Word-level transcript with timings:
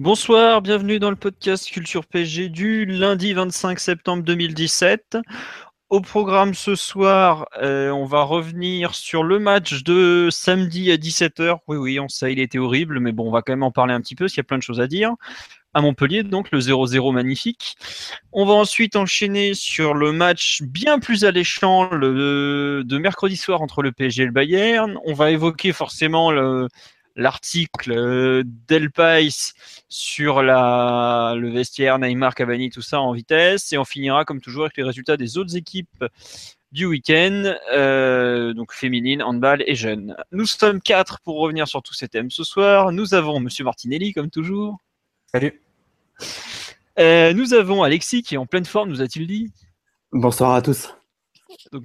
Bonsoir, 0.00 0.62
bienvenue 0.62 1.00
dans 1.00 1.10
le 1.10 1.16
podcast 1.16 1.68
Culture 1.68 2.06
PG 2.06 2.50
du 2.50 2.84
lundi 2.84 3.32
25 3.32 3.80
septembre 3.80 4.22
2017. 4.22 5.18
Au 5.88 6.00
programme 6.00 6.54
ce 6.54 6.76
soir, 6.76 7.48
euh, 7.60 7.90
on 7.90 8.04
va 8.04 8.22
revenir 8.22 8.94
sur 8.94 9.24
le 9.24 9.40
match 9.40 9.82
de 9.82 10.28
samedi 10.30 10.92
à 10.92 10.96
17h. 10.96 11.58
Oui, 11.66 11.76
oui, 11.78 11.98
on 11.98 12.06
sait, 12.08 12.32
il 12.32 12.38
était 12.38 12.58
horrible, 12.58 13.00
mais 13.00 13.10
bon, 13.10 13.26
on 13.26 13.32
va 13.32 13.42
quand 13.42 13.50
même 13.50 13.64
en 13.64 13.72
parler 13.72 13.92
un 13.92 14.00
petit 14.00 14.14
peu, 14.14 14.26
parce 14.26 14.34
qu'il 14.34 14.40
y 14.40 14.42
a 14.42 14.44
plein 14.44 14.58
de 14.58 14.62
choses 14.62 14.80
à 14.80 14.86
dire. 14.86 15.14
À 15.74 15.80
Montpellier, 15.80 16.22
donc 16.22 16.52
le 16.52 16.60
0-0 16.60 17.12
magnifique. 17.12 17.74
On 18.32 18.46
va 18.46 18.54
ensuite 18.54 18.94
enchaîner 18.94 19.54
sur 19.54 19.94
le 19.94 20.12
match 20.12 20.62
bien 20.62 21.00
plus 21.00 21.24
alléchant 21.24 21.90
de 21.90 22.98
mercredi 22.98 23.36
soir 23.36 23.62
entre 23.62 23.82
le 23.82 23.90
PSG 23.90 24.22
et 24.22 24.26
le 24.26 24.32
Bayern. 24.32 24.96
On 25.04 25.12
va 25.12 25.32
évoquer 25.32 25.72
forcément 25.72 26.30
le, 26.30 26.68
l'article 27.18 27.92
euh, 27.92 28.42
d'El 28.46 28.90
Pais 28.90 29.28
sur 29.88 30.42
la, 30.42 31.34
le 31.36 31.50
vestiaire, 31.50 31.98
Neymar, 31.98 32.34
Cavani, 32.34 32.70
tout 32.70 32.80
ça 32.80 33.00
en 33.00 33.12
vitesse. 33.12 33.72
Et 33.72 33.78
on 33.78 33.84
finira 33.84 34.24
comme 34.24 34.40
toujours 34.40 34.64
avec 34.64 34.76
les 34.78 34.84
résultats 34.84 35.18
des 35.18 35.36
autres 35.36 35.56
équipes 35.56 36.04
du 36.70 36.86
week-end, 36.86 37.54
euh, 37.72 38.52
donc 38.52 38.72
féminine, 38.72 39.22
handball 39.22 39.62
et 39.66 39.74
jeunes. 39.74 40.16
Nous 40.32 40.46
sommes 40.46 40.80
quatre 40.80 41.20
pour 41.20 41.38
revenir 41.38 41.66
sur 41.66 41.82
tous 41.82 41.94
ces 41.94 42.08
thèmes 42.08 42.30
ce 42.30 42.44
soir. 42.44 42.92
Nous 42.92 43.14
avons 43.14 43.40
Monsieur 43.40 43.64
Martinelli, 43.64 44.12
comme 44.12 44.30
toujours. 44.30 44.78
Salut. 45.32 45.60
Euh, 46.98 47.32
nous 47.32 47.54
avons 47.54 47.82
Alexis 47.82 48.22
qui 48.22 48.34
est 48.34 48.38
en 48.38 48.46
pleine 48.46 48.64
forme, 48.64 48.90
nous 48.90 49.02
a-t-il 49.02 49.26
dit? 49.26 49.50
Bonsoir 50.12 50.54
à 50.54 50.62
tous. 50.62 50.94
Donc, 51.72 51.84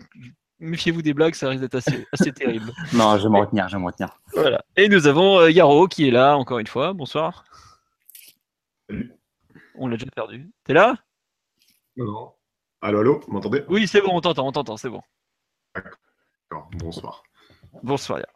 méfiez-vous 0.64 1.02
des 1.02 1.14
blagues, 1.14 1.36
ça 1.36 1.50
risque 1.50 1.61
d'être 1.61 1.75
assez, 1.75 2.08
assez 2.11 2.31
terrible. 2.33 2.72
Non, 2.94 3.17
je 3.17 3.23
vais 3.23 3.30
me 3.30 3.39
retenir, 3.39 3.67
je 3.67 3.75
vais 3.75 3.81
me 3.81 3.88
retenir. 3.88 4.09
Voilà. 4.33 4.64
Et 4.75 4.89
nous 4.89 5.08
avons 5.08 5.39
euh, 5.39 5.52
Yaro 5.52 5.88
qui 5.88 6.08
est 6.08 6.11
là 6.11 6.38
encore 6.38 6.59
une 6.59 6.67
fois. 6.67 6.94
Bonsoir. 6.94 7.44
On 9.75 9.88
l'a 9.88 9.97
déjà 9.97 10.09
perdu. 10.11 10.50
T'es 10.64 10.73
là? 10.73 10.95
Non, 11.97 12.06
non. 12.06 12.31
Allô, 12.81 13.00
allô, 13.00 13.19
vous 13.25 13.31
m'entendez? 13.31 13.64
Oui, 13.69 13.88
c'est 13.88 14.02
bon, 14.02 14.11
on 14.14 14.22
t'entend, 14.22 14.47
on 14.47 14.52
t'entend, 14.52 14.78
c'est 14.78 14.89
bon. 14.89 15.02
D'accord, 15.75 16.69
Bonsoir. 16.73 17.23
Bonsoir. 17.81 18.19
Yaro. 18.19 18.31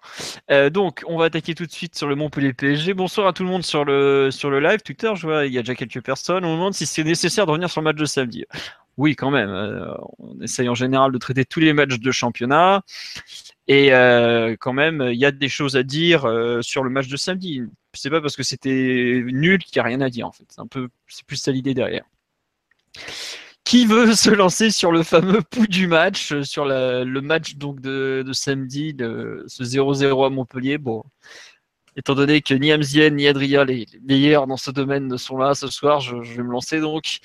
Euh, 0.52 0.70
donc, 0.70 1.04
on 1.08 1.18
va 1.18 1.26
attaquer 1.26 1.54
tout 1.54 1.66
de 1.66 1.72
suite 1.72 1.96
sur 1.96 2.08
le 2.08 2.16
Montpellier 2.16 2.54
PSG. 2.54 2.94
Bonsoir 2.94 3.28
à 3.28 3.34
tout 3.34 3.44
le 3.44 3.50
monde 3.50 3.64
sur 3.64 3.86
le, 3.86 4.30
sur 4.32 4.50
le 4.50 4.60
live 4.60 4.82
Twitter. 4.82 5.12
Je 5.16 5.28
vois, 5.28 5.46
il 5.46 5.54
y 5.54 5.58
a 5.58 5.62
déjà 5.62 5.76
quelques 5.76 6.02
personnes. 6.02 6.44
On 6.44 6.52
me 6.52 6.56
demande 6.56 6.74
si 6.74 6.86
c'est 6.86 7.04
nécessaire 7.04 7.46
de 7.46 7.52
revenir 7.52 7.70
sur 7.70 7.82
le 7.82 7.86
match 7.86 7.98
de 7.98 8.06
samedi. 8.06 8.46
Oui, 8.98 9.16
quand 9.16 9.30
même. 9.30 9.50
euh, 9.50 9.94
on 10.18 10.40
essaye 10.42 10.68
en 10.70 10.76
général 10.76 11.12
de 11.12 11.18
traiter 11.20 11.46
tous 11.46 11.60
les 11.60 11.72
matchs 11.74 12.00
de 12.00 12.12
championnat. 12.12 12.84
Et 13.68 13.94
euh, 13.94 14.56
quand 14.60 14.74
même, 14.74 15.10
il 15.12 15.20
y 15.20 15.26
a 15.26 15.32
des 15.32 15.50
choses 15.50 15.76
à 15.76 15.84
dire 15.84 16.26
euh, 16.26 16.62
sur 16.62 16.84
le 16.84 16.90
match 16.90 17.08
de 17.08 17.18
samedi. 17.18 17.62
C'est 17.94 18.10
pas 18.10 18.22
parce 18.22 18.36
que 18.36 18.44
c'était 18.44 19.24
nul 19.26 19.60
qu'il 19.64 19.80
n'y 19.80 19.82
a 19.82 19.84
rien 19.84 20.02
à 20.02 20.10
dire 20.10 20.28
en 20.28 20.32
fait. 20.32 20.46
C'est 20.50 20.62
un 20.62 20.68
peu, 20.68 20.90
plus 21.28 21.38
ça 21.38 21.52
l'idée 21.52 21.74
derrière. 21.74 22.06
Qui 23.64 23.86
veut 23.86 24.16
se 24.16 24.30
lancer 24.30 24.72
sur 24.72 24.92
le 24.92 25.04
fameux 25.04 25.42
pouls 25.52 25.68
du 25.68 25.88
match, 25.88 26.42
sur 26.42 26.66
le 26.66 27.20
match 27.20 27.56
donc 27.56 27.82
de, 27.82 28.24
samedi, 28.34 28.96
ce 28.98 29.64
0-0 29.64 30.26
à 30.26 30.30
Montpellier? 30.30 30.78
Bon, 30.78 31.04
étant 31.98 32.14
donné 32.14 32.42
que 32.42 32.54
ni 32.54 32.72
Amzien 32.72 33.10
ni 33.10 33.28
Adria, 33.28 33.66
les 33.66 33.88
les 33.92 34.00
meilleurs 34.08 34.48
dans 34.48 34.56
ce 34.56 34.70
domaine, 34.72 35.08
ne 35.08 35.18
sont 35.18 35.38
là 35.38 35.56
ce 35.56 35.68
soir, 35.68 36.00
je, 36.00 36.16
vais 36.16 36.44
me 36.44 36.52
lancer 36.52 36.80
donc. 36.80 37.20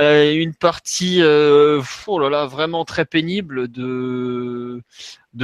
Euh, 0.00 0.34
une 0.34 0.52
partie, 0.54 1.22
euh, 1.22 1.80
oh 2.08 2.18
vraiment 2.48 2.84
très 2.84 3.04
pénible 3.06 3.68
de 3.68 4.82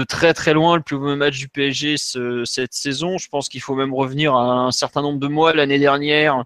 très 0.08 0.34
très 0.34 0.52
loin 0.52 0.76
le 0.76 0.82
plus 0.82 0.98
mauvais 0.98 1.16
match 1.16 1.38
du 1.38 1.48
PSG 1.48 1.96
ce- 1.96 2.44
cette 2.44 2.74
saison. 2.74 3.18
Je 3.18 3.28
pense 3.28 3.48
qu'il 3.48 3.60
faut 3.62 3.76
même 3.76 3.94
revenir 3.94 4.34
à 4.34 4.66
un 4.66 4.72
certain 4.72 5.00
nombre 5.02 5.20
de 5.20 5.28
mois 5.28 5.54
l'année 5.54 5.78
dernière, 5.78 6.44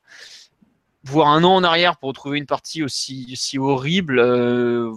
voire 1.05 1.29
un 1.29 1.43
an 1.43 1.55
en 1.55 1.65
arrière 1.65 1.97
pour 1.97 2.11
retrouver 2.11 2.39
une 2.39 2.47
partie 2.47 2.83
aussi, 2.83 3.35
horrible. 3.59 4.19
Euh, 4.19 4.93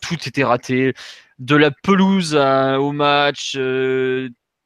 tout 0.00 0.16
était 0.26 0.44
raté, 0.44 0.94
de 1.38 1.54
la 1.54 1.70
pelouse 1.70 2.34
au 2.34 2.92
match. 2.92 3.56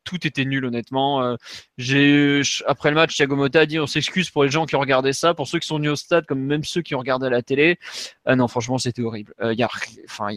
Tout 0.06 0.26
était 0.26 0.46
nul 0.46 0.64
honnêtement. 0.64 1.22
Euh, 1.22 2.42
après 2.66 2.88
le 2.90 2.94
match, 2.94 3.14
Thiago 3.16 3.36
Motta 3.36 3.60
a 3.60 3.66
dit 3.66 3.78
on 3.78 3.86
s'excuse 3.86 4.30
pour 4.30 4.44
les 4.44 4.50
gens 4.50 4.64
qui 4.64 4.76
regardaient 4.76 5.12
ça, 5.12 5.34
pour 5.34 5.46
ceux 5.46 5.58
qui 5.58 5.66
sont 5.66 5.76
venus 5.76 5.90
au 5.90 5.96
stade, 5.96 6.24
comme 6.24 6.40
même 6.40 6.64
ceux 6.64 6.80
qui 6.80 6.94
ont 6.94 7.00
regardé 7.00 7.26
à 7.26 7.30
la 7.30 7.42
télé. 7.42 7.78
Ah 8.24 8.36
non, 8.36 8.48
franchement, 8.48 8.78
c'était 8.78 9.02
horrible. 9.02 9.34
Euh, 9.42 9.52
y 9.52 9.62
a, 9.62 9.68
enfin, 10.08 10.28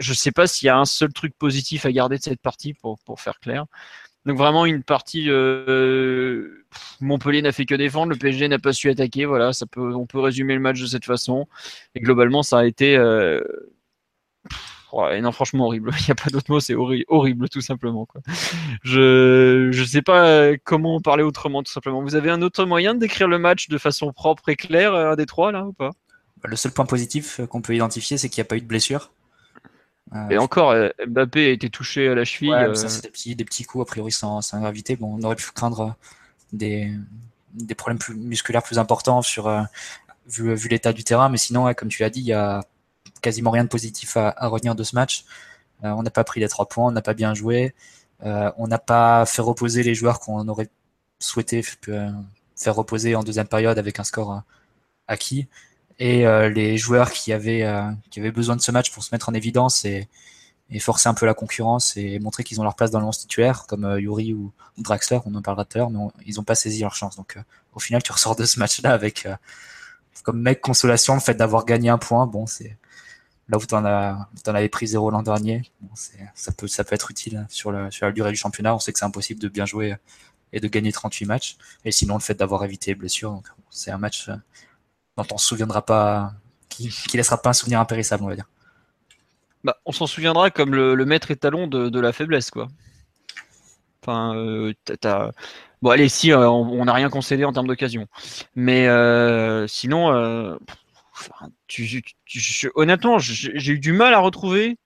sais 0.00 0.32
pas 0.32 0.48
s'il 0.48 0.66
y 0.66 0.70
a 0.70 0.76
un 0.76 0.86
seul 0.86 1.12
truc 1.12 1.36
positif 1.38 1.86
à 1.86 1.92
garder 1.92 2.18
de 2.18 2.22
cette 2.22 2.40
partie 2.40 2.74
pour, 2.74 2.98
pour 3.04 3.20
faire 3.20 3.38
clair. 3.38 3.66
Donc 4.26 4.36
vraiment 4.36 4.66
une 4.66 4.82
partie 4.82 5.30
euh, 5.30 6.64
Montpellier 7.00 7.40
n'a 7.40 7.52
fait 7.52 7.64
que 7.64 7.74
défendre, 7.74 8.12
le 8.12 8.18
PSG 8.18 8.48
n'a 8.48 8.58
pas 8.58 8.72
su 8.72 8.90
attaquer. 8.90 9.24
Voilà, 9.24 9.52
ça 9.52 9.66
peut, 9.66 9.94
on 9.94 10.06
peut 10.06 10.20
résumer 10.20 10.54
le 10.54 10.60
match 10.60 10.80
de 10.80 10.86
cette 10.86 11.06
façon. 11.06 11.46
Et 11.94 12.00
globalement, 12.00 12.42
ça 12.42 12.58
a 12.58 12.64
été 12.64 12.96
euh, 12.96 13.40
ouais, 14.92 15.20
non, 15.20 15.32
franchement 15.32 15.66
horrible. 15.66 15.90
Il 16.00 16.04
n'y 16.06 16.10
a 16.10 16.14
pas 16.14 16.30
d'autre 16.30 16.50
mot, 16.50 16.60
c'est 16.60 16.74
horri- 16.74 17.04
horrible 17.08 17.48
tout 17.48 17.60
simplement. 17.60 18.06
Quoi. 18.06 18.20
Je 18.82 19.68
je 19.72 19.84
sais 19.84 20.02
pas 20.02 20.26
euh, 20.26 20.56
comment 20.64 20.96
en 20.96 21.00
parler 21.00 21.22
autrement 21.22 21.62
tout 21.62 21.72
simplement. 21.72 22.02
Vous 22.02 22.14
avez 22.14 22.30
un 22.30 22.42
autre 22.42 22.64
moyen 22.64 22.94
de 22.94 23.00
décrire 23.00 23.28
le 23.28 23.38
match 23.38 23.68
de 23.68 23.78
façon 23.78 24.12
propre 24.12 24.48
et 24.48 24.56
claire, 24.56 24.94
euh, 24.94 25.12
un 25.12 25.16
des 25.16 25.26
trois 25.26 25.52
là 25.52 25.64
ou 25.66 25.72
pas? 25.72 25.90
Le 26.44 26.56
seul 26.56 26.72
point 26.72 26.86
positif 26.86 27.40
euh, 27.40 27.46
qu'on 27.46 27.60
peut 27.60 27.74
identifier, 27.74 28.16
c'est 28.18 28.28
qu'il 28.28 28.40
n'y 28.40 28.46
a 28.46 28.48
pas 28.48 28.56
eu 28.56 28.60
de 28.62 28.66
blessure. 28.66 29.10
Euh, 30.14 30.28
Et 30.30 30.38
encore, 30.38 30.74
Mbappé 31.06 31.46
a 31.46 31.50
été 31.50 31.70
touché 31.70 32.08
à 32.08 32.14
la 32.14 32.24
cheville. 32.24 32.50
ouais, 32.50 32.74
ça, 32.74 32.88
c'est 32.88 33.02
des 33.02 33.10
petits, 33.10 33.36
des 33.36 33.44
petits 33.44 33.64
coups, 33.64 33.82
a 33.82 33.84
priori, 33.86 34.10
sans, 34.10 34.40
sans 34.40 34.58
gravité. 34.58 34.96
Bon, 34.96 35.16
on 35.18 35.22
aurait 35.22 35.36
pu 35.36 35.50
craindre 35.54 35.94
des, 36.52 36.90
des 37.54 37.74
problèmes 37.76 37.98
plus, 37.98 38.16
musculaires 38.16 38.62
plus 38.64 38.78
importants 38.78 39.22
sur, 39.22 39.46
euh, 39.46 39.62
vu, 40.26 40.52
vu 40.54 40.68
l'état 40.68 40.92
du 40.92 41.04
terrain. 41.04 41.28
Mais 41.28 41.36
sinon, 41.38 41.64
ouais, 41.66 41.74
comme 41.76 41.88
tu 41.88 42.02
l'as 42.02 42.10
dit, 42.10 42.20
il 42.20 42.26
y 42.26 42.32
a 42.32 42.64
quasiment 43.20 43.50
rien 43.50 43.64
de 43.64 43.68
positif 43.68 44.16
à, 44.16 44.34
à 44.36 44.48
retenir 44.48 44.74
de 44.74 44.82
ce 44.82 44.94
match. 44.94 45.24
Euh, 45.84 45.90
on 45.90 46.02
n'a 46.02 46.10
pas 46.10 46.24
pris 46.24 46.40
les 46.40 46.48
trois 46.48 46.68
points, 46.68 46.88
on 46.88 46.92
n'a 46.92 47.02
pas 47.02 47.14
bien 47.14 47.34
joué. 47.34 47.74
Euh, 48.24 48.50
on 48.58 48.66
n'a 48.66 48.78
pas 48.78 49.24
fait 49.26 49.42
reposer 49.42 49.82
les 49.82 49.94
joueurs 49.94 50.20
qu'on 50.20 50.46
aurait 50.48 50.68
souhaité 51.18 51.64
euh, 51.88 52.10
faire 52.56 52.74
reposer 52.74 53.14
en 53.14 53.22
deuxième 53.22 53.48
période 53.48 53.78
avec 53.78 53.98
un 53.98 54.04
score 54.04 54.42
acquis. 55.08 55.48
Et 55.98 56.24
les 56.48 56.78
joueurs 56.78 57.10
qui 57.12 57.30
avaient, 57.30 57.66
qui 58.10 58.20
avaient 58.20 58.30
besoin 58.30 58.56
de 58.56 58.62
ce 58.62 58.72
match 58.72 58.90
pour 58.90 59.04
se 59.04 59.14
mettre 59.14 59.28
en 59.28 59.34
évidence 59.34 59.84
et, 59.84 60.08
forcer 60.80 61.10
un 61.10 61.14
peu 61.14 61.26
la 61.26 61.34
concurrence 61.34 61.94
et 61.98 62.18
montrer 62.20 62.42
qu'ils 62.42 62.58
ont 62.58 62.64
leur 62.64 62.74
place 62.74 62.90
dans 62.90 63.00
le 63.00 63.06
11 63.06 63.18
titulaire, 63.18 63.66
comme 63.66 63.98
Yuri 63.98 64.32
ou, 64.32 64.50
Draxler, 64.78 65.18
on 65.26 65.34
en 65.34 65.42
parlera 65.42 65.66
tout 65.66 65.76
à 65.76 65.80
l'heure, 65.80 65.90
mais 65.90 65.98
ils 66.24 66.36
n'ont 66.36 66.42
pas 66.42 66.54
saisi 66.54 66.80
leur 66.80 66.94
chance. 66.94 67.16
Donc 67.16 67.36
au 67.74 67.80
final, 67.80 68.02
tu 68.02 68.12
ressors 68.12 68.34
de 68.34 68.46
ce 68.46 68.58
match-là 68.58 68.94
avec 68.94 69.28
comme 70.22 70.40
mec 70.40 70.62
consolation 70.62 71.12
le 71.12 71.20
fait 71.20 71.34
d'avoir 71.34 71.66
gagné 71.66 71.90
un 71.90 71.98
point. 71.98 72.26
Bon, 72.26 72.46
c'est 72.46 72.78
là 73.50 73.58
où 73.58 73.66
tu 73.66 73.74
en, 73.74 73.84
avais 73.84 74.68
pris 74.68 74.86
zéro 74.86 75.10
l'an 75.10 75.22
dernier. 75.22 75.62
Ça, 76.34 76.52
peut, 76.52 76.66
être 76.90 77.10
utile 77.10 77.46
sur, 77.48 77.72
le, 77.72 77.90
sur 77.90 78.06
la 78.06 78.12
durée 78.12 78.30
du 78.30 78.36
championnat. 78.36 78.74
On 78.74 78.78
sait 78.78 78.92
que 78.92 78.98
c'est 78.98 79.04
impossible 79.04 79.40
de 79.40 79.48
bien 79.48 79.66
jouer 79.66 79.96
et 80.52 80.60
de 80.60 80.68
gagner 80.68 80.92
38 80.92 81.26
matchs. 81.26 81.56
Et 81.84 81.92
sinon, 81.92 82.14
le 82.14 82.20
fait 82.20 82.34
d'avoir 82.34 82.64
évité 82.64 82.92
les 82.92 82.94
blessures, 82.94 83.42
c'est 83.70 83.90
un 83.90 83.98
match 83.98 84.28
euh, 84.28 84.36
dont 85.16 85.26
on 85.32 85.38
se 85.38 85.46
souviendra 85.46 85.84
pas, 85.84 86.32
qui, 86.68 86.88
qui 86.88 87.16
laissera 87.16 87.40
pas 87.42 87.50
un 87.50 87.54
souvenir 87.54 87.80
impérissable, 87.80 88.24
on 88.24 88.28
va 88.28 88.36
dire. 88.36 88.48
Bah, 89.64 89.76
on 89.84 89.92
s'en 89.92 90.06
souviendra 90.06 90.50
comme 90.50 90.74
le, 90.74 91.04
maître 91.04 91.30
étalon 91.30 91.66
de, 91.66 91.88
de 91.88 92.00
la 92.00 92.12
faiblesse, 92.12 92.50
quoi. 92.50 92.68
Enfin, 94.02 94.34
euh, 94.34 94.72
bon, 95.82 95.90
allez, 95.90 96.08
si, 96.08 96.32
euh, 96.32 96.48
on 96.48 96.84
n'a 96.84 96.94
rien 96.94 97.10
concédé 97.10 97.44
en 97.44 97.52
termes 97.52 97.66
d'occasion, 97.66 98.06
mais 98.54 98.88
euh, 98.88 99.66
sinon, 99.66 100.12
euh, 100.14 100.56
enfin, 101.20 101.50
tu, 101.66 101.86
tu- 101.86 102.02
tu- 102.24 102.40
je- 102.40 102.68
honnêtement, 102.74 103.18
j'ai 103.18 103.72
eu 103.72 103.78
du 103.78 103.92
mal 103.92 104.14
à 104.14 104.18
retrouver 104.18 104.76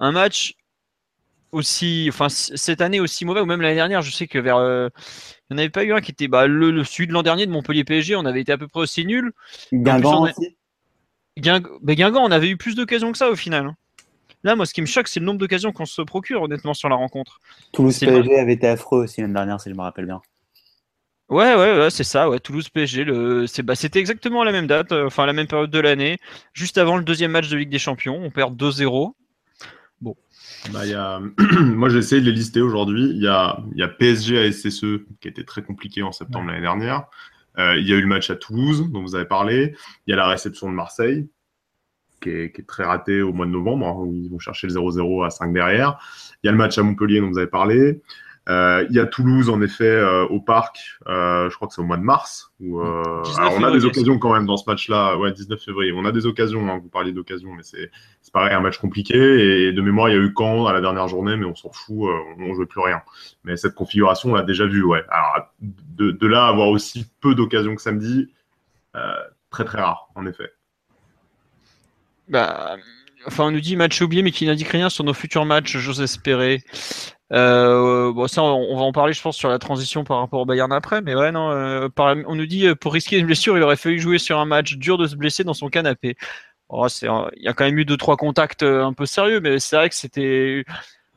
un 0.00 0.12
match 0.12 0.54
aussi, 1.52 2.06
enfin, 2.08 2.28
cette 2.28 2.80
année 2.80 2.98
aussi 3.00 3.24
mauvais, 3.24 3.40
ou 3.40 3.46
même 3.46 3.60
l'année 3.60 3.76
dernière. 3.76 4.02
Je 4.02 4.10
sais 4.10 4.26
que 4.26 4.38
vers, 4.38 4.56
euh, 4.56 4.88
il 5.50 5.54
n'y 5.54 5.56
en 5.56 5.58
avait 5.58 5.70
pas 5.70 5.84
eu 5.84 5.92
un 5.92 6.00
qui 6.00 6.10
était, 6.10 6.26
bah, 6.28 6.46
le, 6.46 6.70
le 6.70 6.82
celui 6.84 7.06
de 7.06 7.12
l'an 7.12 7.22
dernier 7.22 7.46
de 7.46 7.52
Montpellier 7.52 7.84
PSG, 7.84 8.16
on 8.16 8.24
avait 8.24 8.40
été 8.40 8.50
à 8.52 8.58
peu 8.58 8.66
près 8.66 8.80
aussi 8.80 9.06
nul. 9.06 9.32
Guingamp 9.72 10.22
aussi. 10.22 10.56
Guing- 11.38 11.66
mais 11.82 11.94
Guingamp, 11.94 12.22
on 12.24 12.30
avait 12.30 12.48
eu 12.48 12.56
plus 12.56 12.74
d'occasions 12.74 13.12
que 13.12 13.18
ça 13.18 13.30
au 13.30 13.36
final. 13.36 13.66
hein. 13.66 13.76
Là, 14.42 14.56
moi, 14.56 14.66
ce 14.66 14.74
qui 14.74 14.82
me 14.82 14.86
choque, 14.86 15.08
c'est 15.08 15.20
le 15.20 15.26
nombre 15.26 15.38
d'occasions 15.38 15.72
qu'on 15.72 15.86
se 15.86 16.02
procure, 16.02 16.42
honnêtement, 16.42 16.74
sur 16.74 16.88
la 16.88 16.96
rencontre. 16.96 17.40
Toulouse 17.72 17.98
PSG 17.98 18.38
avait 18.38 18.52
été 18.52 18.66
affreux 18.66 19.04
aussi 19.04 19.20
l'année 19.22 19.32
dernière, 19.32 19.60
si 19.60 19.70
je 19.70 19.74
me 19.74 19.80
rappelle 19.80 20.06
bien. 20.06 20.20
Ouais, 21.34 21.54
ouais, 21.56 21.78
ouais, 21.78 21.90
c'est 21.90 22.04
ça, 22.04 22.28
ouais, 22.30 22.38
Toulouse 22.38 22.68
PSG, 22.68 23.04
le... 23.04 23.46
c'est- 23.46 23.62
bah, 23.62 23.74
c'était 23.74 23.98
exactement 23.98 24.42
à 24.42 24.44
la 24.44 24.52
même 24.52 24.66
date, 24.68 24.92
euh, 24.92 25.06
enfin 25.06 25.26
la 25.26 25.32
même 25.32 25.48
période 25.48 25.70
de 25.70 25.80
l'année, 25.80 26.18
juste 26.52 26.78
avant 26.78 26.96
le 26.96 27.02
deuxième 27.04 27.32
match 27.32 27.48
de 27.48 27.56
Ligue 27.56 27.70
des 27.70 27.78
Champions, 27.78 28.20
on 28.22 28.30
perd 28.30 28.56
2-0. 28.56 29.14
Bah, 30.72 30.84
il 30.86 30.90
y 30.92 30.94
a... 30.94 31.20
Moi, 31.60 31.88
j'ai 31.88 31.98
essayé 31.98 32.20
de 32.20 32.26
les 32.26 32.32
lister 32.32 32.60
aujourd'hui. 32.60 33.10
Il 33.10 33.22
y 33.22 33.26
a, 33.26 33.58
y 33.74 33.82
a 33.82 33.88
PSG 33.88 34.38
à 34.38 34.50
SSE 34.52 35.02
qui 35.20 35.28
était 35.28 35.44
très 35.44 35.62
compliqué 35.62 36.02
en 36.02 36.12
septembre 36.12 36.48
l'année 36.48 36.62
dernière. 36.62 37.04
Euh, 37.58 37.76
il 37.78 37.88
y 37.88 37.92
a 37.92 37.96
eu 37.96 38.00
le 38.00 38.06
match 38.06 38.30
à 38.30 38.36
Toulouse, 38.36 38.90
dont 38.90 39.02
vous 39.02 39.14
avez 39.14 39.26
parlé. 39.26 39.74
Il 40.06 40.10
y 40.10 40.14
a 40.14 40.16
la 40.16 40.26
réception 40.26 40.68
de 40.68 40.74
Marseille, 40.74 41.28
qui 42.22 42.30
est, 42.30 42.52
qui 42.52 42.62
est 42.62 42.64
très 42.64 42.84
raté 42.84 43.22
au 43.22 43.32
mois 43.32 43.46
de 43.46 43.50
novembre, 43.50 43.86
hein, 43.86 43.94
où 43.98 44.14
ils 44.14 44.30
vont 44.30 44.38
chercher 44.38 44.66
le 44.68 44.72
0-0 44.74 45.26
à 45.26 45.30
5 45.30 45.52
derrière. 45.52 45.98
Il 46.42 46.46
y 46.46 46.48
a 46.48 46.52
le 46.52 46.58
match 46.58 46.78
à 46.78 46.82
Montpellier, 46.82 47.20
dont 47.20 47.28
vous 47.28 47.38
avez 47.38 47.46
parlé. 47.46 48.00
Euh, 48.50 48.84
il 48.90 48.94
y 48.96 49.00
a 49.00 49.06
Toulouse, 49.06 49.48
en 49.48 49.62
effet, 49.62 49.88
euh, 49.88 50.26
au 50.26 50.38
parc. 50.38 50.98
euh, 51.06 51.48
je 51.48 51.56
crois 51.56 51.66
que 51.66 51.72
c'est 51.72 51.80
au 51.80 51.84
mois 51.84 51.96
de 51.96 52.02
mars. 52.02 52.52
Où, 52.60 52.78
euh, 52.80 53.22
19 53.24 53.38
alors, 53.38 53.54
on 53.58 53.62
a 53.64 53.70
des 53.70 53.86
occasions 53.86 54.18
quand 54.18 54.34
même 54.34 54.44
dans 54.44 54.58
ce 54.58 54.68
match-là. 54.68 55.16
Ouais, 55.16 55.32
19 55.32 55.58
février. 55.64 55.92
On 55.96 56.04
a 56.04 56.12
des 56.12 56.26
occasions. 56.26 56.68
hein, 56.68 56.78
vous 56.82 56.90
parliez 56.90 57.12
d'occasions, 57.12 57.52
mais 57.54 57.62
c'est 57.62 57.90
c'est 58.20 58.32
pareil, 58.34 58.52
un 58.52 58.60
match 58.60 58.76
compliqué. 58.78 59.16
Et 59.68 59.72
de 59.72 59.80
mémoire, 59.80 60.10
il 60.10 60.12
y 60.14 60.18
a 60.18 60.20
eu 60.20 60.34
Caen 60.36 60.66
à 60.66 60.74
la 60.74 60.82
dernière 60.82 61.08
journée, 61.08 61.36
mais 61.38 61.46
on 61.46 61.54
s'en 61.54 61.72
fout. 61.72 62.08
euh, 62.10 62.18
on 62.38 62.48
ne 62.48 62.54
joue 62.54 62.66
plus 62.66 62.80
rien. 62.80 63.00
Mais 63.44 63.56
cette 63.56 63.74
configuration, 63.74 64.32
on 64.32 64.34
l'a 64.34 64.42
déjà 64.42 64.66
vue. 64.66 64.84
Ouais. 64.84 65.02
Alors, 65.08 65.48
de, 65.60 66.10
de 66.10 66.26
là 66.26 66.44
à 66.44 66.48
avoir 66.48 66.68
aussi 66.68 67.06
peu 67.22 67.34
d'occasions 67.34 67.74
que 67.74 67.80
samedi, 67.82 68.28
euh, 68.94 69.00
très 69.50 69.64
très 69.64 69.80
rare, 69.80 70.08
en 70.16 70.26
effet. 70.26 70.50
Bah, 72.28 72.76
enfin, 73.26 73.44
on 73.44 73.50
nous 73.52 73.60
dit 73.60 73.76
match 73.76 74.00
oublié, 74.02 74.22
mais 74.22 74.30
qui 74.32 74.46
n'indique 74.46 74.68
rien 74.68 74.88
sur 74.90 75.04
nos 75.04 75.14
futurs 75.14 75.44
matchs, 75.46 75.76
j'ose 75.78 76.00
espérer. 76.02 76.62
Euh, 77.34 78.12
bon, 78.12 78.28
ça, 78.28 78.42
on, 78.42 78.76
va 78.76 78.82
en 78.82 78.92
parler, 78.92 79.12
je 79.12 79.20
pense, 79.20 79.36
sur 79.36 79.48
la 79.48 79.58
transition 79.58 80.04
par 80.04 80.18
rapport 80.18 80.40
au 80.40 80.44
Bayern 80.44 80.72
après, 80.72 81.02
mais 81.02 81.16
ouais, 81.16 81.32
non, 81.32 81.50
euh, 81.50 81.88
on 81.98 82.34
nous 82.36 82.46
dit, 82.46 82.66
euh, 82.66 82.76
pour 82.76 82.92
risquer 82.92 83.18
une 83.18 83.26
blessure, 83.26 83.56
il 83.56 83.62
aurait 83.62 83.76
fallu 83.76 83.98
jouer 83.98 84.18
sur 84.18 84.38
un 84.38 84.44
match 84.44 84.74
dur 84.76 84.98
de 84.98 85.06
se 85.08 85.16
blesser 85.16 85.42
dans 85.42 85.54
son 85.54 85.68
canapé. 85.68 86.16
Oh, 86.68 86.88
c'est, 86.88 87.08
il 87.36 87.42
y 87.42 87.48
a 87.48 87.52
quand 87.52 87.64
même 87.64 87.78
eu 87.78 87.84
deux, 87.84 87.96
trois 87.96 88.16
contacts 88.16 88.62
un 88.62 88.92
peu 88.92 89.06
sérieux, 89.06 89.40
mais 89.40 89.58
c'est 89.58 89.76
vrai 89.76 89.88
que 89.88 89.96
c'était, 89.96 90.64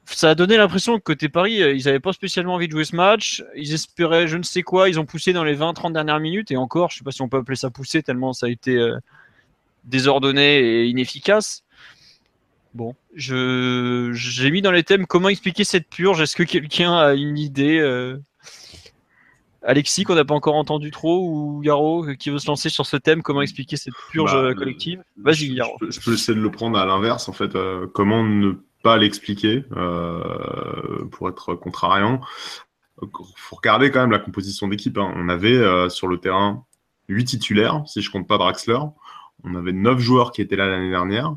ça 0.06 0.32
a 0.32 0.36
donné 0.36 0.58
l'impression 0.58 0.98
que 0.98 1.04
côté 1.04 1.30
Paris, 1.30 1.56
ils 1.56 1.86
n'avaient 1.86 2.00
pas 2.00 2.14
spécialement 2.14 2.56
envie 2.56 2.68
de 2.68 2.74
jouer 2.74 2.86
ce 2.86 2.96
match. 2.96 3.44
Ils 3.56 3.74
espéraient 3.74 4.28
je 4.28 4.38
ne 4.38 4.44
sais 4.44 4.64
quoi. 4.64 4.90
Ils 4.90 5.00
ont 5.00 5.06
poussé 5.06 5.34
dans 5.34 5.44
les 5.44 5.56
20-30 5.56 5.94
dernières 5.94 6.20
minutes. 6.20 6.52
Et 6.52 6.58
encore, 6.58 6.92
je 6.92 6.98
sais 6.98 7.04
pas 7.04 7.12
si 7.12 7.22
on 7.22 7.30
peut 7.30 7.38
appeler 7.38 7.56
ça 7.56 7.70
pousser 7.70 8.04
tellement 8.04 8.34
ça 8.34 8.48
a 8.48 8.50
été 8.50 8.78
désordonné 9.86 10.60
et 10.60 10.86
inefficace. 10.88 11.64
Bon, 12.74 12.96
je 13.16 14.12
j'ai 14.14 14.52
mis 14.52 14.62
dans 14.62 14.72
les 14.72 14.84
thèmes 14.84 15.08
comment 15.08 15.30
expliquer 15.30 15.64
cette 15.64 15.90
purge. 15.90 16.22
Est-ce 16.22 16.36
que 16.36 16.44
quelqu'un 16.44 16.94
a 16.96 17.14
une 17.16 17.38
idée 17.38 17.80
euh, 17.80 18.18
Alexis, 19.64 20.04
qu'on 20.04 20.16
n'a 20.16 20.24
pas 20.26 20.36
encore 20.36 20.56
entendu 20.56 20.92
trop, 20.92 21.28
ou 21.28 21.64
Yaro, 21.64 22.06
euh, 22.06 22.14
qui 22.16 22.30
veut 22.30 22.38
se 22.40 22.48
lancer 22.48 22.70
sur 22.70 22.86
ce 22.86 22.96
thème, 22.96 23.22
comment 23.24 23.42
expliquer 23.42 23.76
cette 23.76 23.94
purge 24.12 24.32
Bah, 24.32 24.38
euh, 24.40 24.54
collective? 24.54 25.04
Vas-y, 25.18 25.36
Je- 25.48 25.54
Yaro. 25.54 25.72
Je, 25.82 25.86
peux- 25.86 25.92
je 25.92 26.00
peux 26.02 26.14
essayer 26.14 26.38
de 26.38 26.42
le 26.44 26.52
prendre 26.52 26.78
à 26.78 26.86
l'inverse, 26.86 27.28
en 27.28 27.34
fait. 27.34 27.56
euh, 27.56 27.88
comment 27.94 28.24
ne 28.24 28.54
pas 28.84 28.98
l'expliquer 28.98 29.66
euh, 29.76 31.06
pour 31.12 31.28
être 31.30 31.56
contrariant 31.56 32.22
faut 33.36 33.56
regarder 33.58 33.92
quand 33.92 34.00
même 34.02 34.10
la 34.12 34.18
composition 34.20 34.68
d'équipe. 34.68 34.98
hein. 34.98 35.14
On 35.16 35.30
avait 35.30 35.56
euh, 35.56 35.88
sur 35.88 36.08
le 36.08 36.18
terrain 36.18 36.66
8 37.10 37.26
titulaires, 37.26 37.84
si 37.86 38.02
je 38.02 38.10
compte 38.10 38.28
pas 38.28 38.40
Draxler. 38.40 38.80
On 39.44 39.54
avait 39.56 39.72
9 39.72 40.00
joueurs 40.00 40.32
qui 40.32 40.42
étaient 40.42 40.56
là 40.56 40.68
l'année 40.68 40.90
dernière. 40.90 41.36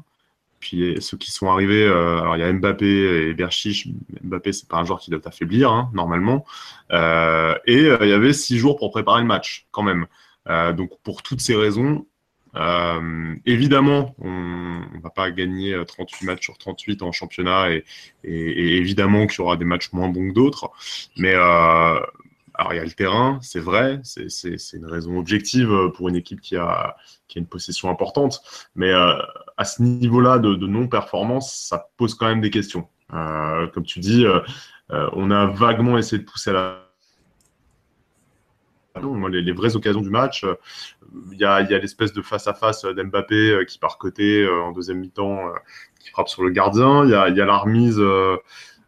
Puis 0.61 0.97
ceux 1.01 1.17
qui 1.17 1.33
sont 1.33 1.51
arrivés, 1.51 1.85
euh, 1.85 2.21
alors 2.21 2.37
il 2.37 2.41
y 2.41 2.43
a 2.43 2.53
Mbappé 2.53 2.87
et 2.87 3.35
Berchiche. 3.35 3.89
Mbappé, 4.23 4.53
c'est 4.53 4.69
pas 4.69 4.77
un 4.77 4.85
joueur 4.85 5.01
qui 5.01 5.11
doit 5.11 5.21
t'affaiblir, 5.21 5.71
hein, 5.73 5.91
normalement. 5.95 6.45
Euh, 6.93 7.55
et 7.67 7.87
euh, 7.87 7.99
il 8.03 8.09
y 8.09 8.12
avait 8.12 8.33
6 8.33 8.59
jours 8.59 8.77
pour 8.77 8.91
préparer 8.91 9.23
le 9.23 9.27
match, 9.27 9.67
quand 9.73 9.83
même. 9.83 10.07
Euh, 10.49 10.73
donc 10.73 10.91
pour 11.03 11.23
toutes 11.23 11.41
ces 11.41 11.57
raisons, 11.57 12.07
euh, 12.57 13.35
évidemment, 13.47 14.15
on 14.19 14.31
ne 14.31 15.01
va 15.03 15.11
pas 15.11 15.31
gagner 15.31 15.73
euh, 15.73 15.85
38 15.85 16.27
matchs 16.27 16.45
sur 16.45 16.59
38 16.59 17.03
en 17.03 17.12
championnat 17.12 17.71
et, 17.71 17.85
évidemment 18.25 19.27
qu'il 19.27 19.39
y 19.39 19.43
aura 19.43 19.57
des 19.57 19.65
matchs 19.65 19.93
moins 19.93 20.09
bons 20.09 20.29
que 20.29 20.35
d'autres. 20.35 20.71
Mais 21.17 21.35
euh, 21.35 22.01
alors 22.55 22.73
il 22.73 22.76
y 22.76 22.81
a 22.81 22.85
le 22.85 22.91
terrain, 22.91 23.38
c'est 23.43 23.61
vrai, 23.61 24.00
c'est- 24.05 24.73
une 24.75 24.87
raison 24.87 25.19
objective 25.19 25.70
euh, 25.73 25.88
pour 25.91 26.08
une 26.08 26.17
équipe 26.17 26.41
qui 26.41 26.56
a, 26.56 26.97
qui 27.29 27.38
a 27.38 27.41
une 27.41 27.47
possession 27.47 27.91
importante. 27.91 28.41
Mais 28.75 28.91
euh, 28.93 29.14
à 29.56 29.64
ce 29.64 29.82
niveau-là 29.82 30.38
de, 30.38 30.55
de 30.55 30.67
non-performance, 30.67 31.55
ça 31.55 31.88
pose 31.97 32.14
quand 32.14 32.26
même 32.26 32.41
des 32.41 32.50
questions. 32.50 32.88
Euh, 33.12 33.67
comme 33.69 33.85
tu 33.85 33.99
dis, 34.00 34.25
on 34.91 35.31
a 35.31 35.47
vaguement 35.47 35.99
essayé 35.99 36.20
de 36.23 36.26
pousser 36.29 36.50
à 36.50 36.52
la 36.52 36.87
les, 39.31 39.52
vraies 39.52 39.76
occasions 39.76 40.00
du 40.00 40.11
match, 40.11 40.44
il 41.32 41.38
y 41.38 41.44
a, 41.44 41.55
a 41.55 41.62
l'espèce 41.62 42.12
de 42.12 42.23
face-à-face 42.23 42.85
d'Mbappé 42.85 43.64
qui 43.67 43.79
part 43.79 43.99
côté 43.99 44.47
en 44.49 44.73
deuxième 44.73 44.99
mi-temps, 44.99 45.52
qui 46.00 46.11
frappe 46.11 46.29
sur 46.29 46.43
le 46.43 46.50
gardien. 46.50 47.05
Il 47.05 47.11
y 47.11 47.14
a, 47.14 47.29
y 47.29 47.41
a 47.41 47.47
la 47.47 47.56
remise, 47.56 48.00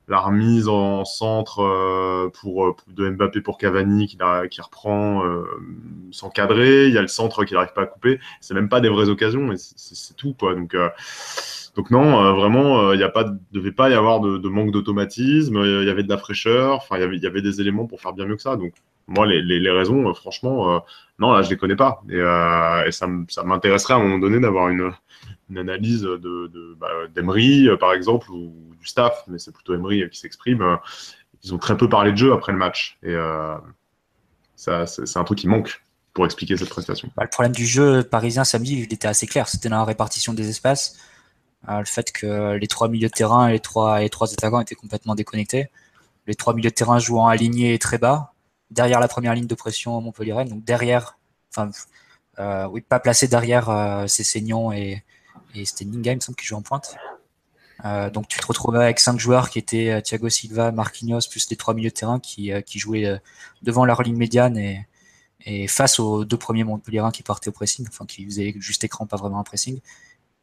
la 0.09 0.19
remise 0.19 0.69
en 0.69 1.05
centre 1.05 1.61
euh, 1.61 2.29
pour, 2.41 2.67
euh, 2.67 2.77
de 2.89 3.09
Mbappé 3.11 3.41
pour 3.41 3.57
Cavani 3.59 4.07
qui, 4.07 4.61
reprend 4.61 5.25
euh, 5.25 5.45
sans 6.11 6.29
cadrer. 6.31 6.89
Il 6.89 6.95
y 6.95 6.99
a 6.99 7.03
le 7.03 7.09
centre 7.09 7.45
qui 7.45 7.55
n'arrive 7.55 7.73
pas 7.73 7.83
à 7.83 7.87
couper. 7.87 8.19
C'est 8.41 8.55
même 8.55 8.69
pas 8.69 8.81
des 8.81 8.89
vraies 8.89 9.09
occasions, 9.09 9.43
mais 9.43 9.57
c'est- 9.57 10.17
tout. 10.17 10.35
Donc, 10.41 10.75
euh, 10.75 10.89
non, 11.91 12.23
euh, 12.25 12.33
vraiment, 12.33 12.81
euh, 12.91 12.97
il 12.97 13.11
pas, 13.13 13.25
devait 13.53 13.73
pas 13.73 13.89
y 13.91 13.95
avoir 13.95 14.21
de, 14.21 14.49
manque 14.49 14.73
d'automatisme. 14.73 15.57
euh, 15.57 15.83
Il 15.83 15.89
y 15.89 15.91
avait 15.91 16.03
de 16.03 16.09
la 16.09 16.19
fraîcheur. 16.19 16.85
Il 16.93 17.01
y 17.23 17.27
avait, 17.27 17.43
des 17.43 17.61
éléments 17.61 17.87
pour 17.87 18.01
faire 18.01 18.13
bien 18.13 18.27
mieux 18.27 18.37
que 18.37 18.43
ça. 18.43 18.57
Donc 18.57 18.75
moi, 19.07 19.27
les, 19.27 19.71
raisons, 19.71 20.09
euh, 20.09 20.15
franchement, 20.15 20.77
euh, 20.77 20.79
non, 21.19 21.33
là, 21.33 21.43
je 21.43 21.51
les 21.51 21.57
connais 21.57 21.77
pas. 21.77 22.03
Et, 22.09 22.15
euh, 22.17 22.91
ça 22.91 23.07
m'intéresserait 23.45 23.95
à 23.95 23.97
un 23.97 24.03
moment 24.03 24.19
donné 24.19 24.41
d'avoir 24.41 24.69
une, 24.69 24.93
une 25.53 25.59
analyse 25.59 26.03
de, 26.03 26.17
de 26.17 26.77
bah, 26.79 26.89
d'Emery, 27.15 27.69
euh, 27.69 27.77
par 27.77 27.93
exemple, 27.93 28.31
ou 28.31 28.53
du 28.81 28.87
staff, 28.87 29.25
mais 29.29 29.39
c'est 29.39 29.53
plutôt 29.53 29.75
Emery 29.75 30.03
euh, 30.03 30.09
qui 30.09 30.19
s'exprime. 30.19 30.63
Euh, 30.63 30.77
Ils 31.45 31.55
ont 31.55 31.59
très 31.59 31.77
peu 31.77 31.89
parlé 31.89 32.13
de 32.13 32.17
jeu 32.17 32.33
après 32.33 32.53
le 32.53 32.59
match. 32.59 32.99
Et 33.03 33.15
c'est, 34.57 35.17
un 35.17 35.25
truc 35.25 35.39
qui 35.39 35.49
manque 35.49 35.85
pour 36.15 36.25
expliquer 36.25 36.57
cette 36.57 36.71
prestation. 36.71 37.11
Bah, 37.17 37.25
le 37.25 37.29
problème 37.29 37.53
du 37.53 37.67
jeu 37.67 38.03
parisien 38.03 38.45
samedi, 38.45 38.79
il 38.79 38.93
était 38.93 39.09
assez 39.09 39.27
clair. 39.27 39.49
C'était 39.49 39.69
dans 39.69 39.79
la 39.79 39.85
répartition 39.85 40.33
des 40.33 40.49
espaces. 40.49 40.99
Le 41.69 41.85
fait 41.85 42.11
que 42.13 42.57
les 42.57 42.67
trois 42.67 42.89
milieux 42.89 43.09
de 43.09 43.13
terrain 43.13 43.49
et 43.49 43.53
les 43.53 43.61
trois, 43.61 44.09
trois 44.09 44.33
attaquants 44.33 44.61
étaient 44.61 44.75
complètement 44.75 45.15
déconnectés. 45.15 45.69
Les 46.27 46.35
trois 46.35 46.55
milieux 46.55 46.71
de 46.71 46.75
terrain 46.75 46.99
jouant 46.99 47.27
alignés 47.27 47.79
très 47.79 47.99
bas, 47.99 48.33
derrière 48.71 49.01
la 49.01 49.09
première 49.09 49.35
ligne 49.35 49.47
de 49.47 49.55
pression 49.55 50.01
Montpellier. 50.01 50.45
Donc 50.45 50.65
derrière, 50.65 51.19
enfin, 51.51 51.71
oui, 52.71 52.81
pas 52.83 53.01
placé 53.01 53.27
derrière 53.29 53.69
euh, 53.69 54.07
Cessignon 54.07 54.73
et, 54.73 55.03
et 55.55 55.65
c'était 55.65 55.85
Ninga, 55.85 56.13
il 56.13 56.17
me 56.17 56.21
semble, 56.21 56.37
qui 56.37 56.47
joue 56.47 56.57
en 56.57 56.63
pointe. 56.63 56.97
Euh, 57.85 58.11
donc 58.11 58.29
tu 58.29 58.39
te 58.39 58.47
retrouvais 58.47 58.79
avec 58.79 59.01
cinq 59.01 59.19
joueurs 59.19 59.51
qui 59.51 59.59
étaient 59.59 59.91
euh, 59.91 60.01
Thiago 60.01 60.29
Silva, 60.29 60.71
Marquinhos, 60.73 61.21
plus 61.29 61.51
les 61.51 61.57
trois 61.57 61.75
milieux 61.75 61.91
de 61.91 61.95
terrain 61.95 62.21
qui, 62.21 62.53
euh, 62.53 62.61
qui 62.61 62.79
jouaient 62.79 63.21
devant 63.63 63.85
leur 63.85 64.03
ligne 64.03 64.17
médiane 64.17 64.57
et, 64.57 64.87
et 65.45 65.67
face 65.67 65.99
aux 65.99 66.25
deux 66.25 66.37
premiers 66.37 66.65
Montpellierins 66.65 67.11
qui 67.11 67.23
partaient 67.23 67.49
au 67.49 67.53
pressing, 67.53 67.87
enfin 67.89 68.07
qui 68.07 68.25
faisaient 68.25 68.55
juste 68.59 68.85
écran, 68.85 69.07
pas 69.07 69.17
vraiment 69.17 69.41
un 69.41 69.45
pressing. 69.45 69.81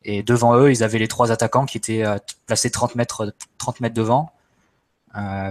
Et 0.04 0.24
devant 0.24 0.58
eux, 0.58 0.72
ils 0.72 0.84
avaient 0.84 1.00
les 1.00 1.08
trois 1.08 1.32
attaquants 1.32 1.66
qui 1.66 1.78
étaient 1.78 2.04
placés 2.46 2.72
30 2.72 2.96
mètres, 2.96 3.34
30 3.58 3.82
mètres 3.82 3.96
devant, 3.96 4.32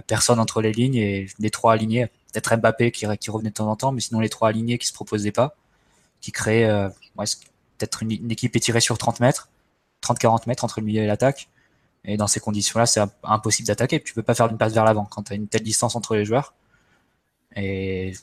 personne 0.06 0.40
entre 0.40 0.62
les 0.62 0.72
lignes 0.72 0.96
et 0.96 1.28
les 1.38 1.50
trois 1.50 1.74
alignés. 1.74 2.06
Peut-être 2.32 2.56
Mbappé 2.56 2.90
qui, 2.92 3.06
revenait 3.06 3.50
de 3.50 3.54
temps 3.54 3.70
en 3.70 3.76
temps, 3.76 3.92
mais 3.92 4.00
sinon 4.00 4.20
les 4.20 4.30
trois 4.30 4.48
alignés 4.48 4.78
qui 4.78 4.86
se 4.86 4.92
proposaient 4.94 5.32
pas, 5.32 5.54
qui 6.20 6.32
créaient 6.32 6.88
peut-être 7.78 8.02
une, 8.02 8.12
une 8.12 8.30
équipe 8.30 8.54
étirée 8.56 8.80
sur 8.80 8.98
30 8.98 9.20
mètres, 9.20 9.48
30-40 10.02 10.46
mètres 10.46 10.64
entre 10.64 10.80
le 10.80 10.86
milieu 10.86 11.02
et 11.02 11.06
l'attaque. 11.06 11.48
Et 12.04 12.16
dans 12.16 12.26
ces 12.26 12.40
conditions-là, 12.40 12.86
c'est 12.86 13.00
imp- 13.00 13.12
impossible 13.24 13.66
d'attaquer. 13.68 14.02
Tu 14.02 14.14
peux 14.14 14.22
pas 14.22 14.34
faire 14.34 14.48
une 14.48 14.58
passe 14.58 14.72
vers 14.72 14.84
l'avant 14.84 15.04
quand 15.04 15.24
tu 15.24 15.32
as 15.32 15.36
une 15.36 15.48
telle 15.48 15.62
distance 15.62 15.96
entre 15.96 16.14
les 16.16 16.24
joueurs. 16.24 16.54
Et 17.56 18.14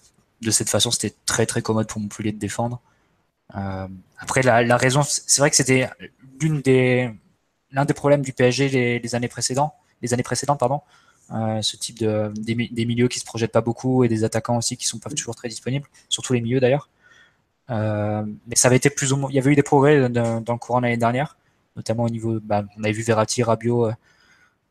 de 0.41 0.51
cette 0.51 0.69
façon, 0.69 0.91
c'était 0.91 1.15
très 1.25 1.45
très 1.45 1.61
commode 1.61 1.87
pour 1.87 2.01
Montpellier 2.01 2.31
de 2.31 2.39
défendre. 2.39 2.81
Euh, 3.55 3.87
après, 4.17 4.41
la, 4.43 4.77
raison, 4.77 5.03
c'est 5.03 5.41
vrai 5.41 5.49
que 5.49 5.55
c'était 5.55 5.89
l'une 6.41 6.61
des 6.61 7.11
l'un 7.71 7.85
des 7.85 7.93
problèmes 7.93 8.21
du 8.21 8.31
PSG 8.31 8.99
les, 8.99 9.15
années 9.15 9.27
précédentes, 9.27 9.73
les 10.01 10.13
années 10.13 10.23
précédentes, 10.23 10.59
pardon. 10.59 10.81
Euh, 11.31 11.61
ce 11.61 11.75
type 11.75 11.99
de 11.99 12.31
des, 12.35 12.55
des 12.55 12.85
milieux 12.85 13.07
qui 13.07 13.19
se 13.19 13.25
projettent 13.25 13.51
pas 13.51 13.61
beaucoup 13.61 14.03
et 14.03 14.07
des 14.07 14.23
attaquants 14.23 14.57
aussi 14.57 14.77
qui 14.77 14.85
sont 14.85 14.99
pas 14.99 15.09
toujours 15.09 15.35
très 15.35 15.49
disponibles, 15.49 15.87
surtout 16.09 16.33
les 16.33 16.41
milieux 16.41 16.59
d'ailleurs. 16.59 16.89
Euh, 17.71 18.23
mais 18.47 18.55
ça 18.55 18.67
avait 18.67 18.77
été 18.77 18.89
plus 18.89 19.11
ou 19.13 19.17
moins, 19.17 19.29
il 19.31 19.35
y 19.35 19.39
avait 19.39 19.51
eu 19.51 19.55
des 19.55 19.63
progrès 19.63 20.09
dans, 20.09 20.43
le 20.47 20.57
courant 20.57 20.79
de 20.79 20.85
l'année 20.85 20.97
dernière, 20.97 21.37
notamment 21.75 22.03
au 22.03 22.09
niveau, 22.09 22.39
bah, 22.39 22.63
on 22.77 22.83
avait 22.83 22.93
vu 22.93 23.01
Verratti, 23.03 23.43
Rabiot 23.43 23.87
euh, 23.87 23.93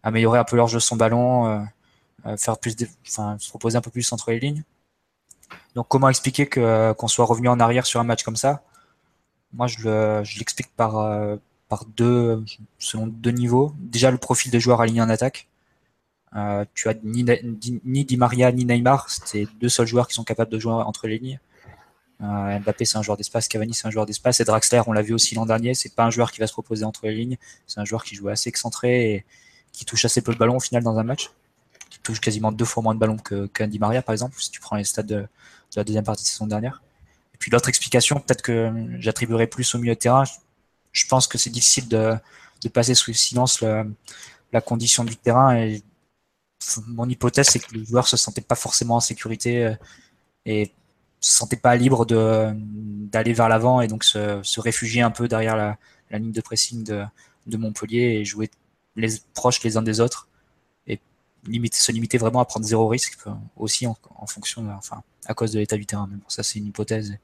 améliorer 0.03 0.39
un 0.39 0.45
peu 0.45 0.57
leur 0.57 0.69
jeu 0.69 0.81
son 0.81 0.97
ballon, 0.97 1.47
euh, 2.27 2.37
faire 2.37 2.59
plus, 2.59 2.77
de, 2.77 2.87
enfin, 3.07 3.37
se 3.39 3.49
proposer 3.49 3.77
un 3.77 3.81
peu 3.81 3.91
plus 3.91 4.13
entre 4.13 4.31
les 4.31 4.41
lignes. 4.41 4.63
Donc 5.75 5.89
comment 5.89 6.09
expliquer 6.09 6.47
que 6.47 6.93
qu'on 6.93 7.09
soit 7.09 7.25
revenu 7.27 7.49
en 7.49 7.61
arrière 7.61 7.87
sur 7.87 8.01
un 8.01 8.05
match 8.05 8.23
comme 8.23 8.37
ça? 8.37 8.63
Moi 9.53 9.67
je 9.67 9.79
le- 9.85 10.25
je 10.25 10.39
l'explique 10.39 10.71
par 10.77 11.31
deux, 11.97 12.45
selon 12.79 13.07
deux 13.07 13.31
niveaux. 13.31 13.75
Déjà, 13.79 14.11
le 14.11 14.19
profil 14.19 14.51
des 14.51 14.61
joueurs 14.61 14.81
alignés 14.81 15.03
en 15.03 15.11
attaque. 15.11 15.49
Tu 16.75 16.89
as 16.89 16.95
ni, 17.05 17.25
ni, 17.85 18.05
Di 18.05 18.17
Maria 18.17 18.51
ni 18.53 18.65
Neymar, 18.65 19.09
c'est 19.09 19.47
deux 19.61 19.69
seuls 19.69 19.87
joueurs 19.87 20.09
qui 20.09 20.15
sont 20.15 20.25
capables 20.25 20.51
de 20.51 20.59
jouer 20.59 20.73
entre 20.73 21.07
les 21.07 21.19
lignes. 21.19 21.41
Euh, 22.23 22.59
Mbappé, 22.61 22.85
c'est 22.85 22.97
un 22.97 23.03
joueur 23.03 23.17
d'espace, 23.17 23.49
Cavani, 23.49 23.75
c'est 23.75 23.87
un 23.87 23.91
joueur 23.91 24.07
d'espace, 24.07 24.41
et 24.41 24.45
Draxler, 24.45 24.83
on 24.87 24.93
l'a 24.93 25.03
vu 25.03 25.15
aussi 25.15 25.35
l'an 25.35 25.47
dernier, 25.47 25.75
c'est 25.75 25.95
pas 25.95 26.05
un 26.05 26.11
joueur 26.11 26.31
qui 26.31 26.41
va 26.41 26.47
se 26.47 26.55
reposer 26.55 26.85
entre 26.85 27.07
les 27.07 27.15
lignes, 27.15 27.37
c'est 27.67 27.81
un 27.81 27.85
joueur 27.85 28.05
qui 28.05 28.15
joue 28.15 28.29
assez 28.29 28.49
excentré 28.49 29.13
et 29.13 29.25
qui 29.73 29.85
touche 29.85 30.05
assez 30.05 30.23
peu 30.23 30.33
de 30.33 30.39
ballons 30.39 30.57
au 30.57 30.61
final 30.61 30.83
dans 30.83 30.99
un 30.99 31.03
match, 31.03 31.31
qui 31.91 31.99
touche 31.99 32.21
quasiment 32.21 32.53
deux 32.53 32.65
fois 32.65 32.83
moins 32.83 32.95
de 32.95 33.01
ballons 33.01 33.19
que, 33.19 33.47
qu'un 33.47 33.67
Di 33.67 33.79
Maria, 33.79 34.03
par 34.03 34.13
exemple, 34.13 34.41
si 34.41 34.51
tu 34.51 34.61
prends 34.61 34.77
les 34.77 34.85
stades 34.85 35.07
de, 35.07 35.27
la 35.77 35.83
deuxième 35.83 36.05
partie 36.05 36.23
de 36.23 36.29
saison 36.29 36.47
dernière. 36.47 36.83
Et 37.35 37.37
puis 37.39 37.51
l'autre 37.51 37.69
explication, 37.69 38.21
peut-être 38.21 38.43
que 38.43 38.73
j'attribuerai 39.01 39.49
plus 39.49 39.75
au 39.75 39.79
milieu 39.79 39.95
de 39.95 39.99
terrain, 39.99 40.23
je 40.93 41.07
pense 41.07 41.27
que 41.27 41.37
c'est 41.37 41.51
difficile 41.51 41.89
de, 41.89 42.15
de, 42.63 42.69
passer 42.69 42.95
sous 42.95 43.13
silence 43.13 43.65
la 44.53 44.61
condition 44.61 45.03
du 45.03 45.17
terrain 45.17 45.57
et 45.57 45.83
mon 46.87 47.09
hypothèse, 47.09 47.49
c'est 47.49 47.59
que 47.59 47.75
les 47.75 47.85
joueurs 47.85 48.09
se 48.09 48.17
sentaient 48.17 48.41
pas 48.41 48.55
forcément 48.55 48.97
en 48.97 49.01
sécurité 49.01 49.67
euh, 49.67 49.75
et 50.47 50.73
se 51.25 51.39
sentaient 51.39 51.57
pas 51.57 51.75
libres 51.75 52.05
de, 52.05 52.51
d'aller 52.55 53.33
vers 53.33 53.49
l'avant 53.49 53.81
et 53.81 53.89
donc 53.89 54.05
se, 54.05 54.41
se, 54.43 54.61
réfugier 54.61 55.01
un 55.01 55.11
peu 55.11 55.27
derrière 55.27 55.57
la, 55.57 55.79
la 56.11 56.19
ligne 56.19 56.33
de 56.33 56.41
pressing 56.43 56.85
de, 56.85 57.03
de, 57.47 57.57
Montpellier 57.57 58.19
et 58.21 58.25
jouer 58.27 58.51
les, 58.95 59.09
proches 59.33 59.63
les 59.63 59.79
uns 59.79 59.83
des 59.83 60.01
autres 60.01 60.29
et 60.87 61.01
limiter, 61.47 61.79
se 61.79 61.93
limiter 61.93 62.19
vraiment 62.19 62.41
à 62.41 62.45
prendre 62.45 62.67
zéro 62.67 62.89
risque 62.89 63.17
euh, 63.27 63.31
aussi 63.57 63.87
en, 63.87 63.97
en 64.17 64.27
fonction, 64.27 64.69
enfin, 64.77 65.03
à 65.25 65.33
cause 65.33 65.53
de 65.53 65.61
l'état 65.61 65.79
du 65.79 65.87
terrain. 65.87 66.07
Mais 66.11 66.17
bon, 66.17 66.29
ça, 66.29 66.43
c'est 66.43 66.59
une 66.59 66.67
hypothèse. 66.67 67.17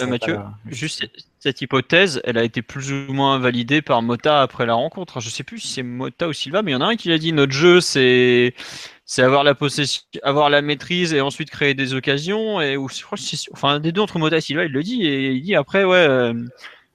Euh, 0.00 0.06
Mathieu, 0.06 0.38
juste 0.66 1.08
cette 1.40 1.60
hypothèse, 1.60 2.20
elle 2.22 2.38
a 2.38 2.44
été 2.44 2.62
plus 2.62 2.92
ou 2.92 3.12
moins 3.12 3.38
validée 3.38 3.82
par 3.82 4.02
Mota 4.02 4.40
après 4.40 4.66
la 4.66 4.74
rencontre. 4.74 5.18
Je 5.18 5.30
sais 5.30 5.42
plus 5.42 5.58
si 5.58 5.68
c'est 5.68 5.82
Mota 5.82 6.28
ou 6.28 6.32
Silva, 6.32 6.62
mais 6.62 6.70
il 6.70 6.74
y 6.74 6.76
en 6.76 6.80
a 6.80 6.86
un 6.86 6.96
qui 6.96 7.08
l'a 7.08 7.18
dit 7.18 7.32
notre 7.32 7.52
jeu, 7.52 7.80
c'est 7.80 8.54
c'est 9.06 9.22
avoir 9.22 9.44
la 9.44 9.54
possession, 9.54 10.02
avoir 10.22 10.50
la 10.50 10.60
maîtrise 10.60 11.14
et 11.14 11.20
ensuite 11.20 11.48
créer 11.48 11.74
des 11.74 11.94
occasions. 11.94 12.60
Et 12.60 12.76
ou 12.76 12.88
je 12.88 13.02
crois 13.02 13.16
enfin 13.52 13.80
des 13.80 13.92
deux 13.92 14.00
entre 14.00 14.18
Mota 14.18 14.36
et 14.36 14.40
Silva, 14.40 14.64
il 14.64 14.72
le 14.72 14.82
dit 14.82 15.06
et 15.06 15.30
il 15.30 15.42
dit 15.42 15.54
après 15.54 15.84
ouais, 15.84 15.96
euh, 15.96 16.34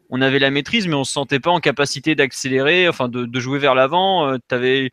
on 0.10 0.22
avait 0.22 0.40
la 0.40 0.52
maîtrise, 0.52 0.88
mais 0.88 0.94
on 0.96 1.06
se 1.06 1.14
sentait 1.14 1.40
pas 1.40 1.52
en 1.52 1.62
capacité 1.62 2.14
d'accélérer, 2.14 2.90
enfin 2.90 3.08
de, 3.08 3.26
de, 3.26 3.40
jouer 3.40 3.60
vers 3.60 3.76
l'avant. 3.76 4.28
Euh, 4.28 4.38
tu 4.50 4.54
avais 4.54 4.92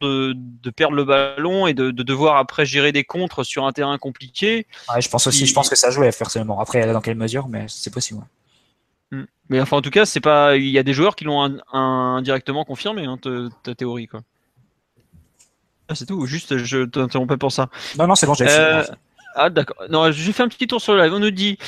de, 0.00 0.70
perdre 0.74 0.96
le 0.96 1.04
ballon 1.04 1.66
et 1.66 1.74
de, 1.74 1.90
devoir 1.90 2.36
après 2.36 2.64
gérer 2.64 2.92
des 2.92 3.04
contres 3.04 3.44
sur 3.44 3.66
un 3.66 3.72
terrain 3.72 3.98
compliqué. 3.98 4.66
je 4.98 5.08
pense 5.08 5.26
aussi, 5.26 5.46
je 5.46 5.54
pense 5.54 5.68
que 5.68 5.76
ça 5.76 5.90
jouait 5.90 6.10
personnellement. 6.16 6.60
Après, 6.60 6.90
dans 6.92 7.00
quelle 7.00 7.16
mesure, 7.16 7.48
mais 7.48 7.66
c'est 7.68 7.92
possible. 7.92 8.22
Mm. 9.10 9.24
Mais 9.48 9.60
enfin, 9.60 9.76
en 9.76 9.82
tout 9.82 9.90
cas, 9.90 10.06
c'est 10.06 10.20
pas. 10.20 10.56
Il 10.56 10.68
y 10.68 10.78
a 10.78 10.82
des 10.82 10.92
joueurs 10.92 11.14
qui 11.14 11.24
l'ont 11.24 11.60
indirectement 11.72 12.64
confirmé 12.64 13.04
hein, 13.04 13.18
ta, 13.62 13.74
théorie, 13.74 14.06
quoi. 14.06 14.22
Ah, 15.88 15.94
c'est 15.94 16.06
tout. 16.06 16.26
Juste, 16.26 16.58
je 16.58 16.84
t'interrompais 16.84 17.36
pour 17.36 17.52
ça. 17.52 17.68
Non, 17.98 18.06
non, 18.06 18.14
c'est 18.14 18.26
bon. 18.26 18.34
J'ai 18.34 18.46
euh... 18.48 18.82
Ah, 19.34 19.50
d'accord. 19.50 19.76
Non, 19.90 20.10
j'ai 20.10 20.32
fait 20.32 20.42
un 20.42 20.48
petit 20.48 20.66
tour 20.66 20.80
sur 20.80 20.94
le 20.94 21.02
live. 21.02 21.12
On 21.12 21.20
nous 21.20 21.30
dit. 21.30 21.58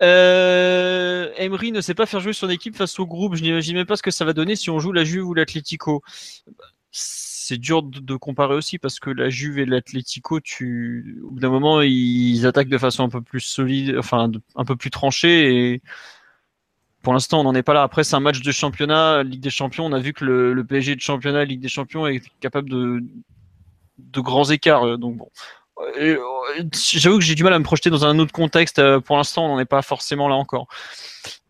Euh, 0.00 1.32
Emery 1.36 1.72
ne 1.72 1.80
sait 1.80 1.94
pas 1.94 2.06
faire 2.06 2.20
jouer 2.20 2.32
son 2.32 2.48
équipe 2.48 2.76
face 2.76 2.98
au 3.00 3.06
groupe. 3.06 3.34
Je 3.34 3.42
n'imagine 3.42 3.74
même 3.74 3.86
pas 3.86 3.96
ce 3.96 4.02
que 4.02 4.12
ça 4.12 4.24
va 4.24 4.32
donner 4.32 4.54
si 4.54 4.70
on 4.70 4.78
joue 4.78 4.92
la 4.92 5.02
Juve 5.02 5.26
ou 5.26 5.34
l'Atlético 5.34 6.02
c'est 7.48 7.56
dur 7.56 7.82
de, 7.82 8.16
comparer 8.16 8.54
aussi 8.54 8.78
parce 8.78 9.00
que 9.00 9.08
la 9.08 9.30
Juve 9.30 9.58
et 9.58 9.64
l'Atlético, 9.64 10.38
tu, 10.38 11.22
au 11.24 11.30
bout 11.30 11.40
d'un 11.40 11.48
moment, 11.48 11.80
ils 11.80 12.46
attaquent 12.46 12.68
de 12.68 12.76
façon 12.76 13.04
un 13.04 13.08
peu 13.08 13.22
plus 13.22 13.40
solide, 13.40 13.96
enfin, 13.98 14.30
un 14.54 14.64
peu 14.66 14.76
plus 14.76 14.90
tranchée 14.90 15.72
et 15.72 15.82
pour 17.02 17.14
l'instant, 17.14 17.40
on 17.40 17.44
n'en 17.44 17.54
est 17.54 17.62
pas 17.62 17.72
là. 17.72 17.82
Après, 17.84 18.04
c'est 18.04 18.16
un 18.16 18.20
match 18.20 18.42
de 18.42 18.52
championnat, 18.52 19.22
Ligue 19.22 19.40
des 19.40 19.48
Champions. 19.48 19.86
On 19.86 19.92
a 19.92 19.98
vu 19.98 20.12
que 20.12 20.26
le, 20.26 20.62
PSG 20.62 20.96
de 20.96 21.00
championnat, 21.00 21.46
Ligue 21.46 21.60
des 21.60 21.68
Champions, 21.68 22.06
est 22.06 22.20
capable 22.40 22.68
de, 22.68 23.02
de 23.98 24.20
grands 24.20 24.50
écarts. 24.50 24.98
Donc 24.98 25.16
bon, 25.16 25.28
euh, 25.98 26.18
j'avoue 26.72 27.18
que 27.18 27.24
j'ai 27.24 27.34
du 27.34 27.44
mal 27.44 27.52
à 27.52 27.58
me 27.58 27.64
projeter 27.64 27.90
dans 27.90 28.04
un 28.04 28.18
autre 28.18 28.32
contexte. 28.32 28.80
Pour 29.00 29.16
l'instant, 29.16 29.46
on 29.46 29.48
n'en 29.48 29.60
est 29.60 29.64
pas 29.64 29.82
forcément 29.82 30.28
là 30.28 30.34
encore. 30.34 30.68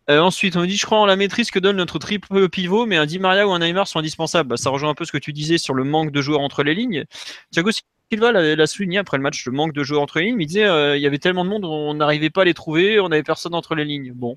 Euh, 0.09 0.19
ensuite, 0.21 0.55
on 0.55 0.61
me 0.61 0.67
dit, 0.67 0.75
je 0.75 0.85
crois 0.85 0.97
en 0.99 1.05
la 1.05 1.15
maîtrise 1.15 1.51
que 1.51 1.59
donne 1.59 1.77
notre 1.77 1.99
triple 1.99 2.49
pivot, 2.49 2.87
mais 2.87 2.97
un 2.97 3.05
Di 3.05 3.19
Maria 3.19 3.47
ou 3.47 3.51
un 3.51 3.59
Neymar 3.59 3.87
sont 3.87 3.99
indispensables. 3.99 4.49
Bah, 4.49 4.57
ça 4.57 4.71
rejoint 4.71 4.89
un 4.89 4.95
peu 4.95 5.05
ce 5.05 5.11
que 5.11 5.19
tu 5.19 5.33
disais 5.33 5.59
sur 5.59 5.75
le 5.75 5.83
manque 5.83 6.11
de 6.11 6.21
joueurs 6.21 6.41
entre 6.41 6.63
les 6.63 6.73
lignes. 6.73 7.05
Thiago 7.51 7.69
Silva 8.11 8.31
l'a 8.31 8.67
souligné 8.67 8.97
après 8.97 9.17
le 9.17 9.23
match, 9.23 9.45
le 9.45 9.51
manque 9.51 9.71
de 9.73 9.83
joueurs 9.83 10.01
entre 10.01 10.19
les 10.19 10.25
lignes. 10.25 10.41
Il 10.41 10.47
disait, 10.47 10.65
euh, 10.65 10.97
il 10.97 11.01
y 11.03 11.05
avait 11.05 11.19
tellement 11.19 11.45
de 11.45 11.49
monde, 11.49 11.63
on 11.63 11.93
n'arrivait 11.93 12.31
pas 12.31 12.41
à 12.41 12.45
les 12.45 12.55
trouver, 12.55 12.99
on 12.99 13.09
n'avait 13.09 13.21
personne 13.21 13.53
entre 13.53 13.75
les 13.75 13.85
lignes. 13.85 14.11
Bon. 14.13 14.35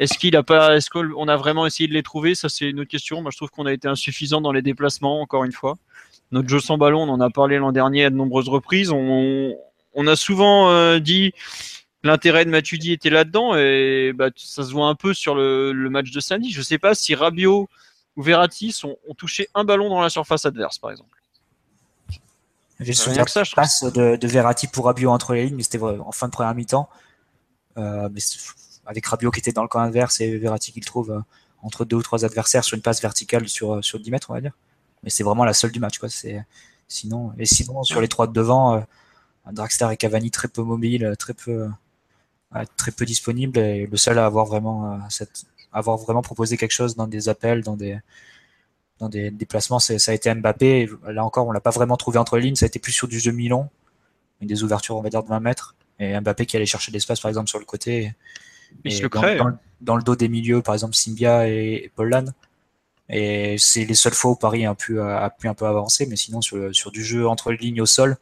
Est-ce 0.00 0.18
qu'il 0.18 0.34
a 0.34 0.42
pas, 0.42 0.76
est-ce 0.76 0.90
qu'on 0.90 1.28
a 1.28 1.36
vraiment 1.36 1.64
essayé 1.64 1.88
de 1.88 1.94
les 1.94 2.02
trouver? 2.02 2.34
Ça, 2.34 2.48
c'est 2.48 2.68
une 2.68 2.80
autre 2.80 2.90
question. 2.90 3.22
Moi, 3.22 3.30
je 3.30 3.36
trouve 3.36 3.50
qu'on 3.50 3.66
a 3.66 3.72
été 3.72 3.86
insuffisant 3.86 4.40
dans 4.40 4.50
les 4.50 4.62
déplacements, 4.62 5.20
encore 5.20 5.44
une 5.44 5.52
fois. 5.52 5.76
Notre 6.32 6.48
jeu 6.48 6.60
sans 6.60 6.78
ballon, 6.78 7.02
on 7.02 7.08
en 7.08 7.20
a 7.20 7.30
parlé 7.30 7.58
l'an 7.58 7.72
dernier 7.72 8.06
à 8.06 8.10
de 8.10 8.16
nombreuses 8.16 8.48
reprises. 8.48 8.90
On, 8.90 10.06
a 10.06 10.16
souvent 10.16 10.70
euh, 10.70 10.98
dit 10.98 11.32
l'intérêt 12.02 12.44
de 12.44 12.50
Matuidi 12.50 12.92
était 12.92 13.10
là-dedans 13.10 13.54
et 13.54 14.12
bah, 14.14 14.30
ça 14.34 14.64
se 14.64 14.72
voit 14.72 14.88
un 14.88 14.94
peu 14.94 15.14
sur 15.14 15.34
le, 15.34 15.72
match 15.90 16.10
de 16.10 16.20
samedi. 16.20 16.50
Je 16.50 16.58
ne 16.58 16.64
sais 16.64 16.78
pas 16.78 16.94
si 16.94 17.14
Rabiot 17.14 17.68
ou 18.16 18.22
Verratti 18.22 18.74
ont, 18.84 19.14
touché 19.14 19.48
un 19.54 19.64
ballon 19.64 19.88
dans 19.88 20.00
la 20.00 20.10
surface 20.10 20.44
adverse, 20.44 20.78
par 20.78 20.90
exemple. 20.90 21.10
J'ai 22.80 22.94
souvenir 22.94 23.28
ça, 23.28 23.44
je 23.44 23.54
passe 23.54 23.84
de, 23.84 24.16
de, 24.16 24.26
Verratti 24.26 24.66
pour 24.66 24.86
Rabiot 24.86 25.10
entre 25.10 25.34
les 25.34 25.44
lignes, 25.44 25.54
mais 25.54 25.62
c'était 25.62 25.80
en 25.80 26.10
fin 26.10 26.26
de 26.26 26.32
première 26.32 26.54
mi-temps. 26.54 26.88
Euh, 27.78 28.08
avec 28.84 29.06
Rabiot 29.06 29.30
qui 29.30 29.40
était 29.40 29.52
dans 29.52 29.62
le 29.62 29.68
camp 29.68 29.80
adverse 29.80 30.20
et 30.20 30.36
Verratti 30.36 30.72
qui 30.72 30.80
le 30.80 30.84
trouve 30.84 31.10
euh, 31.12 31.20
entre 31.62 31.84
deux 31.84 31.96
ou 31.96 32.02
trois 32.02 32.24
adversaires 32.24 32.64
sur 32.64 32.74
une 32.74 32.82
passe 32.82 33.00
verticale 33.00 33.48
sur, 33.48 33.74
euh, 33.74 33.82
sur 33.82 33.98
10 33.98 34.10
mètres, 34.10 34.30
on 34.30 34.34
va 34.34 34.40
dire. 34.40 34.52
Mais 35.02 35.10
c'est 35.10 35.24
vraiment 35.24 35.44
la 35.44 35.54
seule 35.54 35.72
du 35.72 35.80
match. 35.80 35.98
Quoi. 35.98 36.08
Sinon, 36.88 37.32
et 37.38 37.46
sinon, 37.46 37.82
sur 37.82 38.00
les 38.00 38.08
trois 38.08 38.26
de 38.26 38.32
devant, 38.32 38.84
Draxler 39.50 39.88
et 39.92 39.96
Cavani 39.96 40.30
très 40.30 40.48
peu 40.48 40.62
mobiles, 40.62 41.14
très 41.18 41.34
peu, 41.34 41.68
très 42.76 42.92
peu 42.92 43.04
disponible 43.04 43.58
et 43.58 43.86
le 43.86 43.96
seul 43.96 44.18
à 44.18 44.26
avoir 44.26 44.46
vraiment, 44.46 44.92
euh, 44.92 44.98
cette, 45.08 45.44
avoir 45.72 45.96
vraiment 45.96 46.22
proposé 46.22 46.56
quelque 46.56 46.72
chose 46.72 46.96
dans 46.96 47.06
des 47.06 47.28
appels, 47.28 47.62
dans 47.62 47.76
des, 47.76 47.98
dans 48.98 49.08
des 49.08 49.30
déplacements, 49.30 49.78
ça 49.78 49.94
a 49.94 50.14
été 50.14 50.32
Mbappé. 50.32 50.88
là 51.08 51.24
encore, 51.24 51.46
on 51.46 51.52
l'a 51.52 51.60
pas 51.60 51.70
vraiment 51.70 51.96
trouvé 51.96 52.18
entre 52.18 52.36
les 52.36 52.44
lignes. 52.44 52.54
Ça 52.54 52.66
a 52.66 52.68
été 52.68 52.78
plus 52.78 52.92
sur 52.92 53.08
du 53.08 53.18
jeu 53.18 53.32
Milan, 53.32 53.70
des 54.40 54.62
ouvertures, 54.62 54.96
on 54.96 55.02
va 55.02 55.10
dire, 55.10 55.22
de 55.22 55.28
20 55.28 55.40
mètres. 55.40 55.74
Et 55.98 56.18
Mbappé 56.20 56.46
qui 56.46 56.56
allait 56.56 56.66
chercher 56.66 56.92
l'espace, 56.92 57.20
par 57.20 57.28
exemple, 57.28 57.48
sur 57.48 57.58
le 57.58 57.64
côté. 57.64 58.14
Il 58.84 59.02
le 59.02 59.08
dans, 59.08 59.58
dans, 59.80 59.96
le 59.96 60.02
dos 60.02 60.16
des 60.16 60.28
milieux, 60.28 60.62
par 60.62 60.74
exemple, 60.74 60.94
Simbia 60.94 61.48
et, 61.48 61.90
Pollan. 61.94 62.26
Et 63.08 63.56
c'est 63.58 63.84
les 63.84 63.94
seules 63.94 64.14
fois 64.14 64.32
où 64.32 64.36
Paris 64.36 64.64
a 64.64 64.74
pu, 64.74 65.00
un 65.00 65.54
peu 65.54 65.66
avancer, 65.66 66.06
mais 66.06 66.16
sinon, 66.16 66.40
sur, 66.40 66.74
sur 66.74 66.90
du 66.90 67.04
jeu 67.04 67.28
entre 67.28 67.50
les 67.50 67.58
lignes 67.58 67.80
au 67.80 67.86
sol, 67.86 68.16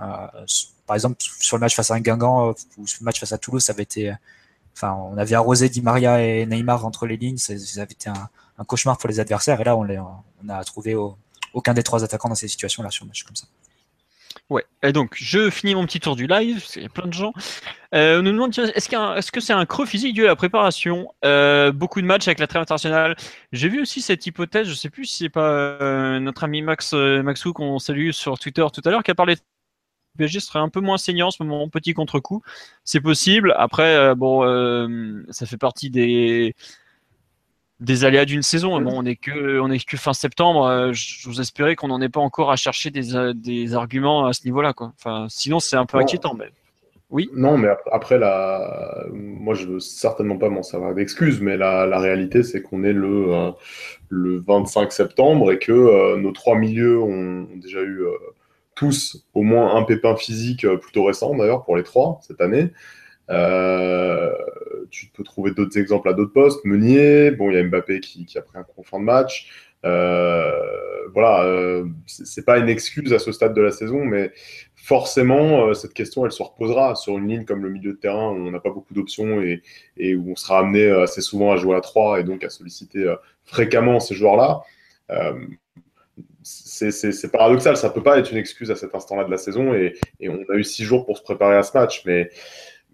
euh, 0.00 0.26
par 0.86 0.96
exemple, 0.96 1.16
sur 1.18 1.56
le 1.56 1.60
match 1.60 1.76
face 1.76 1.90
à 1.90 1.94
un 1.94 2.00
Guingamp 2.00 2.48
euh, 2.48 2.52
ou 2.78 2.86
sur 2.86 2.98
le 3.02 3.04
match 3.04 3.20
face 3.20 3.32
à 3.32 3.38
Toulouse, 3.38 3.62
ça 3.62 3.72
avait 3.72 3.82
été. 3.82 4.14
Enfin, 4.74 4.92
on 4.92 5.18
avait 5.18 5.34
arrosé 5.34 5.68
Di 5.68 5.82
Maria 5.82 6.22
et 6.22 6.46
Neymar 6.46 6.86
entre 6.86 7.06
les 7.06 7.16
lignes, 7.16 7.36
ça, 7.36 7.52
avait 7.52 7.84
été 7.84 8.08
un, 8.08 8.64
cauchemar 8.64 8.96
pour 8.96 9.08
les 9.08 9.20
adversaires. 9.20 9.60
Et 9.60 9.64
là, 9.64 9.76
on, 9.76 9.86
on 9.86 10.48
a 10.48 10.64
trouvé 10.64 10.96
aucun 11.52 11.74
des 11.74 11.82
trois 11.82 12.04
attaquants 12.04 12.30
dans 12.30 12.34
ces 12.34 12.48
situations-là 12.48 12.90
sur 12.90 13.04
un 13.04 13.08
match 13.08 13.24
comme 13.24 13.36
ça. 13.36 13.46
Ouais, 14.50 14.64
et 14.82 14.92
donc 14.92 15.14
je 15.14 15.50
finis 15.50 15.74
mon 15.74 15.86
petit 15.86 16.00
tour 16.00 16.16
du 16.16 16.26
live, 16.26 16.64
il 16.76 16.82
y 16.82 16.86
a 16.86 16.88
plein 16.88 17.06
de 17.06 17.12
gens. 17.12 17.32
Euh, 17.94 18.20
on 18.20 18.22
nous 18.22 18.32
demande 18.32 18.56
est-ce, 18.58 19.32
que 19.32 19.40
c'est 19.40 19.52
un 19.52 19.66
creux 19.66 19.86
physique 19.86 20.14
dû 20.14 20.24
à 20.24 20.28
la 20.28 20.36
préparation? 20.36 21.08
Beaucoup 21.74 22.00
de 22.00 22.06
matchs 22.06 22.28
avec 22.28 22.38
la 22.38 22.46
trêve 22.46 22.62
internationale. 22.62 23.16
J'ai 23.52 23.68
vu 23.68 23.82
aussi 23.82 24.00
cette 24.00 24.26
hypothèse, 24.26 24.68
je 24.68 24.74
sais 24.74 24.90
plus 24.90 25.06
si 25.06 25.24
c'est 25.24 25.28
pas 25.28 26.18
notre 26.20 26.44
ami 26.44 26.62
Max 26.62 26.92
Maxou 26.92 27.52
qu'on 27.52 27.78
salue 27.78 28.10
sur 28.10 28.38
Twitter 28.38 28.66
tout 28.72 28.82
à 28.84 28.90
l'heure 28.90 29.02
qui 29.02 29.10
a 29.10 29.14
parlé 29.14 29.36
PSG 30.18 30.40
serait 30.40 30.58
un 30.58 30.68
peu 30.68 30.80
moins 30.80 30.98
saignant 30.98 31.28
en 31.28 31.30
ce 31.30 31.42
moment, 31.42 31.68
petit 31.68 31.94
contre-coup. 31.94 32.42
C'est 32.84 33.00
possible. 33.00 33.54
Après, 33.56 33.96
euh, 33.96 34.14
bon, 34.14 34.44
euh, 34.44 35.24
ça 35.30 35.46
fait 35.46 35.56
partie 35.56 35.90
des 35.90 36.54
des 37.82 38.04
aléas 38.04 38.24
d'une 38.24 38.42
saison. 38.42 38.80
Bon, 38.80 38.92
on 38.94 39.04
est 39.04 39.16
que 39.16 39.60
on 39.60 39.70
est 39.70 39.84
que 39.84 39.96
fin 39.96 40.12
septembre. 40.12 40.66
Euh, 40.66 40.92
je 40.92 41.28
vous 41.28 41.40
espérais 41.40 41.76
qu'on 41.76 41.88
n'en 41.88 42.00
ait 42.00 42.08
pas 42.08 42.20
encore 42.20 42.50
à 42.50 42.56
chercher 42.56 42.90
des, 42.90 43.32
des 43.34 43.74
arguments 43.74 44.26
à 44.26 44.32
ce 44.32 44.44
niveau-là, 44.44 44.72
quoi. 44.72 44.92
Enfin, 44.98 45.26
sinon 45.28 45.60
c'est 45.60 45.76
un 45.76 45.86
peu 45.86 45.98
inquiétant. 45.98 46.34
Mais... 46.34 46.50
Oui. 47.10 47.28
Non, 47.34 47.58
mais 47.58 47.68
après 47.90 48.18
la, 48.18 49.04
moi 49.12 49.54
je 49.54 49.66
veux 49.66 49.80
certainement 49.80 50.38
pas 50.38 50.48
m'en 50.48 50.62
servir 50.62 50.94
d'excuse, 50.94 51.40
mais 51.40 51.58
la, 51.58 51.86
la 51.86 51.98
réalité 51.98 52.42
c'est 52.42 52.62
qu'on 52.62 52.84
est 52.84 52.94
le 52.94 53.52
le 54.08 54.42
25 54.46 54.92
septembre 54.92 55.52
et 55.52 55.58
que 55.58 56.16
nos 56.16 56.32
trois 56.32 56.56
milieux 56.56 57.00
ont, 57.00 57.46
déjà 57.56 57.82
eu 57.82 58.04
tous 58.74 59.24
au 59.34 59.42
moins 59.42 59.76
un 59.76 59.82
pépin 59.82 60.16
physique 60.16 60.64
euh, 60.64 60.76
plutôt 60.76 61.04
récent 61.04 61.34
d'ailleurs 61.34 61.64
pour 61.64 61.76
les 61.76 61.82
trois 61.82 62.18
cette 62.22 62.40
année. 62.40 62.70
Euh, 63.30 64.32
tu 64.90 65.06
peux 65.06 65.22
trouver 65.22 65.52
d'autres 65.52 65.78
exemples 65.78 66.08
à 66.08 66.12
d'autres 66.12 66.32
postes. 66.32 66.64
Meunier, 66.64 67.30
bon, 67.30 67.50
il 67.50 67.56
y 67.56 67.58
a 67.58 67.62
Mbappé 67.62 68.00
qui, 68.00 68.26
a 68.36 68.42
pris 68.42 68.58
un 68.58 68.62
coup 68.62 68.82
fin 68.82 68.98
de 68.98 69.04
match. 69.04 69.48
voilà, 69.82 71.82
c'est 72.06 72.44
pas 72.44 72.58
une 72.58 72.68
excuse 72.68 73.12
à 73.12 73.18
ce 73.18 73.32
stade 73.32 73.54
de 73.54 73.62
la 73.62 73.70
saison, 73.70 74.04
mais 74.04 74.32
forcément, 74.74 75.72
cette 75.74 75.94
question, 75.94 76.26
elle 76.26 76.32
se 76.32 76.42
reposera 76.42 76.94
sur 76.94 77.18
une 77.18 77.28
ligne 77.28 77.44
comme 77.44 77.62
le 77.62 77.70
milieu 77.70 77.92
de 77.92 77.98
terrain 77.98 78.30
où 78.30 78.36
on 78.36 78.50
n'a 78.50 78.60
pas 78.60 78.70
beaucoup 78.70 78.94
d'options 78.94 79.40
et, 79.40 79.62
et, 79.96 80.14
où 80.14 80.32
on 80.32 80.36
sera 80.36 80.60
amené 80.60 80.90
assez 80.90 81.20
souvent 81.20 81.52
à 81.52 81.56
jouer 81.56 81.76
à 81.76 81.80
3 81.80 82.20
et 82.20 82.24
donc 82.24 82.44
à 82.44 82.50
solliciter 82.50 83.14
fréquemment 83.44 84.00
ces 84.00 84.14
joueurs-là 84.14 84.62
c'est 86.42 87.30
paradoxal, 87.30 87.76
ça 87.76 87.90
peut 87.90 88.02
pas 88.02 88.18
être 88.18 88.32
une 88.32 88.38
excuse 88.38 88.70
à 88.70 88.76
cet 88.76 88.94
instant-là 88.94 89.24
de 89.24 89.30
la 89.30 89.36
saison 89.36 89.74
et, 89.74 89.94
on 90.22 90.44
a 90.52 90.56
eu 90.56 90.64
six 90.64 90.84
jours 90.84 91.06
pour 91.06 91.18
se 91.18 91.22
préparer 91.22 91.56
à 91.56 91.62
ce 91.62 91.76
match, 91.76 92.02
mais 92.06 92.30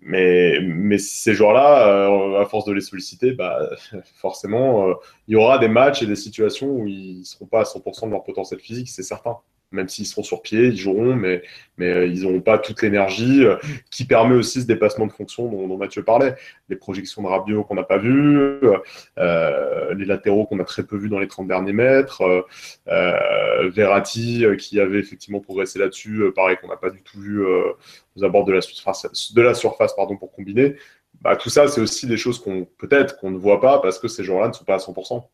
mais, 0.02 0.98
ces 0.98 1.34
joueurs-là, 1.34 1.88
euh, 1.88 2.40
à 2.40 2.46
force 2.46 2.64
de 2.64 2.72
les 2.72 2.80
solliciter, 2.80 3.32
bah, 3.32 3.70
forcément, 4.16 4.88
euh, 4.88 4.94
il 5.26 5.32
y 5.32 5.36
aura 5.36 5.58
des 5.58 5.68
matchs 5.68 6.02
et 6.02 6.06
des 6.06 6.16
situations 6.16 6.68
où 6.68 6.86
ils 6.86 7.20
ne 7.20 7.24
seront 7.24 7.46
pas 7.46 7.60
à 7.60 7.64
100% 7.64 8.06
de 8.06 8.12
leur 8.12 8.24
potentiel 8.24 8.60
physique, 8.60 8.88
c'est 8.88 9.02
certain 9.02 9.38
même 9.70 9.88
s'ils 9.88 10.06
seront 10.06 10.22
sur 10.22 10.42
pied, 10.42 10.66
ils 10.66 10.76
joueront, 10.76 11.14
mais, 11.14 11.42
mais 11.76 11.86
euh, 11.86 12.06
ils 12.06 12.22
n'auront 12.22 12.40
pas 12.40 12.58
toute 12.58 12.82
l'énergie 12.82 13.44
euh, 13.44 13.56
qui 13.90 14.04
permet 14.04 14.34
aussi 14.34 14.62
ce 14.62 14.66
dépassement 14.66 15.06
de 15.06 15.12
fonction 15.12 15.48
dont, 15.48 15.76
Mathieu 15.76 16.02
parlait. 16.02 16.34
Les 16.68 16.76
projections 16.76 17.22
de 17.22 17.28
Rabiot 17.28 17.64
qu'on 17.64 17.74
n'a 17.74 17.82
pas 17.82 17.98
vues, 17.98 18.60
euh, 19.18 19.94
les 19.94 20.04
latéraux 20.04 20.46
qu'on 20.46 20.58
a 20.58 20.64
très 20.64 20.82
peu 20.82 20.96
vus 20.96 21.08
dans 21.08 21.18
les 21.18 21.28
30 21.28 21.46
derniers 21.46 21.72
mètres, 21.72 22.46
Verratti 22.86 24.44
qui 24.58 24.80
avait 24.80 24.98
effectivement 24.98 25.40
progressé 25.40 25.78
là-dessus, 25.78 26.22
pareil 26.34 26.56
qu'on 26.60 26.68
n'a 26.68 26.76
pas 26.76 26.90
du 26.90 27.02
tout 27.02 27.20
vu 27.20 27.44
aux 27.44 28.24
abords 28.24 28.44
de 28.44 28.52
la 28.52 28.60
surface, 28.60 29.32
de 29.32 29.42
la 29.42 29.54
surface 29.54 29.94
pardon, 29.94 30.16
pour 30.16 30.32
combiner. 30.32 30.76
Bah, 31.20 31.36
tout 31.36 31.50
ça, 31.50 31.66
c'est 31.68 31.80
aussi 31.80 32.06
des 32.06 32.16
choses 32.16 32.38
qu'on 32.40 32.64
peut-être 32.78 33.18
qu'on 33.18 33.30
ne 33.30 33.38
voit 33.38 33.60
pas 33.60 33.80
parce 33.80 33.98
que 33.98 34.08
ces 34.08 34.24
joueurs-là 34.24 34.48
ne 34.48 34.52
sont 34.52 34.64
pas 34.64 34.74
à 34.74 34.78
100%. 34.78 35.24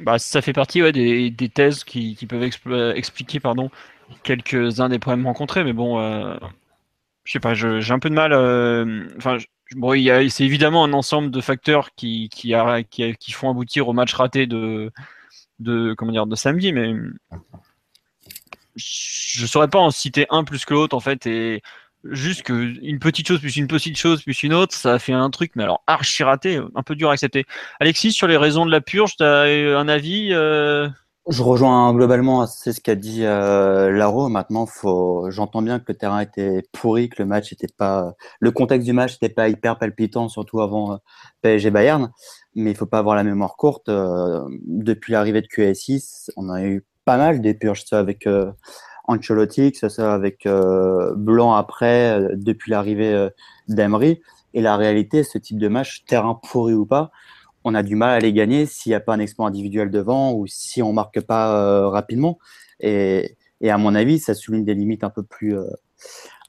Bah, 0.00 0.18
ça 0.18 0.42
fait 0.42 0.52
partie 0.52 0.80
des, 0.92 1.48
thèses 1.48 1.84
qui, 1.84 2.16
peuvent 2.28 2.42
expliquer 2.94 3.40
pardon, 3.40 3.70
quelques-uns 4.22 4.88
des 4.88 4.98
problèmes 4.98 5.26
rencontrés, 5.26 5.64
mais 5.64 5.72
bon, 5.72 5.98
euh, 5.98 6.36
je 7.24 7.32
sais 7.32 7.40
pas, 7.40 7.54
j'ai 7.54 7.92
un 7.92 7.98
peu 7.98 8.10
de 8.10 8.14
mal. 8.14 8.32
Euh, 8.32 9.08
enfin, 9.16 9.38
bon, 9.74 9.92
c'est 10.28 10.44
évidemment 10.44 10.84
un 10.84 10.92
ensemble 10.92 11.30
de 11.30 11.40
facteurs 11.40 11.94
qui, 11.94 12.28
qui, 12.28 12.54
qui, 13.18 13.32
font 13.32 13.50
aboutir 13.50 13.88
au 13.88 13.92
match 13.92 14.12
raté 14.14 14.46
de, 14.46 14.92
de, 15.58 15.94
comment 15.94 16.12
dire, 16.12 16.26
de 16.26 16.36
samedi, 16.36 16.72
mais 16.72 16.94
je 18.76 19.46
saurais 19.46 19.68
pas 19.68 19.78
en 19.78 19.90
citer 19.90 20.26
un 20.30 20.44
plus 20.44 20.64
que 20.64 20.74
l'autre 20.74 20.96
en 20.96 21.00
fait. 21.00 21.26
Et 21.26 21.62
juste 22.10 22.42
qu'une 22.42 22.98
petite 22.98 23.28
chose 23.28 23.40
plus 23.40 23.56
une 23.56 23.66
petite 23.66 23.96
chose 23.96 24.22
plus 24.22 24.42
une 24.42 24.54
autre, 24.54 24.74
ça 24.74 24.94
a 24.94 24.98
fait 24.98 25.12
un 25.12 25.30
truc, 25.30 25.52
mais 25.54 25.64
alors 25.64 25.82
archi 25.86 26.22
raté, 26.22 26.60
un 26.74 26.82
peu 26.82 26.94
dur 26.94 27.10
à 27.10 27.12
accepter. 27.12 27.46
Alexis, 27.80 28.12
sur 28.12 28.26
les 28.26 28.36
raisons 28.36 28.66
de 28.66 28.70
la 28.70 28.80
purge, 28.80 29.16
tu 29.16 29.24
as 29.24 29.42
un 29.42 29.88
avis 29.88 30.28
euh? 30.32 30.88
Je 31.28 31.42
rejoins 31.42 31.92
globalement 31.92 32.46
c'est 32.46 32.72
ce 32.72 32.80
qu'a 32.80 32.94
dit 32.94 33.24
euh, 33.24 33.90
Laro. 33.90 34.28
Maintenant, 34.28 34.64
faut, 34.64 35.28
j'entends 35.30 35.60
bien 35.60 35.80
que 35.80 35.86
le 35.88 35.94
terrain 35.94 36.20
était 36.20 36.62
pourri, 36.70 37.08
que 37.08 37.20
le 37.20 37.26
match 37.26 37.52
était 37.52 37.66
pas, 37.66 38.14
le 38.38 38.52
contexte 38.52 38.86
du 38.86 38.92
match 38.92 39.14
n'était 39.14 39.34
pas 39.34 39.48
hyper 39.48 39.76
palpitant, 39.76 40.28
surtout 40.28 40.60
avant 40.60 40.92
euh, 40.92 40.96
PSG 41.42 41.70
Bayern. 41.70 42.12
Mais 42.54 42.70
il 42.70 42.76
faut 42.76 42.86
pas 42.86 42.98
avoir 42.98 43.16
la 43.16 43.24
mémoire 43.24 43.56
courte. 43.56 43.90
Depuis 43.90 45.12
l'arrivée 45.12 45.42
de 45.42 45.48
QSI, 45.48 46.02
on 46.36 46.48
a 46.48 46.62
eu 46.62 46.84
pas 47.04 47.16
mal 47.16 47.40
des 47.40 47.54
purges, 47.54 47.84
ça 47.84 47.98
avec 47.98 48.26
Ancelotti, 49.06 49.72
que 49.72 49.78
ce 49.78 49.88
soit 49.88 50.12
avec 50.12 50.46
euh, 50.46 51.14
Blanc 51.14 51.54
après, 51.54 52.20
euh, 52.20 52.28
depuis 52.34 52.70
l'arrivée 52.70 53.12
euh, 53.12 53.30
d'Emery. 53.68 54.20
Et 54.54 54.60
la 54.60 54.76
réalité, 54.76 55.22
ce 55.22 55.38
type 55.38 55.58
de 55.58 55.68
match, 55.68 56.04
terrain 56.06 56.38
pourri 56.50 56.74
ou 56.74 56.86
pas, 56.86 57.10
on 57.64 57.74
a 57.74 57.82
du 57.82 57.96
mal 57.96 58.10
à 58.10 58.18
les 58.20 58.32
gagner 58.32 58.66
s'il 58.66 58.90
n'y 58.90 58.94
a 58.94 59.00
pas 59.00 59.14
un 59.14 59.18
exploit 59.18 59.46
individuel 59.46 59.90
devant 59.90 60.32
ou 60.32 60.46
si 60.46 60.82
on 60.82 60.92
marque 60.92 61.20
pas 61.20 61.88
rapidement. 61.88 62.38
Et, 62.80 63.36
et, 63.60 63.70
à 63.70 63.76
mon 63.76 63.94
avis, 63.94 64.18
ça 64.18 64.34
souligne 64.34 64.64
des 64.64 64.74
limites 64.74 65.04
un 65.04 65.10
peu 65.10 65.22
plus 65.22 65.56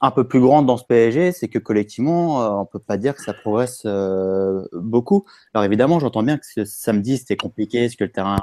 un 0.00 0.10
peu 0.10 0.26
plus 0.26 0.40
grande 0.40 0.66
dans 0.66 0.76
ce 0.76 0.84
PSG, 0.84 1.32
c'est 1.32 1.48
que 1.48 1.58
collectivement, 1.58 2.42
euh, 2.42 2.50
on 2.50 2.66
peut 2.66 2.78
pas 2.78 2.96
dire 2.96 3.14
que 3.14 3.22
ça 3.22 3.34
progresse 3.34 3.82
euh, 3.84 4.64
beaucoup. 4.72 5.24
Alors 5.54 5.64
évidemment, 5.64 5.98
j'entends 5.98 6.22
bien 6.22 6.38
que 6.38 6.46
ce 6.46 6.64
samedi 6.64 7.18
c'était 7.18 7.36
compliqué, 7.36 7.86
parce 7.86 7.96
que 7.96 8.04
le 8.04 8.12
terrain 8.12 8.38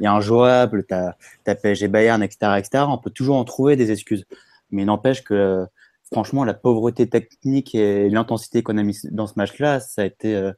est 0.00 0.06
injouable, 0.06 0.86
tu 0.86 0.94
as, 0.94 1.54
PSG 1.54 1.88
Bayern, 1.88 2.22
etc., 2.22 2.52
etc. 2.58 2.84
On 2.88 2.98
peut 2.98 3.10
toujours 3.10 3.36
en 3.36 3.44
trouver 3.44 3.74
des 3.74 3.90
excuses. 3.90 4.24
Mais 4.70 4.84
n'empêche 4.84 5.24
que, 5.24 5.66
franchement, 6.12 6.44
la 6.44 6.54
pauvreté 6.54 7.08
technique 7.08 7.74
et 7.74 8.08
l'intensité 8.08 8.62
qu'on 8.62 8.78
a 8.78 8.82
mis 8.84 8.96
dans 9.10 9.26
ce 9.26 9.34
match-là, 9.36 9.80
ça 9.80 10.02
a 10.02 10.04
été 10.04 10.36
euh, 10.36 10.52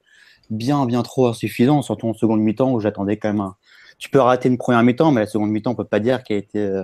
bien, 0.51 0.85
bien 0.85 1.03
trop 1.03 1.29
insuffisant, 1.29 1.81
surtout 1.81 2.09
en 2.09 2.15
seconde 2.15 2.41
mi-temps 2.41 2.73
où 2.73 2.81
j'attendais 2.81 3.17
quand 3.17 3.33
même 3.33 3.41
un... 3.41 3.57
Tu 3.99 4.11
peux 4.11 4.21
rater 4.21 4.51
une 4.51 4.59
première 4.59 4.83
mi-temps, 4.83 5.13
mais 5.13 5.23
la 5.23 5.27
seconde 5.27 5.51
mi-temps, 5.51 5.71
on 5.71 5.75
peut 5.75 5.85
pas 5.85 6.01
dire 6.01 6.25
qu'elle 6.25 6.37
a 6.37 6.41
été 6.41 6.83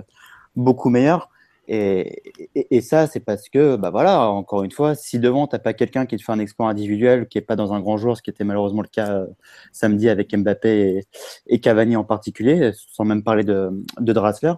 beaucoup 0.55 0.89
meilleure. 0.89 1.29
Et, 1.71 2.81
ça, 2.81 3.05
c'est 3.05 3.19
parce 3.19 3.47
que, 3.47 3.75
bah 3.75 3.91
voilà, 3.91 4.27
encore 4.27 4.63
une 4.63 4.71
fois, 4.71 4.95
si 4.95 5.19
devant, 5.19 5.45
tu 5.45 5.55
n'as 5.55 5.59
pas 5.59 5.73
quelqu'un 5.73 6.07
qui 6.07 6.17
te 6.17 6.23
fait 6.23 6.31
un 6.31 6.39
exploit 6.39 6.67
individuel, 6.67 7.27
qui 7.27 7.37
n'est 7.37 7.43
pas 7.43 7.55
dans 7.55 7.73
un 7.73 7.79
grand 7.79 7.95
jour, 7.95 8.17
ce 8.17 8.23
qui 8.23 8.31
était 8.31 8.43
malheureusement 8.43 8.81
le 8.81 8.87
cas 8.87 9.11
euh, 9.11 9.27
samedi 9.71 10.09
avec 10.09 10.35
Mbappé 10.35 11.05
et, 11.45 11.59
Cavani 11.59 11.95
en 11.95 12.03
particulier, 12.03 12.71
sans 12.73 13.05
même 13.05 13.21
parler 13.21 13.43
de, 13.43 13.69
de 13.99 14.13
Drassler, 14.13 14.53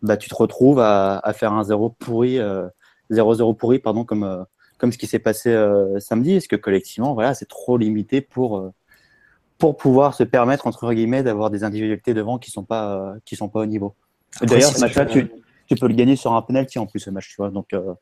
bah, 0.00 0.16
tu 0.16 0.30
te 0.30 0.34
retrouves 0.34 0.80
à, 0.80 1.20
faire 1.34 1.52
un 1.52 1.64
0 1.64 1.90
pourri, 1.90 2.38
0-0 3.10 3.50
euh, 3.50 3.52
pourri, 3.52 3.78
pardon, 3.78 4.04
comme, 4.04 4.24
euh, 4.24 4.42
comme 4.78 4.90
ce 4.90 4.96
qui 4.96 5.06
s'est 5.06 5.18
passé 5.18 5.54
samedi. 5.98 6.32
Est-ce 6.32 6.48
que 6.48 6.56
collectivement, 6.56 7.12
voilà, 7.12 7.34
c'est 7.34 7.48
trop 7.48 7.76
limité 7.76 8.22
pour, 8.22 8.72
pour 9.58 9.76
pouvoir 9.76 10.14
se 10.14 10.24
permettre, 10.24 10.66
entre 10.66 10.94
guillemets, 10.94 11.22
d'avoir 11.22 11.50
des 11.50 11.62
individualités 11.62 12.14
devant 12.14 12.38
qui 12.38 12.48
ne 12.48 12.54
sont, 12.54 12.64
pas, 12.64 13.16
qui 13.26 13.36
sont 13.36 13.50
pas 13.50 13.60
au 13.60 13.66
niveau? 13.66 13.94
D'ailleurs, 14.40 14.72
ce 14.72 14.80
match-là, 14.80 15.04
tu 15.04 15.30
tu 15.66 15.74
peux 15.76 15.88
le 15.88 15.94
gagner 15.94 16.16
sur 16.16 16.32
un 16.32 16.42
penalty 16.42 16.78
en 16.78 16.86
plus 16.86 17.00
ce 17.00 17.10
match, 17.10 17.28
tu 17.28 17.36
vois. 17.36 17.50
Donc, 17.50 17.72
euh, 17.72 17.94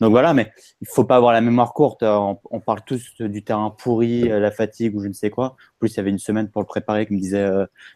donc 0.00 0.10
voilà, 0.10 0.34
mais 0.34 0.52
il 0.80 0.88
faut 0.88 1.04
pas 1.04 1.16
avoir 1.16 1.32
la 1.32 1.40
mémoire 1.40 1.72
courte. 1.72 2.02
Euh, 2.02 2.34
on, 2.50 2.60
parle 2.60 2.80
tous 2.84 3.20
du 3.20 3.42
terrain 3.42 3.70
pourri, 3.70 4.30
euh, 4.30 4.40
la 4.40 4.50
fatigue 4.50 4.94
ou 4.96 5.02
je 5.02 5.08
ne 5.08 5.12
sais 5.12 5.30
quoi. 5.30 5.46
En 5.46 5.78
plus, 5.78 5.94
il 5.94 5.96
y 5.96 6.00
avait 6.00 6.10
une 6.10 6.18
semaine 6.18 6.48
pour 6.48 6.62
le 6.62 6.66
préparer, 6.66 7.06
comme 7.06 7.18
disait, 7.18 7.48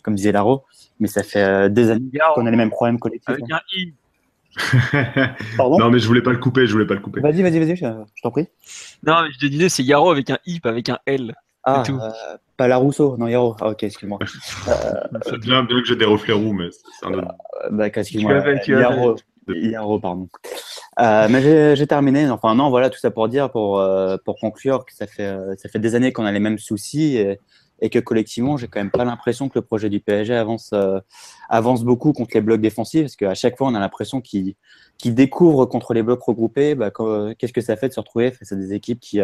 comme 0.02 0.14
disait 0.14 0.32
Laro. 0.32 0.64
Mais 0.98 1.08
ça 1.08 1.22
fait 1.22 1.70
des 1.70 1.90
années 1.90 2.10
qu'on 2.34 2.46
a 2.46 2.50
les 2.50 2.56
mêmes 2.56 2.70
problèmes 2.70 2.98
collectifs. 2.98 3.28
Avec 3.28 3.44
hein. 3.50 3.56
un 3.56 3.78
I. 3.78 3.94
Pardon? 5.56 5.78
Non, 5.78 5.90
mais 5.90 5.98
je 6.00 6.06
voulais 6.08 6.22
pas 6.22 6.32
le 6.32 6.38
couper, 6.38 6.66
je 6.66 6.72
voulais 6.72 6.86
pas 6.86 6.94
le 6.94 7.00
couper. 7.00 7.20
Vas-y, 7.20 7.42
vas-y, 7.42 7.58
vas-y, 7.58 7.76
je, 7.76 7.86
t'en 8.22 8.30
prie. 8.30 8.48
Non, 9.06 9.22
mais 9.22 9.30
je 9.32 9.38
te 9.38 9.46
disais, 9.46 9.68
c'est 9.68 9.84
Yaro 9.84 10.10
avec 10.10 10.30
un 10.30 10.38
I, 10.46 10.60
pas 10.60 10.70
avec 10.70 10.88
un 10.88 10.98
L. 11.06 11.34
Ah, 11.64 11.82
pas 12.56 12.68
la 12.68 12.76
Rousseau, 12.76 13.16
non, 13.18 13.26
Yaro. 13.26 13.56
Ah, 13.60 13.70
ok, 13.70 13.82
excuse-moi. 13.82 14.18
c'est 15.24 15.38
bien, 15.40 15.62
bien 15.62 15.80
que 15.80 15.84
j'ai 15.84 15.96
des 15.96 16.04
reflets 16.04 16.32
roux, 16.32 16.52
mais 16.52 16.68
c'est 16.70 17.06
un 17.06 17.14
autre. 17.14 17.34
bah, 17.70 17.86
excuse-moi. 17.86 18.42
Yaro, 18.66 19.16
Yaro, 19.48 19.98
pardon. 19.98 20.28
Euh, 21.00 21.28
mais 21.30 21.76
j'ai 21.76 21.86
terminé. 21.86 22.28
Enfin, 22.30 22.54
non, 22.54 22.70
voilà, 22.70 22.90
tout 22.90 22.98
ça 22.98 23.10
pour 23.10 23.28
dire, 23.28 23.50
pour, 23.50 23.78
euh, 23.78 24.16
pour 24.24 24.38
conclure, 24.38 24.84
que 24.84 24.94
ça 24.94 25.06
fait, 25.06 25.26
euh, 25.26 25.54
ça 25.56 25.68
fait 25.68 25.78
des 25.78 25.94
années 25.94 26.12
qu'on 26.12 26.24
a 26.24 26.32
les 26.32 26.40
mêmes 26.40 26.58
soucis 26.58 27.16
et, 27.16 27.38
et 27.80 27.90
que 27.90 27.98
collectivement, 27.98 28.56
j'ai 28.56 28.68
quand 28.68 28.80
même 28.80 28.90
pas 28.90 29.04
l'impression 29.04 29.48
que 29.48 29.58
le 29.58 29.62
projet 29.62 29.88
du 29.88 30.00
PSG 30.00 30.34
avance, 30.34 30.74
avance 31.48 31.82
beaucoup 31.82 32.12
contre 32.12 32.32
les 32.34 32.42
blocs 32.42 32.60
défensifs, 32.60 33.02
parce 33.02 33.16
qu'à 33.16 33.34
chaque 33.34 33.56
fois, 33.56 33.68
on 33.68 33.74
a 33.74 33.80
l'impression 33.80 34.20
qu'ils 34.20 34.54
qu 34.98 35.10
découvrent 35.10 35.64
contre 35.64 35.94
les 35.94 36.02
blocs 36.02 36.22
regroupés. 36.22 36.74
Bah, 36.74 36.90
Qu'est-ce 37.38 37.52
que 37.52 37.62
ça 37.62 37.76
fait 37.76 37.88
de 37.88 37.94
se 37.94 38.00
retrouver 38.00 38.32
face 38.32 38.52
à 38.52 38.56
des 38.56 38.74
équipes 38.74 39.00
qui, 39.00 39.20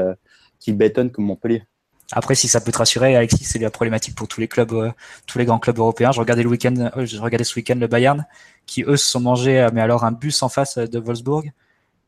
qui 0.59 0.73
bétonnent 0.73 1.11
comme 1.11 1.27
Montpellier 1.27 1.65
après, 2.13 2.35
si 2.35 2.47
ça 2.49 2.61
peut 2.61 2.71
te 2.71 2.79
rassurer, 2.79 3.17
Alexis, 3.17 3.45
c'est 3.45 3.59
la 3.59 3.71
problématique 3.71 4.15
pour 4.15 4.29
tous 4.29 4.41
les 4.41 4.49
clubs, 4.49 4.73
euh, 4.73 4.91
tous 5.27 5.39
les 5.39 5.45
grands 5.45 5.59
clubs 5.59 5.79
européens. 5.79 6.13
Je 6.13 6.21
regardais 6.21 6.45
le 6.45 6.49
week-end, 6.49 6.91
euh, 6.97 7.05
je 7.05 7.19
regardais 7.21 7.45
ce 7.45 7.57
week-end 7.57 7.75
le 7.77 7.89
Bayern, 7.89 8.27
qui 8.67 8.83
eux 8.83 8.97
se 8.97 9.07
sont 9.07 9.21
mangés, 9.21 9.61
euh, 9.61 9.71
mais 9.73 9.81
alors 9.81 10.05
un 10.05 10.13
bus 10.13 10.43
en 10.43 10.49
face 10.49 10.79
de 10.79 10.99
Wolfsburg. 10.99 11.51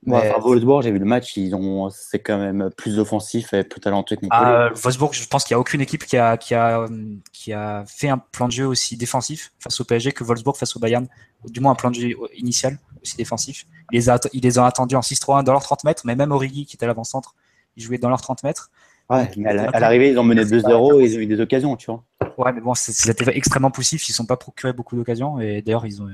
Ouais, 0.06 0.32
Wolfsburg, 0.40 0.82
j'ai 0.82 0.92
vu 0.92 1.00
le 1.00 1.04
match, 1.04 1.37
ils 1.37 1.52
ont, 1.56 1.90
c'est 1.90 2.20
quand 2.20 2.38
même 2.38 2.70
plus 2.76 3.00
offensif 3.00 3.52
et 3.52 3.64
plus 3.64 3.80
talentueux 3.80 4.14
que 4.14 4.22
Montpellier. 4.22 4.44
Ah, 4.44 4.70
Wolfsburg, 4.72 5.12
je 5.12 5.26
pense 5.26 5.42
qu'il 5.42 5.54
n'y 5.54 5.56
a 5.56 5.61
aucune 5.61 5.80
équipe 5.80 6.04
qui 6.04 6.16
a, 6.16 6.37
qui 6.37 6.54
a, 6.54 6.87
qui 7.32 7.52
a 7.52 7.84
fait 7.88 8.08
un 8.08 8.18
plan 8.18 8.46
de 8.46 8.52
jeu 8.52 8.66
aussi 8.66 8.96
défensif 8.96 9.52
face 9.58 9.80
au 9.80 9.84
PSG 9.84 10.12
que 10.12 10.22
Wolfsburg 10.22 10.56
face 10.56 10.76
au 10.76 10.78
Bayern. 10.78 11.08
Du 11.44 11.58
moins 11.58 11.72
un 11.72 11.74
plan 11.74 11.90
de 11.90 11.96
jeu 11.96 12.11
initial 12.37 12.78
aussi 13.02 13.16
défensif. 13.16 13.66
Ils 13.90 13.96
les, 13.96 14.08
a, 14.08 14.20
ils 14.32 14.42
les 14.42 14.58
ont 14.61 14.64
attendus 14.64 14.94
en 14.94 15.00
6-3-1 15.00 15.42
dans 15.42 15.52
leurs 15.52 15.62
30 15.62 15.82
mètres, 15.82 16.02
mais 16.04 16.14
même 16.14 16.30
Origi 16.30 16.64
qui 16.64 16.76
était 16.76 16.84
à 16.84 16.87
l'avant-centre, 16.87 17.34
il 17.76 17.82
jouait 17.82 17.98
dans 17.98 18.08
leurs 18.08 18.20
30 18.20 18.44
mètres. 18.44 18.70
Ouais, 19.11 19.31
à 19.47 19.81
l'arrivée, 19.81 20.11
ils 20.11 20.18
ont 20.18 20.25
mené 20.25 20.44
2-0 20.44 21.01
et 21.01 21.05
ils 21.05 21.16
ont 21.16 21.21
eu 21.21 21.27
des 21.27 21.40
occasions, 21.40 21.77
tu 21.77 21.87
vois. 21.87 22.05
Ouais, 22.37 22.53
mais 22.53 22.61
bon, 22.61 22.75
c'était 22.75 23.37
extrêmement 23.37 23.71
poussif. 23.71 24.07
Ils 24.09 24.12
ne 24.12 24.16
sont 24.16 24.27
pas 24.27 24.37
procuré 24.37 24.73
beaucoup 24.75 24.97
d'occasions. 24.97 25.40
Et 25.40 25.62
d'ailleurs, 25.62 25.87
ils 25.87 26.03
ont. 26.03 26.09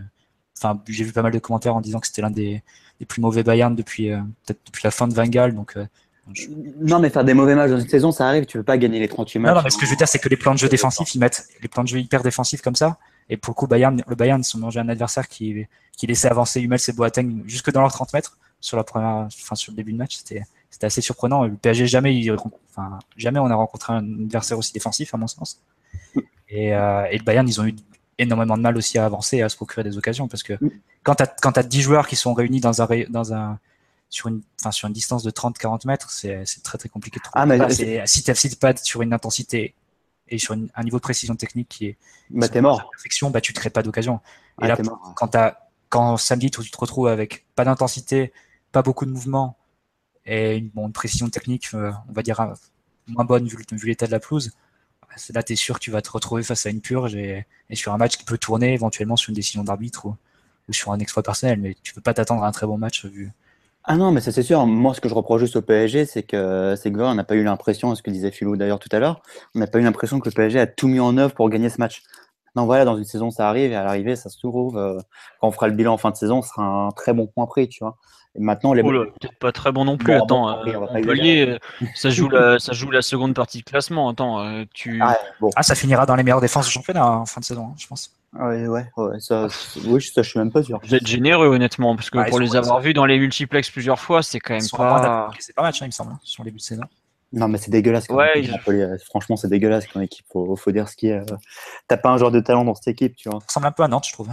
Enfin, 0.56 0.80
j'ai 0.88 1.02
vu 1.02 1.12
pas 1.12 1.22
mal 1.22 1.32
de 1.32 1.38
commentaires 1.40 1.74
en 1.74 1.80
disant 1.80 1.98
que 1.98 2.06
c'était 2.06 2.22
l'un 2.22 2.30
des, 2.30 2.62
plus 3.08 3.20
mauvais 3.20 3.42
Bayern 3.42 3.74
depuis 3.74 4.12
euh, 4.12 4.18
peut-être 4.46 4.60
depuis 4.66 4.82
la 4.84 4.92
fin 4.92 5.08
de 5.08 5.14
Van 5.14 5.26
Donc, 5.26 5.76
euh, 5.76 5.84
Non, 6.80 7.00
mais 7.00 7.10
faire 7.10 7.24
des 7.24 7.34
mauvais 7.34 7.56
matchs 7.56 7.70
dans 7.70 7.80
une 7.80 7.88
saison, 7.88 8.12
ça 8.12 8.28
arrive. 8.28 8.46
Tu 8.46 8.58
peux 8.58 8.64
pas 8.64 8.78
gagner 8.78 9.00
les 9.00 9.08
38 9.08 9.40
matchs. 9.40 9.50
Non, 9.50 9.56
non, 9.56 9.62
mais 9.64 9.70
ce 9.70 9.76
que 9.76 9.86
je 9.86 9.90
veux 9.90 9.96
dire, 9.96 10.06
c'est 10.06 10.20
que 10.20 10.28
les 10.28 10.36
plans 10.36 10.54
de 10.54 10.58
jeu 10.58 10.68
défensifs, 10.68 11.14
ils 11.16 11.18
mettent 11.18 11.48
les 11.60 11.68
plans 11.68 11.82
de 11.82 11.88
jeu 11.88 11.98
hyper 11.98 12.22
défensifs 12.22 12.62
comme 12.62 12.76
ça. 12.76 12.98
Et 13.28 13.36
pour 13.36 13.52
le 13.52 13.56
coup, 13.56 13.66
Bayern, 13.66 14.00
le 14.06 14.14
Bayern, 14.14 14.40
ils 14.40 14.44
sont 14.44 14.58
mangé 14.58 14.78
un 14.78 14.88
adversaire 14.88 15.26
qui, 15.28 15.66
qui 15.96 16.06
laissait 16.06 16.28
avancer 16.28 16.60
Hummels 16.60 16.78
et 16.86 16.92
Boateng 16.92 17.42
jusque 17.46 17.72
dans 17.72 17.80
leurs 17.80 17.92
30 17.92 18.12
mètres 18.12 18.38
sur 18.60 18.76
la 18.76 18.84
première, 18.84 19.26
enfin, 19.26 19.56
sur 19.56 19.72
le 19.72 19.76
début 19.76 19.92
de 19.92 19.98
match. 19.98 20.16
C'était, 20.16 20.44
c'était 20.74 20.86
assez 20.86 21.00
surprenant. 21.00 21.44
Le 21.44 21.54
PSG, 21.54 21.86
jamais, 21.86 22.20
jamais 23.16 23.38
on 23.38 23.46
a 23.46 23.54
rencontré 23.54 23.92
un 23.92 23.98
adversaire 24.24 24.58
aussi 24.58 24.72
défensif, 24.72 25.14
à 25.14 25.16
mon 25.16 25.28
sens. 25.28 25.60
Et, 26.48 26.74
euh, 26.74 27.04
et 27.12 27.18
le 27.18 27.22
Bayern, 27.22 27.48
ils 27.48 27.60
ont 27.60 27.64
eu 27.64 27.76
énormément 28.18 28.56
de 28.56 28.62
mal 28.62 28.76
aussi 28.76 28.98
à 28.98 29.04
avancer 29.04 29.36
et 29.36 29.42
à 29.42 29.48
se 29.48 29.54
procurer 29.54 29.84
des 29.84 29.98
occasions 29.98 30.26
parce 30.26 30.42
que 30.42 30.54
quand 31.04 31.14
tu 31.14 31.22
as, 31.22 31.62
10 31.62 31.80
joueurs 31.80 32.08
qui 32.08 32.16
sont 32.16 32.34
réunis 32.34 32.60
dans 32.60 32.82
un, 32.82 32.88
dans 33.08 33.32
un, 33.34 33.60
sur, 34.08 34.28
une, 34.28 34.42
enfin, 34.60 34.72
sur 34.72 34.88
une 34.88 34.94
distance 34.94 35.22
de 35.22 35.30
30-40 35.30 35.86
mètres, 35.86 36.10
c'est 36.10 36.44
très 36.64 36.76
très 36.76 36.88
compliqué 36.88 37.20
de 37.20 37.24
trouver. 37.24 37.40
Ah, 37.40 37.46
mais 37.46 38.06
si 38.06 38.22
tu 38.24 38.56
pas 38.56 38.76
sur 38.76 39.02
une 39.02 39.12
intensité 39.12 39.76
et 40.28 40.38
sur 40.38 40.54
un 40.54 40.82
niveau 40.82 40.96
de 40.96 41.02
précision 41.02 41.36
technique 41.36 41.68
qui 41.68 41.86
est 41.86 41.98
bah, 42.30 42.48
es 42.52 42.60
mort. 42.60 42.88
perfection, 42.90 43.30
bah, 43.30 43.40
tu 43.40 43.52
ne 43.52 43.56
crées 43.56 43.70
pas 43.70 43.84
d'occasion. 43.84 44.20
Et 44.60 44.66
là, 44.66 44.76
quand, 45.14 45.36
as, 45.36 45.68
quand 45.88 46.16
samedi, 46.16 46.50
tu 46.50 46.68
te 46.68 46.78
retrouves 46.78 47.06
avec 47.06 47.46
pas 47.54 47.64
d'intensité, 47.64 48.32
pas 48.72 48.82
beaucoup 48.82 49.06
de 49.06 49.12
mouvement 49.12 49.56
et 50.26 50.56
une, 50.56 50.68
bon, 50.68 50.90
précision 50.90 51.28
technique, 51.28 51.68
euh, 51.74 51.92
on 52.08 52.12
va 52.12 52.22
dire, 52.22 52.40
euh, 52.40 52.54
moins 53.08 53.24
bonne 53.24 53.46
vu, 53.46 53.56
l'état 53.86 54.06
de 54.06 54.12
la 54.12 54.20
pelouse, 54.20 54.52
là, 55.34 55.42
tu 55.42 55.52
es 55.52 55.56
sûr 55.56 55.76
que 55.76 55.84
tu 55.84 55.90
vas 55.90 56.02
te 56.02 56.10
retrouver 56.10 56.42
face 56.42 56.66
à 56.66 56.70
une 56.70 56.80
purge 56.80 57.14
et, 57.14 57.46
sur 57.72 57.92
un 57.92 57.98
match 57.98 58.16
qui 58.16 58.24
peut 58.24 58.38
tourner 58.38 58.74
éventuellement 58.74 59.16
sur 59.16 59.30
une 59.30 59.36
décision 59.36 59.64
d'arbitre 59.64 60.06
ou, 60.06 60.16
sur 60.70 60.92
un 60.92 60.98
exploit 60.98 61.22
personnel. 61.22 61.60
Mais 61.60 61.76
tu 61.82 61.94
peux 61.94 62.00
pas 62.00 62.14
t'attendre 62.14 62.44
à 62.44 62.48
un 62.48 62.52
très 62.52 62.66
bon 62.66 62.78
match 62.78 63.04
vu, 63.04 63.32
ah 63.86 63.96
non, 63.96 64.12
mais 64.12 64.22
ça 64.22 64.32
c'est 64.32 64.42
sûr. 64.42 64.64
Moi, 64.66 64.94
ce 64.94 65.00
que 65.02 65.10
je 65.10 65.14
reproche 65.14 65.42
juste 65.42 65.56
au 65.56 65.62
PSG, 65.62 66.06
c'est 66.06 66.22
que 66.22 66.74
c'est 66.80 66.90
que 66.90 66.98
on 67.00 67.14
n'a 67.14 67.24
pas 67.24 67.34
eu 67.34 67.44
l'impression, 67.44 67.94
ce 67.94 68.02
que 68.02 68.10
disait 68.10 68.30
Philo 68.30 68.56
d'ailleurs 68.56 68.78
tout 68.78 68.88
à 68.92 68.98
l'heure, 68.98 69.20
on 69.54 69.58
n'a 69.58 69.66
pas 69.66 69.78
eu 69.78 69.82
l'impression 69.82 70.20
que 70.20 70.28
le 70.28 70.34
PSG 70.34 70.58
a 70.58 70.66
tout 70.66 70.88
mis 70.88 71.00
en 71.00 71.18
œuvre 71.18 71.34
pour 71.34 71.50
gagner 71.50 71.68
ce 71.68 71.78
match. 71.78 72.02
Non, 72.56 72.66
voilà, 72.66 72.84
dans 72.84 72.96
une 72.96 73.04
saison, 73.04 73.30
ça 73.30 73.48
arrive 73.48 73.72
et 73.72 73.76
à 73.76 73.82
l'arrivée, 73.82 74.14
ça 74.14 74.30
se 74.30 74.38
trouve. 74.38 74.78
Euh, 74.78 74.98
quand 75.40 75.48
on 75.48 75.50
fera 75.50 75.66
le 75.66 75.74
bilan 75.74 75.94
en 75.94 75.98
fin 75.98 76.10
de 76.10 76.16
saison, 76.16 76.40
ce 76.40 76.50
sera 76.50 76.62
un 76.62 76.90
très 76.90 77.12
bon 77.12 77.26
point 77.26 77.46
pris, 77.46 77.68
tu 77.68 77.82
vois. 77.82 77.96
Et 78.36 78.40
maintenant, 78.40 78.72
les. 78.72 78.82
Peut-être 78.82 79.38
pas 79.40 79.52
très 79.52 79.72
bon 79.72 79.84
non 79.84 79.96
plus. 79.96 80.12
Attends, 80.12 80.48
euh, 80.48 80.80
Montpellier, 80.80 81.46
euh, 81.48 81.86
ça 81.94 82.10
joue 82.10 82.28
la, 82.28 82.58
ça 82.58 82.72
joue 82.72 82.90
la 82.90 83.02
seconde 83.02 83.34
partie 83.34 83.58
de 83.58 83.64
classement. 83.64 84.08
Attends, 84.08 84.64
tu. 84.72 85.00
Ah, 85.02 85.16
bon. 85.40 85.50
ah, 85.56 85.62
ça 85.62 85.74
finira 85.74 86.06
dans 86.06 86.16
les 86.16 86.22
meilleures 86.22 86.40
défenses 86.40 86.66
du 86.66 86.72
championnat 86.72 87.08
en 87.08 87.26
fin 87.26 87.40
de 87.40 87.44
saison, 87.44 87.68
hein, 87.70 87.74
je 87.76 87.86
pense. 87.86 88.10
Ouais, 88.36 88.66
ouais, 88.66 88.84
ouais, 88.96 89.20
ça, 89.20 89.46
oui, 89.86 90.02
ça, 90.02 90.22
je 90.22 90.28
suis 90.28 90.38
même 90.40 90.50
pas 90.50 90.64
sûr. 90.64 90.80
Vous 90.82 90.94
êtes 90.94 91.06
généreux, 91.06 91.46
honnêtement, 91.46 91.94
parce 91.94 92.10
que 92.10 92.28
pour 92.28 92.40
les 92.40 92.56
avoir 92.56 92.80
vus 92.80 92.92
dans 92.92 93.06
les 93.06 93.18
multiplex 93.18 93.70
plusieurs 93.70 94.00
fois, 94.00 94.22
c'est 94.24 94.40
quand 94.40 94.54
même 94.54 94.68
pas. 94.76 95.30
C'est 95.38 95.54
pas 95.54 95.62
match, 95.62 95.82
hein, 95.82 95.86
il 95.86 95.88
me 95.88 95.92
semble, 95.92 96.12
hein, 96.12 96.20
sur 96.22 96.42
les 96.42 96.50
buts 96.50 96.58
de 96.58 96.62
saison. 96.62 96.82
Non, 97.32 97.48
mais 97.48 97.58
c'est 97.58 97.70
dégueulasse. 97.70 98.08
Ouais, 98.08 98.48
Franchement, 99.06 99.36
c'est 99.36 99.48
dégueulasse 99.48 99.86
comme 99.88 100.02
équipe. 100.02 100.26
Faut, 100.32 100.54
faut 100.56 100.70
dire 100.70 100.88
ce 100.88 100.96
qui 100.96 101.08
est. 101.08 101.18
Euh, 101.18 101.36
t'as 101.88 101.96
pas 101.96 102.10
un 102.10 102.18
joueur 102.18 102.30
de 102.30 102.40
talent 102.40 102.64
dans 102.64 102.74
cette 102.74 102.88
équipe, 102.88 103.16
tu 103.16 103.28
vois. 103.28 103.40
Ça 103.40 103.46
ressemble 103.48 103.66
un 103.66 103.72
peu 103.72 103.82
à 103.82 103.88
Nantes, 103.88 104.06
je 104.06 104.12
trouve. 104.12 104.28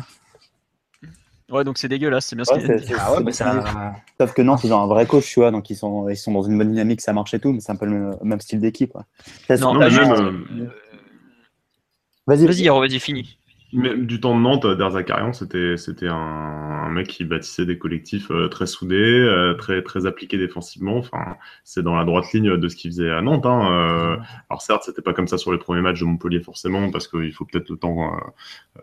Ouais, 1.51 1.65
donc 1.65 1.77
c'est 1.77 1.89
dégueulasse, 1.89 2.27
c'est 2.27 2.35
bien 2.35 2.45
ce 2.45 2.53
qu'il 2.53 2.75
dit. 2.77 2.93
Ah 2.97 3.19
ouais, 3.19 3.31
ça... 3.33 3.93
Sauf 4.19 4.33
que 4.33 4.41
Nantes, 4.41 4.63
ils 4.63 4.73
ont 4.73 4.81
un 4.81 4.87
vrai 4.87 5.05
coach, 5.05 5.27
tu 5.27 5.41
vois, 5.41 5.51
donc 5.51 5.69
ils 5.69 5.75
sont, 5.75 6.07
ils 6.07 6.15
sont 6.15 6.31
dans 6.31 6.43
une 6.43 6.57
bonne 6.57 6.69
dynamique, 6.69 7.01
ça 7.01 7.11
marche 7.11 7.33
et 7.33 7.39
tout, 7.39 7.51
mais 7.51 7.59
c'est 7.59 7.73
un 7.73 7.75
peu 7.75 7.85
le 7.85 8.11
même 8.23 8.39
style 8.39 8.61
d'équipe. 8.61 8.93
Non, 9.49 9.73
mais 9.73 9.89
même. 9.89 10.11
Euh, 10.11 10.69
vas-y, 12.25 12.45
vas-y, 12.45 12.67
vas-y, 12.67 12.99
fini. 12.99 13.37
Mais 13.73 13.95
du 13.95 14.19
temps 14.19 14.35
de 14.35 14.41
Nantes, 14.41 14.65
Derzakarian, 14.65 15.31
c'était 15.33 16.07
un, 16.07 16.89
mec 16.89 17.07
qui 17.07 17.23
bâtissait 17.23 17.65
des 17.65 17.77
collectifs 17.77 18.29
euh, 18.29 18.49
très 18.49 18.67
soudés, 18.67 18.95
euh, 18.95 19.53
très 19.53 20.05
appliqués 20.05 20.37
défensivement. 20.37 21.01
C'est 21.63 21.81
dans 21.81 21.95
la 21.95 22.03
droite 22.03 22.25
ligne 22.33 22.57
de 22.57 22.67
ce 22.67 22.75
qu'il 22.75 22.91
faisait 22.91 23.11
à 23.11 23.21
Nantes. 23.21 23.45
Hein. 23.45 23.71
Euh, 23.71 24.17
alors 24.49 24.61
certes, 24.61 24.83
c'était 24.83 25.01
pas 25.01 25.13
comme 25.13 25.27
ça 25.27 25.37
sur 25.37 25.53
les 25.53 25.57
premiers 25.57 25.81
matchs 25.81 26.01
de 26.01 26.05
Montpellier 26.05 26.41
forcément, 26.41 26.91
parce 26.91 27.07
qu'il 27.07 27.31
faut 27.31 27.45
peut-être 27.45 27.69
le 27.69 27.77
temps 27.77 28.11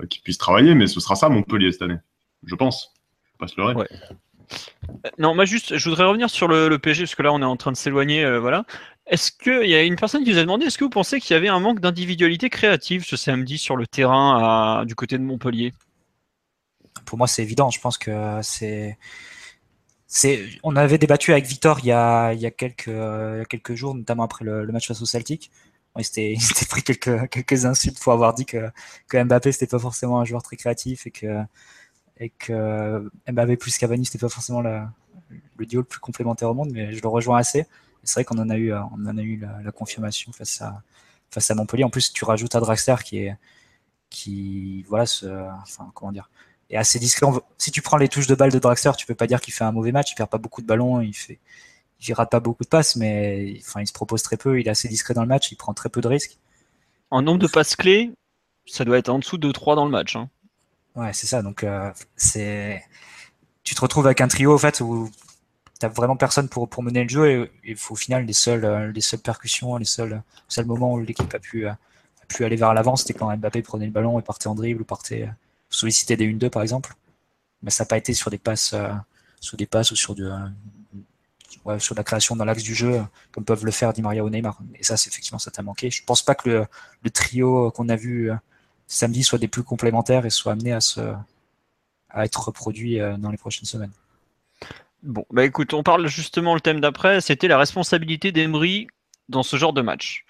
qu'il 0.09 0.23
puisse 0.23 0.39
travailler, 0.39 0.75
mais 0.75 0.87
ce 0.87 1.01
sera 1.01 1.17
ça 1.17 1.29
Montpellier 1.29 1.71
cette 1.73 1.83
année, 1.83 1.99
je 2.45 2.55
pense. 2.55 2.95
Pas 3.39 3.47
se. 3.47 3.61
Non, 5.19 5.35
moi 5.35 5.45
juste, 5.45 5.77
je 5.77 5.89
voudrais 5.91 6.05
revenir 6.05 6.31
sur 6.31 6.49
le, 6.49 6.69
le 6.69 6.79
PSG 6.79 7.05
parce 7.05 7.15
que 7.15 7.23
là 7.23 7.33
on 7.33 7.43
est 7.43 7.45
en 7.45 7.57
train 7.57 7.73
de 7.73 7.77
s'éloigner, 7.77 8.39
voilà. 8.39 8.65
Est-ce 9.09 9.33
qu'il 9.33 9.69
y 9.69 9.75
a 9.75 9.83
une 9.83 9.97
personne 9.97 10.23
qui 10.23 10.33
vous 10.33 10.39
a 10.39 10.43
demandé, 10.43 10.67
est-ce 10.67 10.77
que 10.77 10.85
vous 10.85 10.91
pensez 10.91 11.19
qu'il 11.19 11.33
y 11.33 11.37
avait 11.37 11.49
un 11.49 11.61
manque 11.61 11.81
d'individualité 11.81 12.51
créative 12.51 13.05
ce 13.05 13.17
samedi 13.17 13.57
sur 13.57 13.75
le 13.77 13.87
terrain 13.87 14.85
du 14.85 14.95
côté 14.95 15.17
de 15.17 15.23
Montpellier? 15.23 15.73
Pour 17.07 17.17
moi, 17.17 17.27
c'est 17.27 17.43
évident. 17.43 17.71
Je 17.71 17.81
pense 17.81 17.97
que 17.97 18.41
c'est. 18.43 18.99
On 20.63 20.77
avait 20.77 20.99
débattu 20.99 21.33
avec 21.33 21.47
Victor 21.47 21.81
il 21.81 21.87
y 21.87 21.93
a, 21.93 22.35
il 22.35 22.53
quelques, 22.53 23.75
jours, 23.75 23.95
notamment 23.95 24.25
après 24.25 24.45
le, 24.45 24.67
match 24.67 24.89
face 24.89 25.01
au 25.01 25.07
Celtic. 25.07 25.51
il 25.99 26.05
s'était 26.05 26.67
pris 26.67 26.83
quelques, 26.83 27.65
insultes 27.65 27.99
pour 27.99 28.13
avoir 28.13 28.35
dit 28.35 28.45
que, 28.45 28.71
que 29.09 29.23
Mbappé 29.23 29.51
c'était 29.51 29.67
pas 29.67 29.81
forcément 29.81 30.21
un 30.21 30.25
joueur 30.25 30.43
très 30.43 30.57
créatif 30.57 31.09
et 31.09 31.11
que, 31.11 31.43
que 32.39 33.11
Mbappé 33.27 33.57
plus 33.57 33.77
Cavani 33.79 34.05
c'était 34.05 34.19
pas 34.19 34.29
forcément 34.29 34.61
le 34.61 35.67
duo 35.67 35.81
le 35.81 35.85
plus 35.85 35.99
complémentaire 35.99 36.51
au 36.51 36.55
monde, 36.55 36.71
mais 36.73 36.93
je 36.93 37.03
le 37.03 37.09
rejoins 37.09 37.39
assez 37.39 37.67
c'est 38.05 38.15
vrai 38.15 38.25
qu'on 38.25 38.39
en 38.39 38.51
a 38.51 38.57
eu, 38.57 38.73
euh, 38.73 38.81
on 38.97 39.07
en 39.07 39.19
a 39.19 39.23
eu 39.23 39.39
la, 39.65 39.73
confirmation 39.73 40.33
face 40.33 40.61
à, 40.63 40.83
face 41.31 41.51
à 41.51 41.55
Montpellier. 41.55 41.85
En 41.85 41.91
plus, 41.91 42.13
tu 42.13 42.25
rajoutes 42.25 42.55
à 42.55 42.61
Draxler 42.61 42.97
qui 43.05 43.19
est, 43.19 43.37
qui, 44.11 44.85
voilà, 44.89 45.07
ce, 45.07 45.27
enfin, 45.63 45.91
comment 45.95 46.13
dire, 46.13 46.31
est 46.71 46.77
assez 46.77 46.99
discret. 46.99 47.27
Si 47.59 47.71
tu 47.71 47.83
prends 47.83 47.97
les 47.97 48.09
touches 48.09 48.27
de 48.27 48.35
balle 48.35 48.53
de 48.53 48.59
Draxler, 48.59 48.93
tu 48.97 49.07
peux 49.07 49.15
pas 49.15 49.27
dire 49.27 49.41
qu'il 49.41 49.55
fait 49.55 49.65
un 49.65 49.73
mauvais 49.73 49.93
match. 49.93 50.13
Il 50.13 50.15
perd 50.15 50.31
pas 50.31 50.39
beaucoup 50.39 50.63
de 50.63 50.67
ballons, 50.67 51.01
il 51.01 51.15
fait, 51.15 51.39
il 52.01 52.13
rate 52.15 52.31
pas 52.31 52.41
beaucoup 52.41 52.65
de 52.65 52.69
passes, 52.69 52.97
mais 52.97 53.57
enfin, 53.61 53.81
il 53.81 53.87
se 53.87 53.93
propose 53.93 54.23
très 54.23 54.37
peu. 54.37 54.61
Il 54.61 54.67
est 54.67 54.71
assez 54.71 54.89
discret 54.89 55.15
dans 55.15 55.23
le 55.23 55.29
match, 55.29 55.51
il 55.53 55.57
prend 55.57 55.75
très 55.75 55.89
peu 55.89 56.01
de 56.01 56.09
risques. 56.09 56.39
En 57.11 57.23
nombre 57.23 57.39
de 57.39 57.47
passes 57.47 57.77
clés, 57.77 58.13
ça 58.67 58.85
doit 58.85 58.99
être 58.99 59.09
en 59.09 59.19
dessous 59.19 59.39
de 59.39 59.51
3 59.51 59.77
dans 59.77 59.85
le 59.85 59.91
match. 59.91 60.17
Hein. 60.17 60.29
Ouais, 60.95 61.13
c'est 61.13 61.27
ça. 61.27 61.43
Donc, 61.43 61.65
euh, 61.65 61.91
c'est, 62.17 62.83
tu 63.63 63.75
te 63.75 63.81
retrouves 63.81 64.07
avec 64.07 64.21
un 64.21 64.29
trio 64.29 64.55
en 64.55 64.59
fait 64.59 64.81
où 64.81 65.11
t'as 65.79 65.89
vraiment 65.89 66.17
personne 66.17 66.49
pour, 66.49 66.69
pour 66.69 66.83
mener 66.83 67.05
le 67.05 67.09
jeu 67.09 67.51
et, 67.65 67.77
au 67.91 67.97
final 67.97 68.25
les 68.27 68.33
seules 68.33 68.65
euh, 68.65 68.93
les 68.93 69.01
seules 69.01 69.21
percussions, 69.21 69.77
les 69.77 69.85
seuls 69.85 70.23
seuls 70.49 70.67
moments 70.67 70.93
où 70.95 71.01
l'équipe 71.01 71.33
a 71.35 71.39
pu 71.39 71.67
a 71.67 71.79
pu 72.29 72.45
aller 72.45 72.57
vers 72.57 72.75
l'avant, 72.75 72.97
c'était 72.97 73.15
quand 73.15 73.35
Mbappé 73.37 73.63
prenait 73.63 73.87
le 73.87 73.93
ballon 73.93 74.19
et 74.19 74.23
partait 74.23 74.49
en 74.49 74.55
dribble 74.55 74.83
ou 74.83 74.85
partait 74.85 75.25
euh, 75.25 75.31
solliciter 75.71 76.17
des 76.17 76.27
1-2 76.33 76.51
par 76.51 76.63
exemple. 76.63 76.95
Mais 77.63 77.71
ça 77.71 77.85
n'a 77.85 77.89
pas 77.89 77.99
été 77.99 78.15
sur 78.15 78.31
des 78.31 78.39
passes 78.39 78.73
euh, 78.75 78.93
sur 79.41 79.57
des 79.57 79.67
passes 79.67 79.91
ou 79.93 79.97
sur 79.97 80.15
du 80.15 80.25
sur 81.79 81.95
la 81.95 82.05
création 82.05 82.35
dans 82.35 82.47
l'axe 82.47 82.63
du 82.63 82.75
jeu 82.75 83.03
comme 83.31 83.45
peuvent 83.45 83.65
le 83.65 83.71
faire 83.71 83.93
Di 83.93 84.01
Maria 84.03 84.25
ou 84.25 84.31
Neymar. 84.31 84.59
Et 84.77 84.85
ça, 84.85 84.97
c'est 84.97 85.11
effectivement 85.11 85.39
ça 85.39 85.51
t'a 85.51 85.63
manqué. 85.63 85.91
Je 85.91 86.03
pense 86.05 86.23
pas 86.23 86.35
que 86.35 86.49
le, 86.49 86.67
le 87.03 87.11
trio 87.11 87.71
qu'on 87.73 87.89
a 87.91 87.97
vu 87.97 88.31
samedi 88.87 89.23
soit 89.23 89.39
des 89.39 89.49
plus 89.49 89.63
complémentaires 89.63 90.25
et 90.25 90.31
soit 90.31 90.53
amené 90.53 90.73
à 90.73 90.81
se 90.81 91.01
à 92.11 92.25
être 92.25 92.47
reproduit 92.47 92.99
dans 93.19 93.31
les 93.31 93.37
prochaines 93.37 93.67
semaines. 93.67 93.93
Bon, 95.03 95.25
bah 95.31 95.45
écoute, 95.45 95.75
on 95.75 95.83
parle 95.83 96.09
justement 96.09 96.55
le 96.55 96.61
thème 96.61 96.81
d'après, 96.81 97.21
c'était 97.21 97.49
la 97.49 97.59
responsabilité 97.59 98.33
d'Emery 98.33 98.89
dans 99.29 99.43
ce 99.43 99.57
genre 99.57 99.73
de 99.73 99.83
match. 99.83 100.25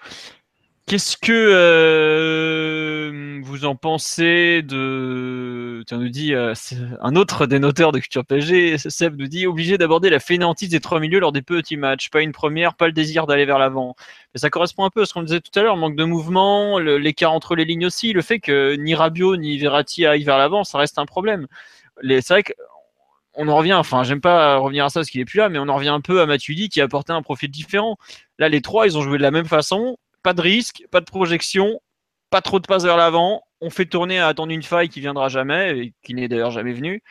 Qu'est-ce 0.85 1.17
que 1.17 1.31
euh, 1.31 3.09
vous 3.43 3.65
en 3.65 3.75
pensez 3.75 4.63
de. 4.63 5.83
Tu 5.87 5.95
nous 5.95 6.09
dit 6.09 6.33
euh, 6.33 6.55
un 6.99 7.15
autre 7.15 7.45
des 7.45 7.59
noteurs 7.59 7.91
de 7.91 7.99
Culture 7.99 8.25
PSG, 8.25 8.79
Seb 8.79 9.15
nous 9.19 9.27
dit 9.27 9.45
obligé 9.45 9.77
d'aborder 9.77 10.09
la 10.09 10.19
fainéantise 10.19 10.69
des 10.69 10.79
trois 10.79 10.99
milieux 10.99 11.19
lors 11.19 11.31
des 11.31 11.43
petits 11.43 11.77
matchs. 11.77 12.09
Pas 12.09 12.21
une 12.21 12.31
première, 12.31 12.73
pas 12.73 12.87
le 12.87 12.93
désir 12.93 13.27
d'aller 13.27 13.45
vers 13.45 13.59
l'avant. 13.59 13.95
Mais 14.33 14.39
ça 14.39 14.49
correspond 14.49 14.83
un 14.83 14.89
peu 14.89 15.03
à 15.03 15.05
ce 15.05 15.13
qu'on 15.13 15.21
disait 15.21 15.41
tout 15.41 15.59
à 15.59 15.61
l'heure, 15.61 15.77
manque 15.77 15.95
de 15.95 16.05
mouvement, 16.05 16.79
l'écart 16.79 17.33
entre 17.33 17.55
les 17.55 17.65
lignes 17.65 17.85
aussi, 17.85 18.11
le 18.11 18.23
fait 18.23 18.39
que 18.39 18.75
ni 18.75 18.95
Rabiot 18.95 19.37
ni 19.37 19.59
Verratti 19.59 20.07
aillent 20.07 20.23
vers 20.23 20.39
l'avant, 20.39 20.63
ça 20.63 20.79
reste 20.79 20.97
un 20.97 21.05
problème. 21.05 21.45
C'est 22.01 22.29
vrai 22.29 22.41
que 22.41 22.53
on 23.41 23.47
en 23.47 23.55
revient, 23.55 23.73
enfin, 23.73 24.03
j'aime 24.03 24.19
pas 24.19 24.57
revenir 24.57 24.83
à 24.83 24.89
ça 24.89 24.99
parce 24.99 25.09
qu'il 25.09 25.21
est 25.21 25.25
plus 25.25 25.37
là, 25.37 25.47
mais 25.47 25.59
on 25.59 25.69
en 25.69 25.75
revient 25.75 25.89
un 25.89 26.01
peu 26.01 26.19
à 26.19 26.25
Matuidi 26.25 26.67
qui 26.67 26.81
a 26.81 26.83
apporté 26.83 27.13
un 27.13 27.21
profil 27.21 27.49
différent. 27.49 27.97
Là, 28.37 28.49
les 28.49 28.61
trois, 28.61 28.85
ils 28.85 28.97
ont 28.97 29.01
joué 29.01 29.17
de 29.17 29.23
la 29.23 29.31
même 29.31 29.45
façon, 29.45 29.97
pas 30.23 30.33
de 30.33 30.41
risque, 30.41 30.83
pas 30.91 30.99
de 30.99 31.05
projection, 31.05 31.79
pas 32.31 32.41
trop 32.41 32.59
de 32.59 32.67
passes 32.67 32.83
vers 32.83 32.97
l'avant. 32.97 33.43
On 33.61 33.69
fait 33.69 33.85
tourner 33.85 34.19
à 34.19 34.27
attendre 34.27 34.51
une 34.51 34.61
faille 34.61 34.89
qui 34.89 34.99
viendra 34.99 35.29
jamais, 35.29 35.79
et 35.79 35.93
qui 36.03 36.13
n'est 36.15 36.27
d'ailleurs 36.27 36.51
jamais 36.51 36.73
venue. 36.73 37.01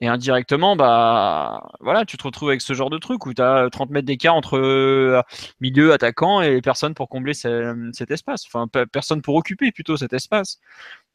Et 0.00 0.08
indirectement, 0.08 0.76
bah 0.76 1.68
voilà, 1.80 2.04
tu 2.04 2.16
te 2.18 2.22
retrouves 2.22 2.50
avec 2.50 2.60
ce 2.60 2.74
genre 2.74 2.90
de 2.90 2.98
truc 2.98 3.26
où 3.26 3.34
tu 3.34 3.42
as 3.42 3.68
30 3.70 3.90
mètres 3.90 4.06
d'écart 4.06 4.34
entre 4.34 4.58
euh, 4.58 5.22
milieu, 5.60 5.92
attaquant 5.92 6.42
et 6.42 6.60
personne 6.60 6.94
pour 6.94 7.08
combler 7.08 7.32
cet 7.34 8.10
espace. 8.10 8.44
Enfin, 8.46 8.68
personne 8.92 9.22
pour 9.22 9.34
occuper 9.36 9.72
plutôt 9.72 9.96
cet 9.96 10.12
espace. 10.12 10.60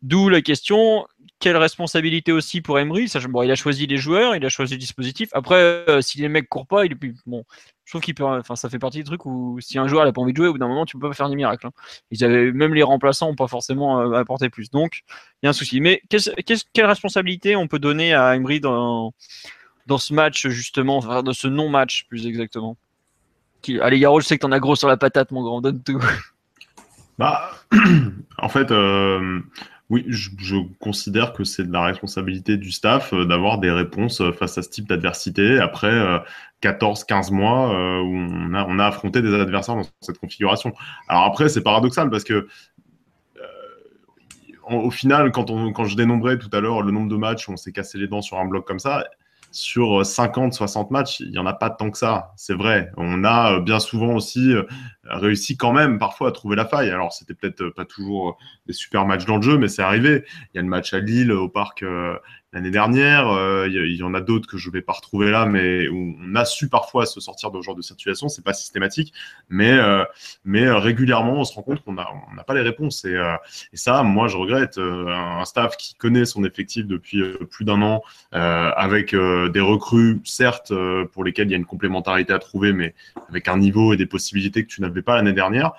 D'où 0.02 0.30
la 0.30 0.42
question, 0.42 1.06
quelle 1.40 1.58
responsabilité 1.58 2.32
aussi 2.32 2.62
pour 2.62 2.80
Emery? 2.80 3.12
Bon, 3.30 3.44
Il 3.44 3.52
a 3.52 3.56
choisi 3.56 3.86
les 3.86 3.98
joueurs, 3.98 4.36
il 4.36 4.44
a 4.46 4.50
choisi 4.50 4.74
le 4.74 4.80
dispositif. 4.80 5.30
Après, 5.34 5.56
euh, 5.58 6.02
si 6.02 6.20
les 6.20 6.28
mecs 6.28 6.50
courent 6.50 6.68
pas, 6.68 6.86
il 6.86 6.96
bon. 7.26 7.44
Je 7.86 8.00
trouve 8.00 8.56
ça 8.56 8.70
fait 8.70 8.80
partie 8.80 9.00
du 9.00 9.04
truc 9.04 9.26
où 9.26 9.60
si 9.60 9.78
un 9.78 9.88
joueur 9.88 10.06
n'a 10.06 10.14
pas 10.14 10.22
envie 10.22 10.32
de 10.32 10.38
jouer, 10.38 10.48
au 10.48 10.54
bout 10.54 10.60
d'un 10.60 10.68
moment, 10.68 10.86
tu 10.86 10.98
peux 10.98 11.10
pas 11.10 11.14
faire 11.14 11.30
des 11.30 11.36
miracles. 11.36 11.68
Hein. 11.68 11.72
Ils 12.10 12.24
avaient 12.24 12.52
même 12.52 12.74
les 12.74 12.84
remplaçants 12.84 13.28
n'ont 13.28 13.36
pas 13.36 13.48
forcément 13.48 14.00
euh, 14.00 14.14
apporté 14.14 14.50
plus. 14.50 14.72
Donc, 14.72 15.02
il 15.42 15.46
y 15.46 15.48
a 15.48 15.50
un 15.50 15.54
souci. 15.54 15.82
Mais 15.82 16.02
quelle 16.10 16.86
responsabilité 16.86 17.56
on 17.56 17.68
peut 17.68 17.80
donner 17.80 18.14
à 18.14 18.36
Emery 18.36 18.60
dans 18.62 19.14
dans 19.88 19.98
ce 19.98 20.14
match 20.14 20.48
justement, 20.48 20.98
enfin, 20.98 21.22
dans 21.22 21.34
ce 21.34 21.48
non-match 21.48 22.06
plus 22.08 22.28
exactement? 22.28 22.78
Allez, 23.82 23.98
Yaro, 23.98 24.22
je 24.22 24.26
sais 24.26 24.38
que 24.38 24.42
t'en 24.42 24.52
as 24.52 24.60
gros 24.60 24.76
sur 24.76 24.88
la 24.88 24.98
patate, 24.98 25.32
mon 25.32 25.44
grand. 25.44 25.62
Donne 25.62 25.84
tout. 25.84 26.00
Bah, 27.18 27.52
en 28.38 28.50
fait, 28.50 28.72
euh, 28.72 29.42
oui, 29.92 30.06
je, 30.08 30.56
considère 30.80 31.34
que 31.34 31.44
c'est 31.44 31.68
de 31.68 31.74
la 31.74 31.84
responsabilité 31.84 32.56
du 32.56 32.72
staff 32.72 33.14
euh, 33.14 33.26
d'avoir 33.26 33.58
des 33.60 33.70
réponses 33.70 34.22
euh, 34.22 34.32
face 34.32 34.58
à 34.58 34.62
ce 34.62 34.70
type 34.70 34.88
d'adversité 34.88 35.60
après 35.60 35.92
14-15 36.64 37.34
mois 37.34 37.70
où 38.02 38.16
on 38.16 38.54
a, 38.54 38.66
on 38.66 38.80
a 38.80 38.86
affronté 38.86 39.22
des 39.22 39.34
adversaires 39.34 39.76
dans 39.76 39.86
cette 40.00 40.18
configuration. 40.18 40.74
Alors 41.10 41.26
après, 41.26 41.50
c'est 41.50 41.62
paradoxal 41.62 42.10
parce 42.10 42.24
que 42.24 42.48
au 44.70 44.92
final, 44.92 45.32
quand, 45.32 45.50
on, 45.50 45.74
quand 45.74 45.84
je 45.84 45.98
dénombrais 45.98 46.38
tout 46.38 46.50
à 46.54 46.62
l'heure 46.62 46.82
le 46.82 46.92
nombre 46.92 47.10
de 47.10 47.18
matchs 47.18 47.50
où 47.50 47.52
on 47.52 47.58
s'est 47.58 47.74
cassé 47.74 47.98
les 47.98 48.08
dents 48.08 48.22
sur 48.22 48.40
un 48.40 48.46
bloc 48.46 48.66
comme 48.66 48.80
ça, 48.80 49.04
sur 49.52 50.06
50, 50.06 50.54
60 50.54 50.92
matchs, 50.92 51.20
il 51.20 51.32
n'y 51.32 51.38
en 51.38 51.46
a 51.46 51.54
pas 51.54 51.70
tant 51.70 51.92
que 51.92 51.98
ça. 51.98 52.34
C'est 52.38 52.54
vrai. 52.54 52.92
On 52.98 53.24
a 53.24 53.60
bien 53.60 53.80
souvent 53.80 54.16
aussi 54.16 54.54
réussi 55.04 55.58
quand 55.58 55.74
même 55.74 56.00
parfois 56.00 56.30
à 56.30 56.32
trouver 56.32 56.56
la 56.56 56.66
faille. 56.66 56.90
Alors, 56.90 57.14
c'était 57.14 57.34
peut-être 57.34 57.70
pas 57.70 57.86
toujours 57.86 58.38
des 58.68 58.74
super 58.74 59.06
matchs 59.06 59.26
dans 59.26 59.38
le 59.38 59.42
jeu, 59.42 59.58
mais 59.58 59.68
c'est 59.68 59.82
arrivé. 59.82 60.24
Il 60.54 60.58
y 60.58 60.60
a 60.60 60.62
le 60.62 60.68
match 60.68 60.94
à 60.94 61.00
Lille 61.00 61.32
au 61.32 61.50
parc 61.50 61.84
l'année 62.54 62.72
dernière. 62.72 63.30
Euh, 63.30 63.68
il 63.68 63.96
y, 63.96 64.04
en 64.04 64.14
a 64.14 64.22
d'autres 64.22 64.48
que 64.48 64.58
je 64.58 64.70
ne 64.70 64.74
vais 64.74 64.82
pas 64.82 64.94
retrouver 64.94 65.32
là, 65.32 65.46
mais 65.46 65.88
où 65.88 66.16
on 66.22 66.36
a 66.36 66.46
su 66.46 66.70
parfois 66.70 67.06
se 67.06 67.20
sortir 67.20 67.52
de 67.52 67.60
ce 67.60 67.66
genre 67.66 67.76
de 67.76 67.82
situation. 67.82 68.30
C'est 68.30 68.44
pas 68.44 68.54
systématique, 68.54 69.14
mais, 69.50 69.72
euh, 69.72 70.04
mais 70.44 70.66
euh, 70.66 70.78
régulièrement, 70.78 71.40
on 71.40 71.44
se 71.44 71.54
rend 71.54 71.62
compte 71.62 71.84
qu'on 71.84 71.94
n'a 71.94 72.08
on 72.12 72.44
pas 72.44 72.54
les 72.54 72.62
réponses. 72.62 73.06
Et, 73.06 73.16
et, 73.74 73.78
ça, 73.78 74.04
moi, 74.04 74.28
je 74.28 74.38
regrette 74.38 74.78
un 74.78 75.46
staff 75.46 75.78
qui 75.78 75.96
connaît 75.96 76.26
son 76.26 76.44
effectif 76.44 76.86
depuis 76.86 77.24
plus 77.50 77.66
d'un 77.66 77.82
an, 77.82 78.02
avec 78.32 79.14
des 79.14 79.60
recrues, 79.60 80.22
certes, 80.24 80.74
pour 81.14 81.24
lesquelles 81.24 81.48
il 81.48 81.52
y 81.52 81.54
a 81.54 81.58
une 81.58 81.66
complémentarité 81.66 82.34
à 82.34 82.40
trouver, 82.40 82.74
mais 82.74 82.96
avec 83.30 83.48
un 83.48 83.58
niveau 83.58 83.94
et 83.94 83.98
des 83.98 84.06
possibilités 84.06 84.64
que 84.64 84.70
tu 84.70 84.82
n'avais 84.82 85.02
pas 85.02 85.16
l'année 85.16 85.34
dernière. 85.34 85.74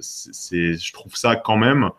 c'est, 0.00 0.74
je 0.74 0.92
trouve 0.92 1.16
ça 1.16 1.36
quand 1.36 1.56
même 1.56 1.90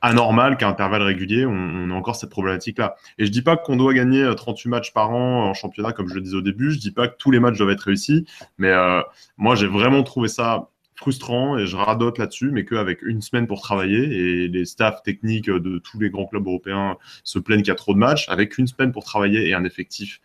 anormal 0.00 0.56
qu'à 0.56 0.68
intervalles 0.68 1.02
réguliers, 1.02 1.46
on, 1.46 1.90
a 1.90 1.94
encore 1.94 2.16
cette 2.16 2.30
problématique-là. 2.30 2.96
Et 3.18 3.26
je 3.26 3.30
dis 3.30 3.42
pas 3.42 3.56
qu'on 3.56 3.76
doit 3.76 3.94
gagner 3.94 4.30
38 4.36 4.68
euh, 4.68 4.70
matchs 4.70 4.92
par 4.92 5.10
an 5.10 5.48
en 5.48 5.54
championnat, 5.54 5.92
comme 5.92 6.08
je 6.08 6.14
le 6.14 6.20
disais 6.20 6.36
au 6.36 6.42
début. 6.42 6.70
Je 6.70 6.78
dis 6.78 6.92
pas 6.92 7.08
que 7.08 7.16
tous 7.16 7.30
les 7.30 7.40
matchs 7.40 7.58
doivent 7.58 7.70
être 7.70 7.82
réussis. 7.82 8.26
Mais 8.58 8.70
euh, 8.70 9.02
moi, 9.36 9.54
j'ai 9.54 9.66
vraiment 9.66 10.02
trouvé 10.02 10.28
ça 10.28 10.68
frustrant 10.94 11.56
et 11.56 11.66
je 11.66 11.76
radote 11.76 12.18
là-dessus, 12.18 12.50
mais 12.50 12.64
qu'avec 12.64 13.02
une 13.02 13.22
semaine 13.22 13.46
pour 13.46 13.60
travailler 13.60 13.98
et 13.98 14.48
les 14.48 14.64
staffs 14.64 15.02
techniques 15.04 15.48
de 15.48 15.78
tous 15.78 16.00
les 16.00 16.10
grands 16.10 16.26
clubs 16.26 16.44
européens 16.44 16.96
se 17.22 17.38
plaignent 17.38 17.60
qu'il 17.60 17.68
y 17.68 17.72
a 17.72 17.76
trop 17.76 17.94
de 17.94 17.98
matchs, 17.98 18.28
avec 18.28 18.58
une 18.58 18.66
semaine 18.66 18.90
pour 18.90 19.04
travailler 19.04 19.48
et 19.48 19.54
un 19.54 19.64
effectif 19.64 20.20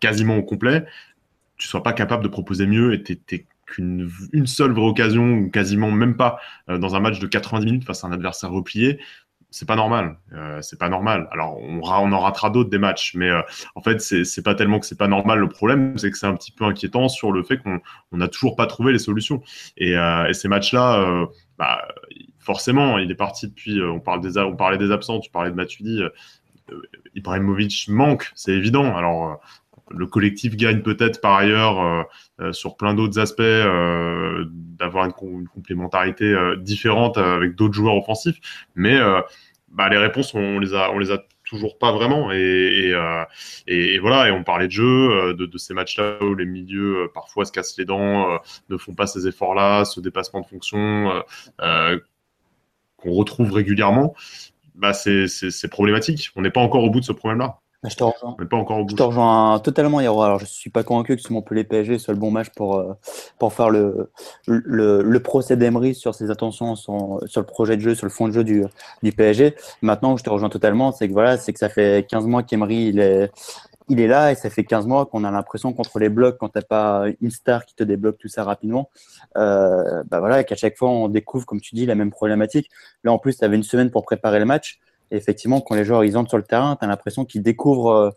quasiment 0.00 0.36
au 0.36 0.42
complet, 0.42 0.86
tu 1.58 1.68
sois 1.68 1.82
pas 1.82 1.92
capable 1.92 2.22
de 2.22 2.28
proposer 2.28 2.66
mieux 2.66 2.94
et 2.94 3.02
t'es 3.02 3.46
qu'une 3.66 4.10
une 4.32 4.46
seule 4.46 4.72
vraie 4.72 4.86
occasion, 4.86 5.24
ou 5.38 5.50
quasiment 5.50 5.90
même 5.90 6.16
pas, 6.16 6.38
euh, 6.68 6.78
dans 6.78 6.94
un 6.94 7.00
match 7.00 7.18
de 7.18 7.26
90 7.26 7.64
minutes 7.66 7.84
face 7.84 8.04
à 8.04 8.06
un 8.08 8.12
adversaire 8.12 8.50
replié, 8.50 8.98
c'est 9.50 9.66
pas 9.66 9.76
normal. 9.76 10.18
Euh, 10.32 10.60
c'est 10.60 10.78
pas 10.78 10.88
normal. 10.88 11.28
Alors, 11.30 11.58
on, 11.58 11.82
en 11.82 12.20
ratera 12.20 12.50
d'autres 12.50 12.68
des 12.68 12.78
matchs, 12.78 13.14
mais 13.14 13.30
euh, 13.30 13.40
en 13.74 13.80
fait, 13.80 14.00
c'est 14.00 14.42
pas 14.42 14.54
tellement 14.54 14.80
que 14.80 14.86
c'est 14.86 14.98
pas 14.98 15.08
normal. 15.08 15.38
Le 15.38 15.48
problème, 15.48 15.96
c'est 15.98 16.10
que 16.10 16.18
c'est 16.18 16.26
un 16.26 16.34
petit 16.34 16.52
peu 16.52 16.64
inquiétant 16.64 17.08
sur 17.08 17.32
le 17.32 17.42
fait 17.42 17.58
qu'on 17.58 17.80
n'a 18.12 18.28
toujours 18.28 18.56
pas 18.56 18.66
trouvé 18.66 18.92
les 18.92 18.98
solutions. 18.98 19.42
Et, 19.76 19.92
et 19.92 20.34
ces 20.34 20.48
matchs-là, 20.48 21.26
bah, 21.58 21.88
forcément, 22.38 22.98
il 22.98 23.10
est 23.10 23.16
parti 23.16 23.46
depuis. 23.46 23.80
on, 23.82 24.00
parle 24.00 24.20
des, 24.20 24.36
on 24.38 24.56
parlait 24.56 24.78
des 24.78 24.90
absents, 24.90 25.20
tu 25.20 25.30
parlais 25.30 25.50
de 25.50 25.56
Matuidi. 25.56 26.02
Ibrahimovic 27.14 27.86
manque, 27.88 28.32
c'est 28.34 28.52
évident. 28.52 28.94
Alors, 28.96 29.40
le 29.90 30.06
collectif 30.06 30.56
gagne 30.56 30.82
peut-être 30.82 31.20
par 31.20 31.36
ailleurs 31.36 31.80
euh, 31.80 32.02
euh, 32.40 32.52
sur 32.52 32.76
plein 32.76 32.94
d'autres 32.94 33.18
aspects 33.18 33.40
euh, 33.40 34.44
d'avoir 34.50 35.04
une, 35.04 35.48
complémentarité 35.48 36.34
différente 36.58 37.18
avec 37.18 37.54
d'autres 37.54 37.74
joueurs 37.74 37.96
offensifs, 37.96 38.38
mais 38.74 38.98
bah, 39.70 39.88
les 39.88 39.96
réponses 39.96 40.34
on 40.34 40.58
les 40.58 40.74
a 40.74 40.90
on 40.92 40.98
les 40.98 41.12
a 41.12 41.18
toujours 41.44 41.78
pas 41.78 41.92
vraiment 41.92 42.30
et, 42.30 42.92
voilà 44.00 44.28
et 44.28 44.30
on 44.32 44.44
parlait 44.44 44.66
de 44.66 44.72
jeu 44.72 45.34
de, 45.34 45.58
ces 45.58 45.72
matchs-là 45.72 46.22
où 46.22 46.34
les 46.34 46.44
milieux 46.44 47.08
parfois 47.14 47.46
se 47.46 47.52
cassent 47.52 47.78
les 47.78 47.86
dents, 47.86 48.38
ne 48.68 48.76
font 48.76 48.94
pas 48.94 49.06
ces 49.06 49.26
efforts-là, 49.26 49.86
ce 49.86 50.00
dépassement 50.00 50.40
de 50.40 50.46
fonction 50.46 51.22
qu'on 51.58 53.12
retrouve 53.12 53.52
régulièrement. 53.52 54.14
Bah 54.74 54.92
c'est 54.92 55.70
problématique. 55.70 56.30
On 56.36 56.42
n'est 56.42 56.50
pas 56.50 56.60
encore 56.60 56.84
au 56.84 56.90
bout 56.90 57.00
de 57.00 57.06
ce 57.06 57.12
problème-là. 57.12 57.60
Je 57.88 57.96
te 57.96 58.04
rejoins. 58.04 58.36
pas 58.48 58.56
encore 58.56 58.88
Je 58.88 58.94
te 58.94 59.02
rejoins 59.02 59.58
totalement, 59.60 60.00
Yaro. 60.00 60.22
Alors, 60.22 60.38
je 60.38 60.44
suis 60.44 60.70
pas 60.70 60.82
convaincu 60.82 61.16
que 61.16 61.22
ce 61.22 61.32
Montpellier 61.32 61.64
PSG 61.64 61.98
soit 61.98 62.14
le 62.14 62.20
bon 62.20 62.30
match 62.30 62.48
pour, 62.50 62.76
euh, 62.76 62.94
pour 63.38 63.52
faire 63.52 63.70
le, 63.70 64.10
le, 64.46 65.02
le 65.02 65.20
procès 65.20 65.56
d'Emery 65.56 65.94
sur 65.94 66.14
ses 66.14 66.30
intentions, 66.30 66.76
sur, 66.76 67.20
sur, 67.26 67.40
le 67.40 67.46
projet 67.46 67.76
de 67.76 67.82
jeu, 67.82 67.94
sur 67.94 68.06
le 68.06 68.10
fond 68.10 68.28
de 68.28 68.32
jeu 68.32 68.44
du, 68.44 68.64
du 69.02 69.12
PSG. 69.12 69.54
Maintenant, 69.82 70.16
je 70.16 70.24
te 70.24 70.30
rejoins 70.30 70.48
totalement, 70.48 70.92
c'est 70.92 71.08
que 71.08 71.12
voilà, 71.12 71.36
c'est 71.36 71.52
que 71.52 71.58
ça 71.58 71.68
fait 71.68 72.06
15 72.08 72.26
mois 72.26 72.42
qu'Emery, 72.42 72.88
il 72.88 73.00
est, 73.00 73.30
il 73.88 74.00
est 74.00 74.08
là 74.08 74.32
et 74.32 74.34
ça 74.34 74.50
fait 74.50 74.64
15 74.64 74.86
mois 74.86 75.06
qu'on 75.06 75.24
a 75.24 75.30
l'impression 75.30 75.72
contre 75.72 75.98
les 75.98 76.08
blocs, 76.08 76.36
quand 76.38 76.48
tu 76.48 76.58
n'as 76.58 76.64
pas 76.64 77.04
une 77.20 77.30
star 77.30 77.64
qui 77.64 77.74
te 77.74 77.84
débloque 77.84 78.18
tout 78.18 78.28
ça 78.28 78.44
rapidement, 78.44 78.90
euh, 79.36 80.02
bah 80.10 80.20
voilà, 80.20 80.44
qu'à 80.44 80.56
chaque 80.56 80.76
fois 80.76 80.88
on 80.88 81.08
découvre, 81.08 81.46
comme 81.46 81.60
tu 81.60 81.74
dis, 81.74 81.86
la 81.86 81.94
même 81.94 82.10
problématique. 82.10 82.70
Là, 83.04 83.12
en 83.12 83.18
plus, 83.18 83.38
tu 83.38 83.44
avais 83.44 83.56
une 83.56 83.62
semaine 83.62 83.90
pour 83.90 84.04
préparer 84.04 84.38
le 84.38 84.44
match. 84.44 84.80
Et 85.10 85.16
effectivement, 85.16 85.60
quand 85.60 85.74
les 85.74 85.84
joueurs 85.84 86.04
ils 86.04 86.16
entrent 86.16 86.30
sur 86.30 86.38
le 86.38 86.44
terrain, 86.44 86.76
tu 86.76 86.84
as 86.84 86.88
l'impression 86.88 87.24
qu'ils 87.24 87.42
découvrent 87.42 87.90
euh, 87.90 88.10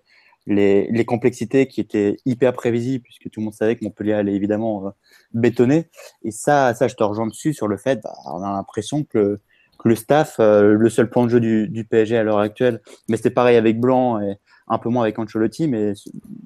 les, 0.48 0.90
les, 0.92 1.06
complexités 1.06 1.68
qui 1.68 1.82
étaient 1.82 2.18
hyper 2.26 2.54
prévisibles, 2.54 3.04
puisque 3.04 3.30
tout 3.30 3.40
le 3.40 3.46
monde 3.46 3.54
savait 3.54 3.76
que 3.76 3.84
Montpellier 3.84 4.14
allait 4.14 4.34
évidemment 4.34 4.88
euh, 4.88 4.90
bétonner. 5.34 5.90
Et 6.24 6.32
ça, 6.32 6.74
ça, 6.74 6.88
je 6.88 6.96
te 6.96 7.04
rejoins 7.04 7.28
dessus 7.28 7.54
sur 7.54 7.68
le 7.68 7.78
fait, 7.78 8.02
bah, 8.04 8.14
on 8.26 8.42
a 8.42 8.52
l'impression 8.52 9.04
que, 9.04 9.40
le 9.86 9.96
staff, 9.96 10.42
euh, 10.42 10.74
le 10.74 10.90
seul 10.90 11.10
plan 11.10 11.24
de 11.24 11.30
jeu 11.30 11.40
du, 11.40 11.86
PSG 11.90 12.18
à 12.18 12.24
l'heure 12.24 12.40
actuelle, 12.40 12.82
mais 13.08 13.16
c'était 13.16 13.30
pareil 13.30 13.56
avec 13.56 13.80
Blanc 13.80 14.20
et 14.20 14.38
un 14.68 14.78
peu 14.78 14.90
moins 14.90 15.04
avec 15.04 15.18
Ancelotti, 15.18 15.70
mais 15.70 15.94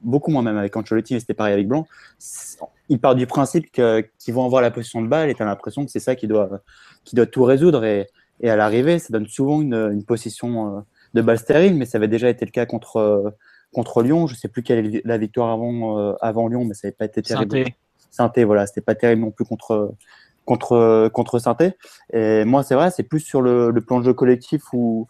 beaucoup 0.03 0.29
moins 0.29 0.43
même 0.43 0.57
avec 0.57 0.75
Ancelotti, 0.75 1.15
mais 1.15 1.19
c'était 1.19 1.33
pareil 1.33 1.53
avec 1.53 1.67
Blanc. 1.67 1.87
Il 2.89 2.99
part 2.99 3.15
du 3.15 3.25
principe 3.25 3.71
qu'ils 3.71 4.33
vont 4.33 4.45
avoir 4.45 4.61
la 4.61 4.69
position 4.69 5.01
de 5.01 5.07
balle 5.07 5.31
et 5.31 5.33
tu 5.33 5.41
as 5.41 5.45
l'impression 5.45 5.83
que 5.83 5.91
c'est 5.91 5.99
ça 5.99 6.15
qui 6.15 6.27
doit, 6.27 6.61
qui 7.03 7.15
doit 7.15 7.25
tout 7.25 7.43
résoudre. 7.43 7.83
Et 8.41 8.49
à 8.49 8.55
l'arrivée, 8.55 8.99
ça 8.99 9.07
donne 9.11 9.27
souvent 9.27 9.61
une, 9.61 9.73
une 9.73 10.03
position 10.03 10.77
euh, 10.77 10.81
de 11.13 11.21
balle 11.21 11.37
stérile, 11.37 11.75
mais 11.75 11.85
ça 11.85 11.97
avait 11.97 12.07
déjà 12.07 12.29
été 12.29 12.45
le 12.45 12.51
cas 12.51 12.65
contre, 12.65 12.97
euh, 12.97 13.29
contre 13.73 14.01
Lyon. 14.01 14.27
Je 14.27 14.33
ne 14.33 14.37
sais 14.37 14.47
plus 14.47 14.63
quelle 14.63 14.95
est 14.95 15.01
la 15.05 15.17
victoire 15.17 15.49
avant, 15.49 15.99
euh, 15.99 16.13
avant 16.21 16.47
Lyon, 16.47 16.65
mais 16.65 16.73
ça 16.73 16.87
n'avait 16.87 16.95
pas 16.95 17.05
été 17.05 17.21
terrible. 17.21 17.65
Sainté, 18.11 18.43
voilà, 18.43 18.67
c'était 18.67 18.81
pas 18.81 18.93
terrible 18.93 19.21
non 19.21 19.31
plus 19.31 19.45
contre 19.45 19.95
contre 20.45 21.09
contre 21.13 21.39
Sainté. 21.39 21.71
Et 22.11 22.43
moi, 22.45 22.61
c'est 22.61 22.75
vrai, 22.75 22.91
c'est 22.91 23.03
plus 23.03 23.21
sur 23.21 23.41
le, 23.41 23.71
le, 23.71 23.81
plan 23.81 23.99
de 23.99 24.05
jeu 24.05 24.13
collectif 24.13 24.61
où 24.71 25.07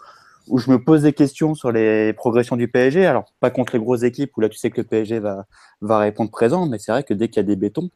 où 0.48 0.58
je 0.58 0.70
me 0.70 0.82
pose 0.82 1.04
des 1.04 1.14
questions 1.14 1.56
sur 1.56 1.72
les 1.72 2.14
progressions 2.14 2.56
du 2.56 2.68
PSG. 2.68 3.06
Alors 3.06 3.26
pas 3.40 3.50
contre 3.50 3.74
les 3.74 3.80
grosses 3.80 4.04
équipes 4.04 4.32
où 4.38 4.42
là 4.42 4.48
tu 4.48 4.58
sais 4.58 4.70
que 4.70 4.80
le 4.80 4.88
PSG 4.88 5.20
va 5.20 5.46
va 5.82 5.98
répondre 5.98 6.32
présent, 6.32 6.66
mais 6.66 6.78
c'est 6.78 6.92
vrai 6.94 7.04
que 7.04 7.14
dès 7.14 7.28
qu'il 7.28 7.38
y 7.38 7.46
a 7.46 7.48
des 7.48 7.56
bétons, 7.58 7.90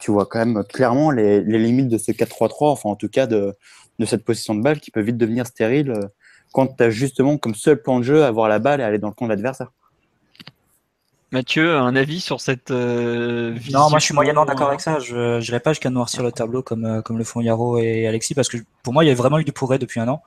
tu 0.00 0.10
vois 0.10 0.26
quand 0.26 0.38
même 0.38 0.64
clairement 0.64 1.10
les, 1.10 1.40
les 1.42 1.58
limites 1.58 1.88
de 1.88 1.98
ce 1.98 2.10
4-3-3, 2.12 2.70
enfin 2.70 2.88
en 2.90 2.96
tout 2.96 3.08
cas 3.08 3.26
de 3.26 3.56
de 4.00 4.06
cette 4.06 4.24
position 4.24 4.56
de 4.56 4.62
balle 4.62 4.80
qui 4.80 4.90
peut 4.90 5.02
vite 5.02 5.18
devenir 5.18 5.46
stérile 5.46 5.90
euh, 5.90 6.08
quand 6.52 6.66
tu 6.66 6.82
as 6.82 6.90
justement 6.90 7.36
comme 7.36 7.54
seul 7.54 7.80
plan 7.80 7.98
de 8.00 8.04
jeu 8.04 8.24
avoir 8.24 8.48
la 8.48 8.58
balle 8.58 8.80
et 8.80 8.82
aller 8.82 8.98
dans 8.98 9.08
le 9.08 9.14
camp 9.14 9.26
de 9.26 9.30
l'adversaire. 9.30 9.70
Mathieu, 11.32 11.76
un 11.76 11.94
avis 11.94 12.20
sur 12.20 12.40
cette 12.40 12.72
euh, 12.72 13.52
vision 13.54 13.78
Non, 13.78 13.90
moi 13.90 14.00
je 14.00 14.06
suis 14.06 14.14
moyennement 14.14 14.44
d'accord 14.44 14.66
avec 14.66 14.80
ça. 14.80 14.98
Je 14.98 15.38
n'irai 15.38 15.60
pas 15.60 15.72
jusqu'à 15.72 15.90
noircir 15.90 16.24
le 16.24 16.32
tableau 16.32 16.62
comme, 16.62 16.84
euh, 16.84 17.02
comme 17.02 17.18
le 17.18 17.24
font 17.24 17.40
Yaro 17.40 17.78
et 17.78 18.08
Alexis 18.08 18.34
parce 18.34 18.48
que 18.48 18.56
pour 18.82 18.92
moi 18.92 19.04
il 19.04 19.08
y 19.08 19.10
a 19.12 19.14
vraiment 19.14 19.38
eu 19.38 19.44
du 19.44 19.52
pourré 19.52 19.78
depuis 19.78 20.00
un 20.00 20.08
an 20.08 20.22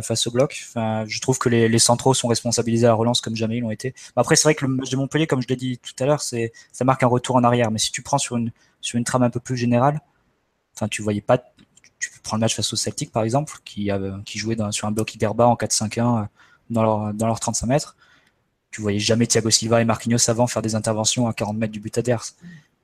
face 0.00 0.26
au 0.26 0.30
bloc. 0.30 0.64
Enfin, 0.66 1.04
je 1.06 1.20
trouve 1.20 1.38
que 1.38 1.50
les, 1.50 1.68
les, 1.68 1.78
centraux 1.78 2.14
sont 2.14 2.26
responsabilisés 2.26 2.86
à 2.86 2.88
la 2.88 2.94
relance 2.94 3.20
comme 3.20 3.36
jamais 3.36 3.58
ils 3.58 3.60
l'ont 3.60 3.70
été. 3.70 3.94
Après, 4.16 4.34
c'est 4.34 4.44
vrai 4.44 4.54
que 4.54 4.64
le 4.64 4.72
match 4.72 4.88
de 4.88 4.96
Montpellier, 4.96 5.26
comme 5.26 5.42
je 5.42 5.46
l'ai 5.46 5.56
dit 5.56 5.76
tout 5.76 5.92
à 6.02 6.06
l'heure, 6.06 6.22
c'est 6.22 6.54
ça 6.72 6.86
marque 6.86 7.02
un 7.02 7.06
retour 7.06 7.36
en 7.36 7.44
arrière. 7.44 7.70
Mais 7.70 7.78
si 7.78 7.92
tu 7.92 8.00
prends 8.00 8.16
sur 8.16 8.38
une, 8.38 8.50
sur 8.84 8.98
une 8.98 9.04
trame 9.04 9.22
un 9.22 9.30
peu 9.30 9.40
plus 9.40 9.56
générale, 9.56 10.00
enfin, 10.74 10.88
tu 10.88 11.02
voyais 11.02 11.22
pas 11.22 11.42
tu 11.98 12.10
prends 12.22 12.36
le 12.36 12.40
match 12.40 12.54
face 12.54 12.70
au 12.70 12.76
Celtic, 12.76 13.10
par 13.12 13.22
exemple, 13.22 13.54
qui, 13.64 13.88
qui 14.26 14.38
jouait 14.38 14.56
sur 14.72 14.86
un 14.86 14.90
bloc 14.90 15.14
hyper 15.14 15.34
bas 15.34 15.46
en 15.46 15.54
4-5-1 15.54 16.00
euh, 16.24 16.26
dans 16.68 16.82
leur, 16.82 17.14
dans 17.14 17.34
35 17.34 17.66
mètres. 17.66 17.96
Tu 18.70 18.82
voyais 18.82 18.98
jamais 18.98 19.26
Thiago 19.26 19.48
Silva 19.48 19.80
et 19.80 19.86
Marquinhos 19.86 20.28
avant 20.28 20.46
faire 20.46 20.60
des 20.60 20.74
interventions 20.74 21.28
à 21.28 21.32
40 21.32 21.56
mètres 21.56 21.72
du 21.72 21.80
but 21.80 21.96
adverse. 21.96 22.36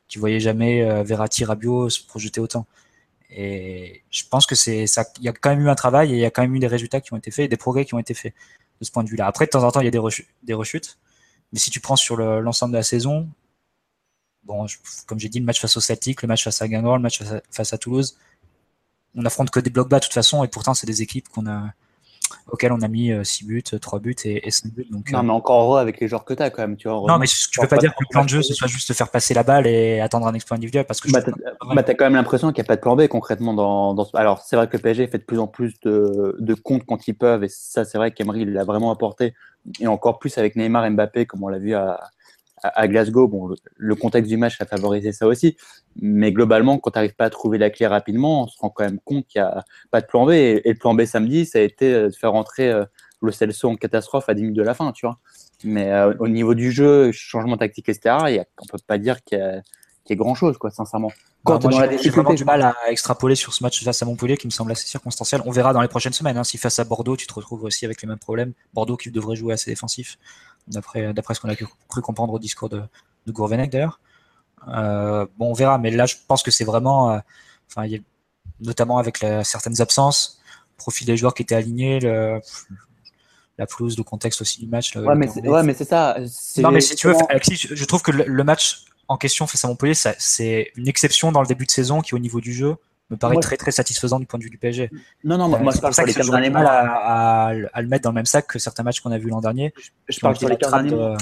Tu 0.08 0.18
voyais 0.18 0.40
jamais 0.40 0.82
euh, 0.82 1.02
Verratti, 1.02 1.44
Rabiot 1.44 1.90
se 1.90 2.02
projeter 2.02 2.40
autant. 2.40 2.66
Et 3.28 4.02
je 4.10 4.22
pense 4.30 4.46
que 4.46 4.54
c'est. 4.54 4.86
Il 5.18 5.24
y 5.24 5.28
a 5.28 5.32
quand 5.32 5.50
même 5.50 5.60
eu 5.60 5.68
un 5.68 5.74
travail 5.74 6.12
et 6.12 6.14
il 6.14 6.20
y 6.20 6.24
a 6.24 6.30
quand 6.30 6.42
même 6.42 6.54
eu 6.54 6.58
des 6.58 6.66
résultats 6.66 7.02
qui 7.02 7.12
ont 7.12 7.16
été 7.16 7.30
faits 7.30 7.44
et 7.44 7.48
des 7.48 7.58
progrès 7.58 7.84
qui 7.84 7.94
ont 7.94 7.98
été 7.98 8.14
faits 8.14 8.32
de 8.80 8.84
ce 8.86 8.90
point 8.90 9.04
de 9.04 9.10
vue-là. 9.10 9.26
Après, 9.26 9.44
de 9.44 9.50
temps 9.50 9.64
en 9.64 9.70
temps, 9.70 9.80
il 9.80 9.84
y 9.84 9.88
a. 9.88 9.90
Des 10.42 10.54
rechutes 10.54 10.98
mais 11.52 11.58
si 11.58 11.70
tu 11.70 11.80
prends 11.80 11.96
sur 11.96 12.16
l'ensemble 12.16 12.72
de 12.72 12.78
la 12.78 12.82
saison, 12.82 13.28
bon, 14.50 14.66
comme 15.06 15.20
j'ai 15.20 15.28
dit, 15.28 15.38
le 15.38 15.44
match 15.44 15.60
face 15.60 15.76
au 15.76 15.80
Celtic, 15.80 16.22
le 16.22 16.28
match 16.28 16.44
face 16.44 16.60
à 16.60 16.68
Guingamp, 16.68 16.96
le 16.96 17.02
match 17.02 17.22
face 17.50 17.72
à 17.72 17.78
Toulouse, 17.78 18.16
on 19.14 19.24
affronte 19.24 19.50
que 19.50 19.60
des 19.60 19.70
blocs 19.70 19.88
bas 19.88 19.98
de 19.98 20.04
toute 20.04 20.14
façon, 20.14 20.44
et 20.44 20.48
pourtant 20.48 20.74
c'est 20.74 20.86
des 20.86 21.02
équipes 21.02 21.28
qu'on 21.28 21.46
a 21.46 21.72
auxquelles 22.48 22.72
on 22.72 22.80
a 22.80 22.86
mis 22.86 23.12
6 23.24 23.44
euh, 23.44 23.48
buts, 23.48 23.62
3 23.62 23.98
buts 23.98 24.14
et, 24.24 24.46
et 24.46 24.50
5 24.52 24.72
buts. 24.72 24.86
Donc, 24.88 25.10
non, 25.10 25.18
euh, 25.18 25.22
mais 25.22 25.32
encore 25.32 25.62
heureux 25.62 25.80
avec 25.80 25.98
les 26.00 26.06
joueurs 26.06 26.24
que 26.24 26.32
tu 26.32 26.42
as 26.42 26.50
quand 26.50 26.62
même. 26.62 26.76
Tu 26.76 26.88
vois, 26.88 27.00
non, 27.08 27.18
mais 27.18 27.26
tu 27.26 27.60
peux 27.60 27.66
pas, 27.66 27.76
dire 27.76 27.90
que 27.90 28.02
le 28.02 28.06
plan 28.08 28.22
de 28.22 28.28
jeu, 28.28 28.42
ce 28.42 28.54
soit 28.54 28.68
juste 28.68 28.92
faire 28.92 29.10
passer 29.10 29.34
la 29.34 29.42
balle 29.42 29.66
et 29.66 30.00
attendre 30.00 30.28
un 30.28 30.34
exploit 30.34 30.56
individuel. 30.56 30.84
Parce 30.84 31.00
que 31.00 31.10
bah, 31.10 31.22
tu 31.22 31.32
bah, 31.32 31.82
as 31.84 31.94
quand 31.94 32.04
même 32.04 32.14
l'impression 32.14 32.52
qu'il 32.52 32.62
n'y 32.62 32.66
a 32.66 32.68
pas 32.68 32.76
de 32.76 32.80
plan 32.80 32.94
B 32.94 33.08
concrètement 33.08 33.52
dans, 33.52 33.94
dans... 33.94 34.08
Alors, 34.14 34.42
c'est 34.42 34.54
vrai 34.54 34.68
que 34.68 34.76
le 34.76 34.82
PSG 34.82 35.08
fait 35.08 35.18
de 35.18 35.24
plus 35.24 35.40
en 35.40 35.48
plus 35.48 35.80
de, 35.80 36.36
de 36.38 36.54
comptes 36.54 36.84
quand 36.86 37.08
ils 37.08 37.14
peuvent, 37.14 37.42
et 37.42 37.48
ça, 37.48 37.84
c'est 37.84 37.98
vrai 37.98 38.12
qu'Emery 38.12 38.44
l'a 38.44 38.64
vraiment 38.64 38.92
apporté, 38.92 39.34
et 39.80 39.88
encore 39.88 40.18
plus 40.18 40.38
avec 40.38 40.54
Neymar 40.54 40.86
et 40.86 40.90
Mbappé, 40.90 41.26
comme 41.26 41.42
on 41.42 41.48
l'a 41.48 41.58
vu 41.58 41.74
à, 41.74 42.10
à, 42.62 42.88
Glasgow, 42.88 43.28
bon, 43.28 43.54
le, 43.76 43.94
contexte 43.94 44.28
du 44.28 44.36
match 44.36 44.60
a 44.60 44.66
favorisé 44.66 45.12
ça 45.12 45.26
aussi. 45.26 45.56
Mais 46.00 46.32
globalement, 46.32 46.78
quand 46.78 46.92
tu 46.92 46.98
n'arrives 46.98 47.14
pas 47.14 47.26
à 47.26 47.30
trouver 47.30 47.58
la 47.58 47.70
clé 47.70 47.86
rapidement, 47.86 48.44
on 48.44 48.46
se 48.46 48.58
rend 48.58 48.70
quand 48.70 48.84
même 48.84 49.00
compte 49.00 49.26
qu'il 49.26 49.40
n'y 49.40 49.46
a 49.46 49.64
pas 49.90 50.00
de 50.00 50.06
plan 50.06 50.26
B. 50.26 50.30
Et, 50.30 50.62
le 50.64 50.74
plan 50.74 50.94
B 50.94 51.04
samedi, 51.04 51.46
ça 51.46 51.58
a 51.58 51.62
été 51.62 51.92
de 51.92 52.10
faire 52.10 52.32
rentrer 52.32 52.72
le 53.22 53.32
Celso 53.32 53.68
en 53.68 53.76
catastrophe 53.76 54.28
à 54.28 54.34
10 54.34 54.42
minutes 54.42 54.56
de 54.56 54.62
la 54.62 54.74
fin, 54.74 54.92
tu 54.92 55.06
vois. 55.06 55.18
Mais 55.64 55.92
au 56.18 56.28
niveau 56.28 56.54
du 56.54 56.72
jeu, 56.72 57.12
changement 57.12 57.56
tactique, 57.56 57.88
etc., 57.88 58.16
y 58.28 58.38
a, 58.38 58.44
on 58.62 58.66
peut 58.66 58.78
pas 58.86 58.98
dire 58.98 59.22
qu'il 59.24 59.38
y 59.38 60.12
a 60.12 60.16
grand 60.16 60.34
chose, 60.34 60.58
quoi, 60.58 60.70
sincèrement. 60.70 61.12
Bah, 61.44 61.58
Quand 61.62 61.70
j'ai 61.70 62.10
vraiment 62.10 62.34
du 62.34 62.44
mal 62.44 62.60
à 62.60 62.74
extrapoler 62.88 63.34
sur 63.34 63.54
ce 63.54 63.62
match 63.62 63.82
face 63.82 64.02
à 64.02 64.06
Montpellier 64.06 64.36
qui 64.36 64.46
me 64.46 64.52
semble 64.52 64.72
assez 64.72 64.86
circonstanciel. 64.86 65.40
On 65.46 65.50
verra 65.50 65.72
dans 65.72 65.80
les 65.80 65.88
prochaines 65.88 66.12
semaines. 66.12 66.36
Hein, 66.36 66.44
si 66.44 66.58
face 66.58 66.78
à 66.78 66.84
Bordeaux, 66.84 67.16
tu 67.16 67.26
te 67.26 67.32
retrouves 67.32 67.64
aussi 67.64 67.86
avec 67.86 68.02
les 68.02 68.08
mêmes 68.08 68.18
problèmes. 68.18 68.52
Bordeaux 68.74 68.98
qui 68.98 69.10
devrait 69.10 69.36
jouer 69.36 69.54
assez 69.54 69.70
défensif, 69.70 70.18
d'après 70.66 71.34
ce 71.34 71.40
qu'on 71.40 71.48
a 71.48 71.56
cru 71.56 72.02
comprendre 72.02 72.32
au 72.32 72.38
discours 72.38 72.68
de, 72.68 72.82
de 73.26 73.32
Gourvenec 73.32 73.70
d'ailleurs. 73.70 74.00
Euh, 74.68 75.26
bon, 75.38 75.50
on 75.50 75.52
verra, 75.52 75.78
mais 75.78 75.90
là, 75.90 76.06
je 76.06 76.16
pense 76.26 76.42
que 76.42 76.50
c'est 76.50 76.64
vraiment, 76.64 77.12
euh, 77.12 77.18
enfin, 77.70 77.88
notamment 78.60 78.98
avec 78.98 79.24
certaines 79.42 79.80
absences, 79.80 80.40
profil 80.76 81.06
des 81.06 81.16
joueurs 81.16 81.34
qui 81.34 81.42
étaient 81.42 81.54
alignés, 81.54 82.00
le, 82.00 82.40
la 83.58 83.66
pelouse, 83.66 83.96
le 83.96 84.04
contexte 84.04 84.40
aussi 84.40 84.60
du 84.60 84.66
match. 84.66 84.96
ouais, 84.96 85.14
mais 85.14 85.74
c'est 85.74 85.88
ça. 85.88 86.16
Non, 86.58 86.70
mais 86.70 86.80
si 86.80 86.94
tu 86.94 87.08
veux, 87.08 87.14
Alexis, 87.28 87.68
je, 87.70 87.84
trouve 87.84 88.02
que 88.02 88.10
le 88.10 88.44
match 88.44 88.84
en 89.08 89.16
question 89.16 89.46
face 89.46 89.64
à 89.64 89.68
Montpellier, 89.68 89.94
c'est 89.94 90.70
une 90.76 90.88
exception 90.88 91.32
dans 91.32 91.40
le 91.40 91.48
début 91.48 91.66
de 91.66 91.70
saison 91.70 92.00
qui, 92.00 92.14
au 92.14 92.18
niveau 92.18 92.40
du 92.40 92.52
jeu, 92.52 92.76
me 93.10 93.16
paraît 93.16 93.36
très 93.36 93.56
très 93.56 93.70
satisfaisant 93.72 94.20
du 94.20 94.26
point 94.26 94.38
de 94.38 94.44
vue 94.44 94.50
du 94.50 94.58
PSG. 94.58 94.90
Non, 95.24 95.38
non, 95.38 95.48
moi, 95.48 95.72
je 95.74 95.80
parle 95.80 95.94
ça 95.94 96.04
les 96.04 96.14
quatre 96.14 96.30
derniers 96.30 96.50
mal 96.50 96.66
à, 96.66 97.46
à, 97.72 97.82
le 97.82 97.88
mettre 97.88 98.04
dans 98.04 98.10
le 98.10 98.14
même 98.14 98.26
sac 98.26 98.46
que 98.46 98.58
certains 98.58 98.82
matchs 98.82 99.00
qu'on 99.00 99.12
a 99.12 99.18
vus 99.18 99.28
l'an 99.28 99.40
dernier. 99.40 99.72
Je, 100.08 100.20
parle 100.20 100.36
sur 100.36 100.48
les 100.48 100.56
derniers 100.56 101.16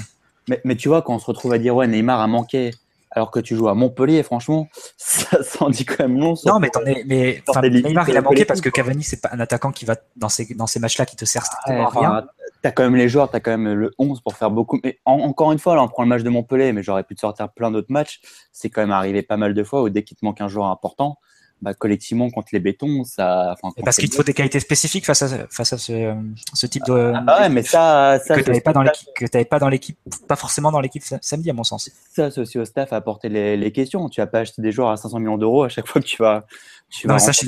mais, 0.48 0.61
mais, 0.64 0.77
tu 0.77 0.88
vois, 0.88 1.03
quand 1.03 1.14
on 1.14 1.18
se 1.18 1.27
retrouve 1.27 1.53
à 1.53 1.59
dire 1.59 1.77
ouais, 1.77 1.87
Neymar 1.87 2.20
a 2.20 2.27
manqué, 2.27 2.70
alors 3.11 3.31
que 3.31 3.40
tu 3.40 3.57
joues 3.57 3.68
à 3.68 3.74
Montpellier, 3.74 4.22
franchement, 4.22 4.68
ça 4.96 5.42
s'en 5.42 5.70
dit 5.70 5.85
quand 5.85 6.01
même 6.01 6.18
long. 6.18 6.35
Non, 6.46 6.59
mais, 6.59 6.70
mais 7.07 7.42
Neymar, 7.62 8.09
il 8.09 8.16
a 8.16 8.22
manqué 8.22 8.44
parce 8.44 8.61
que 8.61 8.68
Cavani, 8.68 9.03
c'est 9.03 9.20
pas 9.20 9.31
un 9.33 9.40
attaquant 9.40 9.72
qui 9.72 9.85
va 9.85 9.96
dans 10.16 10.29
ces, 10.29 10.55
dans 10.55 10.66
ces 10.66 10.81
matchs-là 10.81 11.07
qui 11.07 11.16
te 11.16 11.24
sert 11.24 11.44
strictement 11.44 11.88
à 11.88 12.01
rien. 12.01 12.27
T'as 12.61 12.72
quand 12.72 12.83
même 12.83 12.96
les 12.96 13.09
joueurs, 13.09 13.31
t'as 13.31 13.38
quand 13.38 13.53
même 13.53 13.72
le 13.72 13.94
11 13.98 14.20
pour 14.20 14.37
faire 14.37 14.51
beaucoup. 14.51 14.81
Mais 14.83 14.98
encore 15.05 15.53
une 15.53 15.61
fois, 15.61 15.77
là, 15.77 15.83
on 15.83 15.88
prend 15.88 16.03
le 16.03 16.09
match 16.09 16.22
de 16.22 16.31
Montpellier, 16.31 16.72
mais 16.72 16.83
j'aurais 16.83 17.05
pu 17.05 17.14
te 17.14 17.20
sortir 17.20 17.51
plein 17.51 17.70
d'autres 17.70 17.92
matchs. 17.92 18.20
C'est 18.53 18.68
quand 18.68 18.81
même 18.81 18.90
arrivé 18.90 19.22
pas 19.22 19.37
mal 19.37 19.55
de 19.55 19.62
fois 19.62 19.83
où 19.83 19.88
dès 19.88 20.03
qu'il 20.03 20.16
te 20.16 20.24
manque 20.24 20.40
un 20.40 20.48
joueur 20.48 20.66
important, 20.66 21.18
bah, 21.61 21.75
collectivement 21.75 22.31
contre 22.31 22.49
les 22.53 22.61
bétons, 22.61 23.05
ça. 23.05 23.57
parce 23.85 23.97
qu'il 23.97 24.09
te 24.09 24.14
faut 24.14 24.23
des 24.23 24.35
qualités 24.35 24.61
spécifiques 24.61 25.05
face 25.05 25.23
à, 25.23 25.47
face 25.51 25.73
à 25.73 25.79
ce, 25.79 26.14
ce 26.55 26.66
type 26.66 26.85
de. 26.87 27.12
Ah 27.27 27.40
ouais, 27.40 27.49
mais 27.49 27.62
ça, 27.62 28.18
ça 28.25 28.37
que 28.37 28.42
tu 28.42 28.49
n'avais 28.49 28.61
pas 28.61 28.73
dans 28.73 28.83
l'équipe, 28.83 29.09
pas 29.51 29.59
dans 29.59 29.68
l'équipe, 29.68 29.99
pas 30.29 30.37
forcément 30.37 30.71
dans 30.71 30.81
l'équipe 30.81 31.03
samedi 31.21 31.51
à 31.51 31.53
mon 31.53 31.64
sens. 31.64 31.90
Ça, 32.12 32.31
c'est 32.31 32.40
aussi 32.40 32.59
au 32.59 32.64
staff 32.64 32.92
à 32.92 32.97
apporter 32.97 33.29
les, 33.29 33.57
les, 33.57 33.73
questions. 33.73 34.09
Tu 34.09 34.21
vas 34.21 34.27
pas 34.27 34.40
acheter 34.40 34.62
des 34.62 34.71
joueurs 34.71 34.90
à 34.90 34.97
500 34.97 35.18
millions 35.18 35.38
d'euros 35.38 35.64
à 35.64 35.68
chaque 35.68 35.87
fois 35.88 36.01
que 36.01 36.07
tu 36.07 36.23
vas. 36.23 36.47
Tu 36.90 37.07
non, 37.07 37.14
vas 37.14 37.18
ça, 37.18 37.33
je, 37.33 37.40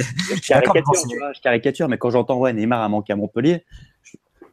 caricature, 0.46 0.84
je 1.34 1.40
caricature, 1.40 1.88
mais 1.88 1.96
quand 1.96 2.10
j'entends 2.10 2.38
ouais 2.38 2.52
Neymar 2.52 2.82
a 2.82 2.88
manqué 2.88 3.12
à 3.12 3.16
Montpellier, 3.16 3.64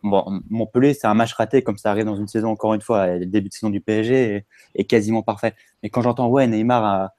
Bon, 0.04 0.41
Montpellier, 0.50 0.93
c'est 0.93 1.08
un 1.08 1.13
match 1.13 1.34
raté, 1.34 1.63
comme 1.63 1.78
ça 1.78 1.91
arrive 1.91 2.06
dans 2.06 2.15
une 2.15 2.28
saison, 2.28 2.50
encore 2.50 2.74
une 2.74 2.82
fois, 2.82 3.08
le 3.17 3.26
début 3.26 3.50
de 3.50 3.54
saison 3.54 3.70
du 3.70 3.82
PSG 3.82 4.46
est, 4.76 4.84
quasiment 4.86 5.24
parfait. 5.24 5.54
Mais 5.82 5.89
quand 5.89 6.02
j'entends, 6.02 6.28
ouais, 6.28 6.48
Neymar 6.48 6.86
a, 6.86 7.13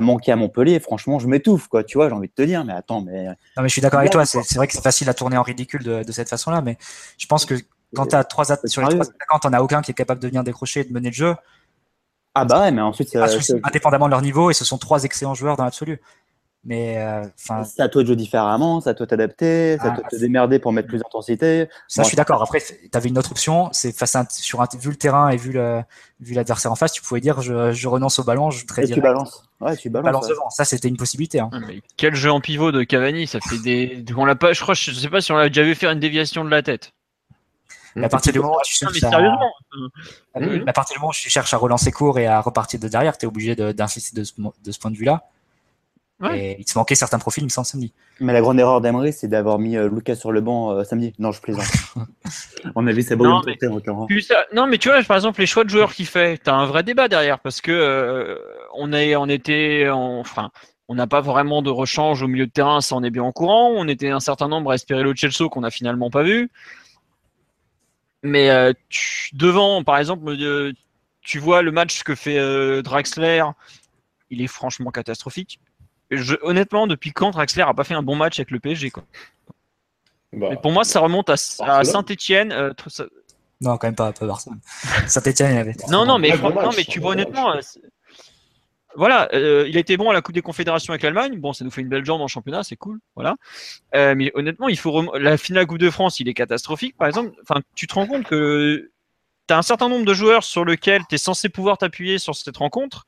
manqué 0.00 0.32
à 0.32 0.36
Montpellier, 0.36 0.80
franchement, 0.80 1.18
je 1.18 1.26
m'étouffe, 1.26 1.68
quoi. 1.68 1.84
Tu 1.84 1.98
vois, 1.98 2.08
j'ai 2.08 2.14
envie 2.14 2.28
de 2.28 2.34
te 2.34 2.42
dire, 2.42 2.64
mais 2.64 2.72
attends, 2.72 3.00
mais. 3.00 3.26
Non, 3.26 3.62
mais 3.62 3.68
je 3.68 3.72
suis 3.72 3.82
d'accord 3.82 4.00
avec 4.00 4.12
toi. 4.12 4.24
C'est 4.24 4.54
vrai 4.56 4.66
que 4.66 4.72
c'est 4.72 4.82
facile 4.82 5.08
à 5.08 5.14
tourner 5.14 5.36
en 5.36 5.42
ridicule 5.42 5.82
de, 5.82 6.12
cette 6.12 6.28
façon-là, 6.28 6.60
mais 6.62 6.76
je 7.18 7.26
pense 7.26 7.44
que 7.44 7.54
quand 7.94 8.06
tu 8.06 8.16
as 8.16 8.24
trois 8.24 8.44
sur 8.44 8.82
les 8.82 8.88
trois 8.88 9.08
attaquants, 9.08 9.38
t'en 9.40 9.52
as 9.52 9.60
aucun 9.60 9.82
qui 9.82 9.90
est 9.90 9.94
capable 9.94 10.20
de 10.20 10.28
venir 10.28 10.44
décrocher 10.44 10.80
et 10.80 10.84
de 10.84 10.92
mener 10.92 11.08
le 11.08 11.14
jeu. 11.14 11.34
Ah 12.34 12.44
bah 12.44 12.60
ouais, 12.60 12.70
mais 12.70 12.80
ensuite, 12.80 13.16
indépendamment 13.64 14.06
de 14.06 14.12
leur 14.12 14.22
niveau, 14.22 14.50
et 14.50 14.54
ce 14.54 14.64
sont 14.64 14.78
trois 14.78 15.02
excellents 15.02 15.34
joueurs 15.34 15.56
dans 15.56 15.64
l'absolu. 15.64 16.00
Mais 16.62 16.98
euh, 16.98 17.24
enfin, 17.38 17.64
c'est 17.64 17.80
à 17.80 17.88
toi 17.88 18.02
de 18.02 18.06
jouer 18.06 18.16
différemment, 18.16 18.82
c'est 18.82 18.90
à 18.90 18.94
toi 18.94 19.06
de 19.06 19.10
t'adapter, 19.10 19.78
c'est 19.80 19.86
à 19.86 19.92
toi 19.92 20.04
de 20.04 20.08
te 20.14 20.20
démerder 20.20 20.58
pour 20.58 20.72
mettre 20.72 20.88
plus 20.88 20.98
d'intensité. 20.98 21.68
Ça, 21.88 22.02
je 22.02 22.08
suis 22.08 22.16
d'accord. 22.18 22.42
Après, 22.42 22.60
tu 22.60 22.90
avais 22.92 23.08
une 23.08 23.16
autre 23.16 23.30
option, 23.30 23.70
c'est 23.72 23.96
face 23.96 24.14
à 24.14 24.26
sur 24.28 24.60
un, 24.60 24.66
vu 24.78 24.90
le 24.90 24.96
terrain 24.96 25.30
et 25.30 25.38
vu 25.38 25.52
le 25.52 25.80
vu 26.20 26.34
l'adversaire 26.34 26.70
en 26.70 26.74
face, 26.74 26.92
tu 26.92 27.00
pouvais 27.00 27.22
dire 27.22 27.40
je, 27.40 27.72
je 27.72 27.88
renonce 27.88 28.18
au 28.18 28.24
ballon, 28.24 28.50
je 28.50 28.66
très 28.66 28.84
et 28.84 28.92
tu 28.92 29.00
balances. 29.00 29.42
Ouais, 29.62 29.74
tu 29.74 29.88
balances. 29.88 30.04
Balance 30.04 30.28
devant. 30.28 30.50
Ça, 30.50 30.66
c'était 30.66 30.88
une 30.88 30.98
possibilité. 30.98 31.40
Hein. 31.40 31.50
quel 31.96 32.14
jeu 32.14 32.30
en 32.30 32.40
pivot 32.40 32.72
de 32.72 32.82
Cavani, 32.82 33.26
ça 33.26 33.38
fait 33.40 33.58
des. 33.58 34.04
On 34.14 34.26
l'a 34.26 34.36
pas, 34.36 34.52
je 34.52 34.60
crois, 34.60 34.74
je 34.74 34.92
sais 34.92 35.08
pas 35.08 35.22
si 35.22 35.32
on 35.32 35.36
l'a 35.36 35.48
déjà 35.48 35.62
vu 35.62 35.74
faire 35.74 35.90
une 35.90 36.00
déviation 36.00 36.44
de 36.44 36.50
la 36.50 36.62
tête. 36.62 36.92
à 37.96 38.08
partir 38.10 38.34
du 38.34 38.38
moment 38.38 38.56
où 38.56 38.64
tu 38.66 38.74
cherches 38.74 39.02
à... 39.02 39.08
à 39.08 40.72
partir 40.74 40.94
du 40.94 41.00
moment 41.00 41.10
où 41.10 41.14
tu 41.14 41.30
cherches 41.30 41.54
à 41.54 41.56
relancer 41.56 41.90
court 41.90 42.18
et 42.18 42.26
à 42.26 42.42
repartir 42.42 42.78
de 42.80 42.88
derrière, 42.88 43.16
tu 43.16 43.24
es 43.24 43.28
obligé 43.28 43.56
d'insister 43.56 44.20
de, 44.20 44.26
de 44.62 44.72
ce 44.72 44.78
point 44.78 44.90
de 44.90 44.96
vue-là. 44.96 45.24
Et 46.28 46.56
il 46.58 46.68
se 46.68 46.76
manquait 46.76 46.94
certains 46.94 47.18
profils, 47.18 47.42
il 47.42 47.46
me 47.46 47.50
semble, 47.50 47.66
samedi. 47.66 47.92
Mais 48.20 48.34
la 48.34 48.42
grande 48.42 48.60
erreur 48.60 48.82
d'Emery, 48.82 49.12
c'est 49.12 49.28
d'avoir 49.28 49.58
mis 49.58 49.76
euh, 49.76 49.88
Lucas 49.88 50.16
sur 50.16 50.32
le 50.32 50.42
banc 50.42 50.72
euh, 50.72 50.84
samedi. 50.84 51.14
Non, 51.18 51.32
je 51.32 51.40
plaisante. 51.40 51.64
On 52.74 52.86
a 52.86 52.92
vu 52.92 53.02
ça 53.02 53.16
non, 53.16 53.40
mais, 53.46 53.56
non, 54.52 54.66
mais 54.66 54.76
tu 54.76 54.88
vois, 54.90 55.02
par 55.02 55.16
exemple, 55.16 55.40
les 55.40 55.46
choix 55.46 55.64
de 55.64 55.70
joueurs 55.70 55.94
qu'il 55.94 56.06
fait, 56.06 56.38
tu 56.44 56.50
as 56.50 56.54
un 56.54 56.66
vrai 56.66 56.82
débat 56.82 57.08
derrière 57.08 57.38
parce 57.40 57.62
que 57.62 57.72
euh, 57.72 58.36
on, 58.74 58.92
est, 58.92 59.16
on 59.16 59.26
était, 59.28 59.88
enfin, 59.88 60.50
on 60.88 60.94
n'a 60.94 61.06
pas 61.06 61.22
vraiment 61.22 61.62
de 61.62 61.70
rechange 61.70 62.22
au 62.22 62.28
milieu 62.28 62.46
de 62.46 62.52
terrain, 62.52 62.82
ça 62.82 62.96
on 62.96 63.02
est 63.02 63.10
bien 63.10 63.24
au 63.24 63.32
courant. 63.32 63.70
On 63.70 63.88
était 63.88 64.10
un 64.10 64.20
certain 64.20 64.48
nombre 64.48 64.72
à 64.72 64.74
espérer 64.74 65.02
le 65.02 65.14
Chelsea 65.14 65.48
qu'on 65.48 65.62
a 65.62 65.70
finalement 65.70 66.10
pas 66.10 66.22
vu. 66.22 66.50
Mais 68.22 68.50
devant, 69.32 69.82
par 69.82 69.96
exemple, 69.96 70.36
tu 71.22 71.38
vois 71.38 71.62
le 71.62 71.72
match 71.72 72.02
que 72.02 72.14
fait 72.14 72.82
Draxler, 72.82 73.44
il 74.28 74.42
est 74.42 74.46
franchement 74.46 74.90
catastrophique 74.90 75.58
honnêtement, 76.42 76.86
depuis 76.86 77.12
quand 77.12 77.30
Draxler 77.30 77.62
a 77.62 77.74
pas 77.74 77.84
fait 77.84 77.94
un 77.94 78.02
bon 78.02 78.16
match 78.16 78.38
avec 78.38 78.50
le 78.50 78.60
PSG 78.60 78.90
quoi. 78.90 79.04
Bah, 80.32 80.56
pour 80.56 80.72
moi, 80.72 80.84
ça 80.84 81.00
remonte 81.00 81.28
à, 81.28 81.36
Saint-Etienne. 81.36 82.52
Euh, 82.52 82.72
non, 83.60 83.76
quand 83.76 83.88
même 83.88 83.96
pas, 83.96 84.12
pas 84.12 84.26
Barcelone. 84.26 84.60
Saint-Etienne, 85.06 85.54
il 85.54 85.58
avait. 85.58 85.74
non, 85.88 86.06
non, 86.06 86.18
mais, 86.18 86.30
non, 86.36 86.70
mais 86.76 86.84
tu 86.84 87.00
vois 87.00 87.12
honnêtement. 87.12 87.54
Euh, 87.54 87.60
voilà, 88.96 89.28
euh, 89.34 89.66
il 89.68 89.76
a 89.76 89.80
été 89.80 89.96
bon 89.96 90.10
à 90.10 90.12
la 90.12 90.20
Coupe 90.20 90.34
des 90.34 90.42
Confédérations 90.42 90.92
avec 90.92 91.02
l'Allemagne. 91.02 91.38
Bon, 91.38 91.52
ça 91.52 91.64
nous 91.64 91.70
fait 91.70 91.80
une 91.80 91.88
belle 91.88 92.04
jambe 92.04 92.20
en 92.20 92.28
championnat, 92.28 92.64
c'est 92.64 92.76
cool. 92.76 93.00
Voilà. 93.14 93.36
mais 93.92 94.30
honnêtement, 94.34 94.68
il 94.68 94.78
faut 94.78 95.16
la 95.16 95.36
finale 95.36 95.66
Coupe 95.66 95.78
de 95.78 95.90
France, 95.90 96.20
il 96.20 96.28
est 96.28 96.34
catastrophique. 96.34 96.96
Par 96.96 97.08
exemple, 97.08 97.36
enfin, 97.42 97.60
tu 97.74 97.86
te 97.86 97.94
rends 97.94 98.06
compte 98.06 98.24
que 98.24 98.90
tu 99.46 99.54
as 99.54 99.58
un 99.58 99.62
certain 99.62 99.88
nombre 99.88 100.04
de 100.04 100.14
joueurs 100.14 100.44
sur 100.44 100.64
lesquels 100.64 101.02
tu 101.08 101.16
es 101.16 101.18
censé 101.18 101.48
pouvoir 101.48 101.78
t'appuyer 101.78 102.18
sur 102.18 102.34
cette 102.34 102.56
rencontre. 102.56 103.06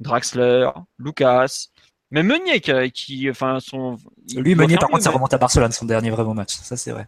Draxler, 0.00 0.70
Lucas, 0.98 1.68
mais 2.10 2.22
Meunier 2.22 2.60
qui, 2.60 3.28
enfin, 3.30 3.58
son. 3.60 3.96
Lui, 4.34 4.54
Meunier, 4.54 4.76
par 4.76 4.88
contre, 4.88 5.02
ça 5.02 5.10
remonte 5.10 5.34
à 5.34 5.38
Barcelone, 5.38 5.72
son 5.72 5.86
dernier 5.86 6.10
vrai 6.10 6.24
bon 6.24 6.34
match. 6.34 6.54
Ça, 6.54 6.76
c'est 6.76 6.90
vrai. 6.90 7.06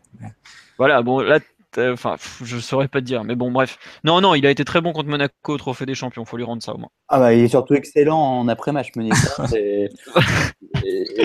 Voilà, 0.78 1.02
bon, 1.02 1.20
là, 1.20 1.40
enfin, 1.78 2.16
je 2.42 2.58
saurais 2.58 2.88
pas 2.88 3.00
te 3.00 3.06
dire, 3.06 3.24
mais 3.24 3.34
bon, 3.34 3.50
bref. 3.50 3.78
Non, 4.04 4.20
non, 4.20 4.34
il 4.34 4.44
a 4.46 4.50
été 4.50 4.64
très 4.64 4.80
bon 4.80 4.92
contre 4.92 5.08
Monaco 5.08 5.32
au 5.46 5.56
Trophée 5.56 5.86
des 5.86 5.94
Champions. 5.94 6.24
Faut 6.24 6.36
lui 6.36 6.44
rendre 6.44 6.62
ça 6.62 6.74
au 6.74 6.78
moins. 6.78 6.90
Ah 7.08 7.18
bah, 7.18 7.32
il 7.32 7.44
est 7.44 7.48
surtout 7.48 7.74
excellent 7.74 8.18
en 8.18 8.48
après-match, 8.48 8.88
Meunier. 8.96 9.12
je 9.54 9.88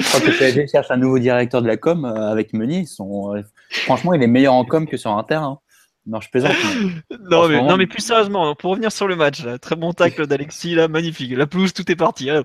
crois 0.08 0.20
que 0.20 0.38
PSG 0.38 0.68
cherche 0.68 0.92
un 0.92 0.98
nouveau 0.98 1.20
directeur 1.20 1.62
de 1.62 1.68
la 1.68 1.78
com 1.78 2.06
euh, 2.06 2.32
avec 2.32 2.54
Meunier. 2.54 2.86
Euh, 3.00 3.44
franchement, 3.70 4.14
il 4.14 4.24
est 4.24 4.28
meilleur 4.28 4.54
en 4.54 4.66
com 4.66 4.88
que 4.88 4.98
sur 4.98 5.12
un 5.12 5.24
terrain. 5.24 5.60
Non, 6.08 6.22
je 6.22 6.30
plaisante. 6.30 6.52
non, 7.32 7.48
mais, 7.48 7.62
non, 7.62 7.78
mais 7.78 7.88
plus 7.88 8.02
sérieusement, 8.02 8.54
pour 8.56 8.72
revenir 8.72 8.92
sur 8.92 9.08
le 9.08 9.16
match, 9.16 9.44
très 9.62 9.76
bon 9.76 9.92
tacle 9.92 10.28
d'Alexis, 10.28 10.76
là, 10.76 10.88
magnifique. 10.88 11.32
La 11.32 11.48
pelouse, 11.48 11.74
tout 11.74 11.90
est 11.92 11.96
parti. 11.96 12.30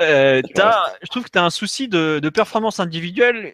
Euh, 0.00 0.40
je 0.56 1.08
trouve 1.10 1.24
que 1.24 1.30
tu 1.30 1.38
as 1.38 1.44
un 1.44 1.50
souci 1.50 1.86
de, 1.86 2.26
performance 2.32 2.80
individuelle 2.80 3.52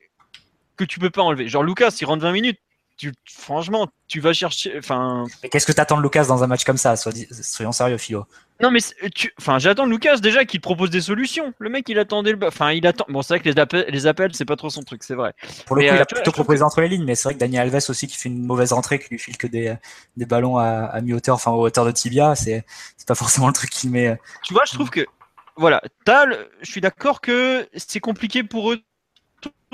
que 0.77 0.85
tu 0.85 1.01
peux 1.01 1.11
pas 1.11 1.23
enlever. 1.23 1.49
Genre, 1.49 1.65
Lucas, 1.65 1.97
il 2.01 2.05
rentre 2.05 2.23
20 2.23 2.31
minutes, 2.31 2.61
tu, 2.97 3.13
franchement, 3.31 3.89
tu 4.09 4.21
vas 4.21 4.33
chercher. 4.33 4.75
Enfin. 4.79 5.25
Mais 5.43 5.49
qu'est-ce 5.49 5.67
que 5.67 5.73
tu 5.73 5.81
attends 5.81 5.99
de 5.99 6.03
Lucas 6.03 6.25
dans 6.25 6.43
un 6.43 6.47
match 6.47 6.65
comme 6.65 6.77
ça? 6.77 6.95
Soyons 6.97 7.73
sérieux, 7.73 7.99
Philo. 7.99 8.27
Non, 8.61 8.71
mais 8.71 8.81
tu... 9.15 9.33
enfin, 9.39 9.59
j'attends 9.59 9.87
de 9.87 9.91
Lucas 9.91 10.17
déjà 10.17 10.45
qu'il 10.45 10.61
propose 10.61 10.89
des 10.89 11.03
solutions. 11.03 11.53
Le 11.59 11.69
mec, 11.69 11.89
il 11.89 11.99
attendait 11.99 12.33
le. 12.33 12.47
Enfin, 12.47 12.73
il 12.73 12.87
attend. 12.87 13.05
Bon, 13.09 13.21
c'est 13.21 13.35
vrai 13.35 13.41
que 13.41 13.49
les 13.49 13.59
appels, 13.59 13.87
les 13.89 14.07
appels 14.07 14.35
c'est 14.35 14.47
pas 14.47 14.57
trop 14.57 14.71
son 14.71 14.83
truc, 14.83 15.05
c'est 15.05 15.15
vrai. 15.15 15.35
Pour 15.67 15.77
le 15.77 15.83
coup, 15.83 15.89
il 15.89 15.99
a 15.99 16.01
euh, 16.01 16.05
plutôt 16.05 16.33
proposé 16.33 16.63
entre 16.63 16.81
les 16.81 16.89
lignes, 16.89 17.05
mais 17.05 17.15
c'est 17.15 17.25
vrai 17.25 17.35
que 17.35 17.41
Daniel 17.41 17.63
Alves 17.63 17.83
aussi 17.89 18.07
qui 18.07 18.17
fait 18.17 18.29
une 18.29 18.47
mauvaise 18.47 18.73
rentrée, 18.73 18.99
qui 18.99 19.11
lui 19.11 19.19
file 19.19 19.37
que 19.37 19.47
des, 19.47 19.75
des 20.17 20.27
ballons 20.27 20.57
à, 20.57 20.67
à 20.67 21.01
mi-hauteur, 21.03 21.35
enfin, 21.35 21.51
aux 21.51 21.67
hauteur 21.67 21.85
de 21.85 21.91
tibia, 21.91 22.35
c'est 22.35 22.65
pas 23.07 23.15
forcément 23.15 23.47
le 23.47 23.53
truc 23.53 23.71
qu'il 23.71 23.91
met. 23.91 24.09
Euh. 24.09 24.17
Tu 24.43 24.55
vois, 24.55 24.65
je 24.67 24.73
trouve 24.73 24.91
que. 24.91 25.05
Voilà, 25.59 25.81
Tal, 26.05 26.49
je 26.61 26.71
suis 26.71 26.83
d'accord 26.83 27.23
que 27.23 27.67
c'est 27.75 28.01
compliqué 28.01 28.43
pour 28.43 28.73
eux 28.73 28.81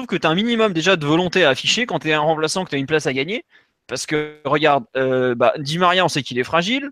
que 0.07 0.17
tu 0.17 0.27
as 0.27 0.31
un 0.31 0.35
minimum 0.35 0.73
déjà 0.73 0.97
de 0.97 1.07
volonté 1.07 1.45
à 1.45 1.51
afficher 1.51 1.87
quand 1.87 2.01
tu 2.01 2.09
es 2.09 2.13
un 2.13 2.21
remplaçant, 2.21 2.65
que 2.65 2.71
tu 2.71 2.77
as 2.77 2.79
une 2.79 2.87
place 2.87 3.07
à 3.07 3.13
gagner. 3.13 3.45
Parce 3.87 4.07
que, 4.07 4.39
regarde, 4.45 4.85
euh, 4.97 5.35
bah, 5.35 5.55
Di 5.59 5.79
Maria, 5.79 6.05
on 6.05 6.09
sait 6.09 6.23
qu'il 6.23 6.39
est 6.39 6.45
fragile. 6.45 6.91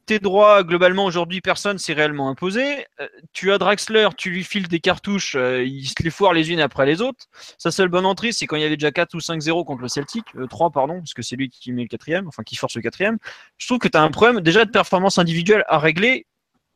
côté 0.00 0.18
droit, 0.18 0.62
globalement, 0.62 1.04
aujourd'hui, 1.06 1.40
personne 1.40 1.78
s'est 1.78 1.92
réellement 1.92 2.28
imposé. 2.28 2.86
Euh, 3.00 3.08
tu 3.32 3.52
as 3.52 3.58
Draxler, 3.58 4.08
tu 4.16 4.30
lui 4.30 4.44
files 4.44 4.68
des 4.68 4.80
cartouches, 4.80 5.34
euh, 5.34 5.64
il 5.64 5.86
se 5.86 5.94
les 6.02 6.10
foire 6.10 6.32
les 6.32 6.52
unes 6.52 6.60
après 6.60 6.86
les 6.86 7.00
autres. 7.00 7.26
Sa 7.58 7.70
seule 7.70 7.88
bonne 7.88 8.06
entrée, 8.06 8.32
c'est 8.32 8.46
quand 8.46 8.56
il 8.56 8.62
y 8.62 8.66
avait 8.66 8.76
déjà 8.76 8.92
4 8.92 9.14
ou 9.14 9.20
5-0 9.20 9.64
contre 9.64 9.82
le 9.82 9.88
Celtic. 9.88 10.24
3, 10.50 10.70
pardon, 10.70 10.98
parce 10.98 11.14
que 11.14 11.22
c'est 11.22 11.36
lui 11.36 11.48
qui 11.48 11.72
met 11.72 11.82
le 11.82 11.88
quatrième, 11.88 12.28
enfin 12.28 12.42
qui 12.42 12.56
force 12.56 12.76
le 12.76 12.82
quatrième. 12.82 13.18
Je 13.58 13.66
trouve 13.66 13.78
que 13.78 13.88
tu 13.88 13.98
as 13.98 14.02
un 14.02 14.10
problème 14.10 14.40
déjà 14.40 14.64
de 14.64 14.70
performance 14.70 15.18
individuelle 15.18 15.64
à 15.68 15.78
régler 15.78 16.26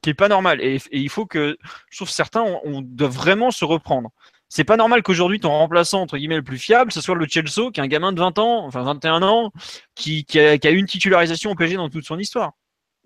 qui 0.02 0.10
est 0.10 0.14
pas 0.14 0.28
normal. 0.28 0.60
Et, 0.60 0.80
il 0.92 1.08
faut 1.08 1.26
que, 1.26 1.58
je 1.90 1.96
trouve 1.96 2.10
certains, 2.10 2.44
on, 2.64 2.82
doit 2.82 3.08
vraiment 3.08 3.50
se 3.50 3.64
reprendre. 3.64 4.10
C'est 4.48 4.64
pas 4.64 4.76
normal 4.76 5.02
qu'aujourd'hui 5.02 5.40
ton 5.40 5.50
remplaçant 5.50 6.00
entre 6.00 6.16
guillemets 6.16 6.36
le 6.36 6.42
plus 6.42 6.58
fiable, 6.58 6.90
ce 6.90 7.00
soit 7.00 7.14
le 7.14 7.26
Chelsea, 7.28 7.70
qui 7.72 7.80
est 7.80 7.82
un 7.82 7.86
gamin 7.86 8.12
de 8.12 8.20
20 8.20 8.38
ans, 8.38 8.64
enfin 8.64 8.82
21 8.82 9.22
ans, 9.22 9.52
qui, 9.94 10.24
a, 10.38 10.70
une 10.70 10.86
titularisation 10.86 11.50
au 11.50 11.54
PSG 11.54 11.76
dans 11.76 11.90
toute 11.90 12.04
son 12.04 12.18
histoire. 12.18 12.52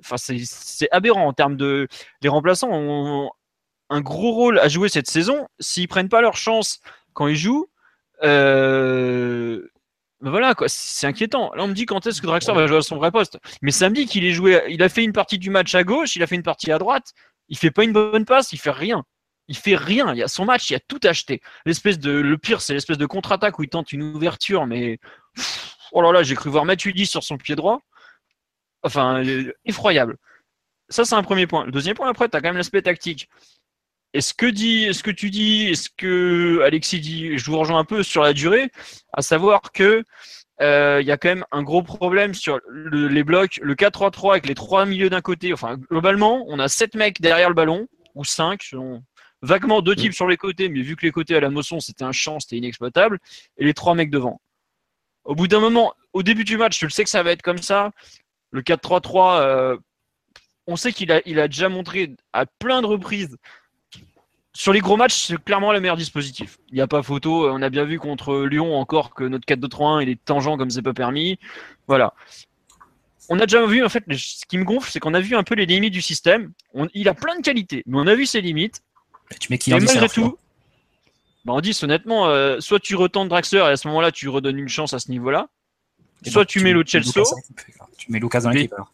Enfin, 0.01 0.17
c'est 0.19 0.89
aberrant 0.91 1.27
en 1.27 1.33
termes 1.33 1.57
de. 1.57 1.89
Les 2.23 2.29
remplaçants 2.29 2.71
ont 2.71 3.31
un 3.91 4.01
gros 4.01 4.33
rôle 4.33 4.59
à 4.59 4.69
jouer 4.69 4.89
cette 4.89 5.09
saison. 5.09 5.47
S'ils 5.61 5.89
prennent 5.89 6.09
pas 6.09 6.21
leur 6.21 6.37
chance 6.37 6.81
quand 7.13 7.29
ils 7.29 7.37
jouent, 7.37 7.67
euh, 8.23 9.69
ben 10.21 10.31
voilà 10.31 10.55
quoi, 10.55 10.69
c'est 10.69 11.07
inquiétant. 11.07 11.53
Là, 11.55 11.65
on 11.65 11.69
me 11.69 11.75
dit 11.75 11.87
quand 11.87 12.07
est-ce 12.07 12.23
que 12.23 12.27
Draxler 12.27 12.55
va 12.55 12.67
jouer 12.69 12.79
à 12.79 12.83
son 12.83 12.97
vrai 12.97 13.11
poste? 13.11 13.39
Mais 13.61 13.73
samedi 13.73 14.07
qu'il 14.07 14.25
est 14.25 14.33
joué, 14.33 14.63
il 14.69 14.83
a 14.83 14.89
fait 14.89 15.03
une 15.03 15.13
partie 15.13 15.39
du 15.39 15.51
match 15.51 15.75
à 15.75 15.83
gauche, 15.83 16.15
il 16.17 16.23
a 16.23 16.27
fait 16.27 16.37
une 16.37 16.45
partie 16.45 16.71
à 16.71 16.79
droite. 16.79 17.13
Il 17.49 17.59
fait 17.59 17.73
pas 17.73 17.85
une 17.85 17.93
bonne 17.93 18.25
passe, 18.25 18.53
il 18.53 18.59
fait 18.59 18.71
rien. 18.71 19.05
Il 19.49 19.57
fait 19.57 19.77
rien. 19.77 20.13
Il 20.13 20.19
y 20.19 20.23
a 20.23 20.29
son 20.29 20.45
match, 20.45 20.71
il 20.71 20.75
a 20.75 20.81
tout 20.81 21.01
acheté. 21.05 21.41
L'espèce 21.67 21.99
de, 21.99 22.11
le 22.11 22.39
pire, 22.39 22.61
c'est 22.61 22.75
l'espèce 22.75 22.99
de 22.99 23.07
contre-attaque 23.07 23.59
où 23.59 23.63
il 23.63 23.69
tente 23.69 23.93
une 23.93 24.03
ouverture, 24.03 24.67
mais 24.67 24.99
oh 25.93 26.03
là 26.03 26.13
là, 26.13 26.23
j'ai 26.23 26.35
cru 26.35 26.51
voir 26.51 26.65
Matuidi 26.65 27.07
sur 27.07 27.23
son 27.23 27.37
pied 27.37 27.57
droit. 27.57 27.81
Enfin, 28.83 29.25
euh, 29.25 29.53
effroyable. 29.65 30.17
Ça, 30.89 31.05
c'est 31.05 31.15
un 31.15 31.23
premier 31.23 31.47
point. 31.47 31.65
Le 31.65 31.73
deuxième 31.73 31.97
point, 31.97 32.09
après, 32.09 32.29
tu 32.29 32.37
as 32.37 32.41
quand 32.41 32.49
même 32.49 32.57
l'aspect 32.57 32.83
tactique. 32.83 33.29
Est-ce 34.13 34.35
que, 34.35 34.47
dit, 34.47 34.85
est-ce 34.85 35.03
que 35.03 35.11
tu 35.11 35.31
dis, 35.31 35.69
est-ce 35.69 35.89
que 35.97 36.61
Alexis 36.65 37.01
dit, 37.01 37.39
je 37.39 37.51
vous 37.51 37.59
rejoins 37.59 37.79
un 37.79 37.85
peu 37.85 38.03
sur 38.03 38.23
la 38.23 38.35
durée, 38.35 38.71
à 39.15 39.23
savoir 39.23 39.73
que 39.73 40.05
euh, 40.61 40.99
il 41.01 41.07
y 41.07 41.11
a 41.11 41.17
quand 41.17 41.31
même 41.31 41.47
un 41.51 41.63
gros 41.63 41.83
problème 41.83 42.35
sur 42.35 42.61
les 42.93 43.25
blocs, 43.25 43.59
le 43.63 43.75
4-3-3 43.75 44.33
avec 44.33 44.47
les 44.47 44.55
trois 44.55 44.85
milieux 44.85 45.09
d'un 45.09 45.23
côté. 45.23 45.53
Enfin, 45.53 45.77
globalement, 45.91 46.45
on 46.49 46.59
a 46.59 46.69
sept 46.69 46.95
mecs 46.95 47.23
derrière 47.23 47.49
le 47.49 47.55
ballon, 47.55 47.89
ou 48.15 48.25
cinq, 48.25 48.63
selon, 48.63 49.03
vaguement 49.43 49.83
deux 49.83 49.97
types 49.97 50.15
sur 50.15 50.29
les 50.29 50.37
côtés, 50.37 50.69
mais 50.69 50.81
vu 50.81 50.97
que 50.97 51.05
les 51.05 51.13
côtés 51.13 51.37
à 51.37 51.41
la 51.41 51.51
moisson, 51.51 51.81
c'était 51.81 52.05
un 52.05 52.13
champ, 52.13 52.41
c'était 52.41 52.57
inexploitable, 52.57 53.19
et 53.59 53.65
les 53.65 53.75
trois 53.75 53.95
mecs 53.95 54.11
devant. 54.11 54.41
Au 55.25 55.35
bout 55.35 55.49
d'un 55.49 55.61
moment, 55.61 55.95
au 56.13 56.23
début 56.23 56.45
du 56.45 56.57
match, 56.57 56.79
tu 56.79 56.87
le 56.87 56.91
sais 56.91 57.05
que 57.05 57.11
ça 57.11 57.23
va 57.23 57.33
être 57.33 57.43
comme 57.43 57.59
ça. 57.59 57.91
Le 58.51 58.63
4-3-3, 58.63 59.41
euh, 59.41 59.77
on 60.67 60.77
sait 60.77 60.93
qu'il 60.93 61.13
a, 61.13 61.21
il 61.27 61.39
a 61.39 61.49
déjà 61.49 61.69
montré 61.69 62.15
à 62.33 62.47
plein 62.47 62.83
de 62.83 62.87
reprises. 62.87 63.37
Sur 64.55 64.73
les 64.73 64.81
gros 64.81 64.97
matchs, 64.97 65.15
c'est 65.15 65.43
clairement 65.43 65.73
le 65.73 65.81
meilleur 65.81 65.97
dispositif. 65.97 66.59
Il 66.69 66.75
n'y 66.75 66.83
a 66.83 66.87
pas 66.87 67.03
photo. 67.03 67.51
On 67.51 67.63
a 67.63 67.71
bien 67.71 67.85
vu 67.85 67.99
contre 67.99 68.43
Lyon 68.45 68.77
encore 68.77 69.15
que 69.15 69.25
notre 69.25 69.47
4-2-3-1 69.47 70.03
il 70.03 70.09
est 70.11 70.23
tangent 70.23 70.59
comme 70.59 70.69
c'est 70.69 70.83
pas 70.83 70.93
permis. 70.93 71.39
Voilà. 71.87 72.13
On 73.31 73.39
a 73.39 73.47
déjà 73.47 73.65
vu, 73.65 73.83
en 73.83 73.89
fait, 73.89 74.05
ce 74.15 74.45
qui 74.47 74.59
me 74.59 74.65
gonfle, 74.65 74.91
c'est 74.91 75.01
qu'on 75.01 75.15
a 75.15 75.21
vu 75.21 75.37
un 75.37 75.43
peu 75.43 75.55
les 75.55 75.65
limites 75.65 75.93
du 75.93 76.03
système. 76.03 76.53
il 76.93 77.09
a 77.09 77.15
plein 77.15 77.37
de 77.37 77.43
qualités, 77.43 77.83
mais 77.87 77.99
on 77.99 78.07
a 78.07 78.15
vu 78.15 78.27
ses 78.27 78.43
limites. 78.43 78.83
Tu 79.41 79.51
mets 79.51 79.59
qui 79.59 79.73
en 79.73 79.79
malgré 79.79 80.09
tout, 80.09 80.37
bah 81.45 81.55
on 81.55 81.61
dit 81.61 81.77
honnêtement, 81.83 82.29
euh, 82.29 82.61
soit 82.61 82.79
tu 82.79 82.95
retentes 82.95 83.29
Draxler 83.29 83.59
et 83.59 83.63
à 83.63 83.77
ce 83.77 83.89
moment-là, 83.89 84.13
tu 84.13 84.29
redonnes 84.29 84.59
une 84.59 84.69
chance 84.69 84.95
à 84.95 84.99
ce 84.99 85.11
niveau-là, 85.11 85.49
Soit 86.27 86.47
tu, 86.47 86.61
mets 86.61 86.73
le 86.73 86.85
Chelsea. 86.87 87.23
Tu 87.99 88.13
mets 88.13 88.21
Lucas 88.21 88.41
dans 88.41 88.51
l'équipe 88.51 88.73
alors. 88.73 88.93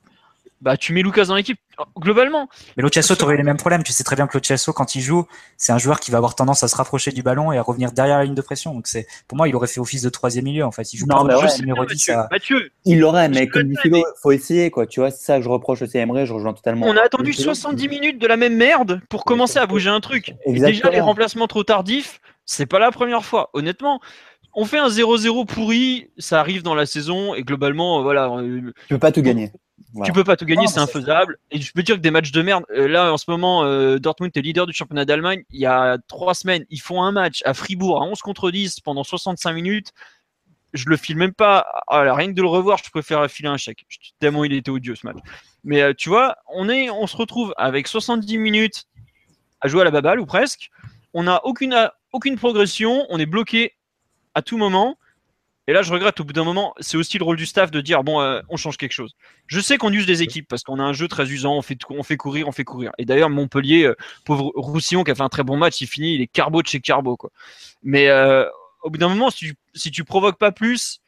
Bah, 0.60 0.76
tu 0.76 0.92
mets 0.92 1.02
Lucas 1.02 1.26
dans 1.26 1.36
l'équipe, 1.36 1.58
globalement. 1.98 2.48
Mais 2.76 2.82
le 2.82 2.90
Chelsea, 2.92 3.16
tu 3.16 3.22
aurais 3.22 3.36
les 3.36 3.44
mêmes 3.44 3.56
problèmes. 3.56 3.84
Tu 3.84 3.92
sais 3.92 4.02
très 4.02 4.16
bien 4.16 4.26
que 4.26 4.36
le 4.36 4.42
Chelsea, 4.42 4.72
quand 4.74 4.96
il 4.96 5.00
joue, 5.00 5.26
c'est 5.56 5.72
un 5.72 5.78
joueur 5.78 6.00
qui 6.00 6.10
va 6.10 6.18
avoir 6.18 6.34
tendance 6.34 6.64
à 6.64 6.68
se 6.68 6.74
rapprocher 6.74 7.12
du 7.12 7.22
ballon 7.22 7.52
et 7.52 7.58
à 7.58 7.62
revenir 7.62 7.92
derrière 7.92 8.18
la 8.18 8.24
ligne 8.24 8.34
de 8.34 8.42
pression. 8.42 8.74
Donc, 8.74 8.88
c'est, 8.88 9.06
pour 9.28 9.36
moi, 9.36 9.48
il 9.48 9.54
aurait 9.54 9.68
fait 9.68 9.80
office 9.80 10.02
de 10.02 10.08
troisième 10.08 10.44
milieu, 10.44 10.64
en 10.64 10.72
fait. 10.72 10.92
Il 10.92 10.96
joue 10.96 11.06
non, 11.06 11.26
pas 11.26 11.38
ouais, 11.38 11.58
numéro 11.60 11.84
10. 11.84 12.10
Mathieu, 12.30 12.70
il 12.84 12.98
l'aurait, 12.98 13.28
mais 13.28 13.46
comme 13.46 13.68
dit 13.68 13.76
il 13.84 14.02
faut 14.20 14.32
essayer, 14.32 14.70
quoi. 14.70 14.86
Tu 14.86 15.00
vois, 15.00 15.10
c'est 15.10 15.24
ça 15.24 15.38
que 15.38 15.44
je 15.44 15.48
reproche 15.48 15.82
aussi 15.82 15.96
à 15.98 16.02
Emery, 16.02 16.26
je 16.26 16.32
rejoins 16.32 16.54
totalement. 16.54 16.86
On 16.86 16.96
a 16.96 17.02
attendu 17.02 17.32
70 17.32 17.88
minutes 17.88 18.18
de 18.20 18.26
la 18.26 18.36
même 18.36 18.56
merde 18.56 19.00
pour 19.08 19.24
commencer 19.24 19.58
à 19.58 19.66
bouger 19.66 19.90
un 19.90 20.00
truc. 20.00 20.34
déjà, 20.46 20.90
les 20.90 21.00
remplacements 21.00 21.46
trop 21.46 21.62
tardifs, 21.62 22.20
c'est 22.44 22.66
pas 22.66 22.78
la 22.78 22.90
première 22.90 23.24
fois. 23.24 23.50
Honnêtement, 23.52 24.00
on 24.54 24.64
fait 24.64 24.78
un 24.78 24.88
0-0 24.88 25.46
pourri, 25.46 26.10
ça 26.18 26.40
arrive 26.40 26.62
dans 26.62 26.74
la 26.74 26.86
saison 26.86 27.34
et 27.34 27.42
globalement, 27.42 28.00
euh, 28.00 28.02
voilà. 28.02 28.28
Euh, 28.28 28.72
tu 28.88 28.94
peux 28.94 28.98
pas 28.98 29.12
tout 29.12 29.22
gagner. 29.22 29.52
Tu 30.04 30.12
peux 30.12 30.24
pas 30.24 30.36
tout 30.36 30.44
gagner, 30.44 30.66
c'est 30.66 30.80
infaisable. 30.80 31.38
Et 31.50 31.60
je 31.60 31.72
peux 31.72 31.82
dire 31.82 31.96
que 31.96 32.00
des 32.00 32.10
matchs 32.10 32.30
de 32.30 32.42
merde. 32.42 32.64
Euh, 32.70 32.88
là, 32.88 33.12
en 33.12 33.16
ce 33.16 33.30
moment, 33.30 33.64
Dortmund 33.98 34.30
est 34.34 34.40
leader 34.40 34.66
du 34.66 34.72
championnat 34.72 35.04
d'Allemagne. 35.04 35.44
Il 35.50 35.60
y 35.60 35.66
a 35.66 35.98
trois 36.08 36.34
semaines, 36.34 36.64
ils 36.70 36.80
font 36.80 37.02
un 37.02 37.12
match 37.12 37.42
à 37.44 37.54
Fribourg 37.54 38.02
à 38.02 38.04
11 38.04 38.20
contre 38.20 38.50
10 38.50 38.80
pendant 38.80 39.04
65 39.04 39.52
minutes. 39.52 39.92
Je 40.74 40.88
le 40.88 40.96
file 40.96 41.16
même 41.16 41.32
pas. 41.32 41.66
Alors, 41.88 42.16
rien 42.16 42.28
que 42.28 42.32
de 42.32 42.42
le 42.42 42.48
revoir, 42.48 42.78
je 42.84 42.90
préfère 42.90 43.28
filer 43.30 43.48
un 43.48 43.56
chèque. 43.56 43.86
Tellement 44.20 44.44
il 44.44 44.52
était 44.52 44.70
odieux 44.70 44.94
ce 44.94 45.06
match. 45.06 45.18
Mais 45.64 45.94
tu 45.94 46.10
vois, 46.10 46.36
on, 46.52 46.68
est, 46.68 46.90
on 46.90 47.06
se 47.06 47.16
retrouve 47.16 47.54
avec 47.56 47.88
70 47.88 48.38
minutes 48.38 48.84
à 49.60 49.68
jouer 49.68 49.82
à 49.82 49.84
la 49.84 49.90
baballe 49.90 50.20
ou 50.20 50.26
presque. 50.26 50.70
On 51.14 51.24
n'a 51.24 51.44
aucune, 51.44 51.90
aucune 52.12 52.36
progression. 52.36 53.06
On 53.08 53.18
est 53.18 53.26
bloqué 53.26 53.74
à 54.34 54.42
tout 54.42 54.58
moment. 54.58 54.98
Et 55.68 55.72
là, 55.74 55.82
je 55.82 55.92
regrette 55.92 56.18
au 56.18 56.24
bout 56.24 56.32
d'un 56.32 56.44
moment, 56.44 56.72
c'est 56.80 56.96
aussi 56.96 57.18
le 57.18 57.24
rôle 57.24 57.36
du 57.36 57.44
staff 57.44 57.70
de 57.70 57.82
dire 57.82 58.02
bon, 58.02 58.22
euh, 58.22 58.40
on 58.48 58.56
change 58.56 58.78
quelque 58.78 58.92
chose. 58.92 59.14
Je 59.46 59.60
sais 59.60 59.76
qu'on 59.76 59.92
use 59.92 60.06
des 60.06 60.22
équipes 60.22 60.48
parce 60.48 60.62
qu'on 60.62 60.78
a 60.78 60.82
un 60.82 60.94
jeu 60.94 61.08
très 61.08 61.30
usant, 61.30 61.56
on 61.56 61.60
fait, 61.60 61.76
on 61.90 62.02
fait 62.02 62.16
courir, 62.16 62.48
on 62.48 62.52
fait 62.52 62.64
courir. 62.64 62.90
Et 62.96 63.04
d'ailleurs, 63.04 63.28
Montpellier, 63.28 63.84
euh, 63.84 63.94
pauvre 64.24 64.50
Roussillon 64.54 65.04
qui 65.04 65.10
a 65.10 65.14
fait 65.14 65.22
un 65.22 65.28
très 65.28 65.42
bon 65.42 65.58
match, 65.58 65.78
il 65.82 65.86
finit, 65.86 66.14
il 66.14 66.22
est 66.22 66.26
carbo 66.26 66.62
de 66.62 66.66
chez 66.66 66.80
carbo 66.80 67.18
quoi. 67.18 67.28
Mais 67.82 68.08
euh, 68.08 68.46
au 68.82 68.88
bout 68.88 68.96
d'un 68.96 69.10
moment, 69.10 69.28
si 69.28 69.48
tu, 69.48 69.54
si 69.74 69.90
tu 69.90 70.04
provoques 70.04 70.38
pas 70.38 70.52
plus, 70.52 71.02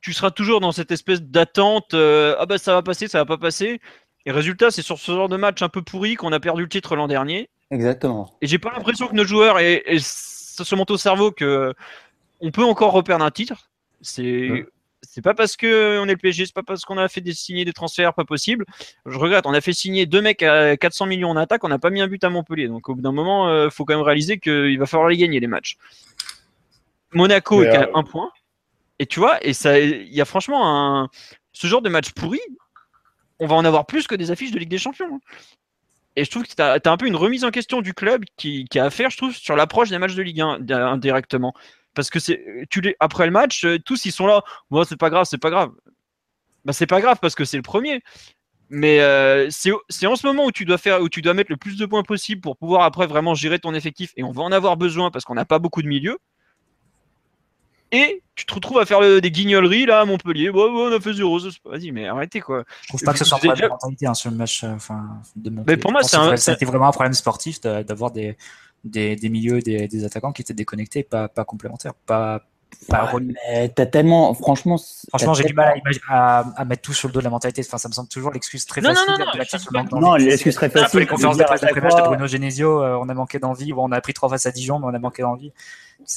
tu 0.00 0.12
seras 0.12 0.32
toujours 0.32 0.58
dans 0.58 0.72
cette 0.72 0.90
espèce 0.90 1.22
d'attente. 1.22 1.94
ah 1.94 2.44
bah 2.44 2.58
ça 2.58 2.74
va 2.74 2.82
passer, 2.82 3.06
ça 3.06 3.18
va 3.18 3.24
pas 3.24 3.38
passer. 3.38 3.80
Et 4.26 4.32
résultat, 4.32 4.72
c'est 4.72 4.82
sur 4.82 4.98
ce 4.98 5.12
genre 5.12 5.28
de 5.28 5.36
match 5.36 5.62
un 5.62 5.68
peu 5.68 5.82
pourri 5.82 6.16
qu'on 6.16 6.32
a 6.32 6.40
perdu 6.40 6.62
le 6.62 6.68
titre 6.68 6.96
l'an 6.96 7.06
dernier. 7.06 7.50
Exactement. 7.70 8.36
Et 8.42 8.48
j'ai 8.48 8.58
pas 8.58 8.72
l'impression 8.72 9.06
que 9.06 9.14
nos 9.14 9.24
joueurs 9.24 9.60
et 10.58 10.64
se 10.64 10.74
monte 10.74 10.90
au 10.90 10.96
cerveau 10.96 11.32
que 11.32 11.74
on 12.40 12.50
peut 12.50 12.64
encore 12.64 12.92
reperdre 12.92 13.24
un 13.24 13.30
titre. 13.30 13.70
C'est 14.00 14.66
c'est 15.02 15.22
pas 15.22 15.34
parce 15.34 15.56
que 15.56 15.98
on 15.98 16.04
est 16.04 16.12
le 16.12 16.16
PSG, 16.16 16.46
c'est 16.46 16.54
pas 16.54 16.62
parce 16.62 16.84
qu'on 16.84 16.98
a 16.98 17.08
fait 17.08 17.20
des, 17.20 17.32
signer 17.32 17.64
des 17.64 17.72
transferts 17.72 18.14
pas 18.14 18.24
possible. 18.24 18.64
Je 19.06 19.16
regrette, 19.18 19.46
on 19.46 19.54
a 19.54 19.60
fait 19.60 19.72
signer 19.72 20.06
deux 20.06 20.20
mecs 20.20 20.42
à 20.42 20.76
400 20.76 21.06
millions 21.06 21.30
en 21.30 21.36
attaque, 21.36 21.64
on 21.64 21.68
n'a 21.68 21.78
pas 21.78 21.90
mis 21.90 22.00
un 22.00 22.06
but 22.06 22.22
à 22.22 22.30
Montpellier. 22.30 22.68
Donc 22.68 22.88
au 22.88 22.94
bout 22.94 23.00
d'un 23.00 23.12
moment, 23.12 23.48
il 23.48 23.52
euh, 23.52 23.70
faut 23.70 23.84
quand 23.84 23.94
même 23.94 24.04
réaliser 24.04 24.38
qu'il 24.38 24.78
va 24.78 24.86
falloir 24.86 25.08
les 25.08 25.16
gagner 25.16 25.40
les 25.40 25.46
matchs. 25.46 25.78
Monaco 27.12 27.62
est 27.62 27.68
à 27.68 27.82
euh, 27.84 27.92
un 27.94 28.02
point. 28.02 28.30
Et 28.98 29.06
tu 29.06 29.18
vois, 29.18 29.44
et 29.44 29.54
ça, 29.54 29.78
il 29.80 30.12
y 30.12 30.20
a 30.20 30.26
franchement 30.26 31.02
un, 31.02 31.08
ce 31.52 31.66
genre 31.66 31.82
de 31.82 31.88
match 31.88 32.10
pourri. 32.12 32.40
On 33.38 33.46
va 33.46 33.56
en 33.56 33.64
avoir 33.64 33.86
plus 33.86 34.06
que 34.06 34.14
des 34.14 34.30
affiches 34.30 34.50
de 34.50 34.58
Ligue 34.58 34.68
des 34.68 34.78
Champions. 34.78 35.20
Et 36.16 36.24
je 36.24 36.30
trouve 36.30 36.44
que 36.44 36.54
tu 36.54 36.62
as, 36.62 36.80
un 36.84 36.96
peu 36.96 37.06
une 37.06 37.16
remise 37.16 37.44
en 37.44 37.50
question 37.50 37.80
du 37.80 37.94
club 37.94 38.24
qui, 38.36 38.66
a 38.76 38.84
à 38.84 38.90
faire, 38.90 39.10
je 39.10 39.16
trouve, 39.16 39.34
sur 39.34 39.56
l'approche 39.56 39.90
des 39.90 39.98
matchs 39.98 40.14
de 40.14 40.22
Ligue 40.22 40.40
1 40.40 40.68
indirectement. 40.68 41.54
Parce 41.94 42.10
que 42.10 42.18
tu 42.66 42.96
après 43.00 43.26
le 43.26 43.32
match, 43.32 43.64
euh, 43.64 43.78
tous 43.78 44.04
ils 44.04 44.12
sont 44.12 44.26
là. 44.26 44.42
Bon, 44.70 44.84
c'est 44.84 44.96
pas 44.96 45.10
grave, 45.10 45.26
c'est 45.28 45.38
pas 45.38 45.50
grave. 45.50 45.70
Bah, 46.64 46.72
c'est 46.72 46.86
pas 46.86 47.00
grave 47.00 47.18
parce 47.20 47.34
que 47.34 47.44
c'est 47.44 47.56
le 47.56 47.62
premier. 47.62 48.02
Mais 48.68 49.00
euh, 49.00 49.48
c'est 49.50 50.06
en 50.06 50.14
ce 50.14 50.26
moment 50.26 50.44
où 50.46 50.52
tu 50.52 50.64
dois 50.64 50.78
faire, 50.78 51.02
où 51.02 51.08
tu 51.08 51.22
dois 51.22 51.34
mettre 51.34 51.50
le 51.50 51.56
plus 51.56 51.76
de 51.76 51.86
points 51.86 52.04
possible 52.04 52.40
pour 52.40 52.56
pouvoir 52.56 52.82
après 52.82 53.08
vraiment 53.08 53.34
gérer 53.34 53.58
ton 53.58 53.74
effectif. 53.74 54.12
Et 54.16 54.22
on 54.22 54.30
va 54.30 54.42
en 54.42 54.52
avoir 54.52 54.76
besoin 54.76 55.10
parce 55.10 55.24
qu'on 55.24 55.34
n'a 55.34 55.44
pas 55.44 55.58
beaucoup 55.58 55.82
de 55.82 55.88
milieux 55.88 56.18
et 57.92 58.22
tu 58.36 58.46
te 58.46 58.54
retrouves 58.54 58.78
à 58.78 58.86
faire 58.86 59.00
des 59.00 59.30
guignoleries 59.30 59.84
là 59.84 60.00
à 60.00 60.04
Montpellier. 60.04 60.50
Bon, 60.50 60.70
on 60.70 60.92
a 60.92 61.00
fait 61.00 61.12
zéro. 61.12 61.38
Vas-y, 61.64 61.90
mais 61.92 62.06
arrêtez 62.06 62.40
quoi. 62.40 62.64
Je 62.82 62.88
trouve 62.88 63.02
pas 63.02 63.12
que 63.12 63.18
ce 63.18 63.24
soit 63.24 63.36
un 63.36 63.40
problème 63.40 63.68
de 63.68 63.68
mentalité 63.68 64.06
hein, 64.06 64.14
sur 64.14 64.30
le 64.30 64.36
match 64.36 64.64
euh, 64.64 64.72
enfin, 64.74 65.20
de 65.36 65.50
Montpellier. 65.50 65.76
Mais 65.76 65.80
pour 65.80 65.92
moi, 65.92 66.02
c'était 66.02 66.64
vraiment 66.64 66.86
un 66.86 66.92
problème 66.92 67.14
sportif 67.14 67.60
d'avoir 67.60 68.12
des, 68.12 68.36
des, 68.84 69.16
des, 69.16 69.28
milieux, 69.28 69.60
des, 69.60 69.88
des, 69.88 70.04
attaquants 70.04 70.32
qui 70.32 70.42
étaient 70.42 70.54
déconnectés, 70.54 71.02
pas, 71.02 71.28
pas 71.28 71.44
complémentaires, 71.44 71.94
pas. 72.06 72.42
pas 72.88 73.12
t'as 73.74 73.86
tellement, 73.86 74.32
franchement. 74.34 74.76
Franchement, 75.08 75.34
j'ai 75.34 75.44
du 75.44 75.54
mal 75.54 75.82
à, 76.08 76.44
à, 76.56 76.64
mettre 76.64 76.82
tout 76.82 76.92
sur 76.92 77.08
le 77.08 77.12
dos 77.12 77.20
de 77.20 77.24
la 77.24 77.30
mentalité. 77.30 77.62
Enfin, 77.66 77.78
ça 77.78 77.88
me 77.88 77.92
semble 77.92 78.08
toujours 78.08 78.30
l'excuse 78.30 78.64
très 78.66 78.80
facile. 78.80 79.04
Non, 79.08 79.18
non, 79.18 79.84
non, 79.90 80.00
non, 80.00 80.14
l'excuse 80.14 80.54
très 80.54 80.70
facile. 80.70 81.00
Les 81.00 81.06
conférences 81.06 81.36
de 81.36 81.42
presse 81.42 81.60
d'après-match 81.60 81.96
de 81.96 82.02
Bruno 82.02 82.26
Genesio, 82.28 82.82
euh, 82.82 82.96
on 83.00 83.08
a 83.08 83.14
manqué 83.14 83.40
d'envie, 83.40 83.72
on 83.72 83.90
a 83.90 84.00
pris 84.00 84.14
trois 84.14 84.28
faces 84.28 84.46
à 84.46 84.52
Dijon, 84.52 84.78
mais 84.78 84.86
on 84.86 84.94
a 84.94 84.98
manqué 85.00 85.22
d'envie. 85.22 85.52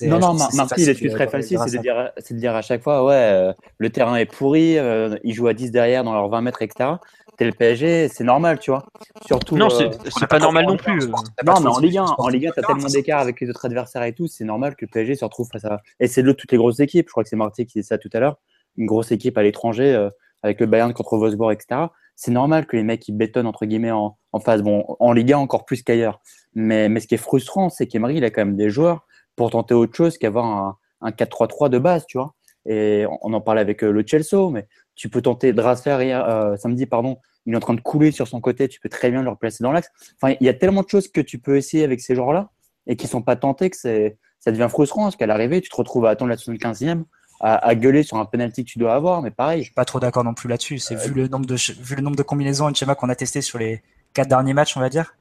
Non, 0.03 0.19
non, 0.19 0.33
Marty, 0.33 0.85
l'excuse 0.85 1.13
très 1.13 1.27
facile, 1.27 1.59
c'est 1.65 1.77
de, 1.77 1.81
dire, 1.81 2.11
de 2.17 2.35
dire 2.35 2.55
à 2.55 2.61
chaque 2.61 2.81
fois, 2.81 3.05
ouais, 3.05 3.13
euh, 3.13 3.53
le 3.77 3.89
terrain 3.89 4.15
est 4.15 4.25
pourri, 4.25 4.77
euh, 4.77 5.15
ils 5.23 5.33
jouent 5.33 5.47
à 5.47 5.53
10 5.53 5.71
derrière 5.71 6.03
dans 6.03 6.13
leurs 6.13 6.29
20 6.29 6.41
mètres, 6.41 6.61
etc. 6.61 6.91
T'es 7.37 7.45
le 7.45 7.51
PSG, 7.51 8.09
c'est 8.09 8.23
normal, 8.23 8.59
tu 8.59 8.71
vois. 8.71 8.85
Surtout, 9.25 9.57
non, 9.57 9.69
c'est 9.69 9.85
euh, 9.85 10.27
pas 10.27 10.39
normal 10.39 10.65
non 10.65 10.77
plus. 10.77 11.07
Non, 11.07 11.59
mais 11.61 11.67
en 11.67 11.79
Ligue 11.79 11.97
1, 11.97 12.05
en 12.17 12.27
Ligue 12.27 12.47
1, 12.47 12.51
t'as 12.55 12.61
tellement 12.61 12.87
d'écart 12.87 13.21
avec 13.21 13.41
les 13.41 13.49
autres 13.49 13.65
adversaires 13.65 14.03
et 14.03 14.13
tout, 14.13 14.27
c'est 14.27 14.45
normal 14.45 14.75
que 14.75 14.85
le 14.85 14.89
PSG 14.91 15.15
se 15.15 15.25
retrouve 15.25 15.47
face 15.51 15.65
à. 15.65 15.81
Et 15.99 16.07
c'est 16.07 16.23
de 16.23 16.31
toutes 16.31 16.51
les 16.51 16.57
grosses 16.57 16.79
équipes. 16.79 17.07
Je 17.07 17.11
crois 17.11 17.23
que 17.23 17.29
c'est 17.29 17.35
Marty 17.35 17.65
qui 17.65 17.79
disait 17.79 17.87
ça 17.87 17.97
tout 17.97 18.09
à 18.13 18.19
l'heure. 18.19 18.37
Une 18.77 18.85
grosse 18.85 19.11
équipe 19.11 19.37
à 19.37 19.43
l'étranger, 19.43 20.09
avec 20.41 20.59
le 20.59 20.65
Bayern 20.65 20.93
contre 20.93 21.17
Wolfsburg, 21.17 21.51
etc. 21.51 21.87
C'est 22.15 22.31
normal 22.31 22.67
que 22.67 22.75
les 22.75 22.83
mecs 22.83 23.07
ils 23.07 23.13
bétonnent 23.13 23.47
entre 23.47 23.65
guillemets 23.65 23.91
en, 23.91 24.17
en 24.31 24.39
phase. 24.39 24.61
Bon, 24.61 24.85
en 24.99 25.13
Liga 25.13 25.37
encore 25.39 25.65
plus 25.65 25.81
qu'ailleurs. 25.81 26.21
Mais, 26.53 26.89
mais 26.89 26.99
ce 26.99 27.07
qui 27.07 27.15
est 27.15 27.19
frustrant, 27.19 27.69
c'est 27.69 27.87
qu'Emery, 27.87 28.17
il 28.17 28.23
a 28.23 28.29
quand 28.29 28.41
même 28.41 28.55
des 28.55 28.69
joueurs 28.69 29.05
pour 29.35 29.51
tenter 29.51 29.73
autre 29.73 29.95
chose 29.95 30.17
qu'avoir 30.17 30.45
un, 30.45 30.77
un 31.01 31.11
4-3-3 31.11 31.69
de 31.69 31.79
base, 31.79 32.05
tu 32.07 32.17
vois. 32.17 32.33
Et 32.65 33.05
on 33.21 33.33
en 33.33 33.41
parlait 33.41 33.61
avec 33.61 33.83
euh, 33.83 33.91
le 33.91 34.03
Chelsea, 34.05 34.49
mais 34.51 34.67
tu 34.95 35.09
peux 35.09 35.21
tenter 35.21 35.53
Drasser 35.53 35.97
hier, 36.01 36.27
euh, 36.27 36.55
samedi, 36.55 36.85
pardon, 36.85 37.17
il 37.45 37.53
est 37.53 37.57
en 37.57 37.59
train 37.59 37.73
de 37.73 37.81
couler 37.81 38.11
sur 38.11 38.27
son 38.27 38.39
côté, 38.39 38.69
tu 38.69 38.79
peux 38.79 38.89
très 38.89 39.11
bien 39.11 39.21
le 39.21 39.29
replacer 39.29 39.63
dans 39.63 39.71
l'axe. 39.71 39.89
Enfin, 40.21 40.35
il 40.39 40.45
y 40.45 40.49
a 40.49 40.53
tellement 40.53 40.83
de 40.83 40.89
choses 40.89 41.09
que 41.09 41.19
tu 41.19 41.39
peux 41.39 41.57
essayer 41.57 41.83
avec 41.83 41.99
ces 41.99 42.15
joueurs-là 42.15 42.51
et 42.87 42.95
qui 42.95 43.07
sont 43.07 43.21
pas 43.21 43.35
tentés 43.35 43.69
que 43.69 43.75
c'est, 43.75 44.17
ça 44.39 44.51
devient 44.51 44.67
frustrant 44.69 45.03
parce 45.03 45.17
qu'à 45.17 45.27
l'arrivée, 45.27 45.59
tu 45.59 45.69
te 45.69 45.75
retrouves 45.75 46.05
à 46.05 46.11
attendre 46.11 46.29
la 46.29 46.37
75e, 46.37 47.03
à, 47.41 47.55
à 47.55 47.75
gueuler 47.75 48.03
sur 48.03 48.17
un 48.17 48.25
penalty 48.25 48.63
que 48.63 48.69
tu 48.69 48.79
dois 48.79 48.93
avoir, 48.93 49.21
mais 49.21 49.31
pareil. 49.31 49.59
Je 49.59 49.65
suis 49.65 49.73
pas 49.73 49.85
trop 49.85 49.99
d'accord 49.99 50.23
non 50.23 50.33
plus 50.33 50.47
là-dessus. 50.47 50.79
C'est 50.79 50.95
vu 50.95 51.13
le 51.13 51.27
nombre 51.27 51.45
de 51.45 51.55
vu 51.55 51.95
le 51.95 52.01
nombre 52.01 52.15
de 52.15 52.23
combinaisons 52.23 52.69
et 52.69 52.71
de 52.71 52.77
schémas 52.77 52.95
qu'on 52.95 53.09
a 53.09 53.15
testé 53.15 53.41
sur 53.41 53.59
les 53.59 53.81
quatre 54.13 54.29
derniers 54.29 54.53
matchs, 54.53 54.77
on 54.77 54.79
va 54.79 54.89
dire. 54.89 55.15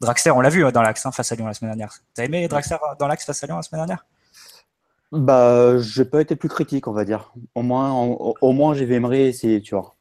Draxler, 0.00 0.30
on 0.30 0.40
l'a 0.40 0.48
vu 0.48 0.64
hein, 0.64 0.70
dans 0.70 0.82
l'axe 0.82 1.04
hein, 1.06 1.12
face 1.12 1.32
à 1.32 1.34
Lyon 1.34 1.46
la 1.46 1.54
semaine 1.54 1.70
dernière. 1.70 1.98
T'as 2.14 2.24
aimé 2.24 2.46
Draxler 2.48 2.76
dans 2.98 3.08
l'axe 3.08 3.24
face 3.24 3.42
à 3.42 3.46
Lyon 3.46 3.56
la 3.56 3.62
semaine 3.62 3.80
dernière? 3.80 4.06
Bah, 5.10 5.78
j'ai 5.78 6.04
pas 6.04 6.20
été 6.20 6.36
plus 6.36 6.48
critique, 6.48 6.86
on 6.86 6.92
va 6.92 7.04
dire. 7.04 7.32
Au 7.54 7.62
moins, 7.62 7.92
au, 7.94 8.34
au 8.40 8.52
moins 8.52 8.74
j'ai 8.74 8.84
vu 8.84 8.94
Emery 8.94 9.22
essayer, 9.22 9.60
tu 9.62 9.74
vois. 9.74 9.94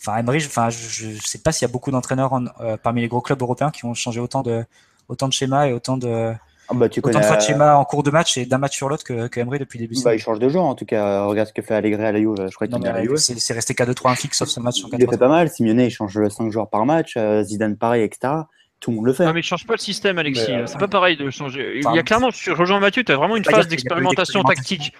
Enfin, 0.00 0.16
Emery, 0.18 0.40
je, 0.40 0.46
enfin, 0.48 0.70
je, 0.70 1.10
je 1.10 1.26
sais 1.26 1.38
pas 1.38 1.52
s'il 1.52 1.66
y 1.66 1.70
a 1.70 1.72
beaucoup 1.72 1.90
d'entraîneurs 1.90 2.32
en- 2.32 2.46
euh, 2.60 2.76
parmi 2.76 3.00
les 3.02 3.08
gros 3.08 3.20
clubs 3.20 3.40
européens 3.42 3.70
qui 3.70 3.84
ont 3.84 3.94
changé 3.94 4.20
autant 4.20 4.42
de 4.42 4.64
autant 5.08 5.28
de 5.28 5.32
schémas 5.32 5.66
et 5.66 5.72
autant 5.72 5.96
de 5.96 6.32
Ah 6.68 6.74
bah, 6.74 6.88
tu 6.88 7.00
autant 7.00 7.10
connais. 7.10 7.20
de 7.20 7.26
fois 7.26 7.36
de 7.36 7.42
schémas 7.42 7.74
en 7.74 7.84
cours 7.84 8.02
de 8.04 8.10
match 8.10 8.38
et 8.38 8.46
d'un 8.46 8.58
match 8.58 8.76
sur 8.76 8.88
l'autre 8.88 9.04
que, 9.04 9.26
que 9.26 9.40
Emery 9.40 9.58
depuis 9.58 9.78
le 9.80 9.86
début. 9.88 10.00
Bah, 10.04 10.14
il 10.14 10.18
change 10.18 10.38
de 10.38 10.48
joueur 10.48 10.64
en 10.64 10.74
tout 10.76 10.86
cas. 10.86 11.24
Regarde 11.24 11.48
ce 11.48 11.52
que 11.52 11.62
fait 11.62 11.74
Allegri 11.74 12.04
à 12.04 12.12
la 12.12 12.18
Juve. 12.20 12.34
Je 12.48 12.54
crois 12.54 12.68
qu'il 12.68 13.18
c'est 13.18 13.38
c'est 13.38 13.52
resté 13.52 13.74
4-2-3 13.74 14.14
fixe 14.16 14.38
sauf 14.38 14.48
ce 14.48 14.60
match 14.60 14.84
en 14.84 14.88
Il 14.88 14.92
le 14.92 14.98
fait 15.00 15.06
4 15.06 15.18
pas 15.18 15.28
mal. 15.28 15.50
Simeone, 15.50 15.80
il 15.80 15.90
change 15.90 16.18
5 16.28 16.50
joueurs 16.50 16.70
par 16.70 16.86
match. 16.86 17.16
euh, 17.16 17.42
Zidane, 17.42 17.76
pareil, 17.76 18.04
etc. 18.04 18.46
Tout 18.82 18.90
le 18.90 18.96
monde 18.96 19.06
le 19.06 19.12
fait. 19.14 19.24
Non, 19.24 19.32
mais 19.32 19.40
change 19.42 19.64
pas 19.66 19.74
le 19.74 19.78
système, 19.78 20.18
Alexis. 20.18 20.50
Euh, 20.52 20.66
c'est 20.66 20.76
pas 20.78 20.88
pareil 20.88 21.16
de 21.16 21.30
changer. 21.30 21.78
Il 21.78 21.82
y 21.94 21.98
a 21.98 22.02
clairement, 22.02 22.30
je 22.30 22.50
rejoins 22.50 22.80
Mathieu, 22.80 23.02
tu 23.04 23.12
as 23.12 23.16
vraiment 23.16 23.36
une 23.36 23.44
phase 23.44 23.68
d'expérimentation 23.68 24.42
tactique. 24.56 24.92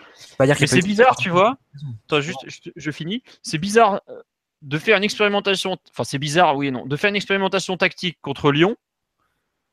Dire 0.46 0.56
Mais 0.60 0.66
c'est 0.68 0.76
bizarre, 0.86 1.16
tu 1.16 1.28
vois. 1.30 1.58
Attends, 2.06 2.20
juste, 2.20 2.38
je, 2.46 2.70
je 2.74 2.90
finis. 2.92 3.22
C'est 3.42 3.58
bizarre 3.58 4.00
euh, 4.08 4.22
de 4.62 4.78
faire 4.78 4.96
une 4.96 5.04
expérimentation. 5.04 5.76
Enfin, 5.90 6.04
c'est 6.04 6.18
bizarre, 6.18 6.56
oui 6.56 6.68
et 6.68 6.70
non. 6.70 6.86
De 6.86 6.96
faire 6.96 7.10
une 7.10 7.16
expérimentation 7.16 7.76
tactique 7.76 8.18
contre 8.22 8.52
Lyon, 8.52 8.76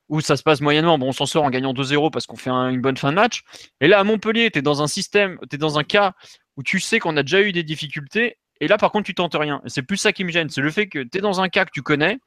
où 0.09 0.21
ça 0.21 0.35
se 0.37 0.41
passe 0.43 0.59
moyennement. 0.61 0.97
Bon, 0.97 1.09
on 1.09 1.11
s'en 1.11 1.27
sort 1.27 1.43
en 1.43 1.51
gagnant 1.51 1.73
2-0 1.73 2.09
parce 2.09 2.25
qu'on 2.25 2.35
fait 2.35 2.49
un- 2.49 2.69
une 2.69 2.81
bonne 2.81 2.97
fin 2.97 3.11
de 3.11 3.15
match. 3.15 3.43
Et 3.79 3.87
là, 3.87 3.99
à 3.99 4.03
Montpellier, 4.03 4.49
tu 4.49 4.57
es 4.59 4.61
dans 4.63 4.81
un 4.81 4.87
système, 4.87 5.37
tu 5.49 5.55
es 5.55 5.59
dans 5.59 5.77
un 5.77 5.83
cas 5.83 6.13
où 6.57 6.63
tu 6.63 6.79
sais 6.79 6.97
qu'on 6.99 7.15
a 7.15 7.21
déjà 7.21 7.41
eu 7.41 7.51
des 7.51 7.61
difficultés. 7.63 8.37
Et 8.59 8.67
là, 8.67 8.77
par 8.77 8.91
contre, 8.91 9.05
tu 9.05 9.13
tentes 9.13 9.35
rien. 9.35 9.61
Et 9.65 9.69
c'est 9.69 9.83
plus 9.83 9.97
ça 9.97 10.11
qui 10.13 10.23
me 10.23 10.31
gêne. 10.31 10.49
C'est 10.49 10.61
le 10.61 10.71
fait 10.71 10.87
que 10.87 10.99
tu 11.03 11.19
es 11.19 11.21
dans 11.21 11.41
un 11.41 11.47
cas 11.49 11.65
que 11.65 11.71
tu 11.71 11.83
connais, 11.83 12.17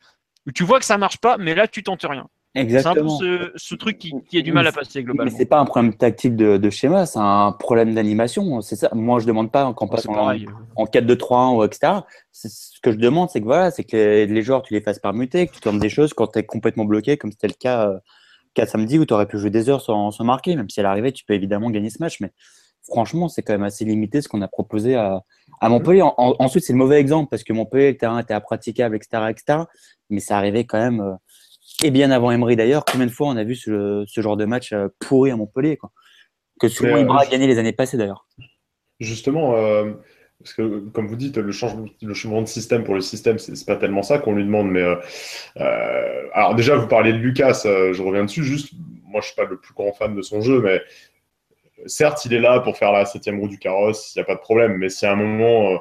où 0.47 0.53
tu 0.53 0.64
vois 0.64 0.78
que 0.78 0.84
ça 0.84 0.99
marche 0.99 1.18
pas, 1.18 1.36
mais 1.38 1.55
là, 1.55 1.68
tu 1.68 1.82
tentes 1.82 2.03
rien. 2.05 2.26
C'est 2.55 2.61
un 2.61 2.64
peu 2.64 2.70
Exactement. 2.74 3.18
ce, 3.18 3.51
ce 3.57 3.74
truc 3.74 3.99
qui, 3.99 4.12
qui 4.28 4.36
a 4.36 4.43
du 4.43 4.53
mal 4.53 4.66
à 4.66 4.72
passer 4.72 4.99
Mais 4.99 5.05
globalement. 5.05 5.34
c'est 5.34 5.47
pas 5.47 5.59
un 5.59 5.64
problème 5.64 5.95
tactique 5.95 6.36
de, 6.36 6.59
de 6.59 6.70
schéma, 6.70 7.07
c'est 7.07 7.18
un 7.18 7.53
problème 7.53 7.95
d'animation. 7.95 8.61
C'est 8.61 8.76
ça. 8.76 8.90
Moi, 8.93 9.20
je 9.20 9.26
demande 9.26 9.51
pas 9.51 9.74
c'est 9.80 9.90
passant 9.90 10.12
pareil. 10.12 10.47
en 10.76 10.84
4-2-3-1 10.84 11.57
ou 11.57 11.64
etc. 11.64 12.01
Ce 12.32 12.78
que 12.82 12.93
je 12.93 12.99
demande, 12.99 13.30
c'est 13.30 13.40
que 13.40 13.47
voilà, 13.47 13.70
c'est 13.70 13.84
que 13.84 13.97
les, 13.97 14.26
les 14.26 14.43
joueurs, 14.43 14.62
tu 14.62 14.74
les 14.74 14.82
fasses 14.82 14.99
permuter, 14.99 15.47
que 15.47 15.55
tu 15.55 15.61
tournes 15.61 15.78
des 15.78 15.88
choses 15.88 16.12
quand 16.12 16.26
tu 16.26 16.40
es 16.40 16.45
complètement 16.45 16.84
bloqué, 16.84 17.16
comme 17.16 17.32
c'était 17.32 17.49
le 17.49 17.55
cas, 17.59 17.88
euh, 17.88 17.99
cas 18.53 18.66
samedi 18.66 18.99
où 18.99 19.07
tu 19.07 19.14
aurais 19.14 19.26
pu 19.26 19.38
jouer 19.38 19.49
des 19.51 19.70
heures 19.70 19.80
sans, 19.80 20.11
sans 20.11 20.24
marquer. 20.24 20.55
Même 20.55 20.68
si 20.68 20.78
à 20.80 20.82
l'arrivée, 20.82 21.12
tu 21.12 21.24
peux 21.24 21.32
évidemment 21.32 21.70
gagner 21.70 21.88
ce 21.88 22.01
match, 22.01 22.20
mais 22.20 22.32
franchement, 22.86 23.28
c'est 23.28 23.42
quand 23.42 23.52
même 23.52 23.62
assez 23.62 23.84
limité 23.84 24.20
ce 24.20 24.28
qu'on 24.28 24.42
a 24.42 24.48
proposé 24.48 24.94
à, 24.96 25.22
à 25.60 25.68
Montpellier. 25.68 26.02
En- 26.02 26.14
en- 26.16 26.36
ensuite, 26.38 26.64
c'est 26.64 26.72
le 26.72 26.78
mauvais 26.78 26.98
exemple 27.00 27.28
parce 27.30 27.44
que 27.44 27.52
Montpellier, 27.52 27.92
le 27.92 27.96
terrain 27.96 28.18
était 28.18 28.34
impraticable, 28.34 28.96
etc., 28.96 29.24
etc. 29.30 29.58
Mais 30.10 30.20
ça 30.20 30.36
arrivait 30.36 30.64
quand 30.64 30.78
même, 30.78 31.00
euh, 31.00 31.14
et 31.84 31.90
bien 31.90 32.10
avant 32.10 32.30
Emery 32.30 32.56
d'ailleurs. 32.56 32.84
Combien 32.84 33.06
de 33.06 33.12
fois 33.12 33.28
on 33.28 33.36
a 33.36 33.44
vu 33.44 33.54
ce, 33.54 34.04
ce 34.06 34.20
genre 34.20 34.36
de 34.36 34.44
match 34.44 34.72
euh, 34.72 34.88
pourri 34.98 35.30
à 35.30 35.36
Montpellier, 35.36 35.76
quoi. 35.76 35.90
Que 36.60 36.68
souvent 36.68 36.96
Ibra 36.96 37.22
a 37.22 37.26
gagné 37.26 37.46
les 37.46 37.58
années 37.58 37.72
passées 37.72 37.96
d'ailleurs. 37.96 38.26
Justement, 39.00 39.56
euh, 39.56 39.92
parce 40.38 40.54
que 40.54 40.78
comme 40.90 41.08
vous 41.08 41.16
dites, 41.16 41.36
le 41.38 41.50
changement, 41.50 41.86
le 42.00 42.14
changement 42.14 42.40
de 42.42 42.46
système 42.46 42.84
pour 42.84 42.94
le 42.94 43.00
système, 43.00 43.38
c'est 43.38 43.66
pas 43.66 43.76
tellement 43.76 44.02
ça 44.02 44.18
qu'on 44.18 44.34
lui 44.34 44.44
demande. 44.44 44.70
Mais 44.70 44.82
euh, 44.82 44.96
euh, 45.58 46.22
alors 46.34 46.54
déjà, 46.54 46.76
vous 46.76 46.86
parliez 46.88 47.12
de 47.12 47.18
Lucas, 47.18 47.62
je 47.64 48.02
reviens 48.02 48.24
dessus. 48.24 48.44
Juste, 48.44 48.72
moi, 49.04 49.20
je 49.20 49.26
suis 49.26 49.36
pas 49.36 49.44
le 49.44 49.58
plus 49.58 49.74
grand 49.74 49.92
fan 49.92 50.14
de 50.14 50.22
son 50.22 50.40
jeu, 50.40 50.60
mais 50.60 50.80
certes, 51.86 52.24
il 52.24 52.34
est 52.34 52.40
là 52.40 52.60
pour 52.60 52.76
faire 52.76 52.92
la 52.92 53.04
septième 53.04 53.40
roue 53.40 53.48
du 53.48 53.58
carrosse, 53.58 54.14
il 54.14 54.18
n'y 54.18 54.22
a 54.22 54.24
pas 54.24 54.34
de 54.34 54.40
problème. 54.40 54.76
Mais 54.76 54.88
si 54.88 55.06
à 55.06 55.12
un 55.12 55.16
moment, 55.16 55.72
euh, 55.72 55.76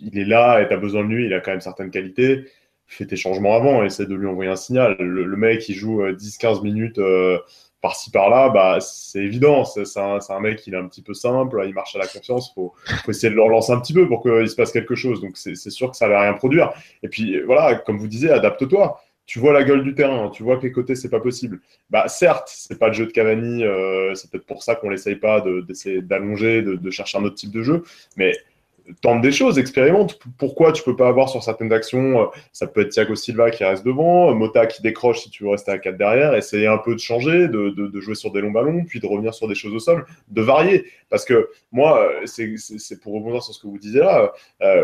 il 0.00 0.18
est 0.18 0.24
là 0.24 0.60
et 0.60 0.68
tu 0.68 0.74
as 0.74 0.76
besoin 0.76 1.04
de 1.04 1.08
lui, 1.08 1.26
il 1.26 1.34
a 1.34 1.40
quand 1.40 1.50
même 1.50 1.60
certaines 1.60 1.90
qualités. 1.90 2.44
Fais 2.86 3.06
tes 3.06 3.16
changements 3.16 3.54
avant, 3.54 3.82
essaie 3.82 4.06
de 4.06 4.14
lui 4.14 4.26
envoyer 4.26 4.50
un 4.50 4.56
signal. 4.56 4.96
Le, 4.98 5.36
mec, 5.36 5.68
il 5.68 5.74
joue 5.74 6.02
euh, 6.02 6.14
10-15 6.14 6.62
minutes 6.62 6.98
euh, 6.98 7.38
par-ci 7.80 8.10
par-là, 8.10 8.48
bah, 8.48 8.78
c'est 8.80 9.20
évident. 9.20 9.64
C'est 9.64 9.84
un, 9.98 10.40
mec, 10.40 10.66
il 10.66 10.74
est 10.74 10.78
un 10.78 10.88
petit 10.88 11.02
peu 11.02 11.12
simple, 11.14 11.62
il 11.66 11.74
marche 11.74 11.94
à 11.96 11.98
la 11.98 12.06
confiance. 12.06 12.50
Il 12.50 12.54
faut, 12.54 12.74
faut 13.04 13.10
essayer 13.10 13.30
de 13.30 13.34
le 13.34 13.42
relancer 13.42 13.72
un 13.72 13.80
petit 13.80 13.92
peu 13.92 14.08
pour 14.08 14.22
qu'il 14.22 14.48
se 14.48 14.56
passe 14.56 14.72
quelque 14.72 14.94
chose. 14.94 15.20
Donc, 15.20 15.36
c'est 15.36 15.54
sûr 15.70 15.90
que 15.90 15.96
ça 15.96 16.06
ne 16.06 16.12
va 16.12 16.22
rien 16.22 16.32
produire. 16.34 16.72
Et 17.02 17.08
puis, 17.08 17.40
voilà, 17.42 17.74
comme 17.74 17.98
vous 17.98 18.08
disiez, 18.08 18.30
adapte-toi. 18.30 19.00
Tu 19.26 19.38
vois 19.38 19.52
la 19.54 19.64
gueule 19.64 19.82
du 19.84 19.94
terrain, 19.94 20.28
tu 20.28 20.42
vois 20.42 20.58
que 20.58 20.64
les 20.64 20.72
côtés, 20.72 20.94
c'est 20.94 21.08
pas 21.08 21.20
possible. 21.20 21.60
Bah, 21.88 22.08
certes, 22.08 22.48
c'est 22.54 22.78
pas 22.78 22.88
le 22.88 22.92
jeu 22.94 23.06
de 23.06 23.10
Cavani, 23.12 23.64
euh, 23.64 24.14
c'est 24.14 24.30
peut-être 24.30 24.44
pour 24.46 24.62
ça 24.62 24.74
qu'on 24.74 24.90
l'essaye 24.90 25.16
pas 25.16 25.40
de- 25.40 25.62
d'essayer 25.62 26.02
d'allonger, 26.02 26.60
de 26.62 26.90
chercher 26.90 27.16
un 27.18 27.24
autre 27.24 27.36
type 27.36 27.50
de 27.50 27.62
jeu. 27.62 27.82
Mais 28.18 28.34
tente 29.00 29.22
des 29.22 29.32
choses, 29.32 29.58
expérimente. 29.58 30.18
Pourquoi 30.38 30.72
tu 30.72 30.82
peux 30.82 30.96
pas 30.96 31.08
avoir 31.08 31.28
sur 31.28 31.42
certaines 31.42 31.72
actions, 31.72 32.22
euh, 32.22 32.26
ça 32.52 32.66
peut 32.66 32.82
être 32.82 32.90
Thiago 32.90 33.14
Silva 33.14 33.50
qui 33.50 33.64
reste 33.64 33.84
devant, 33.84 34.30
euh, 34.30 34.34
Mota 34.34 34.66
qui 34.66 34.82
décroche 34.82 35.20
si 35.20 35.30
tu 35.30 35.44
veux 35.44 35.50
rester 35.50 35.70
à 35.70 35.78
4 35.78 35.96
derrière, 35.96 36.34
essayer 36.34 36.66
un 36.66 36.78
peu 36.78 36.94
de 36.94 37.00
changer, 37.00 37.48
de, 37.48 37.70
de- 37.70 38.00
jouer 38.00 38.14
sur 38.14 38.30
des 38.32 38.40
longs 38.40 38.50
ballons, 38.50 38.84
puis 38.84 39.00
de 39.00 39.06
revenir 39.06 39.32
sur 39.32 39.48
des 39.48 39.54
choses 39.54 39.72
au 39.74 39.78
sol, 39.78 40.04
de 40.28 40.42
varier. 40.42 40.84
Parce 41.08 41.24
que 41.24 41.48
moi, 41.72 42.06
euh, 42.22 42.26
c'est 42.26 43.00
pour 43.00 43.14
rebondir 43.14 43.42
sur 43.42 43.54
ce 43.54 43.60
que 43.60 43.66
vous 43.66 43.78
disiez 43.78 44.00
là, 44.00 44.32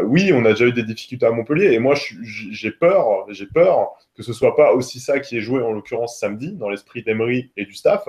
oui, 0.05 0.33
on 0.33 0.45
a 0.45 0.51
déjà 0.51 0.67
eu 0.67 0.73
des 0.73 0.83
difficultés 0.83 1.27
à 1.27 1.31
Montpellier, 1.31 1.73
et 1.73 1.79
moi 1.79 1.95
j'ai 2.23 2.71
peur, 2.71 3.27
j'ai 3.29 3.47
peur 3.47 3.91
que 4.17 4.23
ce 4.23 4.33
soit 4.33 4.55
pas 4.57 4.73
aussi 4.73 5.01
ça 5.01 5.19
qui 5.21 5.39
est 5.39 5.41
joué 5.41 5.63
en 5.63 5.73
l'occurrence 5.73 6.19
samedi 6.19 6.53
dans 6.53 6.69
l'esprit 6.69 7.03
d'Emery 7.03 7.51
et 7.57 7.65
du 7.65 7.75
staff, 7.75 8.05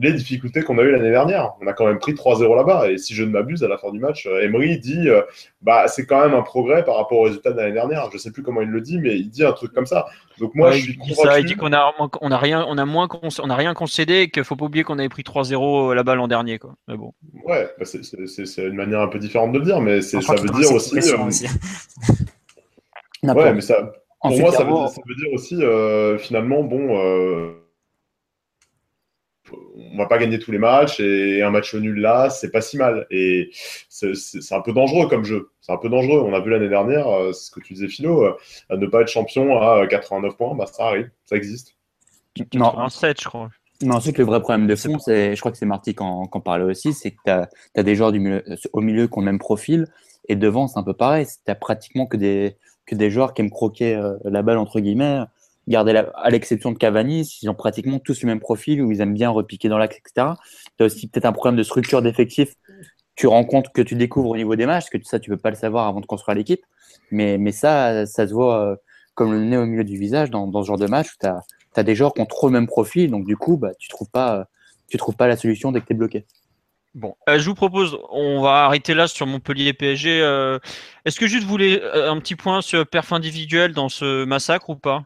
les 0.00 0.12
difficultés 0.12 0.62
qu'on 0.62 0.78
a 0.78 0.82
eues 0.82 0.90
l'année 0.90 1.10
dernière. 1.10 1.52
On 1.60 1.66
a 1.66 1.72
quand 1.72 1.86
même 1.86 1.98
pris 1.98 2.12
3-0 2.14 2.56
là-bas, 2.56 2.90
et 2.90 2.98
si 2.98 3.14
je 3.14 3.22
ne 3.24 3.30
m'abuse, 3.30 3.62
à 3.62 3.68
la 3.68 3.78
fin 3.78 3.90
du 3.92 3.98
match, 4.00 4.26
euh, 4.26 4.40
Emery 4.42 4.78
dit 4.78 5.08
euh, 5.08 5.22
bah, 5.62 5.86
c'est 5.88 6.06
quand 6.06 6.20
même 6.22 6.34
un 6.34 6.42
progrès 6.42 6.84
par 6.84 6.96
rapport 6.96 7.18
au 7.18 7.22
résultat 7.22 7.52
de 7.52 7.56
l'année 7.58 7.72
dernière. 7.72 8.08
Je 8.12 8.18
sais 8.18 8.30
plus 8.32 8.42
comment 8.42 8.60
il 8.62 8.68
le 8.68 8.80
dit, 8.80 8.98
mais 8.98 9.16
il 9.16 9.30
dit 9.30 9.44
un 9.44 9.52
truc 9.52 9.72
comme 9.72 9.86
ça. 9.86 10.06
Donc 10.38 10.54
moi, 10.54 10.70
Ouais, 10.70 10.76
je 10.76 10.82
suis 10.82 10.92
il 11.00 11.08
dit 11.08 11.14
ça, 11.14 11.38
il 11.38 11.44
dit 11.44 11.54
qu'on 11.54 11.72
a, 11.72 11.92
on 12.20 12.30
a 12.30 12.38
rien, 12.38 12.64
on 12.68 12.78
a 12.78 12.84
moins, 12.84 13.06
con- 13.08 13.20
on 13.42 13.50
a 13.50 13.54
rien 13.54 13.74
concédé 13.74 14.20
et 14.22 14.30
qu'il 14.30 14.42
faut 14.44 14.56
pas 14.56 14.64
oublier 14.64 14.84
qu'on 14.84 14.98
avait 14.98 15.08
pris 15.10 15.22
3-0 15.22 15.94
là-bas 15.94 16.14
l'an 16.14 16.28
dernier, 16.28 16.58
quoi. 16.58 16.74
Mais 16.88 16.96
bon. 16.96 17.12
Ouais, 17.44 17.68
bah, 17.78 17.84
c'est- 17.84 18.00
une 18.66 18.74
manière 18.74 19.00
un 19.00 19.08
peu 19.08 19.18
différente 19.18 19.52
de 19.52 19.58
le 19.58 19.64
dire, 19.64 19.80
mais 19.80 20.00
ça 20.00 20.18
veut 20.18 20.48
dire 20.48 20.72
aussi. 20.72 20.96
euh, 20.98 21.26
aussi. 21.26 21.46
ouais, 23.22 23.52
mais 23.54 23.60
ça, 23.60 23.92
pour 24.22 24.30
moi, 24.38 24.50
ça 24.52 24.58
veut, 24.64 24.70
vraiment- 24.70 24.88
ça 24.88 25.00
veut 25.06 25.14
dire 25.14 25.32
aussi, 25.32 25.62
euh, 25.62 26.18
finalement, 26.18 26.62
bon, 26.62 26.98
euh, 26.98 27.52
on 29.76 29.96
va 29.96 30.06
pas 30.06 30.18
gagner 30.18 30.38
tous 30.38 30.52
les 30.52 30.58
matchs 30.58 31.00
et 31.00 31.42
un 31.42 31.50
match 31.50 31.74
nul 31.74 32.00
là, 32.00 32.30
c'est 32.30 32.50
pas 32.50 32.60
si 32.60 32.76
mal. 32.76 33.06
Et 33.10 33.50
c'est 33.88 34.52
un 34.52 34.60
peu 34.60 34.72
dangereux 34.72 35.08
comme 35.08 35.24
jeu. 35.24 35.50
C'est 35.60 35.72
un 35.72 35.76
peu 35.76 35.88
dangereux. 35.88 36.20
On 36.20 36.34
a 36.34 36.40
vu 36.40 36.50
l'année 36.50 36.68
dernière, 36.68 37.08
euh, 37.08 37.32
c'est 37.32 37.46
ce 37.46 37.50
que 37.50 37.60
tu 37.60 37.74
disais, 37.74 37.88
Philo, 37.88 38.24
euh, 38.24 38.36
ne 38.76 38.86
pas 38.86 39.02
être 39.02 39.08
champion 39.08 39.60
à 39.60 39.86
89 39.86 40.36
points, 40.36 40.54
bah, 40.54 40.66
ça 40.66 40.86
arrive, 40.86 41.10
ça 41.24 41.36
existe. 41.36 41.76
Non, 42.54 42.78
Un 42.78 42.88
7, 42.88 43.20
je 43.20 43.28
crois. 43.28 43.50
Mais 43.82 43.94
ensuite, 43.94 44.18
le 44.18 44.24
vrai 44.24 44.40
problème 44.40 44.66
de 44.66 44.76
fond, 44.76 44.98
c'est, 44.98 45.34
je 45.34 45.40
crois 45.40 45.52
que 45.52 45.58
c'est 45.58 45.66
Marty 45.66 45.94
qui 45.94 46.02
en, 46.02 46.28
en 46.30 46.40
parlait 46.40 46.64
aussi, 46.64 46.92
c'est 46.92 47.12
que 47.12 47.16
tu 47.24 47.30
as, 47.30 47.82
des 47.82 47.94
joueurs 47.94 48.12
du 48.12 48.20
milieu, 48.20 48.44
au 48.72 48.80
milieu 48.80 49.06
qui 49.06 49.16
ont 49.16 49.22
le 49.22 49.26
même 49.26 49.38
profil, 49.38 49.86
et 50.28 50.36
devant, 50.36 50.68
c'est 50.68 50.78
un 50.78 50.82
peu 50.82 50.92
pareil. 50.92 51.26
Tu 51.46 51.54
pratiquement 51.54 52.06
que 52.06 52.18
des, 52.18 52.56
que 52.84 52.94
des 52.94 53.10
joueurs 53.10 53.32
qui 53.32 53.40
aiment 53.40 53.50
croquer 53.50 53.96
euh, 53.96 54.16
la 54.24 54.42
balle, 54.42 54.58
entre 54.58 54.80
guillemets, 54.80 55.20
garder 55.68 56.02
à 56.14 56.30
l'exception 56.30 56.72
de 56.72 56.78
Cavani, 56.78 57.38
ils 57.42 57.48
ont 57.48 57.54
pratiquement 57.54 57.98
tous 57.98 58.22
le 58.22 58.26
même 58.26 58.40
profil, 58.40 58.82
où 58.82 58.90
ils 58.90 59.00
aiment 59.00 59.14
bien 59.14 59.30
repiquer 59.30 59.68
dans 59.68 59.78
l'axe, 59.78 59.96
etc. 59.96 60.34
Tu 60.76 60.82
as 60.82 60.86
aussi 60.86 61.08
peut-être 61.08 61.26
un 61.26 61.32
problème 61.32 61.56
de 61.56 61.62
structure 61.62 62.02
d'effectif. 62.02 62.54
Tu 63.16 63.26
compte 63.28 63.72
que 63.72 63.82
tu 63.82 63.96
découvres 63.96 64.30
au 64.30 64.36
niveau 64.36 64.56
des 64.56 64.66
matchs, 64.66 64.88
que 64.90 64.98
ça, 65.02 65.20
tu 65.20 65.30
peux 65.30 65.36
pas 65.36 65.50
le 65.50 65.56
savoir 65.56 65.86
avant 65.86 66.00
de 66.00 66.06
construire 66.06 66.36
l'équipe. 66.36 66.64
Mais, 67.10 67.38
mais 67.38 67.52
ça, 67.52 68.06
ça 68.06 68.26
se 68.26 68.32
voit 68.32 68.64
euh, 68.64 68.76
comme 69.14 69.32
le 69.32 69.44
nez 69.44 69.56
au 69.56 69.66
milieu 69.66 69.84
du 69.84 69.98
visage 69.98 70.30
dans, 70.30 70.50
ce 70.62 70.66
genre 70.66 70.78
de 70.78 70.86
match 70.86 71.08
où 71.08 71.16
tu 71.20 71.26
as 71.26 71.82
des 71.82 71.94
joueurs 71.94 72.14
qui 72.14 72.20
ont 72.20 72.26
trop 72.26 72.48
le 72.48 72.52
même 72.52 72.66
profil, 72.66 73.10
donc 73.10 73.26
du 73.26 73.36
coup, 73.36 73.56
bah, 73.56 73.72
tu 73.78 73.88
trouves 73.88 74.10
pas, 74.10 74.46
tu 74.88 74.96
trouves 74.96 75.16
pas 75.16 75.28
la 75.28 75.36
solution 75.36 75.72
dès 75.72 75.80
que 75.80 75.86
tu 75.86 75.92
es 75.92 75.96
bloqué. 75.96 76.24
Bon, 76.94 77.14
euh, 77.28 77.38
je 77.38 77.48
vous 77.48 77.54
propose, 77.54 77.96
on 78.10 78.40
va 78.40 78.64
arrêter 78.64 78.94
là 78.94 79.06
sur 79.06 79.24
Montpellier 79.26 79.72
PSG. 79.72 80.20
euh, 80.22 80.58
Est-ce 81.04 81.20
que 81.20 81.28
juste 81.28 81.44
vous 81.44 81.50
voulez 81.50 81.80
euh, 81.80 82.10
un 82.10 82.18
petit 82.18 82.34
point 82.34 82.62
sur 82.62 82.84
perf 82.84 83.12
individuel 83.12 83.72
dans 83.74 83.88
ce 83.88 84.24
massacre 84.24 84.70
ou 84.70 84.76
pas? 84.76 85.04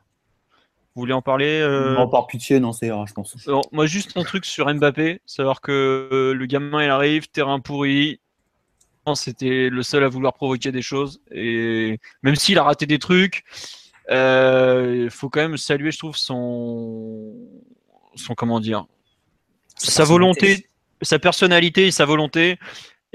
Vous 0.95 1.01
voulez 1.01 1.13
en 1.13 1.23
parler 1.23 1.61
euh, 1.61 1.97
Non, 1.97 2.09
par 2.09 2.29
pitié, 2.29 2.61
non, 2.61 2.73
c'est 2.73 2.93
rare, 2.93 3.07
je 3.09 3.15
pense. 3.15 3.37
Moi, 3.73 3.87
juste 3.87 4.17
un 4.17 4.23
truc 4.23 4.45
sur 4.45 4.73
Mbappé, 4.73 5.21
savoir 5.27 5.61
que 5.61 6.09
euh, 6.13 6.33
le 6.33 6.47
gamin 6.47 6.85
il 6.85 6.91
arrive, 6.91 7.29
terrain 7.29 7.59
pourri, 7.59 8.21
c'était 9.15 9.69
le 9.71 9.83
seul 9.83 10.05
à 10.05 10.09
vouloir 10.09 10.35
provoquer 10.35 10.71
des 10.71 10.83
choses. 10.83 11.21
Et 11.33 11.99
même 12.23 12.37
s'il 12.37 12.59
a 12.59 12.63
raté 12.63 12.87
des 12.87 13.01
trucs, 13.01 13.45
il 14.09 14.15
euh, 14.15 15.11
faut 15.11 15.29
quand 15.29 15.41
même 15.41 15.57
saluer, 15.57 15.91
je 15.91 15.99
trouve, 15.99 16.17
son, 16.17 17.35
son 18.15 18.35
comment 18.35 18.61
dire, 18.61 18.87
sa, 19.77 20.05
volonté, 20.05 20.69
sa 21.03 21.19
personnalité 21.19 21.89
et 21.89 21.91
sa 21.91 22.05
volonté. 22.05 22.59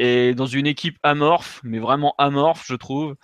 Et 0.02 0.34
dans 0.34 0.46
une 0.46 0.66
équipe 0.66 0.98
amorphe, 1.04 1.60
mais 1.64 1.78
vraiment 1.78 2.16
amorphe, 2.18 2.64
je 2.66 2.76
trouve, 2.76 3.16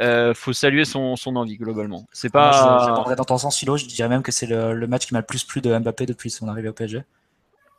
euh, 0.00 0.34
faut 0.34 0.52
saluer 0.52 0.84
son, 0.84 1.14
son 1.14 1.36
envie 1.36 1.56
globalement. 1.56 2.08
C'est 2.12 2.28
pas. 2.28 3.02
Moi, 3.06 3.14
dans 3.14 3.24
ton 3.24 3.38
sens, 3.38 3.56
Philo, 3.56 3.76
je 3.76 3.86
dirais 3.86 4.08
même 4.08 4.22
que 4.22 4.32
c'est 4.32 4.46
le, 4.46 4.74
le, 4.74 4.86
match 4.88 5.06
qui 5.06 5.14
m'a 5.14 5.20
le 5.20 5.26
plus 5.26 5.44
plu 5.44 5.60
de 5.60 5.78
Mbappé 5.78 6.06
depuis 6.06 6.30
son 6.30 6.48
arrivée 6.48 6.68
au 6.68 6.72
PSG. 6.72 7.04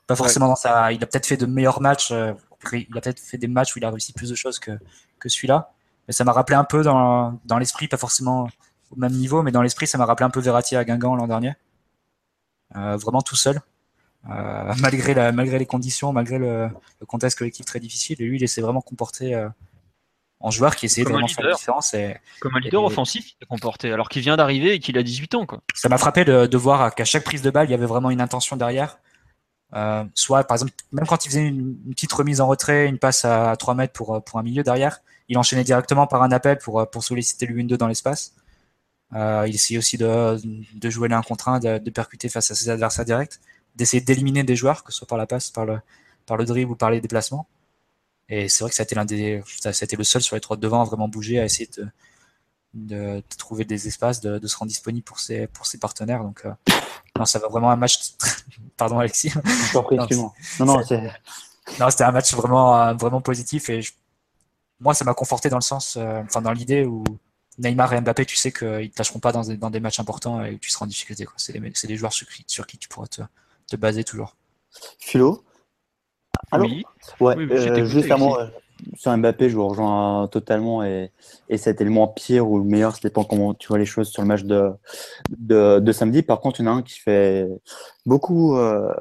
Pas 0.07 0.15
forcément 0.15 0.47
dans 0.47 0.55
sa. 0.55 0.93
Il 0.93 1.03
a 1.03 1.05
peut-être 1.05 1.25
fait 1.25 1.35
de 1.35 1.45
meilleurs 1.45 1.81
matchs. 1.81 2.11
Euh, 2.11 2.33
il 2.71 2.97
a 2.97 3.01
peut-être 3.01 3.19
fait 3.19 3.37
des 3.37 3.47
matchs 3.47 3.75
où 3.75 3.79
il 3.79 3.85
a 3.85 3.89
réussi 3.89 4.13
plus 4.13 4.29
de 4.29 4.35
choses 4.35 4.57
que, 4.57 4.71
que 5.19 5.27
celui-là. 5.27 5.73
Mais 6.07 6.13
ça 6.13 6.23
m'a 6.23 6.31
rappelé 6.31 6.55
un 6.55 6.63
peu 6.63 6.81
dans, 6.81 7.37
dans 7.43 7.57
l'esprit, 7.57 7.89
pas 7.89 7.97
forcément 7.97 8.47
au 8.91 8.95
même 8.95 9.11
niveau, 9.11 9.43
mais 9.43 9.51
dans 9.51 9.61
l'esprit, 9.61 9.85
ça 9.85 9.97
m'a 9.97 10.05
rappelé 10.05 10.25
un 10.25 10.29
peu 10.29 10.39
Verratti 10.39 10.77
à 10.77 10.85
Guingamp 10.85 11.15
l'an 11.15 11.27
dernier. 11.27 11.55
Euh, 12.77 12.95
vraiment 12.95 13.21
tout 13.21 13.35
seul. 13.35 13.59
Euh, 14.29 14.73
malgré, 14.79 15.13
la, 15.13 15.31
malgré 15.31 15.59
les 15.59 15.65
conditions, 15.65 16.11
malgré 16.13 16.37
le, 16.37 16.69
le, 16.99 17.05
contexte 17.05 17.37
collectif 17.37 17.65
très 17.65 17.79
difficile. 17.79 18.21
Et 18.21 18.25
lui, 18.25 18.39
il 18.39 18.47
s'est 18.47 18.61
vraiment 18.61 18.81
comporté 18.81 19.35
euh, 19.35 19.47
en 20.39 20.51
joueur 20.51 20.75
qui 20.75 20.85
essayait 20.85 21.05
de 21.05 21.11
vraiment 21.11 21.27
faire 21.27 21.45
la 21.45 21.53
différence. 21.53 21.93
Et, 21.93 22.15
comme 22.39 22.55
un 22.55 22.59
leader 22.59 22.83
offensif, 22.83 23.25
il 23.25 23.35
s'est 23.39 23.47
comporté, 23.47 23.91
alors 23.91 24.09
qu'il 24.09 24.21
vient 24.21 24.37
d'arriver 24.37 24.73
et 24.73 24.79
qu'il 24.79 24.97
a 24.97 25.03
18 25.03 25.35
ans. 25.35 25.45
Quoi. 25.45 25.61
Ça 25.73 25.89
m'a 25.89 25.97
frappé 25.97 26.25
de, 26.25 26.45
de 26.45 26.57
voir 26.57 26.93
qu'à 26.95 27.05
chaque 27.05 27.23
prise 27.23 27.41
de 27.41 27.49
balle, 27.49 27.67
il 27.67 27.71
y 27.71 27.75
avait 27.75 27.85
vraiment 27.85 28.09
une 28.09 28.21
intention 28.21 28.57
derrière. 28.57 28.99
Euh, 29.73 30.05
soit, 30.13 30.43
par 30.43 30.55
exemple, 30.55 30.73
même 30.91 31.05
quand 31.05 31.25
il 31.25 31.29
faisait 31.29 31.45
une, 31.45 31.77
une, 31.85 31.93
petite 31.93 32.13
remise 32.13 32.39
en 32.39 32.47
retrait, 32.47 32.87
une 32.87 32.99
passe 32.99 33.25
à 33.25 33.55
3 33.57 33.75
mètres 33.75 33.93
pour, 33.93 34.23
pour 34.23 34.39
un 34.39 34.43
milieu 34.43 34.63
derrière, 34.63 34.99
il 35.27 35.37
enchaînait 35.37 35.63
directement 35.63 36.07
par 36.07 36.23
un 36.23 36.31
appel 36.31 36.57
pour, 36.59 36.89
pour 36.89 37.03
solliciter 37.03 37.45
le 37.45 37.55
1-2 37.55 37.77
dans 37.77 37.87
l'espace. 37.87 38.35
Euh, 39.13 39.45
il 39.47 39.55
essayait 39.55 39.77
aussi 39.77 39.97
de, 39.97 40.37
de 40.73 40.89
jouer 40.89 41.07
l'un 41.07 41.21
contre 41.21 41.49
un, 41.49 41.59
de, 41.59 41.77
de, 41.77 41.89
percuter 41.91 42.27
face 42.29 42.51
à 42.51 42.55
ses 42.55 42.69
adversaires 42.69 43.05
directs, 43.05 43.39
d'essayer 43.75 44.01
d'éliminer 44.01 44.43
des 44.43 44.55
joueurs, 44.55 44.83
que 44.83 44.91
ce 44.91 44.99
soit 44.99 45.07
par 45.07 45.17
la 45.17 45.27
passe, 45.27 45.49
par 45.49 45.65
le, 45.65 45.79
par 46.25 46.37
le 46.37 46.45
dribble 46.45 46.71
ou 46.71 46.75
par 46.75 46.91
les 46.91 47.01
déplacements. 47.01 47.47
Et 48.29 48.49
c'est 48.49 48.63
vrai 48.63 48.69
que 48.69 48.75
ça 48.75 48.83
a 48.83 48.85
été 48.85 48.95
l'un 48.95 49.05
des, 49.05 49.43
ça 49.59 49.69
a 49.69 49.71
été 49.71 49.95
le 49.95 50.03
seul 50.03 50.21
sur 50.21 50.35
les 50.35 50.41
trois 50.41 50.57
de 50.57 50.61
devant 50.61 50.81
à 50.81 50.85
vraiment 50.85 51.07
bouger, 51.07 51.39
à 51.39 51.45
essayer 51.45 51.69
de, 51.77 51.87
de, 52.73 53.17
de 53.17 53.35
trouver 53.37 53.65
des 53.65 53.87
espaces, 53.87 54.19
de, 54.21 54.39
de, 54.39 54.47
se 54.47 54.57
rendre 54.57 54.69
disponible 54.69 55.03
pour 55.03 55.19
ses, 55.19 55.47
pour 55.47 55.67
ses 55.67 55.77
partenaires. 55.77 56.23
Donc, 56.23 56.45
euh, 56.45 56.51
non, 57.17 57.25
ça 57.25 57.39
va 57.39 57.47
vraiment 57.47 57.69
un 57.69 57.75
match. 57.75 57.99
Pardon, 58.77 58.99
Alexis. 58.99 59.31
non, 60.59 60.65
non, 60.65 60.83
c'est. 60.87 61.01
Non, 61.79 61.89
c'était 61.89 62.03
un 62.03 62.11
match 62.11 62.33
vraiment, 62.33 62.79
euh, 62.79 62.93
vraiment 62.93 63.21
positif 63.21 63.69
et 63.69 63.81
je... 63.81 63.91
moi, 64.79 64.93
ça 64.93 65.03
m'a 65.03 65.15
conforté 65.15 65.49
dans 65.49 65.57
le 65.57 65.63
sens, 65.63 65.97
euh, 65.97 66.21
enfin, 66.23 66.41
dans 66.41 66.51
l'idée 66.51 66.85
où 66.85 67.03
Neymar 67.57 67.93
et 67.93 68.01
Mbappé, 68.01 68.25
tu 68.25 68.35
sais 68.35 68.51
qu'ils 68.51 68.67
ne 68.67 68.87
te 68.87 68.99
lâcheront 68.99 69.19
pas 69.19 69.31
dans 69.31 69.41
des, 69.41 69.57
dans 69.57 69.71
des, 69.71 69.79
matchs 69.79 69.99
importants 69.99 70.43
et 70.45 70.53
où 70.53 70.57
tu 70.59 70.69
seras 70.69 70.85
en 70.85 70.87
difficulté. 70.87 71.25
C'est 71.37 71.53
des, 71.53 71.59
des, 71.59 71.97
joueurs 71.97 72.13
sur 72.13 72.27
qui, 72.27 72.43
sur 72.45 72.67
qui, 72.67 72.77
tu 72.77 72.87
pourras 72.87 73.07
te, 73.07 73.21
te 73.67 73.75
baser 73.75 74.03
toujours. 74.03 74.35
Philo 74.99 75.43
Allô 76.51 76.65
oui. 76.65 76.83
Ouais, 77.19 77.35
oui, 77.37 77.47
euh, 77.51 77.85
juste 77.85 78.11
un 78.11 78.17
mot 78.17 78.35
sur 78.95 79.15
Mbappé, 79.15 79.49
je 79.49 79.55
vous 79.55 79.67
rejoins 79.67 80.27
totalement 80.27 80.83
et, 80.83 81.11
et 81.49 81.57
c'était 81.57 81.83
le 81.83 81.89
moins 81.89 82.07
pire 82.07 82.49
ou 82.49 82.59
le 82.59 82.65
meilleur, 82.65 82.93
ça 82.93 82.99
dépend 83.03 83.23
comment 83.23 83.53
tu 83.53 83.67
vois 83.67 83.77
les 83.77 83.85
choses 83.85 84.09
sur 84.09 84.21
le 84.21 84.27
match 84.27 84.43
de, 84.43 84.69
de, 85.29 85.79
de 85.79 85.91
samedi. 85.91 86.21
Par 86.23 86.39
contre, 86.39 86.59
il 86.59 86.65
y 86.65 86.67
en 86.67 86.73
a 86.73 86.75
un 86.75 86.81
qui 86.81 86.99
fait 86.99 87.47
beaucoup 88.05 88.57
euh, 88.57 88.91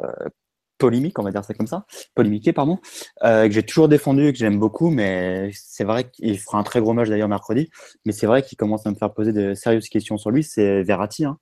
polémique, 0.79 1.19
on 1.19 1.23
va 1.23 1.31
dire 1.31 1.45
ça 1.45 1.55
comme 1.55 1.67
ça, 1.67 1.87
polémiqué, 2.15 2.53
pardon, 2.53 2.79
euh, 3.25 3.47
que 3.47 3.53
j'ai 3.53 3.63
toujours 3.63 3.89
défendu 3.89 4.29
et 4.29 4.33
que 4.33 4.39
j'aime 4.39 4.59
beaucoup, 4.59 4.91
mais 4.91 5.51
c'est 5.55 5.85
vrai 5.85 6.11
qu'il 6.11 6.39
fera 6.39 6.59
un 6.59 6.63
très 6.63 6.81
gros 6.81 6.93
match 6.93 7.09
d'ailleurs 7.09 7.29
mercredi, 7.29 7.71
mais 8.05 8.13
c'est 8.13 8.27
vrai 8.27 8.43
qu'il 8.43 8.57
commence 8.57 8.87
à 8.87 8.91
me 8.91 8.97
faire 8.97 9.13
poser 9.13 9.33
de 9.33 9.55
sérieuses 9.55 9.89
questions 9.89 10.17
sur 10.19 10.31
lui, 10.31 10.45
c'est 10.45 10.83
Verratti. 10.83 11.25
Hein. 11.25 11.39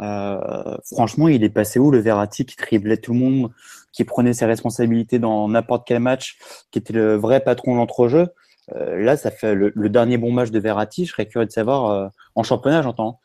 Euh, 0.00 0.76
franchement, 0.84 1.28
il 1.28 1.44
est 1.44 1.50
passé 1.50 1.78
où 1.78 1.90
le 1.90 1.98
Verratti 1.98 2.44
qui 2.44 2.56
triblait 2.56 2.96
tout 2.96 3.12
le 3.12 3.18
monde, 3.18 3.50
qui 3.92 4.04
prenait 4.04 4.34
ses 4.34 4.46
responsabilités 4.46 5.18
dans 5.18 5.48
n'importe 5.48 5.86
quel 5.86 6.00
match, 6.00 6.38
qui 6.70 6.78
était 6.78 6.92
le 6.92 7.16
vrai 7.16 7.40
patron 7.40 7.72
de 7.72 7.78
l'entrejeu? 7.78 8.28
Euh, 8.74 8.98
Là, 8.98 9.16
ça 9.16 9.30
fait 9.30 9.54
le, 9.54 9.72
le, 9.74 9.88
dernier 9.88 10.18
bon 10.18 10.32
match 10.32 10.50
de 10.50 10.58
Verratti. 10.58 11.06
Je 11.06 11.12
serais 11.12 11.26
curieux 11.26 11.46
de 11.46 11.52
savoir, 11.52 11.90
euh, 11.90 12.08
en 12.34 12.42
championnat, 12.42 12.82
j'entends, 12.82 13.20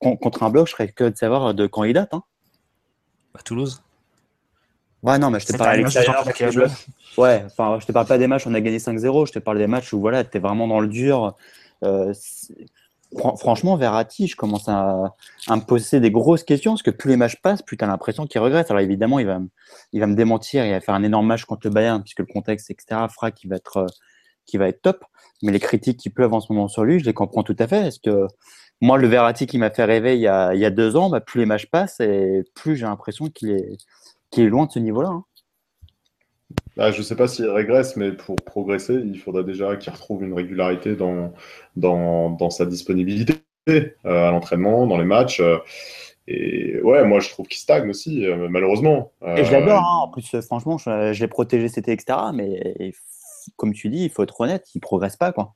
contre 0.00 0.42
un 0.42 0.50
bloc, 0.50 0.66
je 0.66 0.72
serais 0.72 0.88
curieux 0.88 1.12
de 1.12 1.16
savoir 1.16 1.54
de 1.54 1.66
quand 1.66 1.84
il 1.84 1.92
date. 1.92 2.14
Hein. 2.14 2.22
À 3.38 3.42
Toulouse 3.42 3.82
Ouais, 5.02 5.18
non, 5.18 5.30
mais 5.30 5.38
je 5.38 5.46
te 5.46 5.56
parle 5.56 5.86
Ouais, 7.16 7.42
enfin, 7.46 7.78
je 7.80 7.86
te 7.86 7.92
parle 7.92 8.06
pas 8.06 8.18
des 8.18 8.26
matchs 8.26 8.46
où 8.46 8.50
on 8.50 8.54
a 8.54 8.60
gagné 8.60 8.78
5-0, 8.78 9.26
je 9.26 9.32
te 9.32 9.38
parle 9.38 9.58
des 9.58 9.66
matchs 9.66 9.92
où 9.92 10.00
voilà, 10.00 10.24
tu 10.24 10.36
es 10.36 10.40
vraiment 10.40 10.66
dans 10.66 10.80
le 10.80 10.88
dur. 10.88 11.34
Euh, 11.84 12.12
franchement, 13.36 13.76
Verratti, 13.76 14.26
je 14.26 14.36
commence 14.36 14.68
à, 14.68 15.14
à, 15.48 15.56
me 15.56 15.60
poser 15.60 16.00
des 16.00 16.10
grosses 16.10 16.44
questions 16.44 16.72
parce 16.72 16.82
que 16.82 16.90
plus 16.90 17.10
les 17.10 17.16
matchs 17.16 17.40
passent, 17.40 17.62
plus 17.62 17.76
tu 17.76 17.84
as 17.84 17.86
l'impression 17.86 18.26
qu'il 18.26 18.40
regrette. 18.40 18.70
Alors 18.70 18.82
évidemment, 18.82 19.18
il 19.18 19.26
va, 19.26 19.40
il 19.92 20.00
va 20.00 20.06
me 20.06 20.14
démentir, 20.14 20.64
il 20.64 20.72
va 20.72 20.80
faire 20.80 20.94
un 20.94 21.02
énorme 21.02 21.26
match 21.26 21.44
contre 21.44 21.66
le 21.66 21.72
Bayern 21.72 22.02
puisque 22.02 22.20
le 22.20 22.26
contexte, 22.26 22.70
etc., 22.70 23.06
fera 23.12 23.30
qu'il 23.30 23.50
va 23.50 23.56
être, 23.56 23.86
qui 24.46 24.56
va 24.56 24.68
être 24.68 24.82
top. 24.82 25.04
Mais 25.42 25.52
les 25.52 25.60
critiques 25.60 25.98
qui 25.98 26.10
pleuvent 26.10 26.32
en 26.32 26.40
ce 26.40 26.52
moment 26.52 26.68
sur 26.68 26.84
lui, 26.84 26.98
je 26.98 27.04
les 27.04 27.14
comprends 27.14 27.42
tout 27.42 27.56
à 27.58 27.66
fait. 27.66 27.82
Parce 27.82 27.98
que 27.98 28.26
moi, 28.80 28.98
le 28.98 29.08
Verratti 29.08 29.46
qui 29.46 29.58
m'a 29.58 29.70
fait 29.70 29.84
rêver 29.84 30.14
il 30.16 30.20
y 30.20 30.28
a, 30.28 30.70
deux 30.70 30.96
ans, 30.96 31.10
bah, 31.10 31.20
plus 31.20 31.40
les 31.40 31.46
matchs 31.46 31.66
passent 31.66 32.00
et 32.00 32.44
plus 32.54 32.76
j'ai 32.76 32.86
l'impression 32.86 33.28
qu'il 33.28 33.50
est, 33.50 33.78
est 34.36 34.48
loin 34.48 34.66
de 34.66 34.72
ce 34.72 34.78
niveau-là. 34.78 35.08
Hein. 35.10 35.24
Ah, 36.78 36.90
je 36.90 36.98
ne 36.98 37.02
sais 37.02 37.16
pas 37.16 37.26
s'il 37.26 37.48
régresse, 37.48 37.96
mais 37.96 38.12
pour 38.12 38.36
progresser, 38.36 38.94
il 38.94 39.18
faudra 39.18 39.42
déjà 39.42 39.76
qu'il 39.76 39.92
retrouve 39.92 40.22
une 40.22 40.34
régularité 40.34 40.94
dans, 40.94 41.32
dans, 41.74 42.30
dans 42.30 42.50
sa 42.50 42.66
disponibilité 42.66 43.34
euh, 43.68 43.90
à 44.04 44.30
l'entraînement, 44.30 44.86
dans 44.86 44.98
les 44.98 45.04
matchs. 45.04 45.40
Euh, 45.40 45.58
et 46.28 46.80
ouais, 46.82 47.04
moi 47.04 47.20
je 47.20 47.30
trouve 47.30 47.46
qu'il 47.46 47.60
stagne 47.60 47.88
aussi, 47.88 48.26
euh, 48.26 48.48
malheureusement. 48.50 49.12
Et 49.36 49.44
je 49.44 49.52
l'adore, 49.52 49.78
hein. 49.78 50.02
en 50.02 50.08
plus, 50.08 50.38
franchement, 50.40 50.76
je, 50.76 51.12
je 51.12 51.20
l'ai 51.20 51.28
protégé, 51.28 51.68
c'était 51.68 51.92
etc. 51.92 52.18
Mais 52.34 52.92
comme 53.56 53.72
tu 53.72 53.88
dis, 53.88 54.04
il 54.04 54.10
faut 54.10 54.22
être 54.22 54.40
honnête, 54.40 54.66
il 54.74 54.78
ne 54.78 54.82
progresse 54.82 55.16
pas. 55.16 55.32
Quoi. 55.32 55.54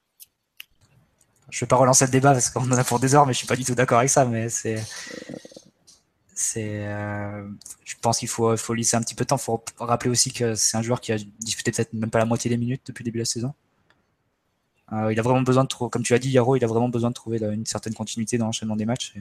Je 1.51 1.59
ne 1.59 1.61
vais 1.61 1.69
pas 1.69 1.77
relancer 1.77 2.07
le 2.07 2.13
débat 2.13 2.33
parce 2.33 2.49
qu'on 2.51 2.63
en 2.63 2.79
a 2.79 2.85
pour 2.85 3.01
des 3.01 3.15
heures, 3.15 3.27
mais 3.27 3.33
je 3.33 3.39
ne 3.39 3.41
suis 3.41 3.47
pas 3.49 3.57
du 3.57 3.65
tout 3.65 3.75
d'accord 3.75 3.99
avec 3.99 4.11
ça. 4.11 4.25
Mais 4.25 4.49
c'est 4.49 4.77
euh, 6.57 7.49
je 7.85 7.95
pense 8.01 8.19
qu'il 8.19 8.29
faut, 8.29 8.57
faut 8.57 8.75
laisser 8.75 8.97
un 8.97 9.03
petit 9.03 9.15
peu 9.15 9.25
de 9.25 9.29
temps. 9.29 9.37
Il 9.37 9.43
faut 9.43 9.63
rappeler 9.79 10.11
aussi 10.11 10.33
que 10.33 10.55
c'est 10.55 10.77
un 10.77 10.83
joueur 10.83 11.01
qui 11.01 11.13
a 11.13 11.19
disputé 11.41 11.73
peut-être 11.73 11.93
même 11.93 12.11
pas 12.11 12.19
la 12.19 12.25
moitié 12.25 12.49
des 12.49 12.57
minutes 12.57 12.83
depuis 12.87 13.03
le 13.03 13.07
début 13.07 13.19
de 13.19 13.23
la 13.23 13.27
saison. 13.27 13.55
Euh, 14.93 15.13
il 15.13 15.19
a 15.19 15.23
vraiment 15.23 15.43
besoin 15.43 15.65
de 15.65 15.69
trouver, 15.69 15.91
comme 15.91 16.03
tu 16.03 16.15
as 16.15 16.19
dit, 16.19 16.31
Yaro, 16.31 16.57
il 16.57 16.65
a 16.65 16.67
vraiment 16.67 16.89
besoin 16.89 17.11
de 17.11 17.15
trouver 17.15 17.39
une 17.39 17.67
certaine 17.67 17.95
continuité 17.95 18.39
dans 18.39 18.47
l'enchaînement 18.47 18.77
des 18.77 18.87
matchs. 18.87 19.15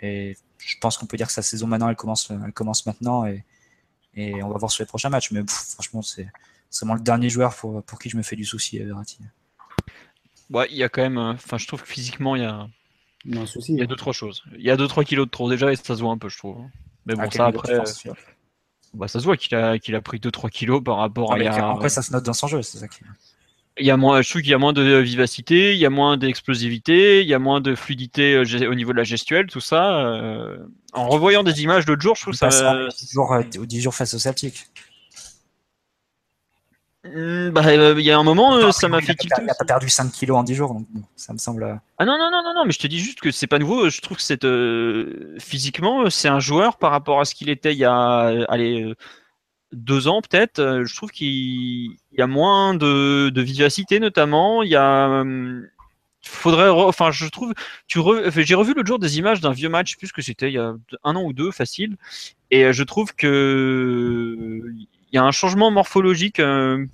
Et, 0.00 0.36
je 0.58 0.76
pense 0.80 0.96
qu'on 0.98 1.06
peut 1.06 1.16
dire 1.16 1.26
que 1.26 1.32
sa 1.32 1.42
saison 1.42 1.66
maintenant, 1.66 1.88
elle 1.88 1.96
commence, 1.96 2.30
elle 2.30 2.52
commence 2.52 2.86
maintenant 2.86 3.26
et, 3.26 3.44
on 4.42 4.48
va 4.48 4.58
voir 4.58 4.70
sur 4.70 4.82
les 4.82 4.86
prochains 4.86 5.10
matchs. 5.10 5.30
Mais 5.32 5.42
franchement, 5.46 6.02
c'est 6.02 6.28
vraiment 6.80 6.94
le 6.94 7.00
dernier 7.00 7.28
joueur 7.30 7.54
pour, 7.54 7.98
qui 7.98 8.08
je 8.08 8.16
me 8.16 8.22
fais 8.22 8.36
du 8.36 8.44
souci, 8.44 8.78
Verratti. 8.78 9.18
Ouais, 10.50 10.68
il 10.70 10.76
y 10.76 10.84
a 10.84 10.88
quand 10.88 11.02
même, 11.02 11.18
enfin, 11.18 11.58
je 11.58 11.66
trouve 11.66 11.82
que 11.82 11.88
physiquement, 11.88 12.36
il 12.36 12.42
y 12.42 12.44
a, 12.44 12.68
il 13.26 13.34
y 13.34 13.38
a, 13.38 13.42
un 13.42 13.46
souci, 13.46 13.72
il 13.72 13.78
y 13.78 13.82
a 13.82 13.86
deux, 13.86 13.96
trois 13.96 14.12
choses. 14.12 14.44
Il 14.56 14.64
y 14.64 14.70
a 14.70 14.76
deux, 14.76 14.86
trois 14.86 15.04
kilos 15.04 15.26
de 15.26 15.30
trop 15.30 15.50
déjà 15.50 15.72
et 15.72 15.76
ça 15.76 15.96
se 15.96 16.00
voit 16.00 16.12
un 16.12 16.18
peu, 16.18 16.28
je 16.28 16.38
trouve. 16.38 16.58
Mais 17.06 17.14
bon, 17.14 17.30
ça 17.30 17.46
après. 17.46 17.80
Bah, 18.94 19.08
ça 19.08 19.20
se 19.20 19.24
voit 19.24 19.36
qu'il 19.36 19.54
a, 19.56 19.78
qu'il 19.78 19.94
a 19.94 20.00
pris 20.00 20.18
2-3 20.18 20.48
kilos 20.48 20.82
par 20.82 20.96
rapport 20.96 21.34
ah, 21.34 21.36
à. 21.36 21.72
Après, 21.72 21.88
ça 21.88 22.02
se 22.02 22.12
note 22.12 22.24
dans 22.24 22.32
son 22.32 22.46
jeu, 22.46 22.62
c'est 22.62 22.78
ça 22.78 22.88
qui. 22.88 23.00
Il 23.78 23.84
y 23.84 23.90
a 23.90 23.98
moins, 23.98 24.22
je 24.22 24.30
trouve 24.30 24.40
qu'il 24.40 24.50
y 24.50 24.54
a 24.54 24.58
moins 24.58 24.72
de 24.72 24.96
vivacité, 25.00 25.74
il 25.74 25.78
y 25.78 25.84
a 25.84 25.90
moins 25.90 26.16
d'explosivité, 26.16 27.20
il 27.20 27.28
y 27.28 27.34
a 27.34 27.38
moins 27.38 27.60
de 27.60 27.74
fluidité 27.74 28.38
au 28.38 28.74
niveau 28.74 28.92
de 28.92 28.96
la 28.96 29.04
gestuelle, 29.04 29.48
tout 29.48 29.60
ça. 29.60 29.98
Euh... 29.98 30.56
En 30.94 31.08
revoyant 31.08 31.42
des 31.42 31.62
images 31.62 31.84
d'autres 31.84 32.00
jours, 32.00 32.16
je 32.16 32.22
trouve 32.22 32.34
ça. 32.34 32.48
10 32.48 33.10
jours, 33.12 33.34
euh, 33.34 33.42
10 33.42 33.80
jours 33.82 33.94
face 33.94 34.14
au 34.14 34.18
Celtic. 34.18 34.68
Mmh, 37.14 37.50
bah, 37.50 37.62
il 37.72 37.80
euh, 37.80 38.00
y 38.00 38.10
a 38.10 38.18
un 38.18 38.22
moment, 38.22 38.54
euh, 38.56 38.72
ça 38.72 38.88
m'a 38.88 39.00
fait 39.00 39.14
tilter. 39.14 39.42
Il 39.42 39.50
a 39.50 39.54
pas 39.54 39.64
perdu 39.64 39.88
5 39.88 40.10
kilos 40.12 40.36
en 40.36 40.42
10 40.42 40.54
jours, 40.54 40.74
donc 40.74 40.86
bon, 40.90 41.02
ça 41.14 41.32
me 41.32 41.38
semble. 41.38 41.62
Euh, 41.62 41.74
ah 41.98 42.04
non, 42.04 42.18
non, 42.18 42.30
non, 42.30 42.42
non, 42.42 42.54
non, 42.54 42.64
mais 42.64 42.72
je 42.72 42.78
te 42.78 42.86
dis 42.86 42.98
juste 42.98 43.20
que 43.20 43.30
c'est 43.30 43.46
pas 43.46 43.58
nouveau. 43.58 43.88
Je 43.88 44.00
trouve 44.00 44.16
que 44.16 44.22
c'est 44.22 44.44
euh, 44.44 45.36
physiquement, 45.38 46.10
c'est 46.10 46.28
un 46.28 46.40
joueur 46.40 46.78
par 46.78 46.90
rapport 46.90 47.20
à 47.20 47.24
ce 47.24 47.34
qu'il 47.34 47.48
était 47.48 47.72
il 47.72 47.78
y 47.78 47.84
a 47.84 48.44
allez, 48.48 48.94
deux 49.72 50.08
ans 50.08 50.20
peut-être. 50.22 50.82
Je 50.84 50.96
trouve 50.96 51.10
qu'il 51.10 51.96
y 52.12 52.22
a 52.22 52.26
moins 52.26 52.74
de, 52.74 53.30
de, 53.30 53.42
vivacité 53.42 54.00
notamment. 54.00 54.62
Il 54.62 54.70
y 54.70 54.76
a. 54.76 55.24
Faudrait, 56.22 56.68
re... 56.68 56.88
enfin, 56.88 57.12
je 57.12 57.28
trouve, 57.28 57.54
tu 57.86 58.00
re... 58.00 58.30
j'ai 58.34 58.56
revu 58.56 58.74
l'autre 58.74 58.88
jour 58.88 58.98
des 58.98 59.18
images 59.18 59.40
d'un 59.40 59.52
vieux 59.52 59.68
match, 59.68 59.96
puisque 59.96 60.24
c'était 60.24 60.48
il 60.50 60.54
y 60.54 60.58
a 60.58 60.74
un 61.04 61.16
an 61.16 61.22
ou 61.22 61.32
deux, 61.32 61.52
facile, 61.52 61.96
et 62.50 62.72
je 62.72 62.82
trouve 62.82 63.14
que 63.14 64.60
il 65.12 65.16
y 65.16 65.18
a 65.18 65.24
un 65.24 65.30
changement 65.30 65.70
morphologique 65.70 66.40
euh, 66.40 66.84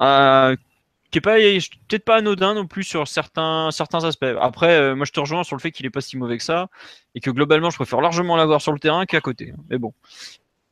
euh, 0.00 0.56
qui 1.10 1.18
est 1.18 1.20
pas 1.20 1.36
peut-être 1.36 2.04
pas 2.04 2.16
anodin 2.16 2.54
non 2.54 2.66
plus 2.66 2.82
sur 2.82 3.06
certains 3.06 3.70
certains 3.70 4.04
aspects. 4.04 4.26
Après, 4.40 4.72
euh, 4.72 4.96
moi 4.96 5.06
je 5.06 5.12
te 5.12 5.20
rejoins 5.20 5.44
sur 5.44 5.56
le 5.56 5.60
fait 5.60 5.70
qu'il 5.70 5.86
est 5.86 5.90
pas 5.90 6.00
si 6.00 6.16
mauvais 6.16 6.38
que 6.38 6.42
ça 6.42 6.68
et 7.14 7.20
que 7.20 7.30
globalement 7.30 7.70
je 7.70 7.76
préfère 7.76 8.00
largement 8.00 8.36
l'avoir 8.36 8.60
sur 8.60 8.72
le 8.72 8.78
terrain 8.78 9.06
qu'à 9.06 9.20
côté. 9.20 9.52
Mais 9.70 9.78
bon. 9.78 9.92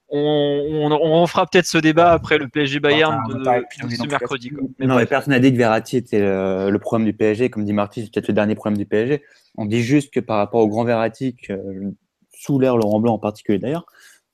on, 0.08 0.90
on, 0.90 1.26
fera 1.26 1.46
peut-être 1.46 1.66
ce 1.66 1.78
débat 1.78 2.12
après 2.12 2.38
le 2.38 2.48
PSG 2.48 2.80
Bayern 2.80 3.22
de, 3.28 3.44
ce 3.88 4.06
mercredi. 4.06 4.50
non, 4.80 4.96
mais 4.96 5.06
personne 5.06 5.32
n'a 5.32 5.40
dit 5.40 5.52
que 5.52 5.56
Verratti 5.56 5.96
était 5.96 6.20
le, 6.20 6.78
problème 6.78 7.06
du 7.06 7.12
PSG. 7.12 7.48
Comme 7.48 7.64
dit 7.64 7.72
Marty, 7.72 8.02
c'est 8.02 8.12
peut-être 8.12 8.28
le 8.28 8.34
dernier 8.34 8.54
problème 8.54 8.76
du 8.76 8.84
PSG. 8.84 9.22
On 9.56 9.64
dit 9.64 9.82
juste 9.82 10.12
que 10.12 10.20
par 10.20 10.38
rapport 10.38 10.60
au 10.60 10.68
grand 10.68 10.84
Verratti, 10.84 11.36
sous 12.32 12.58
l'air 12.58 12.76
Laurent 12.76 13.00
Blanc 13.00 13.14
en 13.14 13.18
particulier 13.18 13.58
d'ailleurs, 13.58 13.86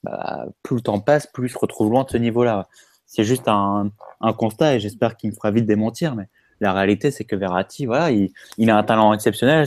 bah, 0.02 0.46
plus 0.62 0.76
le 0.76 0.82
temps 0.82 1.00
passe, 1.00 1.26
plus 1.26 1.48
il 1.48 1.50
se 1.50 1.58
retrouve 1.58 1.90
loin 1.90 2.04
de 2.04 2.10
ce 2.10 2.16
niveau-là. 2.16 2.68
C'est 3.08 3.24
juste 3.24 3.48
un, 3.48 3.90
constat 4.36 4.76
et 4.76 4.80
j'espère 4.80 5.16
qu'il 5.16 5.30
me 5.30 5.34
fera 5.34 5.50
vite 5.50 5.66
démentir. 5.66 6.14
Mais 6.14 6.28
la 6.60 6.72
réalité, 6.72 7.10
c'est 7.10 7.24
que 7.24 7.34
Verratti, 7.34 7.86
voilà, 7.86 8.10
il, 8.10 8.70
a 8.70 8.76
un 8.76 8.82
talent 8.84 9.12
exceptionnel. 9.14 9.66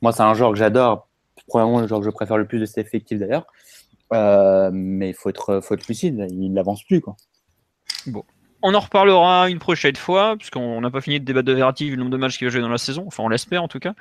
moi, 0.00 0.12
c'est 0.12 0.22
un 0.22 0.34
joueur 0.34 0.52
que 0.52 0.58
j'adore. 0.58 1.08
Probablement 1.48 1.80
le 1.80 1.88
joueur 1.88 2.00
que 2.00 2.06
je 2.06 2.10
préfère 2.10 2.38
le 2.38 2.46
plus 2.46 2.60
de 2.60 2.66
cet 2.66 2.78
effectif 2.78 3.18
d'ailleurs. 3.18 3.46
Euh, 4.12 4.70
mais 4.72 5.10
il 5.10 5.14
faut 5.14 5.30
être, 5.30 5.60
faut 5.60 5.74
être 5.74 5.88
lucide, 5.88 6.26
il 6.30 6.52
n'avance 6.52 6.84
plus. 6.84 7.00
Quoi. 7.00 7.16
Bon. 8.06 8.24
On 8.62 8.74
en 8.74 8.80
reparlera 8.80 9.48
une 9.48 9.58
prochaine 9.58 9.96
fois, 9.96 10.36
puisqu'on 10.36 10.80
n'a 10.82 10.90
pas 10.90 11.00
fini 11.00 11.18
de 11.18 11.24
débattre 11.24 11.46
de 11.46 11.54
Verratti 11.54 11.86
vu 11.86 11.96
le 11.96 11.96
nombre 11.96 12.10
de 12.10 12.18
matchs 12.18 12.36
qu'il 12.36 12.46
va 12.46 12.52
jouer 12.52 12.60
dans 12.60 12.68
la 12.68 12.78
saison. 12.78 13.04
Enfin, 13.06 13.22
on 13.22 13.28
l'espère 13.28 13.62
en 13.62 13.68
tout 13.68 13.78
cas. 13.78 13.94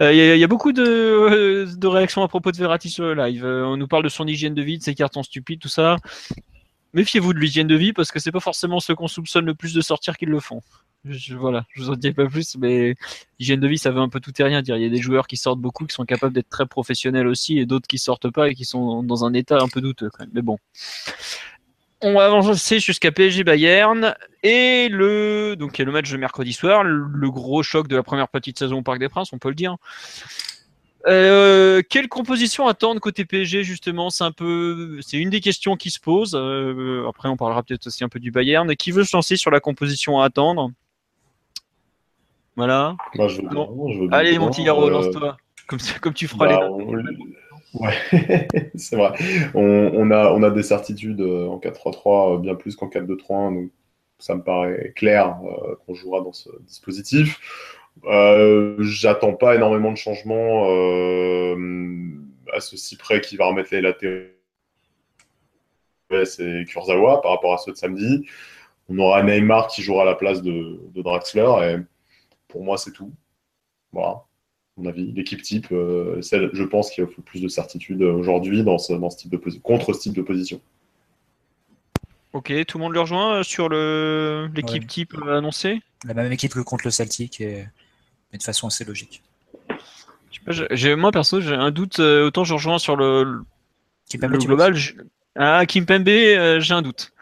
Euh, 0.00 0.12
il 0.12 0.38
y, 0.38 0.44
a 0.44 0.48
beaucoup 0.48 0.72
de, 0.72 1.66
de, 1.72 1.86
réactions 1.86 2.22
à 2.22 2.28
propos 2.28 2.50
de 2.50 2.56
Verratti 2.56 2.90
sur 2.90 3.04
le 3.04 3.14
live. 3.14 3.44
Euh, 3.44 3.64
on 3.64 3.76
nous 3.76 3.86
parle 3.86 4.02
de 4.02 4.08
son 4.08 4.26
hygiène 4.26 4.54
de 4.54 4.62
vie, 4.62 4.78
de 4.78 4.82
ses 4.82 4.96
cartons 4.96 5.22
stupides, 5.22 5.60
tout 5.60 5.68
ça. 5.68 5.96
Méfiez-vous 6.94 7.32
de 7.32 7.38
l'hygiène 7.38 7.66
de 7.66 7.76
vie, 7.76 7.92
parce 7.92 8.10
que 8.12 8.18
c'est 8.18 8.32
pas 8.32 8.40
forcément 8.40 8.80
ceux 8.80 8.94
qu'on 8.94 9.08
soupçonne 9.08 9.46
le 9.46 9.54
plus 9.54 9.72
de 9.72 9.80
sortir 9.80 10.16
qui 10.16 10.26
le 10.26 10.40
font. 10.40 10.60
Je, 11.04 11.34
voilà, 11.34 11.64
je 11.70 11.82
vous 11.82 11.90
en 11.90 11.96
dis 11.96 12.12
pas 12.12 12.26
plus, 12.26 12.56
mais 12.56 12.94
hygiène 13.40 13.58
de 13.58 13.66
vie, 13.66 13.78
ça 13.78 13.90
veut 13.90 14.00
un 14.00 14.08
peu 14.08 14.20
tout 14.20 14.32
et 14.38 14.44
rien 14.44 14.62
dire. 14.62 14.76
Il 14.76 14.82
y 14.82 14.86
a 14.86 14.88
des 14.90 15.00
joueurs 15.00 15.26
qui 15.26 15.36
sortent 15.36 15.58
beaucoup, 15.58 15.86
qui 15.86 15.94
sont 15.94 16.04
capables 16.04 16.32
d'être 16.32 16.48
très 16.48 16.66
professionnels 16.66 17.26
aussi, 17.26 17.58
et 17.58 17.66
d'autres 17.66 17.88
qui 17.88 17.98
sortent 17.98 18.30
pas 18.30 18.48
et 18.48 18.54
qui 18.54 18.64
sont 18.64 19.02
dans 19.02 19.24
un 19.24 19.32
état 19.34 19.58
un 19.60 19.68
peu 19.68 19.80
douteux 19.80 20.10
quand 20.10 20.20
même. 20.20 20.30
Mais 20.32 20.42
bon. 20.42 20.58
On 22.04 22.14
va 22.14 22.26
avancer 22.26 22.80
jusqu'à 22.80 23.12
PSG 23.12 23.44
Bayern 23.44 24.14
et 24.42 24.88
le 24.88 25.54
donc 25.56 25.78
le 25.78 25.92
match 25.92 26.10
de 26.10 26.16
mercredi 26.16 26.52
soir, 26.52 26.82
le, 26.82 27.30
gros 27.30 27.62
choc 27.62 27.86
de 27.86 27.94
la 27.94 28.02
première 28.02 28.26
petite 28.26 28.58
saison 28.58 28.78
au 28.78 28.82
Parc 28.82 28.98
des 28.98 29.08
Princes, 29.08 29.32
on 29.32 29.38
peut 29.38 29.48
le 29.48 29.54
dire. 29.54 29.76
Euh, 31.06 31.82
quelle 31.88 32.08
composition 32.08 32.68
attendre 32.68 33.00
côté 33.00 33.24
PSG 33.24 33.64
justement? 33.64 34.10
C'est 34.10 34.24
un 34.24 34.32
peu, 34.32 34.98
c'est 35.00 35.18
une 35.18 35.30
des 35.30 35.40
questions 35.40 35.76
qui 35.76 35.90
se 35.90 36.00
posent. 36.00 36.34
Euh, 36.34 37.06
après, 37.08 37.28
on 37.28 37.36
parlera 37.36 37.62
peut-être 37.62 37.86
aussi 37.86 38.04
un 38.04 38.08
peu 38.08 38.20
du 38.20 38.30
Bayern. 38.30 38.74
Qui 38.76 38.92
veut 38.92 39.04
se 39.04 39.16
lancer 39.16 39.36
sur 39.36 39.50
la 39.50 39.60
composition 39.60 40.20
à 40.20 40.26
attendre? 40.26 40.70
Voilà. 42.56 42.96
Moi, 43.14 43.28
je 43.28 43.40
veux 43.40 44.08
Allez, 44.12 44.38
mon 44.38 44.50
petit 44.50 44.62
Yaro, 44.62 44.88
lance-toi. 44.88 45.36
Comme, 45.66 45.78
comme 46.00 46.14
tu 46.14 46.28
feras 46.28 46.48
bah, 46.48 46.60
les. 46.60 47.16
Ouais, 47.74 47.94
c'est 48.74 48.96
vrai. 48.96 49.12
On, 49.54 50.10
a, 50.10 50.32
on 50.32 50.42
a 50.42 50.50
des 50.50 50.62
certitudes 50.62 51.20
euh, 51.20 51.46
en 51.46 51.58
4-3-3 51.58 52.34
euh, 52.34 52.38
bien 52.38 52.54
plus 52.54 52.76
qu'en 52.76 52.88
4-2-3-1, 52.88 53.54
donc 53.54 53.70
ça 54.18 54.34
me 54.34 54.42
paraît 54.42 54.92
clair 54.94 55.38
euh, 55.44 55.76
qu'on 55.86 55.94
jouera 55.94 56.20
dans 56.20 56.32
ce 56.32 56.50
dispositif. 56.60 57.40
Euh, 58.04 58.76
J'attends 58.80 59.34
pas 59.34 59.54
énormément 59.54 59.92
de 59.92 59.96
changements 59.96 60.64
à 62.52 62.60
ceci 62.60 62.96
près 62.96 63.20
qui 63.20 63.36
va 63.36 63.46
remettre 63.46 63.70
les 63.72 63.80
latéraux 63.80 64.32
et 66.12 66.64
Kurzawa 66.66 67.20
par 67.22 67.32
rapport 67.32 67.54
à 67.54 67.58
ceux 67.58 67.72
de 67.72 67.76
samedi. 67.76 68.26
On 68.88 68.98
aura 68.98 69.22
Neymar 69.22 69.68
qui 69.68 69.82
jouera 69.82 70.02
à 70.02 70.06
la 70.06 70.14
place 70.14 70.42
de, 70.42 70.78
Draxler 70.94 71.50
et 71.62 71.76
pour 72.48 72.64
moi, 72.64 72.76
c'est 72.76 72.92
tout. 72.92 73.12
Voilà, 73.92 74.24
mon 74.76 74.88
avis. 74.88 75.12
L'équipe 75.12 75.42
type, 75.42 75.68
euh, 75.72 76.20
celle, 76.22 76.50
je 76.52 76.64
pense 76.64 76.90
qu'il 76.90 77.06
faut 77.06 77.22
plus 77.22 77.40
de 77.40 77.48
certitude 77.48 78.02
aujourd'hui 78.02 78.62
dans 78.62 78.78
ce, 78.78 78.92
type 79.16 79.30
de 79.30 79.38
contre 79.60 79.92
ce 79.92 80.00
type 80.00 80.14
de 80.14 80.22
position. 80.22 80.60
Ok, 82.32 82.52
tout 82.66 82.78
le 82.78 82.82
monde 82.82 82.94
le 82.94 83.00
rejoint 83.00 83.36
euh, 83.36 83.42
sur 83.42 83.68
l'équipe 83.68 84.86
type 84.86 85.14
euh, 85.14 85.38
annoncée? 85.38 85.82
La 86.06 86.14
même 86.14 86.32
équipe 86.32 86.54
que 86.54 86.60
contre 86.60 86.84
le 86.86 86.90
Celtic, 86.90 87.40
et... 87.40 87.66
mais 88.32 88.38
de 88.38 88.42
façon 88.42 88.68
assez 88.68 88.84
logique. 88.84 89.22
moi 90.96 91.12
perso, 91.12 91.40
j'ai 91.40 91.54
un 91.54 91.70
doute. 91.70 91.98
autant 91.98 92.44
je 92.44 92.54
rejoins 92.54 92.78
sur 92.78 92.96
le, 92.96 93.42
global. 94.14 94.74
Ah, 95.36 95.64
Kimpembe, 95.66 96.06
j'ai 96.06 96.74
un 96.74 96.82
doute 96.82 97.12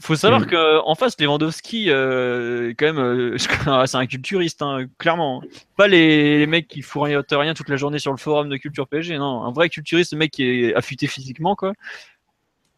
faut 0.00 0.16
savoir 0.16 0.42
qu'en 0.42 0.46
mm. 0.46 0.50
que 0.50 0.78
en 0.84 0.94
face 0.94 1.20
Lewandowski 1.20 1.90
euh, 1.90 2.72
quand 2.78 2.86
même 2.86 2.98
euh, 2.98 3.38
c'est 3.86 3.96
un 3.96 4.06
culturiste 4.06 4.62
hein, 4.62 4.86
clairement 4.98 5.42
pas 5.76 5.88
les, 5.88 6.46
mecs 6.46 6.68
qui 6.68 6.82
fournissent 6.82 7.16
rien 7.30 7.54
toute 7.54 7.68
la 7.68 7.76
journée 7.76 7.98
sur 7.98 8.12
le 8.12 8.18
forum 8.18 8.48
de 8.48 8.56
culture 8.56 8.86
PSG 8.88 9.18
non 9.18 9.42
un 9.44 9.52
vrai 9.52 9.68
culturiste 9.68 10.12
le 10.12 10.18
mec 10.18 10.30
qui 10.32 10.44
est 10.44 10.74
affûté 10.74 11.06
physiquement 11.06 11.56
quoi 11.56 11.72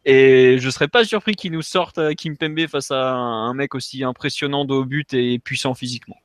et 0.05 0.57
je 0.59 0.69
serais 0.69 0.87
pas 0.87 1.03
surpris 1.05 1.35
qu'il 1.35 1.51
nous 1.51 1.61
sorte 1.61 1.97
euh, 1.97 2.13
Kim 2.13 2.37
Pembe 2.37 2.67
face 2.67 2.91
à 2.91 3.11
un 3.11 3.53
mec 3.53 3.75
aussi 3.75 4.03
impressionnant 4.03 4.65
de 4.65 4.73
haut 4.73 4.85
but 4.85 5.13
et 5.13 5.39
puissant 5.39 5.73
physiquement 5.73 6.17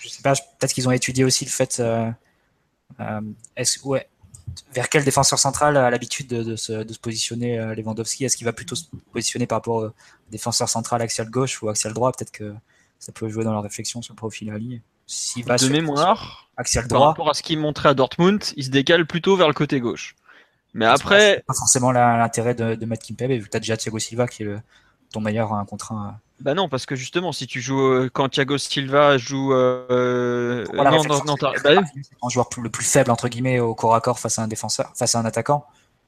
je 0.00 0.08
sais 0.08 0.22
pas 0.22 0.34
peut-être 0.34 0.72
qu'ils 0.72 0.88
ont 0.88 0.92
étudié 0.92 1.24
aussi 1.24 1.44
le 1.44 1.50
fait 1.50 1.82
est-ce 3.56 3.86
ouais 3.86 4.08
vers 4.72 4.88
quel 4.88 5.04
défenseur 5.04 5.38
central 5.38 5.76
a 5.76 5.90
l'habitude 5.90 6.28
de, 6.28 6.56
se, 6.56 6.82
positionner 6.98 7.58
euh, 7.58 7.74
Lewandowski? 7.74 8.24
Est-ce 8.24 8.36
qu'il 8.36 8.44
va 8.44 8.52
plutôt 8.52 8.74
se 8.74 8.84
positionner 9.12 9.46
par 9.46 9.58
rapport 9.58 9.76
au 9.76 9.90
défenseur 10.30 10.68
central 10.68 11.02
axial 11.02 11.28
gauche 11.30 11.62
ou 11.62 11.68
axial 11.68 11.92
droit? 11.92 12.12
Peut-être 12.12 12.32
que 12.32 12.54
ça 12.98 13.12
peut 13.12 13.28
jouer 13.28 13.44
dans 13.44 13.52
leur 13.52 13.62
réflexion 13.62 14.02
sur 14.02 14.14
le 14.14 14.16
profil. 14.16 14.52
S'il 15.06 15.44
va 15.44 15.56
de 15.56 15.68
mémoire, 15.68 16.48
axial 16.56 16.86
droit, 16.86 16.98
par 16.98 17.08
rapport 17.08 17.30
à 17.30 17.34
ce 17.34 17.42
qu'il 17.42 17.58
montrait 17.58 17.90
à 17.90 17.94
Dortmund, 17.94 18.42
il 18.56 18.64
se 18.64 18.70
décale 18.70 19.06
plutôt 19.06 19.36
vers 19.36 19.48
le 19.48 19.54
côté 19.54 19.80
gauche. 19.80 20.14
Mais 20.74 20.86
après, 20.86 21.44
pas 21.46 21.54
forcément 21.54 21.92
l'intérêt 21.92 22.54
de, 22.54 22.74
de 22.74 22.86
mettre 22.86 23.06
Kimpembe 23.06 23.30
vu 23.30 23.44
que 23.44 23.48
tu 23.48 23.56
as 23.56 23.60
déjà 23.60 23.76
Thiago 23.76 23.98
Silva 23.98 24.26
qui 24.26 24.42
est 24.42 24.46
le, 24.46 24.60
ton 25.12 25.20
meilleur 25.20 25.52
un 25.52 25.64
contre 25.64 25.92
un. 25.92 26.20
Bah 26.40 26.54
non, 26.54 26.68
parce 26.68 26.84
que 26.84 26.96
justement, 26.96 27.30
si 27.30 27.46
tu 27.46 27.60
joues 27.60 27.80
euh, 27.80 28.10
quand 28.12 28.28
Thiago 28.28 28.58
Silva 28.58 29.16
joue, 29.16 29.54
euh, 29.54 30.66
non, 30.74 31.04
non, 31.04 31.24
non, 31.24 31.36
bah, 31.40 31.80
un 32.22 32.28
joueur 32.28 32.48
le 32.60 32.68
plus 32.70 32.84
faible 32.84 33.12
entre 33.12 33.28
guillemets 33.28 33.60
au 33.60 33.74
corps 33.74 33.94
à 33.94 34.00
corps 34.00 34.18
face 34.18 34.38
à 34.38 34.42
un 34.42 34.48
défenseur, 34.48 34.92
face 34.96 35.14
à 35.14 35.20
un 35.20 35.24
attaquant. 35.24 35.64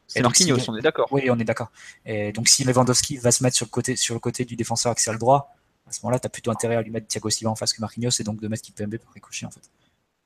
C'est 0.09 0.23
Marquinhos, 0.23 0.59
on 0.69 0.77
est 0.77 0.83
d'accord. 0.83 1.09
Oui, 1.11 1.31
on 1.31 1.39
est 1.39 1.45
d'accord. 1.45 1.71
Et 2.05 2.33
donc 2.33 2.49
si 2.49 2.65
Lewandowski 2.65 3.17
va 3.17 3.31
se 3.31 3.43
mettre 3.43 3.57
sur 3.57 3.67
le 3.67 3.71
côté, 3.71 3.97
sur 3.97 4.15
le 4.15 4.21
côté 4.21 4.45
du 4.45 4.57
défenseur 4.57 4.93
axial 4.93 5.17
droit, 5.19 5.55
à 5.89 5.93
ce 5.93 6.01
moment-là, 6.03 6.19
tu 6.19 6.27
as 6.27 6.31
plutôt 6.31 6.51
intérêt 6.51 6.75
à 6.77 6.83
lui 6.83 6.91
mettre 6.91 7.07
Thiago 7.07 7.31
Silva 7.31 7.53
en 7.53 7.57
face 7.57 7.73
que 7.73 7.81
Marquinhos 7.81 8.11
et 8.19 8.25
donc 8.25 8.41
de 8.41 8.49
mettre 8.49 8.63
Kipembe 8.63 8.99
pour 8.99 9.13
ricochet 9.15 9.47
en 9.47 9.51
fait. 9.51 9.63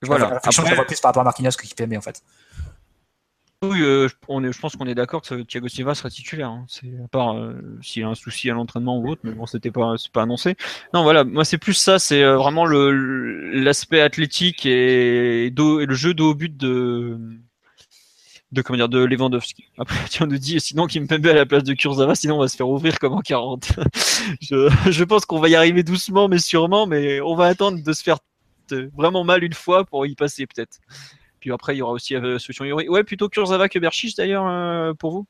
Voilà. 0.03 0.41
Je 0.51 0.61
Après... 0.61 0.87
plus 0.87 1.01
par 1.01 1.11
rapport 1.11 1.21
à 1.21 1.25
Marquinhos 1.25 1.51
que 1.51 1.67
Kipembe 1.67 1.95
en 1.95 2.01
fait. 2.01 2.23
Euh, 3.63 4.09
on 4.27 4.43
est, 4.43 4.53
je 4.53 4.59
pense 4.59 4.75
qu'on 4.75 4.87
est 4.87 4.95
d'accord 4.95 5.21
que 5.21 5.43
Thiago 5.43 5.69
Silva 5.69 5.95
sera 5.95 6.09
titulaire. 6.09 6.49
Hein. 6.49 6.67
À 7.05 7.09
part 7.09 7.37
euh, 7.37 7.53
s'il 7.83 8.03
a 8.05 8.09
un 8.09 8.15
souci 8.15 8.49
à 8.49 8.55
l'entraînement 8.55 8.99
ou 8.99 9.11
autre, 9.11 9.21
mais 9.23 9.33
bon, 9.33 9.45
c'était 9.45 9.71
pas, 9.71 9.97
c'est 9.99 10.11
pas 10.11 10.23
annoncé. 10.23 10.57
Non, 10.95 11.03
voilà, 11.03 11.25
moi 11.25 11.45
c'est 11.45 11.59
plus 11.59 11.75
ça, 11.75 11.99
c'est 11.99 12.23
euh, 12.23 12.39
vraiment 12.39 12.65
l'aspect 12.65 14.01
athlétique 14.01 14.65
et, 14.65 15.53
le 15.55 15.95
jeu 15.95 16.15
de 16.15 16.23
haut 16.23 16.35
but 16.35 16.57
de 16.57 17.19
de 18.53 18.63
comment 18.63 18.79
dire 18.79 18.89
de 18.89 19.05
Lewandowski. 19.05 19.67
Après, 19.77 20.09
tu 20.11 20.25
nous 20.25 20.39
dit 20.39 20.59
sinon 20.59 20.87
qu'il 20.87 21.03
me 21.03 21.31
à 21.31 21.35
la 21.35 21.45
place 21.45 21.63
de 21.63 21.75
Kurzawa, 21.75 22.15
sinon 22.15 22.37
on 22.37 22.41
va 22.41 22.49
se 22.49 22.57
faire 22.57 22.69
ouvrir 22.69 22.99
comme 22.99 23.13
en 23.13 23.21
40. 23.21 23.73
je, 24.41 24.71
je 24.91 25.05
pense 25.05 25.27
qu'on 25.27 25.39
va 25.39 25.51
y 25.51 25.55
arriver 25.55 25.83
doucement, 25.83 26.29
mais 26.29 26.39
sûrement, 26.39 26.87
mais 26.87 27.21
on 27.21 27.35
va 27.37 27.47
attendre 27.47 27.83
de 27.83 27.93
se 27.93 28.03
faire 28.03 28.19
vraiment 28.97 29.23
mal 29.23 29.45
une 29.45 29.53
fois 29.53 29.85
pour 29.85 30.07
y 30.07 30.15
passer 30.15 30.47
peut-être. 30.47 30.79
Puis 31.41 31.51
après, 31.53 31.75
il 31.75 31.79
y 31.79 31.83
aura 31.83 31.93
aussi 31.93 32.15
euh, 32.15 32.39
Solution 32.39 32.65
Yuri. 32.65 32.89
Ouais, 32.89 33.03
plutôt 33.03 33.29
Kurzawa 33.29 33.69
que 33.69 33.79
Berchich 33.79 34.15
d'ailleurs, 34.15 34.47
euh, 34.47 34.93
pour 34.95 35.13
vous? 35.13 35.27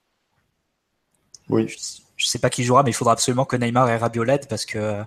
Oui. 1.49 1.69
Je, 1.69 1.77
ne 1.77 2.29
sais 2.29 2.39
pas 2.39 2.51
qui 2.51 2.65
jouera, 2.65 2.83
mais 2.83 2.91
il 2.91 2.95
faudra 2.95 3.13
absolument 3.13 3.45
que 3.45 3.57
Neymar 3.57 3.89
et 3.89 3.97
Rabiot 3.97 4.25
parce 4.49 4.67
que 4.67 4.79
euh, 4.79 5.05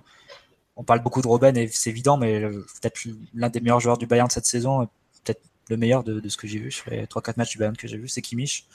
on 0.76 0.82
parle 0.82 1.00
beaucoup 1.00 1.22
de 1.22 1.28
Robben 1.28 1.56
et 1.56 1.68
c'est 1.68 1.90
évident, 1.90 2.16
mais 2.16 2.40
peut-être 2.40 3.00
l'un 3.34 3.48
des 3.48 3.60
meilleurs 3.60 3.80
joueurs 3.80 3.98
du 3.98 4.06
Bayern 4.06 4.26
de 4.26 4.32
cette 4.32 4.46
saison, 4.46 4.88
peut-être 5.22 5.40
le 5.68 5.76
meilleur 5.76 6.02
de, 6.02 6.28
ce 6.28 6.36
que 6.36 6.48
j'ai 6.48 6.58
vu 6.58 6.72
sur 6.72 6.90
les 6.90 7.06
3-4 7.06 7.34
matchs 7.36 7.52
du 7.52 7.58
Bayern 7.58 7.76
que 7.76 7.86
j'ai 7.86 7.96
vu, 7.96 8.08
c'est 8.08 8.20
Kimmich. 8.20 8.66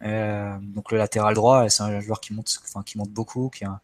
donc 0.00 0.90
le 0.90 0.98
latéral 0.98 1.34
droit, 1.34 1.68
c'est 1.68 1.84
un 1.84 2.00
joueur 2.00 2.20
qui 2.20 2.34
monte, 2.34 2.60
enfin, 2.64 2.82
qui 2.82 2.98
monte 2.98 3.10
beaucoup, 3.10 3.48
qui 3.50 3.64
a 3.64 3.80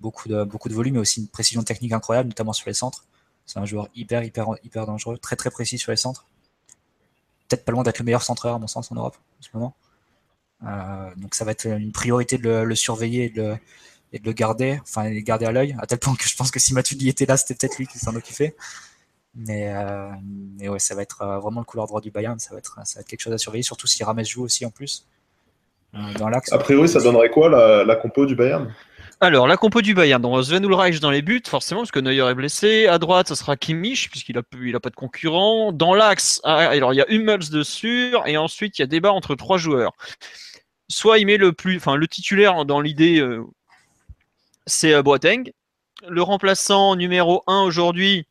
beaucoup 0.00 0.28
de, 0.28 0.42
beaucoup 0.42 0.68
de 0.68 0.74
volume, 0.74 0.94
mais 0.94 1.00
aussi 1.00 1.20
une 1.20 1.28
précision 1.28 1.62
technique 1.62 1.92
incroyable, 1.92 2.28
notamment 2.28 2.52
sur 2.52 2.68
les 2.68 2.74
centres. 2.74 3.04
C'est 3.46 3.60
un 3.60 3.64
joueur 3.64 3.88
hyper, 3.94 4.24
hyper, 4.24 4.48
hyper 4.64 4.86
dangereux, 4.86 5.18
très, 5.18 5.36
très 5.36 5.50
précis 5.50 5.78
sur 5.78 5.92
les 5.92 5.96
centres 5.96 6.26
peut-être 7.48 7.64
pas 7.64 7.72
loin 7.72 7.82
d'être 7.82 7.98
le 7.98 8.04
meilleur 8.04 8.22
centreur, 8.22 8.54
à 8.54 8.58
mon 8.58 8.66
sens, 8.66 8.92
en 8.92 8.94
Europe, 8.94 9.16
en 9.16 9.42
ce 9.42 9.48
moment. 9.54 9.74
Euh, 10.64 11.10
donc 11.16 11.34
ça 11.34 11.44
va 11.44 11.52
être 11.52 11.66
une 11.66 11.92
priorité 11.92 12.36
de 12.36 12.48
le, 12.48 12.74
surveiller 12.74 13.26
et 13.26 13.30
de 13.30 13.56
le, 14.12 14.32
garder, 14.32 14.78
enfin, 14.82 15.10
de 15.10 15.20
garder 15.20 15.46
à 15.46 15.52
l'œil, 15.52 15.76
à 15.78 15.86
tel 15.86 15.98
point 15.98 16.14
que 16.14 16.28
je 16.28 16.36
pense 16.36 16.50
que 16.50 16.58
si 16.58 16.74
Matuidi 16.74 17.08
était 17.08 17.26
là, 17.26 17.36
c'était 17.36 17.54
peut-être 17.54 17.78
lui 17.78 17.86
qui 17.86 17.98
s'en 17.98 18.14
occupait. 18.14 18.56
Mais, 19.34 19.72
euh, 19.72 20.10
ouais, 20.68 20.78
ça 20.78 20.94
va 20.94 21.02
être 21.02 21.22
euh, 21.22 21.38
vraiment 21.38 21.60
le 21.60 21.64
couloir 21.64 21.86
droit 21.86 22.00
du 22.00 22.10
Bayern, 22.10 22.38
ça 22.38 22.52
va 22.52 22.58
être, 22.58 22.78
ça 22.84 22.98
va 22.98 23.00
être 23.02 23.08
quelque 23.08 23.20
chose 23.20 23.32
à 23.32 23.38
surveiller, 23.38 23.62
surtout 23.62 23.86
si 23.86 24.02
Rames 24.02 24.24
joue 24.24 24.42
aussi 24.42 24.66
en 24.66 24.70
plus. 24.70 25.06
dans 25.92 26.28
l'axe. 26.28 26.52
A 26.52 26.58
priori, 26.58 26.88
ça 26.88 27.00
donnerait 27.00 27.30
quoi 27.30 27.48
la 27.84 27.96
compo 27.96 28.26
du 28.26 28.34
Bayern? 28.34 28.74
Alors, 29.20 29.48
la 29.48 29.56
compo 29.56 29.82
du 29.82 29.94
Bayern, 29.94 30.22
donc 30.22 30.44
Sven 30.44 30.62
Ulreich 30.62 31.00
dans 31.00 31.10
les 31.10 31.22
buts, 31.22 31.42
forcément, 31.44 31.80
parce 31.80 31.90
que 31.90 31.98
Neuer 31.98 32.30
est 32.30 32.34
blessé. 32.34 32.86
À 32.86 32.98
droite, 32.98 33.26
ça 33.26 33.34
sera 33.34 33.56
Kimmich, 33.56 34.10
puisqu'il 34.10 34.38
a, 34.38 34.42
il 34.62 34.76
a 34.76 34.80
pas 34.80 34.90
de 34.90 34.94
concurrent. 34.94 35.72
Dans 35.72 35.92
l'axe, 35.92 36.40
ah, 36.44 36.68
alors 36.68 36.94
il 36.94 36.98
y 36.98 37.00
a 37.00 37.10
Hummels 37.10 37.50
dessus, 37.50 38.14
et 38.26 38.36
ensuite 38.36 38.78
il 38.78 38.82
y 38.82 38.84
a 38.84 38.86
débat 38.86 39.12
entre 39.12 39.34
trois 39.34 39.58
joueurs. 39.58 39.92
soit 40.88 41.18
il 41.18 41.26
met 41.26 41.36
le 41.36 41.52
plus, 41.52 41.76
enfin 41.78 41.96
le 41.96 42.06
titulaire 42.06 42.64
dans 42.64 42.80
l'idée, 42.80 43.18
euh, 43.20 43.44
c'est 44.66 44.94
euh, 44.94 45.02
Boateng. 45.02 45.50
Le 46.08 46.22
remplaçant 46.22 46.94
numéro 46.94 47.42
1 47.48 47.62
aujourd'hui, 47.62 48.26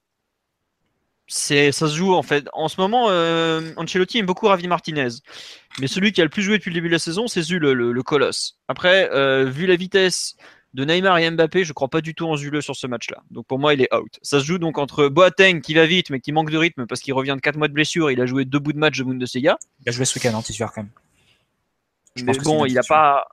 c'est 1.27 1.73
ça 1.73 1.89
se 1.89 1.95
joue 1.97 2.13
en 2.13 2.23
fait. 2.23 2.47
En 2.53 2.69
ce 2.69 2.79
moment, 2.79 3.07
euh, 3.09 3.73
Ancelotti 3.75 4.19
aime 4.19 4.25
beaucoup 4.25 4.47
Ravi 4.47 4.69
Martinez, 4.69 5.09
mais 5.79 5.87
celui 5.87 6.13
qui 6.13 6.21
a 6.21 6.23
le 6.23 6.29
plus 6.29 6.43
joué 6.43 6.57
depuis 6.57 6.69
le 6.69 6.75
début 6.75 6.87
de 6.87 6.93
la 6.93 6.99
saison, 6.99 7.27
c'est 7.27 7.41
Zule, 7.41 7.71
le, 7.71 8.03
colosse. 8.03 8.57
Après, 8.69 9.09
vu 9.45 9.65
la 9.65 9.75
vitesse 9.75 10.37
de 10.77 10.85
Neymar 10.85 11.17
et 11.17 11.29
Mbappé, 11.29 11.65
je 11.65 11.73
crois 11.73 11.89
pas 11.89 11.99
du 11.99 12.15
tout 12.15 12.27
en 12.27 12.37
Zule 12.37 12.61
sur 12.61 12.75
ce 12.75 12.87
match-là. 12.87 13.23
Donc 13.31 13.45
pour 13.47 13.59
moi, 13.59 13.73
il 13.73 13.81
est 13.81 13.93
out. 13.93 14.19
Ça 14.21 14.39
se 14.39 14.45
joue 14.45 14.59
donc 14.59 14.77
entre 14.77 15.09
Boateng 15.09 15.59
qui 15.59 15.73
va 15.73 15.85
vite 15.85 16.09
mais 16.09 16.21
qui 16.21 16.31
manque 16.31 16.51
de 16.51 16.57
rythme 16.57 16.85
parce 16.85 17.01
qu'il 17.01 17.13
revient 17.13 17.33
de 17.35 17.41
4 17.41 17.57
mois 17.57 17.67
de 17.67 17.73
blessure. 17.73 18.11
Il 18.11 18.21
a 18.21 18.25
joué 18.25 18.45
deux 18.45 18.59
bouts 18.59 18.73
de 18.73 18.77
match 18.77 18.97
de 18.97 19.03
Bundesliga. 19.03 19.57
Il 19.85 19.89
a 19.89 19.91
joué 19.91 20.05
ce 20.05 20.17
week-end 20.17 20.37
en 20.37 20.41
titulaire 20.41 20.71
quand 20.71 20.83
même 20.83 20.91
mais 22.23 22.37
bon, 22.37 22.65
il 22.65 22.73
n'a 22.73 22.83
pas. 22.83 23.27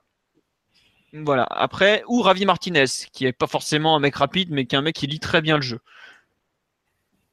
Voilà. 1.13 1.47
Après, 1.49 2.03
ou 2.07 2.21
Ravi 2.21 2.45
Martinez, 2.45 2.85
qui 3.13 3.25
est 3.25 3.33
pas 3.33 3.47
forcément 3.47 3.95
un 3.95 3.99
mec 3.99 4.15
rapide, 4.15 4.49
mais 4.51 4.65
qui 4.65 4.75
est 4.75 4.77
un 4.77 4.81
mec 4.81 4.95
qui 4.95 5.07
lit 5.07 5.19
très 5.19 5.41
bien 5.41 5.55
le 5.55 5.61
jeu. 5.61 5.79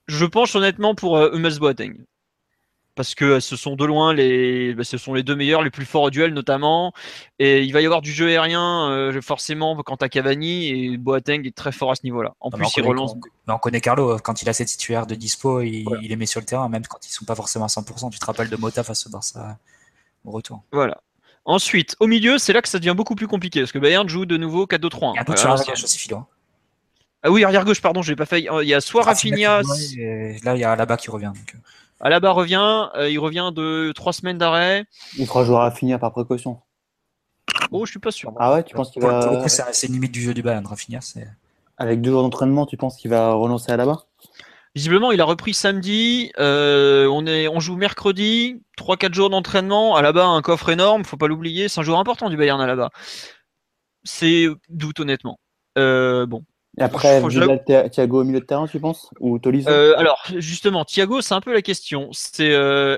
Je 0.07 0.25
penche 0.25 0.55
honnêtement 0.55 0.95
pour 0.95 1.17
euh, 1.17 1.31
Hummels 1.33 1.59
Boateng. 1.59 1.97
Parce 2.95 3.15
que 3.15 3.41
ce 3.41 3.57
sont 3.57 3.75
de 3.75 3.85
loin 3.87 4.13
les, 4.13 4.75
bah, 4.75 4.85
ce 4.85 4.99
sont 4.99 5.15
les 5.15 5.23
deux 5.23 5.35
meilleurs, 5.35 5.63
les 5.63 5.71
plus 5.71 5.87
forts 5.87 6.03
au 6.03 6.11
duel 6.11 6.35
notamment. 6.35 6.93
Et 7.39 7.63
il 7.63 7.73
va 7.73 7.81
y 7.81 7.87
avoir 7.87 8.03
du 8.03 8.13
jeu 8.13 8.29
aérien 8.29 8.91
euh, 8.91 9.21
forcément 9.23 9.75
quant 9.83 9.95
à 9.97 10.09
Cavani 10.11 10.69
et 10.69 10.97
Boateng 10.99 11.47
est 11.47 11.57
très 11.57 11.73
fort 11.73 11.91
à 11.91 11.95
ce 11.95 12.03
niveau-là. 12.05 12.35
En 12.41 12.51
plus, 12.51 12.67
il 12.77 12.85
relance. 12.85 13.15
On, 13.49 13.53
on, 13.55 13.59
connaît 13.59 13.81
Carlo 13.81 14.19
quand 14.19 14.43
il 14.43 14.49
a 14.49 14.53
ses 14.53 14.67
titulaires 14.67 15.07
de 15.07 15.15
dispo, 15.15 15.63
il, 15.63 15.87
il, 16.03 16.09
les 16.09 16.17
met 16.17 16.27
sur 16.27 16.41
le 16.41 16.47
terrain, 16.47 16.69
même 16.69 16.87
quand 16.87 16.99
ils 17.07 17.11
sont 17.11 17.25
pas 17.25 17.35
forcément 17.35 17.65
à 17.65 17.69
100%. 17.69 18.11
Tu 18.11 18.19
te 18.19 18.27
rappelles 18.27 18.51
de 18.51 18.57
Mota 18.57 18.83
face 18.83 19.07
au 19.07 19.11
Barça 19.11 19.59
au 20.25 20.31
retour. 20.31 20.63
Voilà. 20.73 21.01
Ensuite, 21.45 21.97
au 21.99 22.07
milieu, 22.07 22.39
c'est 22.39 22.53
là 22.53 22.63
que 22.63 22.69
ça 22.69 22.79
devient 22.79 22.95
beaucoup 22.97 23.15
plus 23.15 23.27
compliqué 23.27 23.61
parce 23.61 23.73
que 23.73 23.79
Bayern 23.79 24.09
joue 24.09 24.27
de 24.27 24.37
nouveau 24.37 24.67
4-2-3. 24.67 25.13
Il 25.15 25.17
y 25.17 25.19
a 25.19 25.57
la 25.57 25.65
gauche 25.65 25.85
aussi, 25.85 25.99
Philo. 25.99 26.25
Ah 27.25 27.31
oui, 27.31 27.45
arrière 27.45 27.65
gauche, 27.65 27.81
pardon, 27.81 28.03
j'ai 28.03 28.17
pas 28.17 28.27
fait. 28.27 28.41
Il 28.41 28.69
y 28.69 28.75
a 28.75 28.81
soit 28.81 29.03
Rafinha. 29.03 29.63
Là, 29.63 30.55
il 30.55 30.61
y 30.61 30.65
a 30.65 30.73
Alaba 30.73 30.97
qui 30.97 31.11
revient. 31.11 31.33
Donc. 31.35 31.57
Alaba 32.03 32.33
revient, 32.33 32.89
euh, 32.97 33.09
il 33.09 33.19
revient 33.19 33.53
de 33.55 33.93
3 33.95 34.13
semaines 34.13 34.39
d'arrêt. 34.39 34.85
Il 35.17 35.27
fera 35.27 35.45
jouer 35.45 35.57
Rafinha 35.57 35.99
par 35.99 36.13
précaution. 36.13 36.61
Oh, 37.71 37.87
je 37.87 37.93
suis 37.93 38.01
pas 38.01 38.11
sûr. 38.11 38.33
Ah 38.39 38.53
ouais, 38.53 38.65
tu 38.65 38.75
penses 38.75 38.91
qu'il 38.91 39.03
va. 39.03 39.49
C'est 39.49 39.87
une 39.87 39.95
limite 39.95 40.13
du 40.13 40.21
jeu 40.21 40.35
du 40.35 40.43
Bayern, 40.43 40.67
Rafinha. 40.67 40.99
Avec 41.79 42.01
deux 42.01 42.11
jours 42.11 42.23
d'entraînement, 42.23 42.67
tu 42.67 42.77
penses 42.77 42.97
qu'il 42.97 43.11
va 43.11 43.33
renoncer 43.33 43.71
à 43.71 43.75
Alaba? 43.75 44.05
Visiblement, 44.75 45.13
il 45.13 45.21
a 45.21 45.25
repris 45.25 45.55
samedi. 45.55 46.33
Euh, 46.39 47.07
on, 47.07 47.27
est, 47.27 47.47
on 47.47 47.61
joue 47.61 47.77
mercredi. 47.77 48.61
3-4 48.79 49.15
jours 49.15 49.31
d'entraînement. 49.31 49.97
À 49.97 50.03
la 50.03 50.13
bas, 50.13 50.27
un 50.27 50.43
coffre 50.43 50.71
énorme. 50.71 51.05
Faut 51.05 51.17
pas 51.17 51.29
l'oublier. 51.29 51.69
C'est 51.69 51.81
un 51.81 51.83
joueur 51.85 51.99
important 51.99 52.31
du 52.31 52.37
Bayern 52.37 52.61
à 52.61 52.67
la 52.67 52.75
bas. 52.75 52.91
C'est 54.03 54.49
doute, 54.69 54.99
honnêtement. 55.01 55.39
Euh, 55.79 56.27
bon. 56.27 56.45
Et 56.79 56.83
après, 56.83 57.21
Thiago 57.91 58.21
au 58.21 58.25
milieu 58.25 58.41
de 58.41 58.47
terrain, 58.47 58.67
tu 58.67 58.81
penses? 58.81 59.11
Ou 59.21 59.39
Tolisso? 59.39 59.69
Euh, 59.69 59.95
Alors, 59.99 60.23
justement, 60.37 60.85
Thiago, 60.85 61.21
c'est 61.21 61.35
un 61.35 61.41
peu 61.41 61.53
la 61.53 61.63
question. 61.63 62.09
C'est 62.13 62.53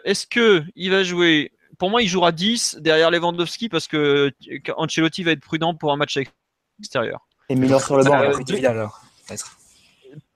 est-ce 0.04 0.26
que 0.26 0.62
il 0.76 0.90
va 0.90 1.02
jouer? 1.02 1.52
Pour 1.78 1.90
moi, 1.90 2.02
il 2.02 2.08
jouera 2.08 2.30
10 2.30 2.78
derrière 2.80 3.10
Lewandowski 3.10 3.68
parce 3.68 3.88
que 3.88 4.32
Ancelotti 4.76 5.24
va 5.24 5.32
être 5.32 5.40
prudent 5.40 5.74
pour 5.74 5.92
un 5.92 5.96
match 5.96 6.18
extérieur. 6.78 7.26
Et 7.48 7.56
Miller 7.56 7.80
sur 7.80 7.96
le 7.96 8.04
banc. 8.04 8.14
alors, 8.14 9.00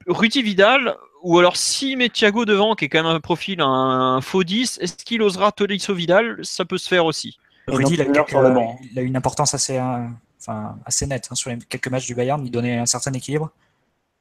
Rudy 0.08 0.42
Vidal, 0.42 0.96
ou 1.22 1.38
alors 1.38 1.56
si 1.56 1.94
met 1.96 2.08
Thiago 2.08 2.44
devant, 2.44 2.74
qui 2.74 2.86
est 2.86 2.88
quand 2.88 3.02
même 3.02 3.14
un 3.14 3.20
profil, 3.20 3.60
un, 3.60 4.20
faux 4.22 4.44
10, 4.44 4.78
est-ce 4.80 4.96
qu'il 5.04 5.22
osera 5.22 5.52
Tolisso 5.52 5.94
Vidal? 5.94 6.38
Ça 6.42 6.64
peut 6.64 6.78
se 6.78 6.88
faire 6.88 7.04
aussi. 7.04 7.38
Rudy, 7.66 7.94
il 7.94 8.98
a, 8.98 9.02
une 9.02 9.16
importance 9.16 9.52
assez, 9.52 9.76
euh, 9.76 10.06
enfin, 10.38 10.78
assez 10.84 11.06
nette 11.06 11.28
hein, 11.30 11.34
sur 11.34 11.50
les 11.50 11.58
quelques 11.58 11.88
matchs 11.88 12.06
du 12.06 12.14
Bayern. 12.14 12.44
Il 12.44 12.50
donnait 12.50 12.78
un 12.78 12.86
certain 12.86 13.12
équilibre. 13.12 13.52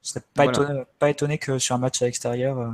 Je 0.04 0.10
ne 0.10 0.14
serais 0.14 0.26
pas, 0.34 0.46
étonné, 0.46 0.84
pas 1.00 1.10
étonné 1.10 1.38
que 1.38 1.60
sur 1.60 1.76
un 1.76 1.80
match 1.80 2.02
à 2.02 2.06
l'extérieur, 2.06 2.60
euh, 2.60 2.72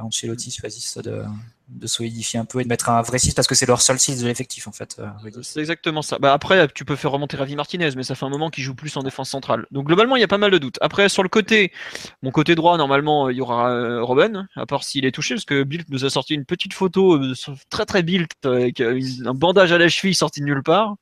Ancelotti 0.00 0.50
choisisse 0.50 0.98
de, 0.98 1.24
de 1.72 1.86
solidifier 1.86 2.38
un 2.38 2.44
peu 2.44 2.60
et 2.60 2.64
de 2.64 2.68
mettre 2.68 2.88
un 2.90 3.02
vrai 3.02 3.18
6 3.18 3.34
parce 3.34 3.48
que 3.48 3.54
c'est 3.54 3.66
leur 3.66 3.80
seul 3.80 3.98
6 3.98 4.22
de 4.22 4.26
l'effectif 4.26 4.66
en 4.68 4.72
fait. 4.72 4.96
Euh, 4.98 5.30
c'est 5.42 5.60
exactement 5.60 6.02
ça. 6.02 6.18
Bah 6.18 6.32
après, 6.32 6.68
tu 6.74 6.84
peux 6.84 6.96
faire 6.96 7.10
remonter 7.10 7.36
Ravi 7.36 7.56
Martinez, 7.56 7.90
mais 7.96 8.02
ça 8.02 8.14
fait 8.14 8.24
un 8.26 8.30
moment 8.30 8.50
qu'il 8.50 8.64
joue 8.64 8.74
plus 8.74 8.96
en 8.96 9.02
défense 9.02 9.30
centrale. 9.30 9.66
Donc 9.70 9.86
globalement, 9.86 10.16
il 10.16 10.20
y 10.20 10.24
a 10.24 10.28
pas 10.28 10.38
mal 10.38 10.50
de 10.50 10.58
doutes. 10.58 10.78
Après, 10.80 11.08
sur 11.08 11.22
le 11.22 11.28
côté, 11.28 11.72
mon 12.22 12.30
côté 12.30 12.54
droit, 12.54 12.76
normalement, 12.76 13.30
il 13.30 13.36
y 13.36 13.40
aura 13.40 13.70
euh, 13.70 14.02
Robin, 14.02 14.46
à 14.56 14.66
part 14.66 14.84
s'il 14.84 15.04
est 15.04 15.12
touché, 15.12 15.34
parce 15.34 15.44
que 15.44 15.62
Bilt 15.62 15.88
nous 15.90 16.04
a 16.04 16.10
sorti 16.10 16.34
une 16.34 16.44
petite 16.44 16.74
photo 16.74 17.16
euh, 17.16 17.34
très 17.70 17.86
très 17.86 18.02
Bilt 18.02 18.32
avec 18.44 18.80
un 18.80 19.34
bandage 19.34 19.72
à 19.72 19.78
la 19.78 19.88
cheville 19.88 20.14
sorti 20.14 20.40
de 20.40 20.46
nulle 20.46 20.62
part. 20.62 20.96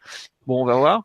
Bon, 0.47 0.63
on 0.63 0.65
va 0.65 0.77
voir. 0.77 1.03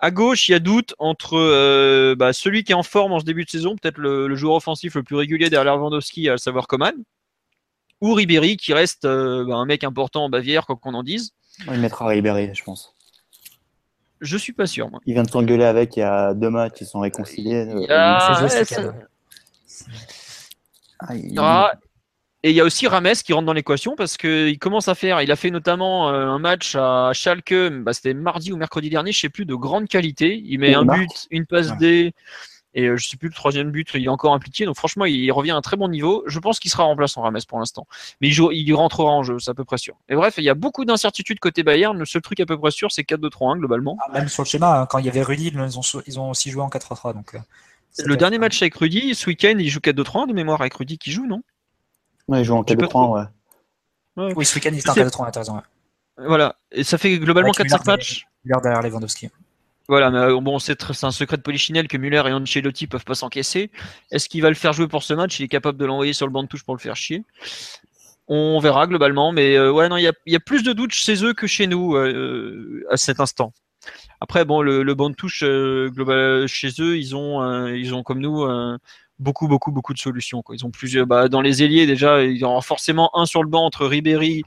À 0.00 0.10
gauche, 0.10 0.48
il 0.48 0.52
y 0.52 0.54
a 0.54 0.58
doute 0.58 0.94
entre 0.98 2.14
bah, 2.14 2.32
celui 2.32 2.64
qui 2.64 2.72
est 2.72 2.74
en 2.74 2.82
forme 2.82 3.12
en 3.12 3.20
ce 3.20 3.24
début 3.24 3.44
de 3.44 3.50
saison, 3.50 3.76
peut-être 3.76 3.98
le, 3.98 4.34
joueur 4.34 4.56
offensif 4.56 4.96
le 4.96 5.02
plus 5.02 5.16
régulier 5.16 5.48
derrière 5.48 5.76
Lewandowski, 5.76 6.28
à 6.28 6.36
savoir 6.36 6.66
Coman 6.66 6.92
ou 8.02 8.12
Ribéry 8.14 8.58
qui 8.58 8.74
reste 8.74 9.06
euh, 9.06 9.46
bah, 9.46 9.54
un 9.54 9.64
mec 9.64 9.84
important 9.84 10.24
en 10.24 10.28
Bavière, 10.28 10.66
quoi 10.66 10.76
qu'on 10.76 10.92
en 10.92 11.04
dise. 11.04 11.30
Il 11.66 11.78
mettra 11.78 12.08
Ribéry, 12.08 12.50
je 12.52 12.64
pense. 12.64 12.94
Je 14.20 14.36
suis 14.36 14.52
pas 14.52 14.66
sûr. 14.66 14.90
Moi. 14.90 15.00
Il 15.06 15.14
vient 15.14 15.22
de 15.22 15.30
s'engueuler 15.30 15.64
avec 15.64 15.96
il 15.96 16.00
y 16.00 16.02
a 16.02 16.34
deux 16.34 16.50
matchs, 16.50 16.80
ils 16.80 16.86
sont 16.86 17.00
réconciliés. 17.00 17.68
Et 22.44 22.50
il 22.50 22.56
y 22.56 22.60
a 22.60 22.64
aussi 22.64 22.88
Rames 22.88 23.12
qui 23.24 23.32
rentre 23.32 23.46
dans 23.46 23.52
l'équation 23.52 23.94
parce 23.94 24.16
qu'il 24.16 24.58
commence 24.58 24.88
à 24.88 24.96
faire, 24.96 25.22
il 25.22 25.30
a 25.30 25.36
fait 25.36 25.50
notamment 25.50 26.10
euh, 26.10 26.26
un 26.26 26.40
match 26.40 26.74
à 26.74 27.12
Schalke, 27.12 27.54
bah, 27.82 27.92
c'était 27.92 28.14
mardi 28.14 28.52
ou 28.52 28.56
mercredi 28.56 28.90
dernier, 28.90 29.12
je 29.12 29.20
sais 29.20 29.28
plus, 29.28 29.44
de 29.44 29.54
grande 29.54 29.86
qualité. 29.86 30.42
Il 30.44 30.58
met 30.58 30.74
un 30.74 30.84
but, 30.84 31.28
une 31.30 31.46
passe 31.46 31.76
D. 31.76 32.12
Et 32.74 32.86
euh, 32.86 32.96
je 32.96 33.08
sais 33.08 33.16
plus 33.16 33.28
le 33.28 33.34
troisième 33.34 33.70
but, 33.70 33.90
il 33.94 34.04
est 34.04 34.08
encore 34.08 34.32
impliqué. 34.34 34.64
Donc 34.64 34.76
franchement, 34.76 35.04
il 35.04 35.30
revient 35.30 35.50
à 35.50 35.56
un 35.56 35.60
très 35.60 35.76
bon 35.76 35.88
niveau. 35.88 36.24
Je 36.26 36.38
pense 36.38 36.58
qu'il 36.58 36.70
sera 36.70 36.84
remplaçant 36.84 37.22
Rames 37.22 37.38
pour 37.46 37.58
l'instant. 37.58 37.86
Mais 38.20 38.28
il, 38.28 38.38
il 38.52 38.74
rentrera 38.74 39.10
en 39.10 39.22
jeu, 39.22 39.38
c'est 39.38 39.50
à 39.50 39.54
peu 39.54 39.64
près 39.64 39.78
sûr. 39.78 39.96
Et 40.08 40.14
bref, 40.14 40.34
il 40.38 40.44
y 40.44 40.48
a 40.48 40.54
beaucoup 40.54 40.84
d'incertitudes 40.84 41.38
côté 41.38 41.62
Bayern. 41.62 41.98
Le 41.98 42.06
seul 42.06 42.22
truc 42.22 42.40
à 42.40 42.46
peu 42.46 42.58
près 42.58 42.70
sûr, 42.70 42.90
c'est 42.90 43.02
4-2-3-1 43.02 43.58
globalement. 43.58 43.98
Ah, 44.00 44.12
même 44.12 44.28
sur 44.28 44.42
le 44.42 44.48
schéma, 44.48 44.80
hein, 44.80 44.86
quand 44.86 44.98
il 44.98 45.06
y 45.06 45.08
avait 45.08 45.22
Rudy, 45.22 45.48
ils 45.54 45.78
ont, 45.78 45.82
ils 46.06 46.20
ont 46.20 46.30
aussi 46.30 46.50
joué 46.50 46.62
en 46.62 46.68
4-3-3. 46.68 47.14
Donc, 47.14 47.34
euh, 47.34 47.38
le 48.04 48.16
dernier 48.16 48.38
match 48.38 48.60
avec 48.62 48.74
Rudy, 48.74 49.14
ce 49.14 49.26
week-end, 49.26 49.54
il 49.58 49.68
joue 49.68 49.80
4-2-3-1 49.80 50.28
de 50.28 50.32
mémoire 50.32 50.60
avec 50.60 50.74
Rudy 50.74 50.98
qui 50.98 51.12
joue, 51.12 51.26
non? 51.26 51.42
Ouais, 52.28 52.40
il 52.40 52.44
joue 52.44 52.54
en 52.54 52.62
4-2-3, 52.62 53.26
ouais. 54.16 54.32
Oui, 54.34 54.44
ce 54.46 54.54
week-end, 54.54 54.70
il 54.72 54.78
était 54.78 54.90
en 54.90 54.94
4-2-3, 54.94 55.30
t'as 55.30 55.40
raison. 55.40 55.62
Voilà, 56.18 56.56
et 56.70 56.84
ça 56.84 56.98
fait 56.98 57.18
globalement 57.18 57.52
4-5 57.52 57.86
matchs. 57.86 58.26
derrière 58.44 58.82
Lewandowski. 58.82 59.30
Voilà, 59.88 60.10
mais 60.10 60.18
euh, 60.18 60.40
bon, 60.40 60.58
c'est 60.58 61.04
un 61.04 61.10
secret 61.10 61.36
de 61.36 61.42
polichinelle 61.42 61.88
que 61.88 61.96
Muller 61.96 62.22
et 62.26 62.32
Ancelotti 62.32 62.86
peuvent 62.86 63.04
pas 63.04 63.14
s'encaisser. 63.14 63.70
Est-ce 64.10 64.28
qu'il 64.28 64.42
va 64.42 64.48
le 64.48 64.54
faire 64.54 64.72
jouer 64.72 64.88
pour 64.88 65.02
ce 65.02 65.14
match? 65.14 65.40
Il 65.40 65.44
est 65.44 65.48
capable 65.48 65.78
de 65.78 65.84
l'envoyer 65.84 66.12
sur 66.12 66.26
le 66.26 66.32
banc 66.32 66.42
de 66.42 66.48
touche 66.48 66.64
pour 66.64 66.74
le 66.74 66.80
faire 66.80 66.96
chier. 66.96 67.24
On 68.28 68.58
verra 68.60 68.86
globalement, 68.86 69.32
mais 69.32 69.56
euh, 69.56 69.72
ouais, 69.72 69.88
non, 69.88 69.96
il 69.96 70.02
y 70.26 70.36
a, 70.36 70.40
plus 70.40 70.62
de 70.62 70.72
doutes 70.72 70.92
chez 70.92 71.24
eux 71.24 71.34
que 71.34 71.46
chez 71.46 71.66
nous 71.66 71.96
euh, 71.96 72.84
à 72.90 72.96
cet 72.96 73.20
instant. 73.20 73.52
Après, 74.20 74.44
bon, 74.44 74.62
le, 74.62 74.94
banc 74.94 75.10
de 75.10 75.16
touche 75.16 75.42
global 75.42 76.46
chez 76.46 76.68
eux, 76.78 76.96
ils 76.96 77.16
ont, 77.16 77.66
ils 77.66 77.92
ont 77.94 78.04
comme 78.04 78.20
nous 78.20 78.46
beaucoup, 79.22 79.48
beaucoup, 79.48 79.72
beaucoup 79.72 79.94
de 79.94 79.98
solutions. 79.98 80.42
Quoi. 80.42 80.54
Ils 80.54 80.66
ont 80.66 80.70
plusieurs. 80.70 81.06
Bah, 81.06 81.28
dans 81.28 81.40
les 81.40 81.62
ailiers, 81.62 81.86
déjà, 81.86 82.22
il 82.22 82.36
y 82.36 82.44
aura 82.44 82.60
forcément 82.60 83.16
un 83.16 83.24
sur 83.24 83.42
le 83.42 83.48
banc 83.48 83.64
entre 83.64 83.86
Ribéry, 83.86 84.42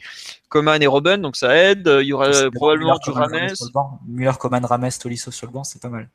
Coman 0.49 0.81
et 0.81 0.87
Robben, 0.87 1.21
donc 1.21 1.35
ça 1.35 1.55
aide. 1.55 1.89
Il 2.01 2.07
y 2.07 2.13
aura 2.13 2.29
probablement 2.53 2.97
du 3.03 3.09
Rames. 3.09 3.53
Muller, 4.07 4.31
Coman, 4.39 4.63
Rames, 4.63 4.91
Tolisso 4.99 5.31
sur 5.31 5.47
le 5.47 5.53
banc, 5.53 5.63
c'est 5.63 5.81
pas 5.81 5.89
mal. 5.89 6.09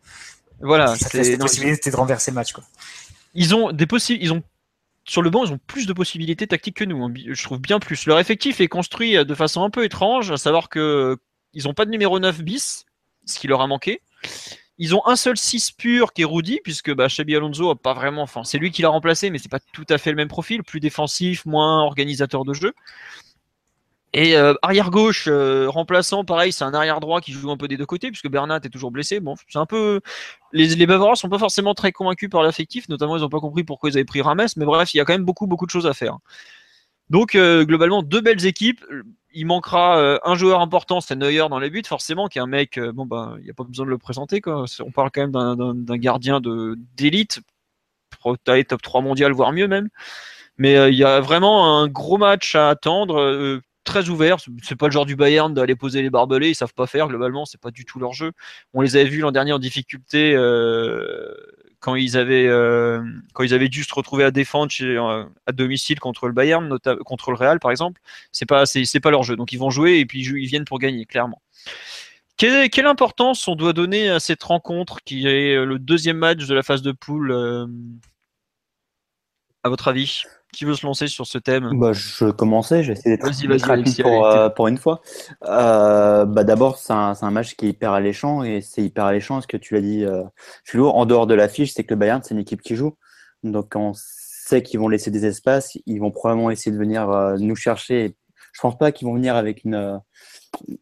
Voilà. 0.60 0.94
C'est 0.96 1.38
possibilité 1.38 1.90
de 1.90 1.96
renverser 1.96 2.30
le 2.30 2.36
match. 2.36 2.52
Quoi. 2.52 2.64
Ils 3.34 3.54
ont 3.54 3.72
des 3.72 3.86
possibles. 3.86 4.22
Ils 4.22 4.32
ont 4.32 4.42
sur 5.04 5.22
le 5.22 5.30
banc, 5.30 5.44
ils 5.44 5.52
ont 5.52 5.60
plus 5.66 5.86
de 5.86 5.92
possibilités 5.92 6.46
tactiques 6.46 6.76
que 6.76 6.84
nous. 6.84 7.02
Hein. 7.02 7.12
Je 7.14 7.42
trouve 7.42 7.58
bien 7.58 7.80
plus. 7.80 8.06
Leur 8.06 8.18
effectif 8.18 8.60
est 8.60 8.68
construit 8.68 9.24
de 9.24 9.34
façon 9.34 9.64
un 9.64 9.70
peu 9.70 9.84
étrange, 9.84 10.30
à 10.30 10.36
savoir 10.36 10.68
que 10.68 11.16
ils 11.52 11.64
n'ont 11.64 11.74
pas 11.74 11.84
de 11.84 11.90
numéro 11.90 12.20
9 12.20 12.42
bis, 12.42 12.84
ce 13.24 13.38
qui 13.38 13.48
leur 13.48 13.60
a 13.60 13.66
manqué. 13.66 14.02
Ils 14.82 14.94
ont 14.94 15.06
un 15.06 15.14
seul 15.14 15.36
6 15.36 15.72
pur 15.72 16.14
qui 16.14 16.22
est 16.22 16.24
Rudy, 16.24 16.58
puisque 16.64 16.90
bah, 16.94 17.08
Xabi 17.08 17.36
Alonso 17.36 17.68
a 17.68 17.76
pas 17.76 17.92
vraiment. 17.92 18.22
Enfin, 18.22 18.44
c'est 18.44 18.56
lui 18.56 18.70
qui 18.70 18.80
l'a 18.80 18.88
remplacé, 18.88 19.28
mais 19.28 19.36
c'est 19.36 19.50
pas 19.50 19.60
tout 19.74 19.84
à 19.90 19.98
fait 19.98 20.08
le 20.08 20.16
même 20.16 20.28
profil, 20.28 20.62
plus 20.62 20.80
défensif, 20.80 21.44
moins 21.44 21.82
organisateur 21.82 22.46
de 22.46 22.54
jeu. 22.54 22.72
Et 24.14 24.36
euh, 24.38 24.54
arrière 24.62 24.90
gauche, 24.90 25.28
euh, 25.28 25.68
remplaçant, 25.68 26.24
pareil, 26.24 26.50
c'est 26.50 26.64
un 26.64 26.72
arrière 26.72 26.98
droit 27.00 27.20
qui 27.20 27.32
joue 27.32 27.50
un 27.50 27.58
peu 27.58 27.68
des 27.68 27.76
deux 27.76 27.84
côtés, 27.84 28.08
puisque 28.10 28.30
Bernat 28.30 28.60
est 28.64 28.70
toujours 28.70 28.90
blessé. 28.90 29.20
Bon, 29.20 29.34
c'est 29.48 29.58
un 29.58 29.66
peu. 29.66 30.00
Les, 30.52 30.68
les 30.68 30.86
Bavarois 30.86 31.14
sont 31.14 31.28
pas 31.28 31.38
forcément 31.38 31.74
très 31.74 31.92
convaincus 31.92 32.30
par 32.30 32.42
l'affectif, 32.42 32.88
notamment 32.88 33.18
ils 33.18 33.20
n'ont 33.20 33.28
pas 33.28 33.38
compris 33.38 33.64
pourquoi 33.64 33.90
ils 33.90 33.96
avaient 33.98 34.06
pris 34.06 34.22
Rames, 34.22 34.46
mais 34.56 34.64
bref, 34.64 34.94
il 34.94 34.96
y 34.96 35.00
a 35.00 35.04
quand 35.04 35.12
même 35.12 35.26
beaucoup, 35.26 35.46
beaucoup 35.46 35.66
de 35.66 35.70
choses 35.70 35.86
à 35.86 35.92
faire. 35.92 36.16
Donc, 37.10 37.34
euh, 37.34 37.66
globalement, 37.66 38.02
deux 38.02 38.22
belles 38.22 38.46
équipes 38.46 38.82
il 39.32 39.46
manquera 39.46 39.98
euh, 39.98 40.18
un 40.24 40.34
joueur 40.34 40.60
important, 40.60 41.00
c'est 41.00 41.16
Neuer 41.16 41.48
dans 41.48 41.58
les 41.58 41.70
buts, 41.70 41.82
forcément, 41.86 42.28
qui 42.28 42.38
est 42.38 42.40
un 42.40 42.46
mec, 42.46 42.78
euh, 42.78 42.92
bon, 42.92 43.06
bah, 43.06 43.34
il 43.38 43.44
n'y 43.44 43.50
a 43.50 43.54
pas 43.54 43.64
besoin 43.64 43.86
de 43.86 43.90
le 43.90 43.98
présenter, 43.98 44.40
quoi. 44.40 44.64
On 44.80 44.90
parle 44.90 45.10
quand 45.12 45.20
même 45.20 45.74
d'un 45.84 45.96
gardien 45.96 46.40
d'élite, 46.96 47.40
top 48.22 48.82
3 48.82 49.00
mondial, 49.02 49.32
voire 49.32 49.52
mieux 49.52 49.68
même. 49.68 49.88
Mais 50.58 50.76
euh, 50.76 50.90
il 50.90 50.96
y 50.96 51.04
a 51.04 51.20
vraiment 51.20 51.78
un 51.78 51.88
gros 51.88 52.18
match 52.18 52.54
à 52.54 52.68
attendre. 52.68 53.60
très 53.84 54.08
ouverts. 54.08 54.38
C'est 54.62 54.76
pas 54.76 54.86
le 54.86 54.92
genre 54.92 55.06
du 55.06 55.16
Bayern 55.16 55.52
d'aller 55.54 55.74
poser 55.74 56.02
les 56.02 56.10
barbelés, 56.10 56.50
ils 56.50 56.54
savent 56.54 56.74
pas 56.74 56.86
faire. 56.86 57.08
Globalement, 57.08 57.44
c'est 57.44 57.60
pas 57.60 57.70
du 57.70 57.84
tout 57.84 57.98
leur 57.98 58.12
jeu. 58.12 58.32
On 58.74 58.82
les 58.82 58.96
avait 58.96 59.08
vus 59.08 59.20
l'an 59.20 59.32
dernier 59.32 59.52
en 59.52 59.58
difficulté 59.58 60.34
quand 61.80 61.94
ils 61.96 62.16
avaient 62.16 62.46
euh, 62.46 63.02
quand 63.32 63.42
ils 63.42 63.54
avaient 63.54 63.68
dû 63.68 63.82
se 63.84 63.94
retrouver 63.94 64.24
à 64.24 64.30
défendre 64.30 64.70
chez, 64.70 64.84
euh, 64.84 65.24
à 65.46 65.52
domicile 65.52 65.98
contre 65.98 66.26
le 66.28 66.32
Bayern, 66.32 66.78
contre 67.04 67.30
le 67.30 67.36
Real 67.36 67.58
par 67.58 67.70
exemple. 67.70 68.00
C'est 68.32 68.46
pas 68.46 68.66
c'est 68.66 69.00
pas 69.00 69.10
leur 69.10 69.22
jeu. 69.22 69.36
Donc 69.36 69.52
ils 69.52 69.58
vont 69.58 69.70
jouer 69.70 69.98
et 69.98 70.06
puis 70.06 70.20
ils 70.22 70.46
viennent 70.46 70.64
pour 70.64 70.78
gagner 70.78 71.06
clairement. 71.06 71.42
Quelle, 72.36 72.70
quelle, 72.70 72.86
importance 72.86 73.46
on 73.48 73.54
doit 73.54 73.74
donner 73.74 74.08
à 74.08 74.20
cette 74.20 74.42
rencontre 74.42 75.00
qui 75.04 75.26
est 75.26 75.62
le 75.64 75.78
deuxième 75.78 76.16
match 76.16 76.46
de 76.46 76.54
la 76.54 76.62
phase 76.62 76.82
de 76.82 76.92
poule 76.92 77.32
à 79.62 79.68
votre 79.68 79.88
avis? 79.88 80.22
Qui 80.52 80.64
veut 80.64 80.74
se 80.74 80.86
lancer 80.86 81.06
sur 81.06 81.26
ce 81.26 81.38
thème? 81.38 81.70
Bah, 81.74 81.92
Je 81.92 82.30
commençais, 82.30 82.82
j'ai 82.82 82.92
essayé 82.92 83.16
d'être 83.16 83.66
rapide 83.66 84.02
pour, 84.02 84.26
euh, 84.26 84.48
pour, 84.48 84.68
une 84.68 84.78
fois. 84.78 85.00
Euh, 85.44 86.24
bah, 86.24 86.44
D'abord, 86.44 86.78
c'est 86.78 86.92
un, 86.92 87.14
un, 87.20 87.30
match 87.30 87.54
qui 87.54 87.66
est 87.66 87.70
hyper 87.70 87.92
alléchant 87.92 88.42
et 88.42 88.60
c'est 88.60 88.82
hyper 88.82 89.04
alléchant 89.04 89.40
ce 89.40 89.46
que 89.46 89.56
tu 89.56 89.74
l'as 89.74 89.80
dit, 89.80 90.04
euh, 90.04 90.22
En 90.76 91.06
dehors 91.06 91.26
de 91.26 91.34
l'affiche, 91.34 91.72
c'est 91.72 91.84
que 91.84 91.94
le 91.94 91.98
Bayern, 91.98 92.20
c'est 92.22 92.34
une 92.34 92.40
équipe 92.40 92.62
qui 92.62 92.76
joue. 92.76 92.96
Donc, 93.42 93.74
on 93.76 93.92
sait 93.94 94.62
qu'ils 94.62 94.80
vont 94.80 94.88
laisser 94.88 95.10
des 95.10 95.26
espaces, 95.26 95.78
ils 95.86 96.00
vont 96.00 96.10
probablement 96.10 96.50
essayer 96.50 96.72
de 96.72 96.78
venir 96.78 97.08
euh, 97.10 97.36
nous 97.38 97.56
chercher. 97.56 98.16
Je 98.52 98.60
pense 98.60 98.76
pas 98.76 98.90
qu'ils 98.92 99.06
vont 99.06 99.14
venir 99.14 99.36
avec 99.36 99.64
une, 99.64 100.00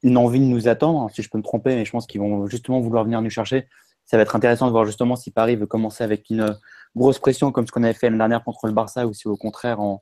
une 0.02 0.16
envie 0.16 0.40
de 0.40 0.44
nous 0.44 0.68
attendre, 0.68 1.10
si 1.12 1.22
je 1.22 1.28
peux 1.28 1.38
me 1.38 1.42
tromper, 1.42 1.74
mais 1.74 1.84
je 1.84 1.90
pense 1.90 2.06
qu'ils 2.06 2.20
vont 2.20 2.46
justement 2.46 2.80
vouloir 2.80 3.04
venir 3.04 3.20
nous 3.20 3.30
chercher. 3.30 3.68
Ça 4.06 4.16
va 4.16 4.22
être 4.22 4.34
intéressant 4.34 4.66
de 4.66 4.72
voir 4.72 4.86
justement 4.86 5.16
si 5.16 5.30
Paris 5.30 5.56
veut 5.56 5.66
commencer 5.66 6.02
avec 6.02 6.30
une 6.30 6.56
grosse 6.98 7.18
pression 7.18 7.52
comme 7.52 7.66
ce 7.66 7.72
qu'on 7.72 7.82
avait 7.82 7.94
fait 7.94 8.06
l'année 8.06 8.18
dernière 8.18 8.44
contre 8.44 8.66
le 8.66 8.72
Barça 8.72 9.06
ou 9.06 9.14
si 9.14 9.28
au 9.28 9.36
contraire 9.36 9.78
on, 9.80 10.00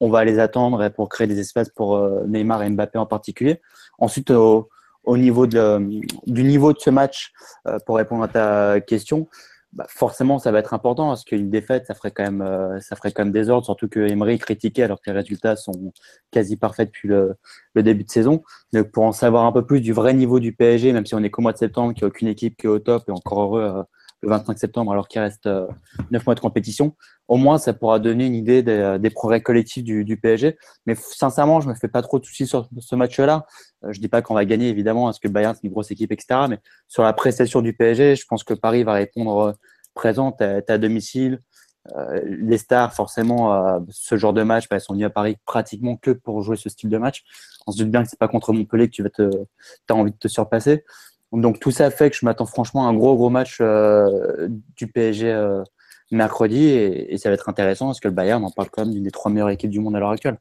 va 0.00 0.24
les 0.24 0.38
attendre 0.38 0.88
pour 0.88 1.08
créer 1.08 1.26
des 1.26 1.38
espaces 1.40 1.68
pour 1.68 1.96
euh, 1.96 2.24
Neymar 2.26 2.62
et 2.62 2.70
Mbappé 2.70 2.98
en 2.98 3.06
particulier. 3.06 3.60
Ensuite, 3.98 4.30
au, 4.30 4.68
au 5.04 5.16
niveau 5.16 5.46
de, 5.46 5.78
du 6.26 6.44
niveau 6.44 6.72
de 6.72 6.78
ce 6.78 6.90
match, 6.90 7.32
euh, 7.66 7.78
pour 7.86 7.96
répondre 7.96 8.22
à 8.22 8.28
ta 8.28 8.80
question, 8.80 9.28
bah 9.74 9.86
forcément 9.88 10.38
ça 10.38 10.50
va 10.50 10.60
être 10.60 10.72
important 10.72 11.08
parce 11.08 11.24
qu'une 11.24 11.50
défaite 11.50 11.86
ça 11.86 11.94
ferait 11.94 12.10
quand 12.10 12.22
même 12.22 12.40
euh, 12.40 12.80
ça 12.80 12.96
ferait 12.96 13.12
quand 13.12 13.22
même 13.22 13.34
des 13.34 13.50
ordres 13.50 13.66
surtout 13.66 13.86
que 13.86 14.00
Emery 14.00 14.38
critiquait 14.38 14.82
alors 14.82 14.98
que 14.98 15.10
les 15.10 15.16
résultats 15.16 15.56
sont 15.56 15.92
quasi 16.30 16.56
parfaits 16.56 16.88
depuis 16.88 17.06
le, 17.08 17.36
le, 17.74 17.82
début 17.82 18.04
de 18.04 18.10
saison 18.10 18.42
donc 18.72 18.90
pour 18.90 19.04
en 19.04 19.12
savoir 19.12 19.44
un 19.44 19.52
peu 19.52 19.66
plus 19.66 19.82
du 19.82 19.92
vrai 19.92 20.14
niveau 20.14 20.40
du 20.40 20.54
PSG 20.54 20.94
même 20.94 21.04
si 21.04 21.14
on 21.14 21.22
est 21.22 21.28
qu'au 21.28 21.42
mois 21.42 21.52
de 21.52 21.58
septembre 21.58 21.92
qu'il 21.92 22.04
n'y 22.04 22.06
a 22.06 22.08
aucune 22.08 22.28
équipe 22.28 22.56
qui 22.56 22.64
est 22.64 22.70
au 22.70 22.78
top 22.78 23.04
et 23.08 23.12
encore 23.12 23.42
heureux 23.42 23.84
le 24.22 24.30
25 24.30 24.58
septembre 24.58 24.92
alors 24.92 25.08
qu'il 25.08 25.20
reste 25.20 25.46
euh, 25.46 25.66
neuf 26.10 26.26
mois 26.26 26.34
de 26.34 26.40
compétition. 26.40 26.96
Au 27.28 27.36
moins, 27.36 27.58
ça 27.58 27.72
pourra 27.72 27.98
donner 27.98 28.26
une 28.26 28.34
idée 28.34 28.62
des, 28.62 29.10
progrès 29.10 29.40
collectifs 29.40 29.84
du, 29.84 30.04
du, 30.04 30.16
PSG. 30.16 30.56
Mais 30.86 30.94
sincèrement, 30.94 31.60
je 31.60 31.68
me 31.68 31.74
fais 31.74 31.88
pas 31.88 32.02
trop 32.02 32.18
de 32.18 32.24
soucis 32.24 32.46
sur 32.46 32.68
ce 32.78 32.96
match-là. 32.96 33.46
Euh, 33.84 33.92
je 33.92 34.00
dis 34.00 34.08
pas 34.08 34.22
qu'on 34.22 34.34
va 34.34 34.44
gagner, 34.44 34.68
évidemment, 34.68 35.04
parce 35.04 35.18
que 35.18 35.28
Bayern, 35.28 35.54
c'est 35.54 35.64
une 35.64 35.72
grosse 35.72 35.90
équipe, 35.90 36.10
etc. 36.10 36.46
Mais 36.48 36.58
sur 36.88 37.02
la 37.02 37.12
prestation 37.12 37.60
du 37.60 37.74
PSG, 37.74 38.16
je 38.16 38.24
pense 38.26 38.44
que 38.44 38.54
Paris 38.54 38.82
va 38.82 38.94
répondre 38.94 39.38
euh, 39.38 39.52
présent. 39.94 40.34
à 40.40 40.78
domicile. 40.78 41.40
les 42.24 42.58
stars, 42.58 42.92
forcément, 42.94 43.80
ce 43.88 44.16
genre 44.16 44.32
de 44.32 44.42
match, 44.42 44.68
bah, 44.68 44.76
elles 44.76 44.82
sont 44.82 44.92
venues 44.92 45.06
à 45.06 45.10
Paris 45.10 45.36
pratiquement 45.44 45.96
que 45.96 46.12
pour 46.12 46.42
jouer 46.42 46.56
ce 46.56 46.68
style 46.68 46.90
de 46.90 46.98
match. 46.98 47.24
On 47.66 47.72
se 47.72 47.78
doute 47.78 47.90
bien 47.90 48.02
que 48.02 48.08
c'est 48.08 48.18
pas 48.18 48.28
contre 48.28 48.52
Montpellier 48.52 48.88
que 48.88 48.94
tu 48.94 49.02
vas 49.02 49.10
te, 49.10 49.28
as 49.90 49.94
envie 49.94 50.12
de 50.12 50.16
te 50.16 50.28
surpasser. 50.28 50.84
Donc 51.32 51.60
tout 51.60 51.70
ça 51.70 51.90
fait 51.90 52.10
que 52.10 52.16
je 52.16 52.24
m'attends 52.24 52.46
franchement 52.46 52.86
à 52.86 52.90
un 52.90 52.94
gros 52.94 53.14
gros 53.16 53.30
match 53.30 53.58
euh, 53.60 54.48
du 54.76 54.86
PSG 54.86 55.30
euh, 55.30 55.62
mercredi 56.10 56.64
et, 56.68 57.18
ça 57.18 57.28
va 57.28 57.34
être 57.34 57.48
intéressant 57.48 57.86
parce 57.86 58.00
que 58.00 58.08
le 58.08 58.14
Bayern 58.14 58.42
en 58.44 58.50
parle 58.50 58.70
quand 58.70 58.84
même 58.84 58.94
d'une 58.94 59.04
des 59.04 59.10
trois 59.10 59.30
meilleures 59.30 59.50
équipes 59.50 59.70
du 59.70 59.80
monde 59.80 59.94
à 59.96 60.00
l'heure 60.00 60.10
actuelle. 60.10 60.38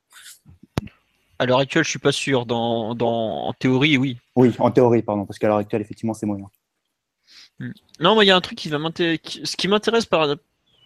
À 1.39 1.45
l'heure 1.45 1.59
actuelle, 1.59 1.83
je 1.83 1.89
suis 1.89 1.99
pas 1.99 2.11
sûr. 2.11 2.45
Dans, 2.45 2.97
en 2.97 3.53
théorie, 3.53 3.97
oui. 3.97 4.17
Oui, 4.35 4.53
en 4.57 4.71
théorie, 4.71 5.03
pardon, 5.03 5.25
parce 5.25 5.37
qu'à 5.37 5.47
l'heure 5.47 5.57
actuelle, 5.57 5.81
effectivement, 5.81 6.13
c'est 6.13 6.25
moyen. 6.25 6.49
Hmm. 7.59 7.71
Non, 7.99 8.15
moi, 8.15 8.23
il 8.23 8.27
y 8.27 8.31
a 8.31 8.35
un 8.35 8.41
truc 8.41 8.57
qui 8.57 8.69
va 8.69 8.79
m'intéresser. 8.79 9.21
Ce 9.43 9.55
qui 9.55 9.67
m'intéresse 9.67 10.07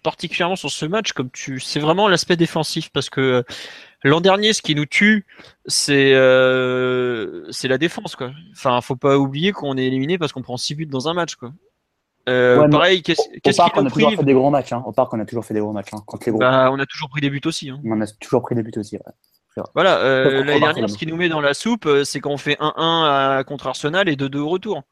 particulièrement 0.04 0.56
sur 0.56 0.72
ce 0.72 0.86
match, 0.86 1.14
comme 1.14 1.30
tu, 1.32 1.60
c'est 1.60 1.80
vraiment 1.80 2.08
l'aspect 2.08 2.36
défensif, 2.38 2.90
parce 2.92 3.10
que 3.10 3.44
L'an 4.04 4.20
dernier, 4.20 4.54
ce 4.54 4.62
qui 4.62 4.74
nous 4.74 4.88
tue, 4.88 5.26
c'est 5.68 6.14
euh, 6.16 7.46
c'est 7.52 7.68
la 7.68 7.78
défense. 7.78 8.16
Quoi. 8.16 8.32
Enfin, 8.52 8.82
faut 8.82 8.96
pas 8.96 9.18
oublier 9.18 9.52
qu'on 9.52 9.78
est 9.78 9.86
éliminé 9.86 10.18
parce 10.18 10.32
qu'on 10.32 10.42
prend 10.42 10.58
6 10.58 10.76
buts 10.76 10.86
dans 10.88 11.08
un 11.08 11.14
match. 11.14 11.36
Quoi. 11.36 11.52
Euh, 12.30 12.68
pareil, 12.70 13.04
qu'est-ce 13.04 13.22
qui 13.22 13.42
nous 13.46 13.82
on 13.82 13.86
a 13.86 13.92
toujours 13.92 14.16
fait 14.16 14.24
des 14.24 14.34
gros 14.34 14.50
matchs. 14.50 14.74
Hein. 14.74 14.84
Au 14.86 14.92
parc, 14.92 15.14
on 15.14 15.20
a 15.20 15.26
toujours 15.26 15.46
fait 15.46 15.54
des 15.54 15.60
gros 15.60 15.72
matchs. 15.72 15.94
Hein, 15.94 16.02
contre 16.06 16.24
les 16.26 16.32
gros. 16.32 16.40
Bah, 16.40 16.70
on 16.72 16.80
a 16.80 16.86
toujours 16.86 17.10
pris 17.10 17.22
des 17.22 17.30
buts 17.30 17.42
aussi. 17.46 17.70
Hein. 17.70 17.80
On 17.86 18.02
a 18.02 18.08
toujours 18.08 18.42
pris 18.42 18.56
des 18.56 18.64
buts 18.64 18.72
aussi. 18.76 18.96
Ouais. 18.96 19.64
Voilà, 19.76 19.98
euh, 19.98 20.44
l'année 20.44 20.62
dernière, 20.62 20.90
ce 20.90 20.98
qui 20.98 21.06
nous 21.06 21.18
met 21.18 21.30
dans 21.30 21.42
la 21.42 21.54
soupe, 21.54 21.86
euh, 21.86 22.04
c'est 22.04 22.22
qu'on 22.22 22.38
fait 22.38 22.58
1-1 22.60 23.44
contre 23.44 23.68
Arsenal 23.68 24.08
et 24.08 24.16
2-2 24.16 24.38
au 24.38 24.50
retour. 24.50 24.84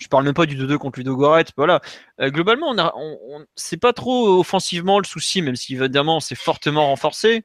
Je 0.00 0.08
parle 0.08 0.24
même 0.24 0.34
pas 0.34 0.46
du 0.46 0.56
2-2 0.56 0.78
contre 0.78 0.98
Ludo 0.98 1.14
Goret. 1.14 1.44
Voilà. 1.56 1.80
Euh, 2.20 2.30
globalement, 2.30 2.68
on 2.70 2.78
a, 2.78 2.92
on, 2.96 3.44
c'est 3.54 3.76
pas 3.76 3.92
trop 3.92 4.40
offensivement 4.40 4.98
le 4.98 5.04
souci, 5.04 5.42
même 5.42 5.56
si 5.56 5.74
évidemment 5.74 6.20
c'est 6.20 6.34
fortement 6.34 6.86
renforcé. 6.86 7.44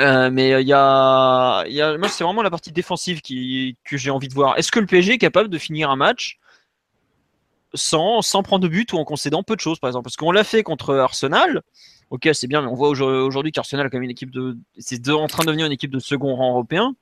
Euh, 0.00 0.30
mais 0.30 0.60
il 0.60 0.68
y 0.68 0.74
a, 0.74 1.64
moi 1.96 2.08
c'est 2.08 2.24
vraiment 2.24 2.42
la 2.42 2.50
partie 2.50 2.72
défensive 2.72 3.22
qui, 3.22 3.78
que 3.84 3.96
j'ai 3.96 4.10
envie 4.10 4.28
de 4.28 4.34
voir. 4.34 4.58
Est-ce 4.58 4.72
que 4.72 4.80
le 4.80 4.86
PSG 4.86 5.14
est 5.14 5.18
capable 5.18 5.48
de 5.48 5.58
finir 5.58 5.90
un 5.90 5.96
match 5.96 6.38
sans, 7.72 8.20
sans 8.20 8.42
prendre 8.42 8.64
de 8.64 8.68
but 8.68 8.92
ou 8.92 8.98
en 8.98 9.04
concédant 9.04 9.44
peu 9.44 9.54
de 9.54 9.60
choses, 9.60 9.78
par 9.78 9.88
exemple? 9.88 10.04
Parce 10.04 10.16
qu'on 10.16 10.32
l'a 10.32 10.44
fait 10.44 10.64
contre 10.64 10.96
Arsenal. 10.96 11.62
Ok, 12.10 12.28
c'est 12.34 12.46
bien, 12.46 12.62
mais 12.62 12.68
on 12.68 12.74
voit 12.74 12.88
aujourd'hui 12.88 13.52
qu'Arsenal 13.52 13.88
même 13.92 14.02
une 14.02 14.10
équipe 14.10 14.30
de, 14.30 14.56
c'est 14.78 15.08
en 15.08 15.26
train 15.26 15.42
de 15.42 15.48
devenir 15.48 15.66
une 15.66 15.72
équipe 15.72 15.90
de 15.90 15.98
second 15.98 16.34
rang 16.36 16.50
européen. 16.50 16.94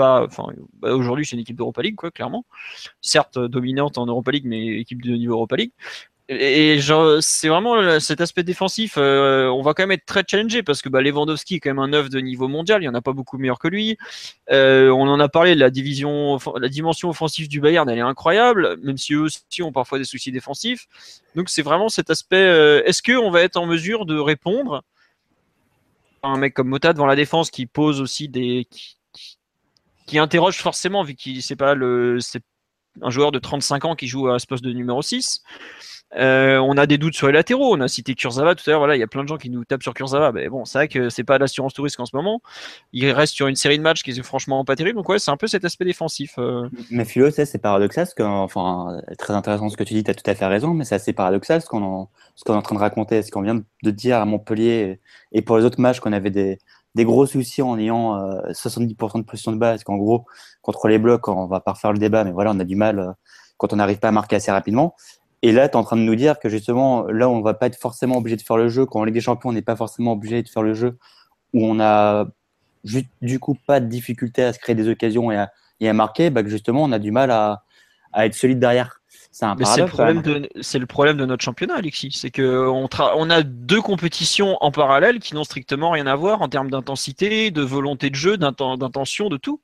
Enfin, 0.00 0.46
bah, 0.80 0.94
aujourd'hui 0.94 1.26
c'est 1.26 1.36
une 1.36 1.42
équipe 1.42 1.56
d'Europa 1.56 1.82
League, 1.82 1.96
quoi, 1.96 2.10
clairement. 2.10 2.44
Certes 3.00 3.38
dominante 3.38 3.98
en 3.98 4.06
Europa 4.06 4.30
League, 4.30 4.46
mais 4.46 4.78
équipe 4.78 5.02
de 5.02 5.12
niveau 5.12 5.34
Europa 5.34 5.56
League. 5.56 5.72
Et 6.32 6.78
c'est 7.22 7.48
vraiment 7.48 7.98
cet 7.98 8.20
aspect 8.20 8.44
défensif. 8.44 8.94
Euh, 8.96 9.48
on 9.48 9.62
va 9.62 9.74
quand 9.74 9.82
même 9.82 9.90
être 9.90 10.06
très 10.06 10.22
challengé 10.24 10.62
parce 10.62 10.80
que 10.80 10.88
bah, 10.88 11.02
Lewandowski 11.02 11.56
est 11.56 11.58
quand 11.60 11.70
même 11.70 11.80
un 11.80 11.92
œuf 11.92 12.08
de 12.08 12.20
niveau 12.20 12.46
mondial. 12.46 12.80
Il 12.82 12.84
n'y 12.84 12.88
en 12.88 12.94
a 12.94 13.00
pas 13.00 13.12
beaucoup 13.12 13.36
meilleur 13.36 13.58
que 13.58 13.66
lui. 13.66 13.98
Euh, 14.52 14.90
on 14.90 15.08
en 15.08 15.18
a 15.18 15.28
parlé. 15.28 15.56
La 15.56 15.70
division, 15.70 16.38
la 16.60 16.68
dimension 16.68 17.08
offensive 17.08 17.48
du 17.48 17.60
Bayern, 17.60 17.90
elle 17.90 17.98
est 17.98 18.02
incroyable, 18.02 18.76
même 18.80 18.96
si 18.96 19.14
eux 19.14 19.22
aussi 19.22 19.62
ont 19.64 19.72
parfois 19.72 19.98
des 19.98 20.04
soucis 20.04 20.30
défensifs. 20.30 20.86
Donc 21.34 21.48
c'est 21.48 21.62
vraiment 21.62 21.88
cet 21.88 22.10
aspect. 22.10 22.36
Euh, 22.36 22.80
est-ce 22.84 23.02
que 23.02 23.16
on 23.18 23.32
va 23.32 23.42
être 23.42 23.56
en 23.56 23.66
mesure 23.66 24.06
de 24.06 24.16
répondre 24.16 24.84
un 26.22 26.36
mec 26.36 26.54
comme 26.54 26.68
Mota 26.68 26.92
devant 26.92 27.06
la 27.06 27.16
défense 27.16 27.50
qui 27.50 27.66
pose 27.66 28.00
aussi 28.00 28.28
des 28.28 28.68
qui 30.10 30.18
interroge 30.18 30.56
forcément 30.56 31.04
vu 31.04 31.14
qu'il 31.14 31.40
c'est 31.40 31.54
pas 31.54 31.74
le 31.74 32.18
c'est 32.18 32.42
un 33.00 33.10
joueur 33.10 33.30
de 33.30 33.38
35 33.38 33.84
ans 33.84 33.94
qui 33.94 34.08
joue 34.08 34.28
à 34.28 34.40
ce 34.40 34.46
poste 34.48 34.64
de 34.64 34.72
numéro 34.72 35.00
6. 35.00 35.42
Euh, 36.16 36.58
on 36.58 36.76
a 36.76 36.88
des 36.88 36.98
doutes 36.98 37.14
sur 37.14 37.28
les 37.28 37.32
latéraux. 37.32 37.72
On 37.76 37.80
a 37.80 37.86
cité 37.86 38.16
Kurzawa 38.16 38.56
tout 38.56 38.64
à 38.66 38.70
l'heure. 38.72 38.80
Voilà, 38.80 38.96
il 38.96 38.98
y 38.98 39.04
a 39.04 39.06
plein 39.06 39.22
de 39.22 39.28
gens 39.28 39.36
qui 39.36 39.48
nous 39.48 39.64
tapent 39.64 39.84
sur 39.84 39.94
Kurzawa. 39.94 40.32
Mais 40.32 40.48
bon, 40.48 40.64
c'est 40.64 40.78
vrai 40.78 40.88
que 40.88 41.08
c'est 41.08 41.22
pas 41.22 41.38
l'assurance 41.38 41.72
touriste 41.72 42.00
en 42.00 42.06
ce 42.06 42.16
moment. 42.16 42.42
Il 42.92 43.08
reste 43.12 43.34
sur 43.34 43.46
une 43.46 43.54
série 43.54 43.78
de 43.78 43.84
matchs 43.84 44.02
qui 44.02 44.10
est 44.10 44.22
franchement 44.24 44.64
pas 44.64 44.74
terrible. 44.74 44.96
Donc 44.96 45.08
ouais, 45.08 45.20
c'est 45.20 45.30
un 45.30 45.36
peu 45.36 45.46
cet 45.46 45.64
aspect 45.64 45.84
défensif. 45.84 46.34
Euh. 46.38 46.68
Mais 46.90 47.04
Philo, 47.04 47.30
c'est 47.30 47.62
paradoxal. 47.62 48.08
Ce 48.08 48.16
que, 48.16 48.24
enfin, 48.24 49.00
très 49.16 49.34
intéressant 49.34 49.68
ce 49.68 49.76
que 49.76 49.84
tu 49.84 49.94
dis. 49.94 50.02
Tu 50.02 50.12
tout 50.12 50.28
à 50.28 50.34
fait 50.34 50.46
raison. 50.46 50.74
Mais 50.74 50.84
c'est 50.84 50.96
assez 50.96 51.12
paradoxal 51.12 51.62
ce 51.62 51.66
qu'on 51.66 52.08
qu'on 52.44 52.54
est 52.54 52.56
en 52.56 52.62
train 52.62 52.74
de 52.74 52.80
raconter, 52.80 53.22
ce 53.22 53.30
qu'on 53.30 53.42
vient 53.42 53.62
de 53.84 53.90
dire 53.92 54.16
à 54.16 54.24
Montpellier 54.24 54.98
et 55.30 55.42
pour 55.42 55.58
les 55.58 55.64
autres 55.64 55.80
matchs 55.80 56.00
qu'on 56.00 56.12
avait 56.12 56.30
des, 56.30 56.58
des 56.94 57.04
gros 57.04 57.26
soucis 57.26 57.62
en 57.62 57.78
ayant 57.78 58.16
70% 58.50 59.16
euh, 59.16 59.20
de 59.20 59.24
pression 59.24 59.52
de 59.52 59.56
base. 59.56 59.84
Qu'en 59.84 59.96
gros, 59.96 60.24
contre 60.62 60.88
les 60.88 60.98
blocs, 60.98 61.28
on 61.28 61.46
va 61.46 61.60
pas 61.60 61.72
refaire 61.72 61.92
le 61.92 61.98
débat, 61.98 62.24
mais 62.24 62.32
voilà, 62.32 62.52
on 62.52 62.58
a 62.60 62.64
du 62.64 62.76
mal 62.76 63.14
quand 63.56 63.72
on 63.72 63.76
n'arrive 63.76 63.98
pas 63.98 64.08
à 64.08 64.12
marquer 64.12 64.36
assez 64.36 64.50
rapidement. 64.50 64.94
Et 65.42 65.52
là, 65.52 65.68
tu 65.68 65.72
es 65.72 65.76
en 65.76 65.84
train 65.84 65.96
de 65.96 66.02
nous 66.02 66.16
dire 66.16 66.38
que 66.38 66.48
justement, 66.48 67.04
là, 67.04 67.28
on 67.28 67.40
va 67.40 67.54
pas 67.54 67.66
être 67.66 67.78
forcément 67.78 68.18
obligé 68.18 68.36
de 68.36 68.42
faire 68.42 68.56
le 68.56 68.68
jeu. 68.68 68.86
Quand 68.86 69.00
en 69.00 69.04
Ligue 69.04 69.14
des 69.14 69.20
Champions, 69.20 69.50
on 69.50 69.52
n'est 69.52 69.62
pas 69.62 69.76
forcément 69.76 70.12
obligé 70.12 70.42
de 70.42 70.48
faire 70.48 70.62
le 70.62 70.74
jeu 70.74 70.98
où 71.54 71.64
on 71.64 71.80
a 71.80 72.26
du 73.22 73.38
coup 73.38 73.56
pas 73.66 73.80
de 73.80 73.86
difficulté 73.86 74.42
à 74.42 74.52
se 74.52 74.58
créer 74.58 74.74
des 74.74 74.88
occasions 74.88 75.30
et 75.32 75.88
à, 75.88 75.92
marquer, 75.92 76.30
bah, 76.30 76.42
que 76.42 76.48
justement, 76.48 76.84
on 76.84 76.92
a 76.92 76.98
du 76.98 77.10
mal 77.10 77.30
à 77.30 77.62
être 78.14 78.34
solide 78.34 78.58
derrière. 78.58 78.99
C'est 79.30 79.44
un 79.44 79.56
C'est 79.64 79.82
le, 79.82 79.86
problème 79.86 80.22
de, 80.22 80.50
le 80.54 80.86
problème 80.86 81.16
de 81.16 81.24
notre 81.24 81.44
championnat, 81.44 81.76
Alexis. 81.76 82.10
C'est 82.12 82.30
qu'on 82.30 82.88
on 82.98 83.30
a 83.30 83.42
deux 83.42 83.80
compétitions 83.80 84.56
en 84.60 84.72
parallèle 84.72 85.20
qui 85.20 85.34
n'ont 85.34 85.44
strictement 85.44 85.90
rien 85.90 86.06
à 86.08 86.16
voir 86.16 86.42
en 86.42 86.48
termes 86.48 86.70
d'intensité, 86.70 87.52
de 87.52 87.62
volonté 87.62 88.10
de 88.10 88.16
jeu, 88.16 88.36
d'intention, 88.36 89.28
de 89.28 89.36
tout. 89.36 89.60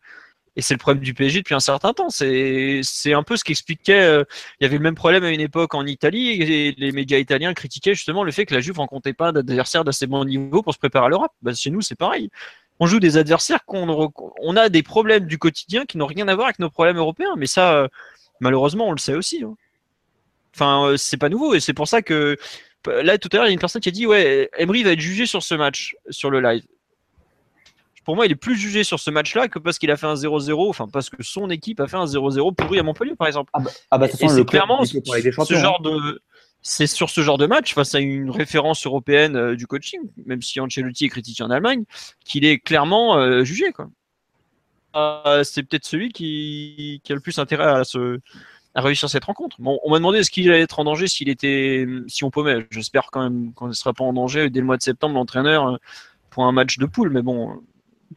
Et 0.55 0.63
c'est 0.63 0.73
le 0.73 0.79
problème 0.79 1.03
du 1.03 1.15
PSG 1.15 1.41
depuis 1.41 1.55
un 1.55 1.61
certain 1.61 1.93
temps. 1.93 2.11
C'est, 2.11 2.81
un 3.13 3.23
peu 3.25 3.37
ce 3.37 3.45
qu'expliquait. 3.45 4.03
Euh, 4.03 4.25
il 4.61 4.65
y 4.65 4.67
avait 4.67 4.79
le 4.79 4.83
même 4.83 4.95
problème 4.95 5.25
à 5.25 5.31
une 5.31 5.41
époque 5.41 5.75
en 5.75 5.85
Italie 5.85 6.31
et 6.31 6.75
les 6.79 6.93
médias 6.93 7.19
italiens 7.19 7.53
critiquaient 7.53 7.95
justement 7.95 8.25
le 8.25 8.33
fait 8.33 8.47
que 8.47 8.55
la 8.55 8.61
Juve 8.61 8.79
rencontrait 8.79 9.13
pas 9.13 9.33
d'adversaires 9.33 9.85
d'assez 9.85 10.07
bon 10.07 10.25
niveau 10.25 10.63
pour 10.63 10.73
se 10.73 10.79
préparer 10.79 11.07
à 11.07 11.09
l'Europe. 11.09 11.33
Bah, 11.43 11.53
chez 11.55 11.71
nous, 11.71 11.83
c'est 11.83 11.95
pareil. 11.95 12.31
On 12.79 12.87
joue 12.87 13.01
des 13.01 13.17
adversaires 13.19 13.65
qu'on 13.67 14.13
on 14.41 14.57
a 14.57 14.69
des 14.69 14.83
problèmes 14.83 15.27
du 15.27 15.39
quotidien 15.39 15.85
qui 15.87 15.99
n'ont 15.99 16.07
rien 16.07 16.29
à 16.29 16.35
voir 16.35 16.47
avec 16.47 16.59
nos 16.59 16.71
problèmes 16.71 16.97
européens. 16.97 17.35
Mais 17.37 17.47
ça, 17.47 17.75
euh, 17.75 17.89
malheureusement, 18.41 18.89
on 18.89 18.93
le 18.93 18.99
sait 18.99 19.15
aussi. 19.15 19.43
Hein. 19.43 19.55
Enfin, 20.55 20.87
euh, 20.87 20.97
c'est 20.97 21.17
pas 21.17 21.29
nouveau 21.29 21.55
et 21.55 21.61
c'est 21.61 21.75
pour 21.75 21.89
ça 21.89 22.03
que 22.03 22.37
là 22.87 23.19
tout 23.19 23.29
à 23.33 23.37
l'heure, 23.37 23.47
il 23.47 23.49
y 23.49 23.51
a 23.51 23.53
une 23.53 23.59
personne 23.59 23.83
qui 23.83 23.89
a 23.89 23.93
dit 23.93 24.07
ouais, 24.07 24.49
Emery 24.57 24.85
va 24.85 24.93
être 24.93 25.01
jugé 25.01 25.27
sur 25.27 25.43
ce 25.43 25.55
match, 25.55 25.97
sur 26.11 26.31
le 26.31 26.41
live 26.41 26.63
pour 28.07 28.15
moi, 28.15 28.25
il 28.25 28.33
est 28.33 28.37
plus 28.37 28.57
jugé 28.57 28.85
sur 28.85 29.01
ce 29.01 29.11
match-là 29.11 29.49
que 29.49 29.59
parce 29.59 29.81
qu'il 29.81 29.91
a 29.91 29.97
fait 29.97 30.07
un 30.07 30.15
0-0, 30.15 30.69
enfin 30.69 30.87
parce 30.87 31.11
que 31.11 31.25
son 31.25 31.51
équipe 31.51 31.81
a 31.81 31.89
fait 31.89 31.97
un 31.97 32.05
0-0 32.05 32.55
pourri 32.55 32.79
à 32.79 32.85
Montpellier, 32.85 33.17
par 33.17 33.27
exemple. 33.27 33.51
Ah 33.53 33.59
bah, 33.59 33.71
ah 33.91 33.99
bah, 33.99 34.07
c'est 34.09 34.45
clairement 34.47 34.85
ce 34.85 35.55
genre 35.55 35.83
de. 35.83 36.23
C'est 36.63 36.87
sur 36.87 37.11
ce 37.11 37.21
genre 37.21 37.37
de 37.37 37.47
match, 37.47 37.75
face 37.75 37.95
à 37.95 38.01
une 38.01 38.31
référence 38.31 38.87
européenne 38.87 39.37
euh, 39.37 39.57
du 39.57 39.67
coaching, 39.67 40.01
même 40.25 40.41
si 40.41 40.59
Ancelotti 40.59 41.05
est 41.05 41.09
critiqué 41.09 41.43
en 41.43 41.51
Allemagne, 41.51 41.85
qu'il 42.25 42.45
est 42.45 42.59
clairement 42.59 43.19
euh, 43.19 43.45
jugé. 43.45 43.73
Quoi. 43.73 43.89
Euh, 44.97 45.45
c'est 45.45 45.63
peut-être 45.63 45.85
celui 45.85 46.11
qui, 46.11 47.01
qui 47.05 47.13
a 47.13 47.15
le 47.15 47.21
plus 47.21 47.39
intérêt 47.39 47.65
à, 47.67 47.85
se, 47.85 48.19
à 48.75 48.81
réussir 48.81 49.09
cette 49.11 49.25
rencontre. 49.25 49.57
Bon, 49.61 49.79
on 49.85 49.91
m'a 49.91 49.99
demandé 49.99 50.19
est-ce 50.19 50.31
qu'il 50.31 50.51
allait 50.51 50.63
être 50.63 50.79
en 50.79 50.85
danger 50.85 51.07
s'il 51.07 51.29
était, 51.29 51.87
si 52.09 52.25
on 52.25 52.31
paumait. 52.31 52.67
J'espère 52.71 53.11
quand 53.13 53.23
même 53.23 53.53
qu'on 53.53 53.69
ne 53.69 53.73
sera 53.73 53.93
pas 53.93 54.05
en 54.05 54.13
danger 54.13 54.49
dès 54.51 54.61
le 54.61 54.67
mois 54.67 54.77
de 54.79 54.83
septembre, 54.83 55.15
l'entraîneur, 55.15 55.69
euh, 55.69 55.77
pour 56.31 56.45
un 56.47 56.53
match 56.53 56.79
de 56.79 56.87
poule. 56.87 57.11
Mais 57.11 57.23
bon, 57.23 57.63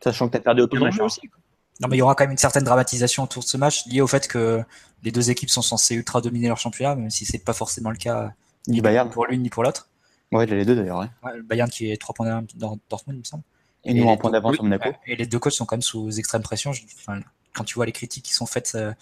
Sachant 0.03 0.27
que 0.27 0.34
tu 0.34 0.38
as 0.38 0.41
perdu 0.41 0.61
autant 0.61 0.77
de 0.77 0.82
matchs. 0.84 0.93
danger 0.93 1.03
aussi. 1.03 1.21
quoi. 1.27 1.39
Non, 1.82 1.88
mais 1.89 1.95
il 1.95 1.99
y 1.99 2.01
aura 2.01 2.13
quand 2.15 2.23
même 2.25 2.32
une 2.32 2.38
certaine 2.38 2.63
dramatisation 2.65 3.23
autour 3.23 3.41
de 3.43 3.47
ce 3.47 3.55
match 3.57 3.86
lié 3.88 4.01
au 4.01 4.07
fait 4.07 4.27
que 4.27 4.61
les 5.03 5.11
deux 5.11 5.30
équipes 5.32 5.49
sont 5.49 5.61
censées 5.61 5.95
ultra 5.95 6.19
dominer 6.21 6.49
leur 6.49 6.57
championnat, 6.57 6.95
même 6.95 7.09
si 7.09 7.23
c'est 7.25 7.39
pas 7.43 7.53
forcément 7.53 7.89
le 7.89 7.95
cas 7.97 8.34
Du 8.67 8.82
Bayern. 8.82 9.09
pour 9.09 9.25
l'une 9.27 9.41
ni 9.43 9.49
pour 9.49 9.63
l'autre. 9.63 9.88
Ouais, 10.34 10.45
les 10.45 10.65
deux 10.65 10.75
d'ailleurs. 10.75 10.99
ouais. 10.99 11.07
Ouais, 11.23 11.38
le 11.38 11.41
Bayern 11.43 11.69
qui 11.69 11.89
est 11.89 11.95
3 11.99 12.13
points 12.13 12.25
derrière 12.25 12.43
Dor- 12.55 12.77
Dortmund, 12.89 13.17
il 13.17 13.19
me 13.19 13.23
semble. 13.23 13.43
Et 13.86 13.93
nous 13.93 14.05
en 14.07 14.11
les 14.11 14.17
point 14.17 14.30
deux- 14.30 14.34
d'avance 14.34 14.55
sur 14.55 14.63
Monaco. 14.63 14.89
ouais, 14.89 14.95
Et 15.07 15.15
les 15.15 15.25
deux 15.25 15.39
coachs 15.39 15.53
sont 15.53 15.65
quand 15.65 15.75
même 15.75 15.82
sous 15.82 16.19
extrême 16.19 16.41
pression. 16.43 16.71
Enfin, 16.99 17.19
quand 17.53 17.63
tu 17.63 17.75
vois 17.75 17.86
les 17.86 17.91
critiques 17.91 18.25
qui 18.25 18.34
sont 18.34 18.45
faites 18.45 18.73
euh, 18.75 18.93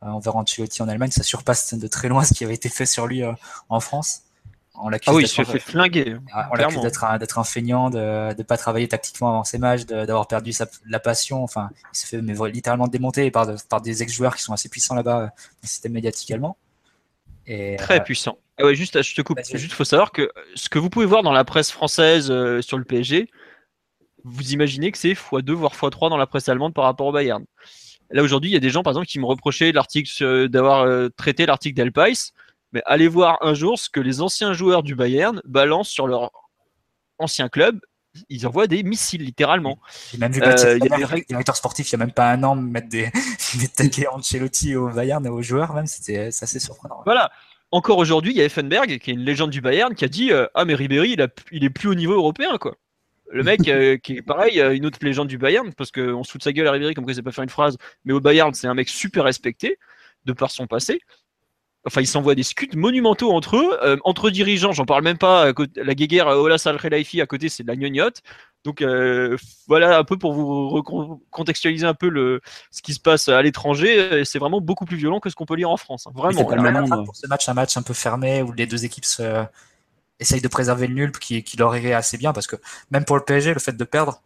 envers 0.00 0.36
Ancelotti 0.36 0.82
en 0.82 0.88
Allemagne, 0.88 1.10
ça 1.10 1.22
surpasse 1.22 1.74
de 1.74 1.86
très 1.88 2.08
loin 2.08 2.22
ce 2.24 2.34
qui 2.34 2.44
avait 2.44 2.54
été 2.54 2.68
fait 2.68 2.86
sur 2.86 3.06
lui 3.06 3.22
euh, 3.22 3.32
en 3.68 3.80
France. 3.80 4.22
On 4.80 4.90
l'accuse 4.90 5.08
Ah 5.08 5.14
oui, 5.14 5.22
il 5.22 5.26
d'être 5.26 5.32
se 5.34 5.40
un- 5.42 5.44
fait 5.44 5.58
flinguer. 5.58 6.16
Ah, 6.32 6.48
on 6.52 6.54
l'accuse 6.54 6.80
d'être 6.82 7.38
un, 7.38 7.44
feignant, 7.44 7.90
de 7.90 8.32
ne 8.38 8.42
pas 8.44 8.56
travailler 8.56 8.86
tactiquement 8.86 9.28
avant 9.30 9.42
ses 9.42 9.58
matchs, 9.58 9.86
d'avoir 9.86 10.28
perdu 10.28 10.52
sa, 10.52 10.68
la 10.86 11.00
passion. 11.00 11.42
Enfin, 11.42 11.70
il 11.92 11.98
se 11.98 12.06
fait 12.06 12.22
mais, 12.22 12.34
littéralement 12.50 12.86
démonter 12.86 13.30
par, 13.32 13.46
de- 13.46 13.56
par 13.68 13.80
des 13.80 14.04
ex-joueurs 14.04 14.36
qui 14.36 14.42
sont 14.44 14.52
assez 14.52 14.68
puissants 14.68 14.94
là-bas 14.94 15.16
euh, 15.18 15.26
dans 15.26 15.32
le 15.64 15.68
système 15.68 15.92
médiatique 15.92 16.30
allemand. 16.30 16.56
Et, 17.48 17.74
Très 17.76 17.98
euh, 17.98 18.04
puissant. 18.04 18.38
Ah 18.60 18.64
ouais, 18.66 18.74
juste, 18.76 19.02
je 19.02 19.14
te 19.16 19.22
coupe. 19.22 19.40
Juste, 19.52 19.72
faut 19.72 19.84
savoir 19.84 20.12
que 20.12 20.30
ce 20.54 20.68
que 20.68 20.78
vous 20.78 20.90
pouvez 20.90 21.06
voir 21.06 21.22
dans 21.24 21.32
la 21.32 21.44
presse 21.44 21.70
française 21.72 22.30
euh, 22.30 22.60
sur 22.62 22.78
le 22.78 22.84
PSG, 22.84 23.28
vous 24.24 24.52
imaginez 24.52 24.90
que 24.92 24.98
c'est 24.98 25.12
x2 25.12 25.52
voire 25.52 25.72
x3 25.74 26.10
dans 26.10 26.16
la 26.16 26.26
presse 26.26 26.48
allemande 26.48 26.74
par 26.74 26.84
rapport 26.84 27.06
au 27.06 27.12
Bayern. 27.12 27.44
Là 28.10 28.22
aujourd'hui, 28.22 28.50
il 28.50 28.54
y 28.54 28.56
a 28.56 28.60
des 28.60 28.70
gens 28.70 28.82
par 28.82 28.92
exemple 28.92 29.06
qui 29.06 29.18
me 29.18 29.26
reprochaient 29.26 29.70
l'article 29.72 30.08
sur- 30.08 30.48
d'avoir 30.48 30.82
euh, 30.82 31.08
traité 31.16 31.44
l'article 31.46 31.74
d'Elpais, 31.76 32.12
mais 32.72 32.82
allez 32.86 33.08
voir 33.08 33.38
un 33.42 33.54
jour 33.54 33.78
ce 33.78 33.88
que 33.90 34.00
les 34.00 34.20
anciens 34.20 34.52
joueurs 34.52 34.82
du 34.82 34.94
Bayern 34.94 35.40
balancent 35.44 35.90
sur 35.90 36.06
leur 36.06 36.30
ancien 37.18 37.48
club. 37.48 37.80
Ils 38.30 38.46
envoient 38.46 38.66
des 38.66 38.82
missiles 38.82 39.22
littéralement. 39.22 39.78
J'ai 40.10 40.18
même 40.18 40.32
vu 40.32 40.40
Euh, 40.42 40.78
y 40.78 40.92
a 40.92 41.16
des 41.16 41.24
directeur 41.28 41.54
sportif, 41.56 41.88
il 41.88 41.92
y 41.92 41.94
a 41.96 41.98
même 41.98 42.12
pas 42.12 42.30
un 42.30 42.42
an, 42.42 42.56
mettre 42.56 42.88
des, 42.88 43.10
des 43.60 43.68
taquets 43.68 44.08
Ancelotti 44.08 44.74
au 44.74 44.88
Bayern 44.88 45.24
et 45.24 45.28
aux 45.28 45.42
joueurs, 45.42 45.72
même, 45.74 45.86
c'était 45.86 46.18
assez 46.28 46.58
surprenant. 46.58 47.02
Voilà. 47.04 47.30
Encore 47.70 47.98
aujourd'hui, 47.98 48.32
il 48.32 48.38
y 48.38 48.40
a 48.40 48.44
Effenberg, 48.44 48.98
qui 48.98 49.10
est 49.10 49.14
une 49.14 49.20
légende 49.20 49.50
du 49.50 49.60
Bayern, 49.60 49.94
qui 49.94 50.04
a 50.04 50.08
dit 50.08 50.32
euh, 50.32 50.46
Ah, 50.54 50.64
mais 50.64 50.74
Ribéry, 50.74 51.10
il, 51.12 51.20
a- 51.22 51.28
il 51.52 51.64
est 51.64 51.70
plus 51.70 51.88
au 51.90 51.94
niveau 51.94 52.14
européen, 52.14 52.56
quoi. 52.58 52.74
Le 53.30 53.42
mec, 53.42 53.66
euh, 53.68 53.96
qui 53.98 54.16
est 54.16 54.22
pareil, 54.22 54.60
euh, 54.60 54.74
une 54.74 54.86
autre 54.86 54.98
légende 55.02 55.28
du 55.28 55.36
Bayern, 55.38 55.72
parce 55.74 55.90
qu'on 55.90 56.24
se 56.24 56.30
fout 56.30 56.40
de 56.40 56.44
sa 56.44 56.52
gueule 56.52 56.66
à 56.66 56.72
Ribéry, 56.72 56.94
comme 56.94 57.04
quoi 57.04 57.12
il 57.12 57.16
sait 57.16 57.22
pas 57.22 57.32
faire 57.32 57.44
une 57.44 57.50
phrase, 57.50 57.76
mais 58.04 58.12
au 58.14 58.20
Bayern, 58.20 58.54
c'est 58.54 58.66
un 58.66 58.74
mec 58.74 58.88
super 58.88 59.24
respecté, 59.24 59.78
de 60.24 60.32
par 60.32 60.50
son 60.50 60.66
passé. 60.66 61.00
Enfin, 61.84 62.00
ils 62.00 62.06
s'envoient 62.06 62.34
des 62.34 62.42
scuds 62.42 62.74
monumentaux 62.76 63.30
entre 63.32 63.56
eux, 63.56 63.78
euh, 63.82 63.96
entre 64.04 64.30
dirigeants, 64.30 64.72
j'en 64.72 64.84
parle 64.84 65.04
même 65.04 65.16
pas, 65.18 65.42
à 65.44 65.52
côté- 65.52 65.82
la 65.82 65.94
guéguerre 65.94 66.26
Ola 66.26 66.58
Salrelaifi 66.58 67.20
à 67.20 67.26
côté, 67.26 67.48
c'est 67.48 67.62
de 67.62 67.68
la 67.68 67.76
gnognotte. 67.76 68.20
Donc 68.64 68.82
euh, 68.82 69.36
voilà 69.68 69.98
un 69.98 70.04
peu 70.04 70.18
pour 70.18 70.32
vous 70.32 70.82
contextualiser 71.30 71.86
un 71.86 71.94
peu 71.94 72.08
le, 72.08 72.40
ce 72.72 72.82
qui 72.82 72.92
se 72.92 73.00
passe 73.00 73.28
à 73.28 73.40
l'étranger, 73.40 74.24
c'est 74.24 74.40
vraiment 74.40 74.60
beaucoup 74.60 74.84
plus 74.84 74.96
violent 74.96 75.20
que 75.20 75.30
ce 75.30 75.36
qu'on 75.36 75.46
peut 75.46 75.54
lire 75.54 75.70
en 75.70 75.76
France. 75.76 76.06
hein. 76.06 76.12
Vraiment. 76.14 76.40
c'est. 76.86 77.04
Pour 77.04 77.16
ce 77.16 77.26
match, 77.28 77.48
un 77.48 77.54
match 77.54 77.76
un 77.76 77.82
peu 77.82 77.94
fermé 77.94 78.42
où 78.42 78.52
les 78.52 78.66
deux 78.66 78.84
équipes 78.84 79.04
se- 79.04 79.44
essayent 80.20 80.40
de 80.40 80.48
préserver 80.48 80.86
le 80.86 80.94
nul 80.94 81.12
qui, 81.12 81.42
qui 81.42 81.56
leur 81.56 81.76
irait 81.76 81.92
assez 81.92 82.18
bien 82.18 82.32
parce 82.32 82.46
que 82.46 82.56
même 82.90 83.04
pour 83.04 83.16
le 83.16 83.22
PSG, 83.22 83.54
le 83.54 83.60
fait 83.60 83.76
de 83.76 83.84
perdre, 83.84 84.22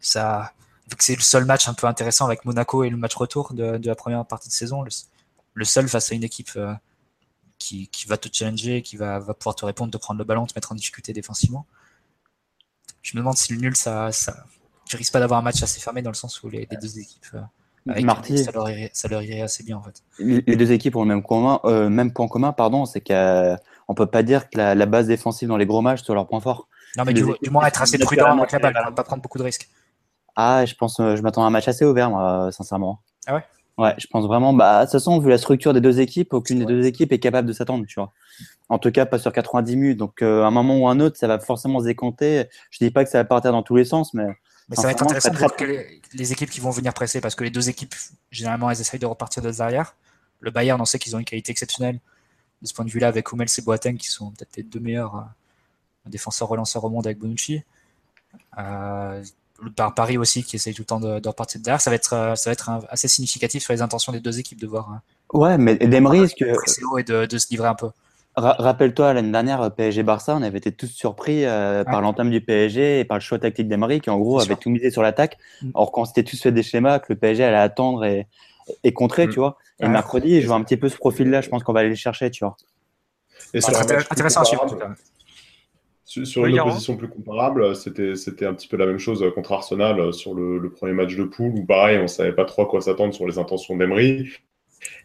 ça, 0.00 0.52
vu 0.88 0.96
que 0.96 1.04
c'est 1.04 1.16
le 1.16 1.20
seul 1.20 1.44
match 1.44 1.68
un 1.68 1.74
peu 1.74 1.86
intéressant 1.86 2.26
avec 2.26 2.44
Monaco 2.44 2.84
et 2.84 2.90
le 2.90 2.96
match 2.96 3.14
retour 3.14 3.52
de, 3.52 3.78
de 3.78 3.88
la 3.88 3.94
première 3.94 4.24
partie 4.24 4.48
de 4.48 4.54
saison, 4.54 4.82
le, 4.82 4.90
le 5.54 5.64
seul 5.64 5.88
face 5.88 6.12
à 6.12 6.14
une 6.14 6.24
équipe 6.24 6.50
euh, 6.56 6.72
qui, 7.58 7.88
qui 7.88 8.06
va 8.06 8.16
te 8.16 8.28
challenger, 8.32 8.82
qui 8.82 8.96
va, 8.96 9.18
va 9.18 9.34
pouvoir 9.34 9.56
te 9.56 9.64
répondre, 9.64 9.90
te 9.90 9.98
prendre 9.98 10.18
le 10.18 10.24
ballon, 10.24 10.46
te 10.46 10.52
mettre 10.54 10.72
en 10.72 10.74
difficulté 10.74 11.12
défensivement. 11.12 11.66
Je 13.02 13.16
me 13.16 13.20
demande 13.20 13.36
si 13.36 13.52
le 13.52 13.60
nul, 13.60 13.76
ça, 13.76 14.12
ça, 14.12 14.44
tu 14.86 14.96
risques 14.96 15.12
pas 15.12 15.20
d'avoir 15.20 15.40
un 15.40 15.42
match 15.42 15.62
assez 15.62 15.80
fermé 15.80 16.02
dans 16.02 16.10
le 16.10 16.16
sens 16.16 16.42
où 16.42 16.48
les, 16.48 16.68
les 16.70 16.76
deux 16.76 16.98
équipes, 16.98 17.26
euh, 17.34 17.40
avec 17.88 18.04
Marty, 18.04 18.38
ça, 18.38 18.52
leur 18.52 18.68
irait, 18.70 18.90
ça 18.92 19.08
leur 19.08 19.22
irait 19.22 19.40
assez 19.40 19.62
bien 19.62 19.78
en 19.78 19.82
fait. 19.82 20.02
les 20.18 20.56
deux 20.56 20.72
équipes 20.72 20.96
ont 20.96 21.02
le 21.02 21.08
même, 21.08 21.22
commun, 21.22 21.60
euh, 21.64 21.88
même 21.88 22.12
point 22.12 22.28
commun, 22.28 22.52
pardon, 22.52 22.84
c'est 22.84 23.00
qu'on 23.88 23.94
peut 23.94 24.06
pas 24.06 24.22
dire 24.22 24.50
que 24.50 24.58
la, 24.58 24.74
la 24.74 24.86
base 24.86 25.06
défensive 25.06 25.48
dans 25.48 25.56
les 25.56 25.66
gros 25.66 25.80
matchs 25.80 26.02
soit 26.02 26.14
leur 26.14 26.28
point 26.28 26.40
fort. 26.40 26.68
Non, 26.96 27.04
mais 27.04 27.14
du, 27.14 27.24
moins 27.50 27.66
être 27.66 27.82
assez 27.82 27.98
prudent 27.98 28.38
avec 28.38 28.52
la 28.52 28.58
balle, 28.58 28.94
pas 28.94 29.02
prendre 29.02 29.22
beaucoup 29.22 29.38
de 29.38 29.42
risques. 29.42 29.68
Ah, 30.36 30.64
je 30.66 30.74
pense, 30.74 31.00
euh, 31.00 31.16
je 31.16 31.22
m'attends 31.22 31.42
à 31.42 31.46
un 31.46 31.50
match 31.50 31.66
assez 31.66 31.84
ouvert, 31.84 32.10
moi, 32.10 32.46
euh, 32.46 32.50
sincèrement. 32.50 33.00
Ah 33.26 33.34
ouais? 33.34 33.44
Ouais, 33.78 33.94
je 33.98 34.06
pense 34.08 34.26
vraiment. 34.26 34.52
Bah, 34.52 34.80
de 34.80 34.84
toute 34.84 34.92
façon, 34.92 35.18
vu 35.20 35.30
la 35.30 35.38
structure 35.38 35.72
des 35.72 35.80
deux 35.80 36.00
équipes, 36.00 36.34
aucune 36.34 36.58
des 36.58 36.66
deux 36.66 36.84
équipes 36.86 37.12
est 37.12 37.18
capable 37.18 37.48
de 37.48 37.52
s'attendre, 37.52 37.86
tu 37.86 37.98
vois. 37.98 38.12
En 38.68 38.78
tout 38.78 38.90
cas, 38.90 39.06
pas 39.06 39.18
sur 39.18 39.32
90 39.32 39.76
minutes. 39.76 39.98
Donc, 39.98 40.20
euh, 40.20 40.42
à 40.42 40.46
un 40.46 40.50
moment 40.50 40.78
ou 40.78 40.88
un 40.88 41.00
autre, 41.00 41.16
ça 41.16 41.26
va 41.26 41.38
forcément 41.38 41.80
se 41.80 41.84
décompter. 41.84 42.44
Je 42.70 42.78
dis 42.84 42.90
pas 42.90 43.04
que 43.04 43.10
ça 43.10 43.18
va 43.18 43.24
partir 43.24 43.52
dans 43.52 43.62
tous 43.62 43.76
les 43.76 43.84
sens, 43.84 44.12
mais 44.14 44.26
Mais 44.68 44.76
ça 44.76 44.82
va 44.82 44.90
être 44.90 45.02
intéressant 45.02 45.30
de 45.30 45.38
voir 45.38 45.52
les, 45.60 46.02
les 46.12 46.32
équipes 46.32 46.50
qui 46.50 46.60
vont 46.60 46.70
venir 46.70 46.92
presser 46.92 47.20
parce 47.20 47.34
que 47.34 47.44
les 47.44 47.50
deux 47.50 47.68
équipes, 47.68 47.94
généralement, 48.30 48.70
elles 48.70 48.80
essayent 48.80 49.00
de 49.00 49.06
repartir 49.06 49.42
de 49.42 49.50
derrière. 49.50 49.94
Le 50.40 50.50
Bayern, 50.50 50.80
on 50.80 50.84
sait 50.84 50.98
qu'ils 50.98 51.16
ont 51.16 51.20
une 51.20 51.24
qualité 51.24 51.52
exceptionnelle 51.52 52.00
de 52.62 52.66
ce 52.66 52.74
point 52.74 52.84
de 52.84 52.90
vue-là 52.90 53.08
avec 53.08 53.30
Hummels 53.32 53.48
et 53.56 53.62
Boateng 53.62 53.96
qui 53.96 54.08
sont 54.08 54.30
peut-être 54.30 54.56
les 54.56 54.62
deux 54.62 54.80
meilleurs 54.80 55.16
euh, 55.16 55.20
défenseurs 56.10 56.48
relanceurs 56.48 56.84
au 56.84 56.90
monde 56.90 57.06
avec 57.06 57.18
Bonucci. 57.18 57.62
Euh, 58.58 59.22
Paris 59.96 60.18
aussi 60.18 60.44
qui 60.44 60.56
essaye 60.56 60.74
tout 60.74 60.82
le 60.82 60.86
temps 60.86 61.00
de, 61.00 61.18
de 61.18 61.28
repartir 61.28 61.60
de 61.60 61.64
derrière. 61.64 61.80
Ça 61.80 61.90
va 61.90 61.96
être, 61.96 62.12
euh, 62.12 62.34
ça 62.34 62.50
va 62.50 62.52
être 62.52 62.68
un- 62.70 62.80
assez 62.88 63.08
significatif 63.08 63.62
sur 63.62 63.72
les 63.72 63.82
intentions 63.82 64.12
des 64.12 64.20
deux 64.20 64.38
équipes 64.38 64.60
de 64.60 64.66
voir 64.66 64.90
hein, 64.90 65.02
ouais, 65.32 65.58
mais 65.58 65.76
Demery, 65.76 66.28
ce 66.28 66.34
que, 66.34 66.98
et 66.98 67.02
de, 67.02 67.26
de 67.26 67.38
se 67.38 67.48
livrer 67.50 67.68
un 67.68 67.74
peu. 67.74 67.90
Ra- 68.36 68.54
Rappelle-toi, 68.58 69.14
l'année 69.14 69.32
dernière, 69.32 69.72
PSG-Barça, 69.74 70.36
on 70.36 70.42
avait 70.42 70.58
été 70.58 70.70
tous 70.70 70.86
surpris 70.86 71.44
euh, 71.44 71.82
par 71.82 72.00
l'entame 72.00 72.30
du 72.30 72.40
PSG 72.40 73.00
et 73.00 73.04
par 73.04 73.16
le 73.16 73.20
choix 73.20 73.38
tactique 73.40 73.66
d'Emery 73.66 74.00
qui, 74.00 74.10
en 74.10 74.18
gros, 74.18 74.38
avait 74.38 74.46
sûr. 74.46 74.58
tout 74.60 74.70
misé 74.70 74.92
sur 74.92 75.02
l'attaque. 75.02 75.38
Mm. 75.62 75.70
Or, 75.74 75.90
quand 75.90 76.04
c'était 76.04 76.22
tous 76.22 76.40
fait 76.40 76.52
des 76.52 76.62
schémas, 76.62 77.00
que 77.00 77.06
le 77.12 77.18
PSG 77.18 77.42
allait 77.42 77.56
attendre 77.56 78.04
et, 78.04 78.28
et 78.84 78.92
contrer, 78.92 79.26
Mm. 79.26 79.30
tu 79.30 79.38
vois. 79.38 79.56
Et 79.80 79.84
Ouais. 79.84 79.90
mercredi, 79.90 80.40
je 80.40 80.46
vois 80.46 80.56
un 80.56 80.62
petit 80.64 80.76
peu 80.76 80.88
ce 80.88 80.96
profil-là, 80.96 81.40
je 81.40 81.48
pense 81.48 81.62
qu'on 81.62 81.72
va 81.72 81.80
aller 81.80 81.88
le 81.90 81.94
chercher, 81.94 82.30
tu 82.30 82.44
vois. 82.44 82.56
Et 83.54 83.60
sur 83.60 83.70
intéressant 83.78 84.40
à 84.42 84.44
suivre 84.44 84.64
en 84.64 84.68
tout 84.68 84.76
cas. 84.76 84.90
Sur, 86.04 86.26
sur 86.26 86.42
Oui, 86.42 86.50
une 86.52 86.60
opposition 86.60 86.96
plus 86.96 87.08
comparable, 87.08 87.76
c'était 87.76 88.14
c'était 88.16 88.46
un 88.46 88.54
petit 88.54 88.66
peu 88.66 88.76
la 88.78 88.86
même 88.86 88.98
chose 88.98 89.22
euh, 89.22 89.30
contre 89.30 89.52
Arsenal 89.52 90.00
euh, 90.00 90.12
sur 90.12 90.32
le, 90.34 90.58
le 90.58 90.70
premier 90.70 90.94
match 90.94 91.14
de 91.14 91.24
poule 91.24 91.52
où 91.54 91.66
pareil, 91.66 91.98
on 91.98 92.06
savait 92.08 92.32
pas 92.32 92.46
trop 92.46 92.62
à 92.62 92.66
quoi 92.66 92.80
s'attendre 92.80 93.12
sur 93.12 93.26
les 93.26 93.38
intentions 93.38 93.76
d'Emery 93.76 94.30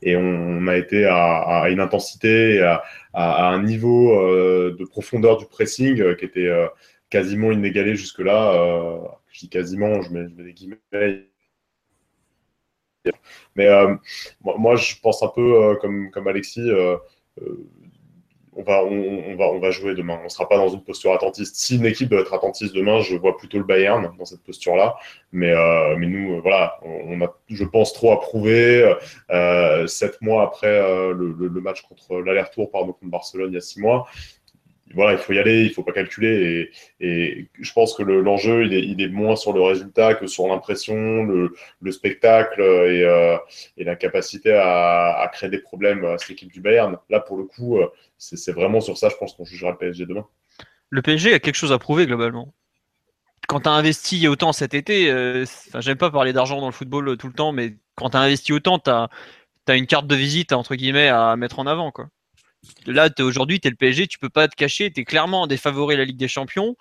et 0.01 0.15
on, 0.15 0.65
a 0.67 0.77
été 0.77 1.03
à, 1.05 1.39
à 1.63 1.69
une 1.69 1.79
intensité, 1.81 2.61
à, 2.61 2.83
à- 3.13 3.47
à 3.47 3.51
un 3.51 3.61
niveau 3.63 4.13
euh, 4.17 4.75
de 4.79 4.85
profondeur 4.85 5.37
du 5.37 5.45
pressing 5.45 5.99
euh, 5.99 6.15
qui 6.15 6.23
était 6.25 6.47
euh, 6.47 6.67
quasiment 7.09 7.51
inégalé 7.51 7.95
jusque-là. 7.95 8.53
Euh, 8.53 8.97
je 9.31 9.39
dis 9.41 9.49
quasiment, 9.49 10.01
je 10.01 10.11
mets, 10.11 10.27
je 10.29 10.35
mets 10.35 10.43
des 10.43 10.53
guillemets. 10.53 10.77
Mais 13.55 13.67
euh, 13.67 13.95
moi, 14.41 14.75
je 14.75 14.95
pense 15.01 15.23
un 15.23 15.27
peu 15.27 15.63
euh, 15.63 15.75
comme, 15.75 16.11
comme 16.11 16.27
Alexis. 16.27 16.69
euh, 16.69 16.97
on 18.55 18.61
va, 18.61 18.83
on, 18.83 19.35
va, 19.35 19.45
on 19.45 19.59
va 19.59 19.71
jouer 19.71 19.95
demain. 19.95 20.19
On 20.21 20.25
ne 20.25 20.29
sera 20.29 20.47
pas 20.47 20.57
dans 20.57 20.69
une 20.69 20.83
posture 20.83 21.11
attentiste. 21.11 21.55
Si 21.55 21.77
une 21.77 21.87
équipe 21.87 22.09
doit 22.09 22.21
être 22.21 22.35
attentiste 22.35 22.75
demain, 22.75 23.01
je 23.01 23.15
vois 23.15 23.35
plutôt 23.35 23.57
le 23.57 23.63
Bayern 23.63 24.15
dans 24.15 24.25
cette 24.25 24.43
posture-là. 24.43 24.95
Mais, 25.31 25.51
mais 25.97 26.05
nous, 26.05 26.39
voilà, 26.39 26.79
on, 26.83 27.19
a, 27.21 27.35
je 27.49 27.63
pense, 27.63 27.93
trop 27.93 28.11
à 28.11 28.19
prouver. 28.19 28.93
Sept 29.87 30.21
mois 30.21 30.43
après 30.43 30.79
le, 31.13 31.61
match 31.61 31.81
contre 31.81 32.19
l'aller-retour 32.19 32.69
contre 32.69 32.99
Barcelone 33.01 33.49
il 33.49 33.55
y 33.55 33.57
a 33.57 33.61
six 33.61 33.79
mois. 33.79 34.05
Voilà, 34.93 35.13
il 35.13 35.17
faut 35.17 35.33
y 35.33 35.39
aller, 35.39 35.63
il 35.63 35.71
faut 35.71 35.83
pas 35.83 35.91
calculer. 35.91 36.69
Et, 36.99 37.47
je 37.59 37.73
pense 37.73 37.95
que 37.95 38.03
le- 38.03 38.21
l'enjeu, 38.21 38.65
il, 38.65 38.73
est, 38.73 38.81
il 38.81 39.01
est 39.01 39.07
moins 39.07 39.35
sur 39.35 39.53
le 39.53 39.61
résultat 39.61 40.15
que 40.15 40.27
sur 40.27 40.47
l'impression, 40.47 41.23
le, 41.23 41.53
le 41.81 41.91
spectacle 41.91 42.61
et, 42.61 43.03
euh, 43.03 43.37
et 43.77 43.83
la 43.83 43.95
capacité 43.95 44.53
à, 44.53 45.29
créer 45.33 45.49
des 45.49 45.59
problèmes 45.59 46.05
à 46.05 46.17
cette 46.17 46.31
équipe 46.31 46.51
du 46.51 46.61
Bayern. 46.61 46.97
Là, 47.09 47.19
pour 47.19 47.37
le 47.37 47.43
coup, 47.43 47.77
euh, 47.77 47.87
c'est 48.17 48.51
vraiment 48.51 48.81
sur 48.81 48.97
ça, 48.97 49.09
je 49.09 49.15
pense, 49.15 49.33
qu'on 49.33 49.45
jugera 49.45 49.71
le 49.71 49.77
PSG 49.77 50.05
demain. 50.05 50.25
Le 50.89 51.01
PSG 51.01 51.33
a 51.33 51.39
quelque 51.39 51.55
chose 51.55 51.71
à 51.71 51.79
prouver 51.79 52.05
globalement. 52.05 52.53
Quand 53.47 53.61
tu 53.61 53.69
as 53.69 53.73
investi 53.73 54.27
autant 54.27 54.53
cet 54.53 54.73
été, 54.73 55.11
euh, 55.11 55.45
j'aime 55.79 55.97
pas 55.97 56.11
parler 56.11 56.33
d'argent 56.33 56.61
dans 56.61 56.67
le 56.67 56.73
football 56.73 57.09
euh, 57.09 57.15
tout 57.15 57.27
le 57.27 57.33
temps, 57.33 57.51
mais 57.51 57.75
quand 57.95 58.11
tu 58.11 58.17
as 58.17 58.21
investi 58.21 58.53
autant, 58.53 58.79
tu 58.79 58.89
as, 58.89 59.09
une 59.75 59.87
carte 59.87 60.07
de 60.07 60.15
visite 60.15 60.53
entre 60.53 60.75
guillemets 60.75 61.09
à 61.09 61.35
mettre 61.35 61.59
en 61.59 61.67
avant. 61.67 61.91
Quoi. 61.91 62.09
Là, 62.85 63.09
aujourd'hui, 63.19 63.59
tu 63.59 63.67
es 63.67 63.71
le 63.71 63.77
PSG, 63.77 64.07
tu 64.07 64.19
peux 64.19 64.29
pas 64.29 64.47
te 64.47 64.55
cacher, 64.55 64.91
tu 64.91 65.01
es 65.01 65.05
clairement 65.05 65.47
défavoré 65.47 65.95
de 65.95 65.99
la 65.99 66.05
Ligue 66.05 66.17
des 66.17 66.27
Champions. 66.27 66.75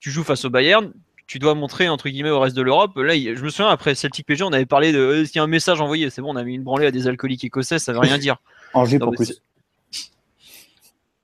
Tu 0.00 0.10
joues 0.10 0.24
face 0.24 0.44
au 0.44 0.50
Bayern, 0.50 0.92
tu 1.26 1.38
dois 1.38 1.54
montrer 1.54 1.88
entre 1.88 2.08
guillemets 2.08 2.30
au 2.30 2.40
reste 2.40 2.56
de 2.56 2.62
l'Europe. 2.62 2.96
Là, 2.96 3.14
je 3.14 3.42
me 3.42 3.48
souviens 3.48 3.68
après 3.68 3.94
Celtic 3.94 4.26
PG, 4.26 4.44
on 4.44 4.52
avait 4.52 4.66
parlé 4.66 4.92
de 4.92 4.98
euh, 4.98 5.24
s'il 5.24 5.36
y 5.36 5.38
a 5.38 5.42
un 5.42 5.46
message 5.46 5.80
envoyé. 5.80 6.10
C'est 6.10 6.20
bon, 6.20 6.34
on 6.34 6.36
a 6.36 6.44
mis 6.44 6.54
une 6.54 6.62
branlée 6.62 6.86
à 6.86 6.90
des 6.90 7.06
alcooliques 7.06 7.44
écossais, 7.44 7.78
ça 7.78 7.92
veut 7.92 8.00
rien 8.00 8.18
dire. 8.18 8.36
jupe 8.84 9.02
en 9.02 9.12
plus. 9.12 9.40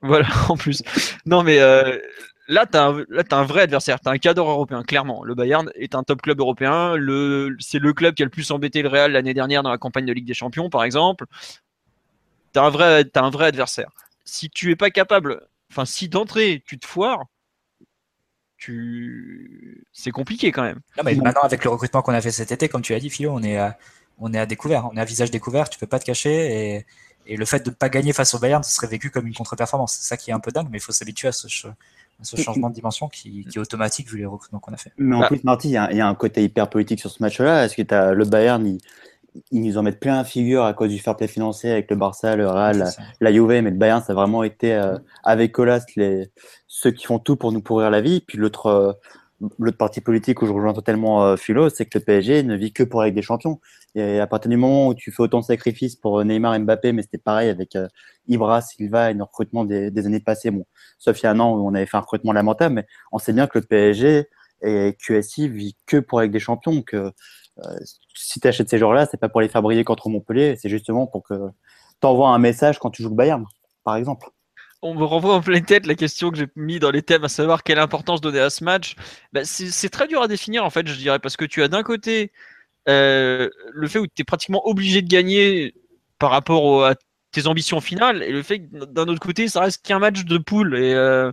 Voilà, 0.01 0.27
en 0.49 0.57
plus. 0.57 0.81
Non, 1.25 1.43
mais 1.43 1.59
euh, 1.59 1.97
là, 2.47 2.65
tu 2.65 2.77
as, 2.77 2.95
as, 3.31 3.35
un 3.35 3.43
vrai 3.43 3.61
adversaire. 3.61 3.99
Tu 3.99 4.07
as 4.07 4.11
un 4.11 4.17
cadre 4.17 4.49
européen, 4.49 4.83
clairement. 4.83 5.23
Le 5.23 5.35
Bayern 5.35 5.69
est 5.75 5.93
un 5.93 6.03
top 6.03 6.21
club 6.21 6.39
européen. 6.39 6.95
C'est 7.59 7.79
le 7.79 7.93
club 7.93 8.15
qui 8.15 8.23
a 8.23 8.25
le 8.25 8.31
plus 8.31 8.49
embêté 8.51 8.81
le 8.81 8.89
Real 8.89 9.11
l'année 9.11 9.33
dernière 9.33 9.63
dans 9.63 9.71
la 9.71 9.77
campagne 9.77 10.05
de 10.05 10.13
Ligue 10.13 10.27
des 10.27 10.33
Champions, 10.33 10.69
par 10.69 10.83
exemple. 10.83 11.25
Tu 12.53 12.59
as, 12.59 12.63
un 12.63 12.69
vrai, 12.69 13.05
as 13.13 13.19
un 13.19 13.29
vrai 13.29 13.47
adversaire. 13.47 13.89
Si 14.25 14.49
tu 14.49 14.71
es 14.71 14.75
pas 14.75 14.89
capable, 14.89 15.47
enfin, 15.71 15.85
si 15.85 16.09
d'entrée, 16.09 16.63
tu 16.65 16.79
te 16.79 16.85
foires, 16.85 17.25
tu... 18.57 19.85
c'est 19.93 20.11
compliqué 20.11 20.51
quand 20.51 20.63
même. 20.63 20.79
Non, 20.97 21.03
mais 21.03 21.15
maintenant, 21.15 21.41
avec 21.43 21.63
le 21.63 21.69
recrutement 21.69 22.01
qu'on 22.01 22.13
a 22.13 22.21
fait 22.21 22.31
cet 22.31 22.51
été, 22.51 22.67
comme 22.67 22.81
tu 22.81 22.93
as 22.93 22.99
dit, 22.99 23.09
Philo, 23.09 23.31
on 23.33 23.41
est 23.41 23.57
à, 23.57 23.77
on 24.17 24.33
est 24.33 24.39
à 24.39 24.45
découvert. 24.45 24.87
On 24.91 24.97
est 24.97 25.01
à 25.01 25.05
visage 25.05 25.31
découvert, 25.31 25.69
tu 25.69 25.79
peux 25.79 25.87
pas 25.87 25.99
te 25.99 26.05
cacher. 26.05 26.75
Et, 26.75 26.85
et 27.25 27.37
le 27.37 27.45
fait 27.45 27.63
de 27.63 27.69
ne 27.69 27.75
pas 27.75 27.89
gagner 27.89 28.11
face 28.11 28.33
au 28.33 28.39
Bayern, 28.39 28.63
ce 28.63 28.73
serait 28.73 28.87
vécu 28.87 29.11
comme 29.11 29.27
une 29.27 29.33
contre-performance. 29.33 29.97
C'est 29.99 30.07
ça 30.07 30.17
qui 30.17 30.31
est 30.31 30.33
un 30.33 30.39
peu 30.39 30.51
dingue, 30.51 30.67
mais 30.71 30.79
il 30.79 30.81
faut 30.81 30.91
s'habituer 30.91 31.27
à 31.27 31.31
ce, 31.31 31.47
ce 31.47 32.35
changement 32.37 32.69
de 32.69 32.75
dimension 32.75 33.07
qui, 33.07 33.45
qui, 33.45 33.57
est 33.57 33.61
automatique 33.61 34.09
vu 34.09 34.17
les 34.17 34.25
recrutements 34.25 34.59
qu'on 34.59 34.73
a 34.73 34.77
fait. 34.77 34.91
Mais 34.97 35.15
en 35.15 35.21
bah. 35.21 35.27
plus, 35.27 35.43
Marty, 35.43 35.69
il 35.69 35.73
y, 35.73 36.01
a 36.01 36.07
un 36.07 36.15
côté 36.15 36.43
hyper 36.43 36.69
politique 36.69 36.99
sur 36.99 37.11
ce 37.11 37.21
match-là. 37.21 37.65
Est-ce 37.65 37.75
que 37.75 37.93
as 37.93 38.13
le 38.13 38.25
Bayern, 38.25 38.65
ils, 38.65 38.79
ils, 39.51 39.61
nous 39.61 39.77
en 39.77 39.83
mettent 39.83 39.99
plein 39.99 40.17
la 40.17 40.23
figure 40.23 40.63
à 40.63 40.73
cause 40.73 40.89
du 40.89 40.99
fair 40.99 41.15
play 41.15 41.27
financier 41.27 41.71
avec 41.71 41.89
le 41.89 41.95
Barça, 41.95 42.35
le 42.35 42.47
Real, 42.47 42.85
la, 43.19 43.31
Juve, 43.33 43.47
mais 43.47 43.61
le 43.61 43.71
Bayern, 43.71 44.01
ça 44.01 44.13
a 44.13 44.15
vraiment 44.15 44.43
été 44.43 44.73
euh, 44.73 44.97
avec 45.23 45.51
Colas 45.51 45.83
les, 45.95 46.31
ceux 46.67 46.91
qui 46.91 47.05
font 47.05 47.19
tout 47.19 47.35
pour 47.35 47.51
nous 47.51 47.61
pourrir 47.61 47.89
la 47.89 48.01
vie. 48.01 48.21
Puis 48.21 48.37
l'autre. 48.37 48.67
Euh, 48.67 48.93
l'autre 49.57 49.77
parti 49.77 50.01
politique 50.01 50.41
où 50.41 50.45
je 50.45 50.51
rejoins 50.51 50.73
totalement 50.73 51.23
euh, 51.25 51.35
Philo, 51.37 51.69
c'est 51.69 51.85
que 51.85 51.97
le 51.97 52.03
PSG 52.03 52.43
ne 52.43 52.55
vit 52.55 52.73
que 52.73 52.83
pour 52.83 53.01
avec 53.01 53.13
des 53.13 53.21
champions. 53.21 53.59
Et 53.95 54.19
à 54.19 54.27
partir 54.27 54.49
du 54.49 54.57
moment 54.57 54.89
où 54.89 54.93
tu 54.93 55.11
fais 55.11 55.23
autant 55.23 55.39
de 55.39 55.45
sacrifices 55.45 55.95
pour 55.95 56.23
Neymar 56.23 56.55
et 56.55 56.59
Mbappé, 56.59 56.91
mais 56.91 57.01
c'était 57.01 57.17
pareil 57.17 57.49
avec 57.49 57.75
euh, 57.75 57.87
Ibra, 58.27 58.61
Silva 58.61 59.11
et 59.11 59.13
nos 59.13 59.25
recrutements 59.25 59.65
des, 59.65 59.91
des, 59.91 60.05
années 60.05 60.19
passées, 60.19 60.51
bon, 60.51 60.65
sauf 60.99 61.19
il 61.19 61.23
y 61.23 61.27
a 61.27 61.31
un 61.31 61.39
an 61.39 61.55
où 61.55 61.67
on 61.67 61.73
avait 61.73 61.85
fait 61.85 61.97
un 61.97 62.01
recrutement 62.01 62.33
lamentable, 62.33 62.75
mais 62.75 62.85
on 63.11 63.17
sait 63.17 63.33
bien 63.33 63.47
que 63.47 63.57
le 63.57 63.65
PSG 63.65 64.27
et 64.61 64.95
QSI 64.99 65.47
vit 65.47 65.77
que 65.85 65.97
pour 65.97 66.19
avec 66.19 66.31
des 66.31 66.39
champions. 66.39 66.83
Euh, 66.93 67.11
si 68.15 68.39
tu 68.39 68.47
achètes 68.47 68.69
ces 68.69 68.77
joueurs-là, 68.77 69.05
c'est 69.05 69.19
pas 69.19 69.29
pour 69.29 69.41
les 69.41 69.49
faire 69.49 69.61
briller 69.61 69.83
contre 69.83 70.09
Montpellier, 70.09 70.55
c'est 70.55 70.69
justement 70.69 71.07
pour 71.07 71.23
que 71.23 71.33
tu 72.01 72.07
envoies 72.07 72.29
un 72.29 72.39
message 72.39 72.79
quand 72.79 72.89
tu 72.89 73.03
joues 73.03 73.09
le 73.09 73.15
Bayern, 73.15 73.45
par 73.83 73.95
exemple 73.95 74.29
on 74.81 74.95
me 74.95 75.03
renvoie 75.03 75.35
en 75.35 75.41
pleine 75.41 75.65
tête 75.65 75.85
la 75.85 75.95
question 75.95 76.31
que 76.31 76.37
j'ai 76.37 76.47
mis 76.55 76.79
dans 76.79 76.91
les 76.91 77.01
thèmes, 77.01 77.23
à 77.23 77.29
savoir 77.29 77.63
quelle 77.63 77.79
importance 77.79 78.21
donner 78.21 78.39
à 78.39 78.49
ce 78.49 78.63
match. 78.63 78.95
Bah, 79.33 79.41
c'est 79.43 79.89
très 79.89 80.07
dur 80.07 80.21
à 80.21 80.27
définir, 80.27 80.63
en 80.63 80.69
fait, 80.69 80.87
je 80.87 80.95
dirais, 80.95 81.19
parce 81.19 81.35
que 81.35 81.45
tu 81.45 81.61
as 81.63 81.67
d'un 81.67 81.83
côté 81.83 82.31
euh, 82.87 83.49
le 83.73 83.87
fait 83.87 83.99
où 83.99 84.07
tu 84.07 84.21
es 84.21 84.23
pratiquement 84.23 84.65
obligé 84.67 85.01
de 85.01 85.07
gagner 85.07 85.73
par 86.17 86.31
rapport 86.31 86.85
à 86.85 86.95
tes 87.31 87.47
ambitions 87.47 87.81
finales, 87.81 88.23
et 88.23 88.31
le 88.31 88.43
fait 88.43 88.59
que 88.59 88.85
d'un 88.85 89.07
autre 89.07 89.19
côté, 89.19 89.47
ça 89.47 89.61
reste 89.61 89.85
qu'un 89.85 89.99
match 89.99 90.25
de 90.25 90.37
poule. 90.37 90.75
Et 90.77 90.93
euh, 90.93 91.31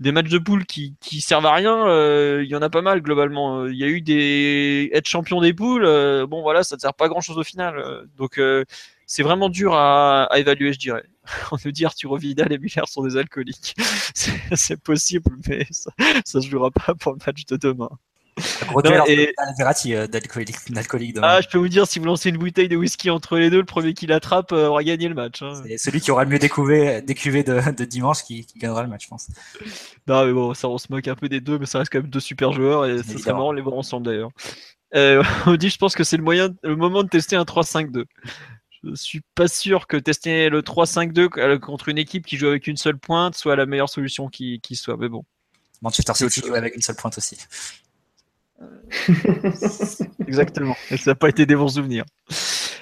des 0.00 0.12
matchs 0.12 0.30
de 0.30 0.38
poule 0.38 0.64
qui, 0.66 0.96
qui 1.00 1.20
servent 1.20 1.46
à 1.46 1.54
rien, 1.54 1.86
euh, 1.86 2.42
il 2.44 2.50
y 2.50 2.56
en 2.56 2.62
a 2.62 2.70
pas 2.70 2.82
mal 2.82 3.02
globalement. 3.02 3.66
Il 3.66 3.76
y 3.76 3.84
a 3.84 3.88
eu 3.88 4.00
des 4.00 4.90
être 4.92 5.08
champion 5.08 5.40
des 5.40 5.52
poules, 5.54 5.84
bon 6.26 6.42
voilà, 6.42 6.64
ça 6.64 6.76
ne 6.76 6.80
sert 6.80 6.94
pas 6.94 7.08
grand 7.08 7.20
chose 7.20 7.38
au 7.38 7.44
final. 7.44 8.06
Donc 8.16 8.40
c'est 9.06 9.22
vraiment 9.22 9.48
dur 9.48 9.74
à, 9.74 10.28
évaluer, 10.36 10.72
je 10.72 10.78
dirais. 10.78 11.04
On 11.52 11.56
nous 11.64 11.72
dit 11.72 11.84
Arturo 11.84 12.16
Vidal 12.16 12.52
et 12.52 12.58
Miller 12.58 12.88
sont 12.88 13.02
des 13.02 13.16
alcooliques. 13.16 13.74
c'est 14.54 14.80
possible, 14.80 15.30
mais 15.48 15.66
ça 15.70 15.90
ne 15.98 16.40
se 16.40 16.48
jouera 16.48 16.70
pas 16.70 16.94
pour 16.94 17.12
le 17.12 17.18
match 17.26 17.44
de 17.46 17.56
demain. 17.56 17.90
Et... 19.06 19.32
Euh, 19.92 20.06
d'alcoolique 20.06 20.56
Ah, 21.22 21.40
je 21.40 21.48
peux 21.48 21.58
vous 21.58 21.68
dire, 21.68 21.86
si 21.86 21.98
vous 21.98 22.04
lancez 22.06 22.30
une 22.30 22.38
bouteille 22.38 22.68
de 22.68 22.76
whisky 22.76 23.10
entre 23.10 23.38
les 23.38 23.50
deux, 23.50 23.58
le 23.58 23.64
premier 23.64 23.94
qui 23.94 24.06
l'attrape 24.06 24.52
euh, 24.52 24.68
aura 24.68 24.82
gagné 24.82 25.08
le 25.08 25.14
match. 25.14 25.42
Hein. 25.42 25.62
C'est 25.66 25.78
celui 25.78 26.00
qui 26.00 26.10
aura 26.10 26.24
le 26.24 26.30
mieux 26.30 26.38
découvert 26.38 27.02
décuvé 27.02 27.42
de, 27.42 27.60
de, 27.70 27.84
dimanche 27.84 28.22
qui, 28.24 28.46
gagnera 28.56 28.82
le 28.82 28.88
match, 28.88 29.04
je 29.04 29.08
pense. 29.08 29.28
Non, 30.06 30.24
mais 30.26 30.32
bon, 30.32 30.54
ça, 30.54 30.68
on 30.68 30.78
se 30.78 30.86
moque 30.90 31.08
un 31.08 31.14
peu 31.14 31.28
des 31.28 31.40
deux, 31.40 31.58
mais 31.58 31.66
ça 31.66 31.78
reste 31.78 31.92
quand 31.92 32.00
même 32.00 32.10
deux 32.10 32.20
super 32.20 32.52
joueurs 32.52 32.86
et 32.86 33.02
ce 33.02 33.18
serait 33.18 33.32
marrant 33.32 33.52
de 33.52 33.56
les 33.56 33.62
voir 33.62 33.76
ensemble 33.76 34.06
d'ailleurs. 34.06 34.30
Euh, 34.94 35.22
on 35.46 35.56
dit, 35.56 35.70
je 35.70 35.78
pense 35.78 35.94
que 35.94 36.04
c'est 36.04 36.16
le 36.16 36.22
moyen, 36.22 36.50
le 36.62 36.76
moment 36.76 37.02
de 37.02 37.08
tester 37.08 37.36
un 37.36 37.44
3-5-2 37.44 38.04
je 38.84 38.94
suis 38.94 39.22
pas 39.34 39.48
sûr 39.48 39.86
que 39.86 39.96
tester 39.96 40.48
le 40.48 40.62
3-5-2 40.62 41.58
contre 41.58 41.88
une 41.88 41.98
équipe 41.98 42.26
qui 42.26 42.36
joue 42.36 42.48
avec 42.48 42.66
une 42.66 42.76
seule 42.76 42.98
pointe 42.98 43.34
soit 43.34 43.56
la 43.56 43.66
meilleure 43.66 43.88
solution 43.88 44.28
qui, 44.28 44.60
soit. 44.72 44.96
Mais 44.96 45.08
bon. 45.08 45.24
Manchester 45.82 46.14
City 46.14 46.42
joue 46.46 46.54
avec 46.54 46.74
une 46.74 46.82
seule 46.82 46.96
pointe 46.96 47.16
aussi. 47.18 47.38
Exactement. 50.26 50.76
Et 50.90 50.96
ça 50.96 51.12
n'a 51.12 51.14
pas 51.14 51.28
été 51.28 51.46
des 51.46 51.56
bons 51.56 51.68
souvenirs. 51.68 52.04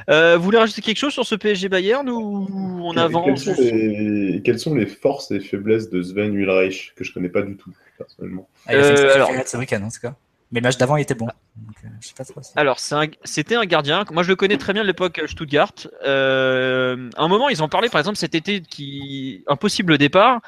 Euh, 0.08 0.36
vous 0.36 0.42
voulez 0.42 0.58
rajouter 0.58 0.82
quelque 0.82 0.98
chose 0.98 1.12
sur 1.12 1.24
ce 1.24 1.34
PSG 1.34 1.68
Bayern 1.68 2.08
ou 2.08 2.48
on 2.82 2.96
avance 2.96 3.44
quelles 3.44 4.58
sont, 4.58 4.74
les, 4.74 4.86
forces 4.86 5.30
et 5.30 5.38
faiblesses 5.38 5.90
de 5.90 6.02
Sven 6.02 6.34
Ulreich 6.34 6.92
que 6.96 7.04
je 7.04 7.12
connais 7.12 7.28
pas 7.28 7.42
du 7.42 7.56
tout 7.56 7.70
personnellement? 7.96 8.48
Ah, 8.66 8.72
euh, 8.74 9.14
alors... 9.14 9.30
ce 9.46 9.56
week-end 9.56 9.82
en 9.82 9.90
tout 9.90 10.00
cas. 10.00 10.16
Mais 10.52 10.60
le 10.60 10.64
match 10.64 10.76
d'avant, 10.76 10.96
il 10.96 11.02
était 11.02 11.14
bon. 11.14 11.26
Euh, 11.26 12.40
Alors, 12.56 12.78
c'était 12.78 13.56
un, 13.56 13.64
gardien. 13.64 14.04
Moi, 14.12 14.22
je 14.22 14.28
le 14.28 14.36
connais 14.36 14.58
très 14.58 14.74
bien 14.74 14.82
de 14.82 14.86
l'époque 14.86 15.18
euh, 15.18 15.26
Stuttgart. 15.26 15.72
Euh, 16.04 17.08
à 17.16 17.22
un 17.22 17.28
moment, 17.28 17.48
ils 17.48 17.62
ont 17.62 17.70
parlé, 17.70 17.88
par 17.88 17.98
exemple, 18.00 18.18
cet 18.18 18.34
été, 18.34 18.60
qui 18.60 19.44
un 19.48 19.56
possible 19.56 19.96
départ. 19.96 20.42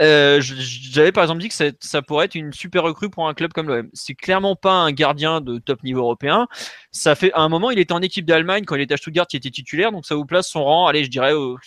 Euh, 0.00 0.40
j'avais 0.42 1.10
par 1.10 1.24
exemple 1.24 1.40
dit 1.40 1.48
que 1.48 1.54
ça, 1.54 2.02
pourrait 2.02 2.26
être 2.26 2.34
une 2.34 2.52
super 2.52 2.82
recrue 2.82 3.08
pour 3.08 3.28
un 3.28 3.34
club 3.34 3.52
comme 3.52 3.68
l'OM. 3.68 3.88
C'est 3.94 4.14
clairement 4.14 4.54
pas 4.54 4.72
un 4.72 4.92
gardien 4.92 5.40
de 5.40 5.58
top 5.58 5.82
niveau 5.82 6.00
européen. 6.00 6.46
Ça 6.90 7.14
fait 7.14 7.32
à 7.32 7.40
un 7.40 7.48
moment, 7.48 7.70
il 7.70 7.78
était 7.78 7.94
en 7.94 8.02
équipe 8.02 8.26
d'Allemagne 8.26 8.64
quand 8.66 8.74
il 8.76 8.82
était 8.82 8.94
à 8.94 8.96
Stuttgart, 8.98 9.26
il 9.32 9.36
était 9.36 9.50
titulaire, 9.50 9.92
donc 9.92 10.04
ça 10.04 10.14
vous 10.14 10.26
place 10.26 10.48
son 10.48 10.64
rang. 10.64 10.86
Allez, 10.86 11.04
je 11.04 11.10
dirais 11.10 11.32
au 11.32 11.58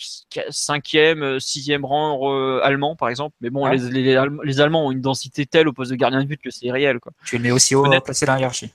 cinquième, 0.49 1.23
euh, 1.23 1.39
sixième 1.39 1.85
rang 1.85 2.19
euh, 2.31 2.61
allemand 2.63 2.95
par 2.95 3.09
exemple. 3.09 3.35
Mais 3.41 3.49
bon, 3.49 3.65
les, 3.65 4.15
les, 4.43 4.61
Allemands 4.61 4.87
ont 4.87 4.91
une 4.91 5.01
densité 5.01 5.45
telle 5.45 5.67
au 5.67 5.73
poste 5.73 5.91
de 5.91 5.95
gardien 5.95 6.21
de 6.21 6.27
but 6.27 6.41
que 6.41 6.51
c'est 6.51 6.71
réel. 6.71 6.99
Quoi. 6.99 7.11
Tu 7.25 7.37
le 7.37 7.43
mets 7.43 7.51
aussi 7.51 7.73
haut 7.73 7.85
placé 8.03 8.25
dans 8.25 8.33
la 8.33 8.39
hiérarchie. 8.39 8.71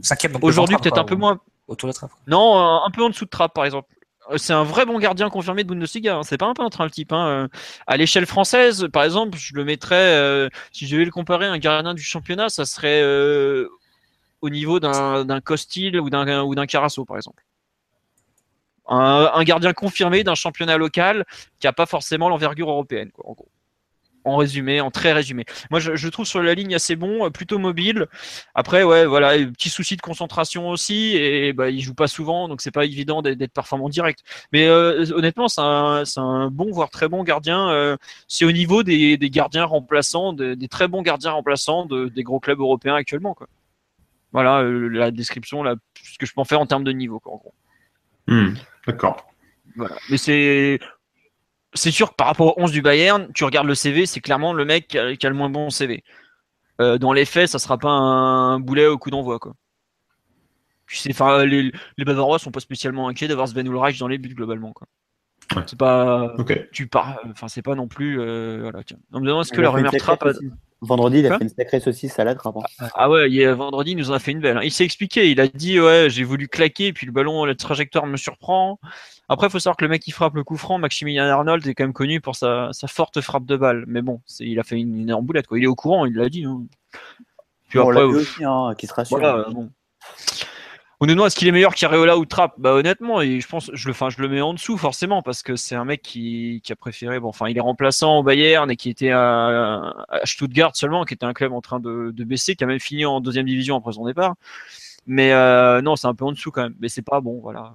Cinquième. 0.00 0.38
Aujourd'hui, 0.40 0.76
peut-être 0.76 0.98
un 0.98 1.04
peu 1.04 1.16
moins. 1.16 1.38
Autour 1.68 1.88
de 1.88 1.94
trappe. 1.94 2.10
Non, 2.26 2.82
un 2.84 2.90
peu 2.90 3.02
en 3.04 3.10
dessous 3.10 3.24
de 3.24 3.30
trappe 3.30 3.54
par 3.54 3.64
exemple. 3.64 3.88
Euh, 4.32 4.38
c'est 4.38 4.52
un 4.52 4.64
vrai 4.64 4.86
bon 4.86 4.98
gardien 4.98 5.30
confirmé 5.30 5.64
de 5.64 5.68
Bundesliga. 5.68 6.16
Hein. 6.16 6.22
C'est 6.22 6.38
pas 6.38 6.46
un 6.46 6.54
peintre, 6.54 6.82
le 6.84 6.90
type. 6.90 7.12
Hein. 7.12 7.26
Euh, 7.26 7.48
à 7.86 7.96
l'échelle 7.96 8.26
française, 8.26 8.88
par 8.92 9.04
exemple, 9.04 9.38
je 9.38 9.54
le 9.54 9.64
mettrais, 9.64 10.14
euh, 10.14 10.48
si 10.72 10.86
je 10.86 10.92
devais 10.94 11.04
le 11.04 11.10
comparer 11.10 11.46
à 11.46 11.52
un 11.52 11.58
gardien 11.58 11.94
du 11.94 12.02
championnat, 12.02 12.48
ça 12.48 12.64
serait 12.64 13.02
au 14.40 14.50
niveau 14.50 14.80
d'un 14.80 15.40
Costil 15.40 15.98
ou 16.00 16.10
d'un 16.10 16.42
ou 16.42 16.54
d'un 16.54 16.66
Carasso, 16.66 17.04
par 17.04 17.16
exemple. 17.16 17.44
Un, 18.88 19.44
gardien 19.44 19.72
confirmé 19.72 20.24
d'un 20.24 20.34
championnat 20.34 20.76
local 20.76 21.24
qui 21.60 21.66
n'a 21.66 21.72
pas 21.72 21.86
forcément 21.86 22.28
l'envergure 22.28 22.68
européenne, 22.68 23.10
quoi, 23.12 23.30
en 23.30 23.32
gros 23.32 23.48
en 24.24 24.36
résumé, 24.36 24.80
en 24.80 24.90
très 24.90 25.12
résumé. 25.12 25.44
Moi, 25.70 25.80
je, 25.80 25.96
je, 25.96 26.08
trouve 26.08 26.26
sur 26.26 26.42
la 26.42 26.54
ligne 26.54 26.74
assez 26.74 26.96
bon, 26.96 27.26
euh, 27.26 27.30
plutôt 27.30 27.58
mobile. 27.58 28.06
Après, 28.54 28.82
ouais, 28.82 29.06
voilà, 29.06 29.36
petit 29.46 29.70
souci 29.70 29.96
de 29.96 30.02
concentration 30.02 30.68
aussi, 30.68 31.16
et 31.16 31.52
bah, 31.52 31.70
il 31.70 31.80
joue 31.80 31.94
pas 31.94 32.06
souvent, 32.06 32.48
donc 32.48 32.60
c'est 32.60 32.70
pas 32.70 32.84
évident 32.84 33.22
d'être 33.22 33.52
performant 33.52 33.88
direct. 33.88 34.20
Mais 34.52 34.66
euh, 34.66 35.04
honnêtement, 35.14 35.48
c'est 35.48 35.60
un, 35.60 36.04
un, 36.16 36.50
bon, 36.50 36.70
voire 36.70 36.90
très 36.90 37.08
bon 37.08 37.24
gardien. 37.24 37.70
Euh, 37.70 37.96
c'est 38.28 38.44
au 38.44 38.52
niveau 38.52 38.82
des, 38.82 39.16
des 39.16 39.30
gardiens 39.30 39.64
remplaçants, 39.64 40.32
des 40.32 40.68
très 40.68 40.88
bons 40.88 41.02
gardiens 41.02 41.32
remplaçants 41.32 41.86
de, 41.86 42.08
des 42.08 42.22
gros 42.22 42.40
clubs 42.40 42.60
européens 42.60 42.94
actuellement. 42.94 43.34
Quoi. 43.34 43.48
Voilà 44.32 44.62
la 44.62 45.10
description, 45.10 45.62
là, 45.62 45.76
ce 46.02 46.18
que 46.18 46.26
je 46.26 46.32
peux 46.32 46.40
en 46.40 46.44
faire 46.44 46.60
en 46.60 46.66
termes 46.66 46.84
de 46.84 46.92
niveau, 46.92 47.20
quoi, 47.20 47.34
en 47.34 47.36
gros. 47.36 47.54
Hmm, 48.28 48.54
d'accord. 48.86 49.26
Voilà. 49.76 49.96
Mais 50.10 50.16
c'est 50.16 50.78
c'est 51.74 51.90
sûr 51.90 52.10
que 52.10 52.14
par 52.14 52.26
rapport 52.26 52.58
au 52.58 52.62
11 52.62 52.72
du 52.72 52.82
Bayern, 52.82 53.28
tu 53.34 53.44
regardes 53.44 53.66
le 53.66 53.74
CV, 53.74 54.06
c'est 54.06 54.20
clairement 54.20 54.52
le 54.52 54.64
mec 54.64 54.88
qui 54.88 54.98
a, 54.98 55.28
le 55.28 55.34
moins 55.34 55.50
bon 55.50 55.70
CV. 55.70 56.04
Euh, 56.80 56.98
dans 56.98 57.12
les 57.12 57.24
faits, 57.24 57.48
ça 57.48 57.58
sera 57.58 57.78
pas 57.78 57.90
un, 57.90 58.60
boulet 58.60 58.86
au 58.86 58.98
coup 58.98 59.10
d'envoi. 59.10 59.38
Quoi. 59.38 59.54
les, 61.06 61.72
les 61.96 62.04
Bavarois 62.04 62.38
sont 62.38 62.50
pas 62.50 62.60
spécialement 62.60 63.08
inquiets 63.08 63.28
d'avoir 63.28 63.48
Sven 63.48 63.66
Ulreich 63.66 63.98
dans 63.98 64.08
les 64.08 64.18
buts 64.18 64.34
globalement. 64.34 64.72
Quoi. 64.72 64.86
C'est 65.66 65.78
pas. 65.78 66.34
Tu 66.72 66.86
pars. 66.86 67.20
Enfin, 67.30 67.48
c'est 67.48 67.62
pas 67.62 67.74
non 67.74 67.88
plus. 67.88 68.20
Euh, 68.20 68.60
voilà, 68.62 68.82
tiens. 68.84 68.98
On 69.12 69.20
me 69.20 69.26
demande 69.26 69.42
est-ce 69.42 69.52
que 69.52 69.60
la 69.60 69.70
rumeur 69.70 69.92
trappe. 69.96 70.24
Vendredi, 70.82 71.20
il 71.20 71.26
a 71.26 71.38
fait 71.38 71.44
une 71.44 71.48
sacrée 71.48 71.78
saucisse 71.78 72.18
à 72.18 72.24
la 72.24 72.34
trappe. 72.34 72.56
Hein. 72.56 72.88
Ah 72.94 73.08
ouais, 73.08 73.30
il 73.30 73.48
vendredi, 73.50 73.92
il 73.92 73.96
nous 73.96 74.10
en 74.10 74.14
a 74.14 74.18
fait 74.18 74.32
une 74.32 74.40
belle. 74.40 74.58
Hein. 74.58 74.62
Il 74.64 74.72
s'est 74.72 74.84
expliqué. 74.84 75.30
Il 75.30 75.40
a 75.40 75.46
dit 75.46 75.78
Ouais, 75.78 76.08
j'ai 76.10 76.24
voulu 76.24 76.48
claquer, 76.48 76.92
puis 76.92 77.06
le 77.06 77.12
ballon, 77.12 77.44
la 77.44 77.54
trajectoire 77.54 78.04
me 78.06 78.16
surprend. 78.16 78.80
Après, 79.28 79.46
il 79.46 79.50
faut 79.50 79.60
savoir 79.60 79.76
que 79.76 79.84
le 79.84 79.88
mec 79.88 80.02
qui 80.02 80.10
frappe 80.10 80.34
le 80.34 80.42
coup 80.42 80.56
franc, 80.56 80.78
Maximilian 80.78 81.24
Arnold, 81.26 81.64
est 81.68 81.74
quand 81.74 81.84
même 81.84 81.92
connu 81.92 82.20
pour 82.20 82.34
sa, 82.34 82.70
forte 82.88 83.20
frappe 83.20 83.46
de 83.46 83.56
balle. 83.56 83.84
Mais 83.86 84.02
bon, 84.02 84.20
il 84.40 84.58
a 84.58 84.64
fait 84.64 84.76
une, 84.76 85.02
énorme 85.02 85.24
boulette. 85.24 85.46
Quoi. 85.46 85.58
Il 85.58 85.64
est 85.64 85.68
au 85.68 85.76
courant, 85.76 86.04
il 86.04 86.14
l'a 86.14 86.28
dit. 86.28 86.44
Hein. 86.44 86.64
Puis 87.68 87.78
après, 87.78 88.02
aussi, 88.02 88.44
hein, 88.44 88.74
qui 88.76 88.88
se 88.88 88.92
rassure. 88.92 89.18
Voilà, 89.18 89.46
bon. 89.50 89.70
On 91.02 91.06
nous 91.06 91.14
demande 91.14 91.26
est-ce 91.26 91.34
qu'il 91.34 91.48
est 91.48 91.52
meilleur 91.52 91.74
qu'Areola 91.74 92.16
ou 92.16 92.24
Trapp? 92.26 92.54
Bah 92.58 92.74
honnêtement, 92.74 93.22
je 93.22 93.44
pense, 93.48 93.72
je 93.74 93.88
le, 93.88 93.94
je 94.08 94.22
le 94.22 94.28
mets 94.28 94.40
en 94.40 94.54
dessous 94.54 94.78
forcément 94.78 95.20
parce 95.20 95.42
que 95.42 95.56
c'est 95.56 95.74
un 95.74 95.84
mec 95.84 96.00
qui, 96.00 96.62
a 96.70 96.76
préféré, 96.76 97.18
bon, 97.18 97.30
enfin, 97.30 97.48
il 97.48 97.56
est 97.56 97.60
remplaçant 97.60 98.18
au 98.18 98.22
Bayern 98.22 98.70
et 98.70 98.76
qui 98.76 98.88
était 98.88 99.10
à, 99.10 99.94
Stuttgart 100.22 100.76
seulement, 100.76 101.04
qui 101.04 101.14
était 101.14 101.26
un 101.26 101.32
club 101.32 101.52
en 101.54 101.60
train 101.60 101.80
de, 101.80 102.12
baisser, 102.22 102.54
qui 102.54 102.62
a 102.62 102.68
même 102.68 102.78
fini 102.78 103.04
en 103.04 103.20
deuxième 103.20 103.46
division 103.46 103.76
après 103.78 103.94
son 103.94 104.06
départ. 104.06 104.36
Mais 105.08 105.32
euh, 105.32 105.82
non, 105.82 105.96
c'est 105.96 106.06
un 106.06 106.14
peu 106.14 106.24
en 106.24 106.30
dessous 106.30 106.52
quand 106.52 106.62
même. 106.62 106.76
Mais 106.78 106.88
c'est 106.88 107.02
pas 107.02 107.20
bon, 107.20 107.40
voilà. 107.42 107.74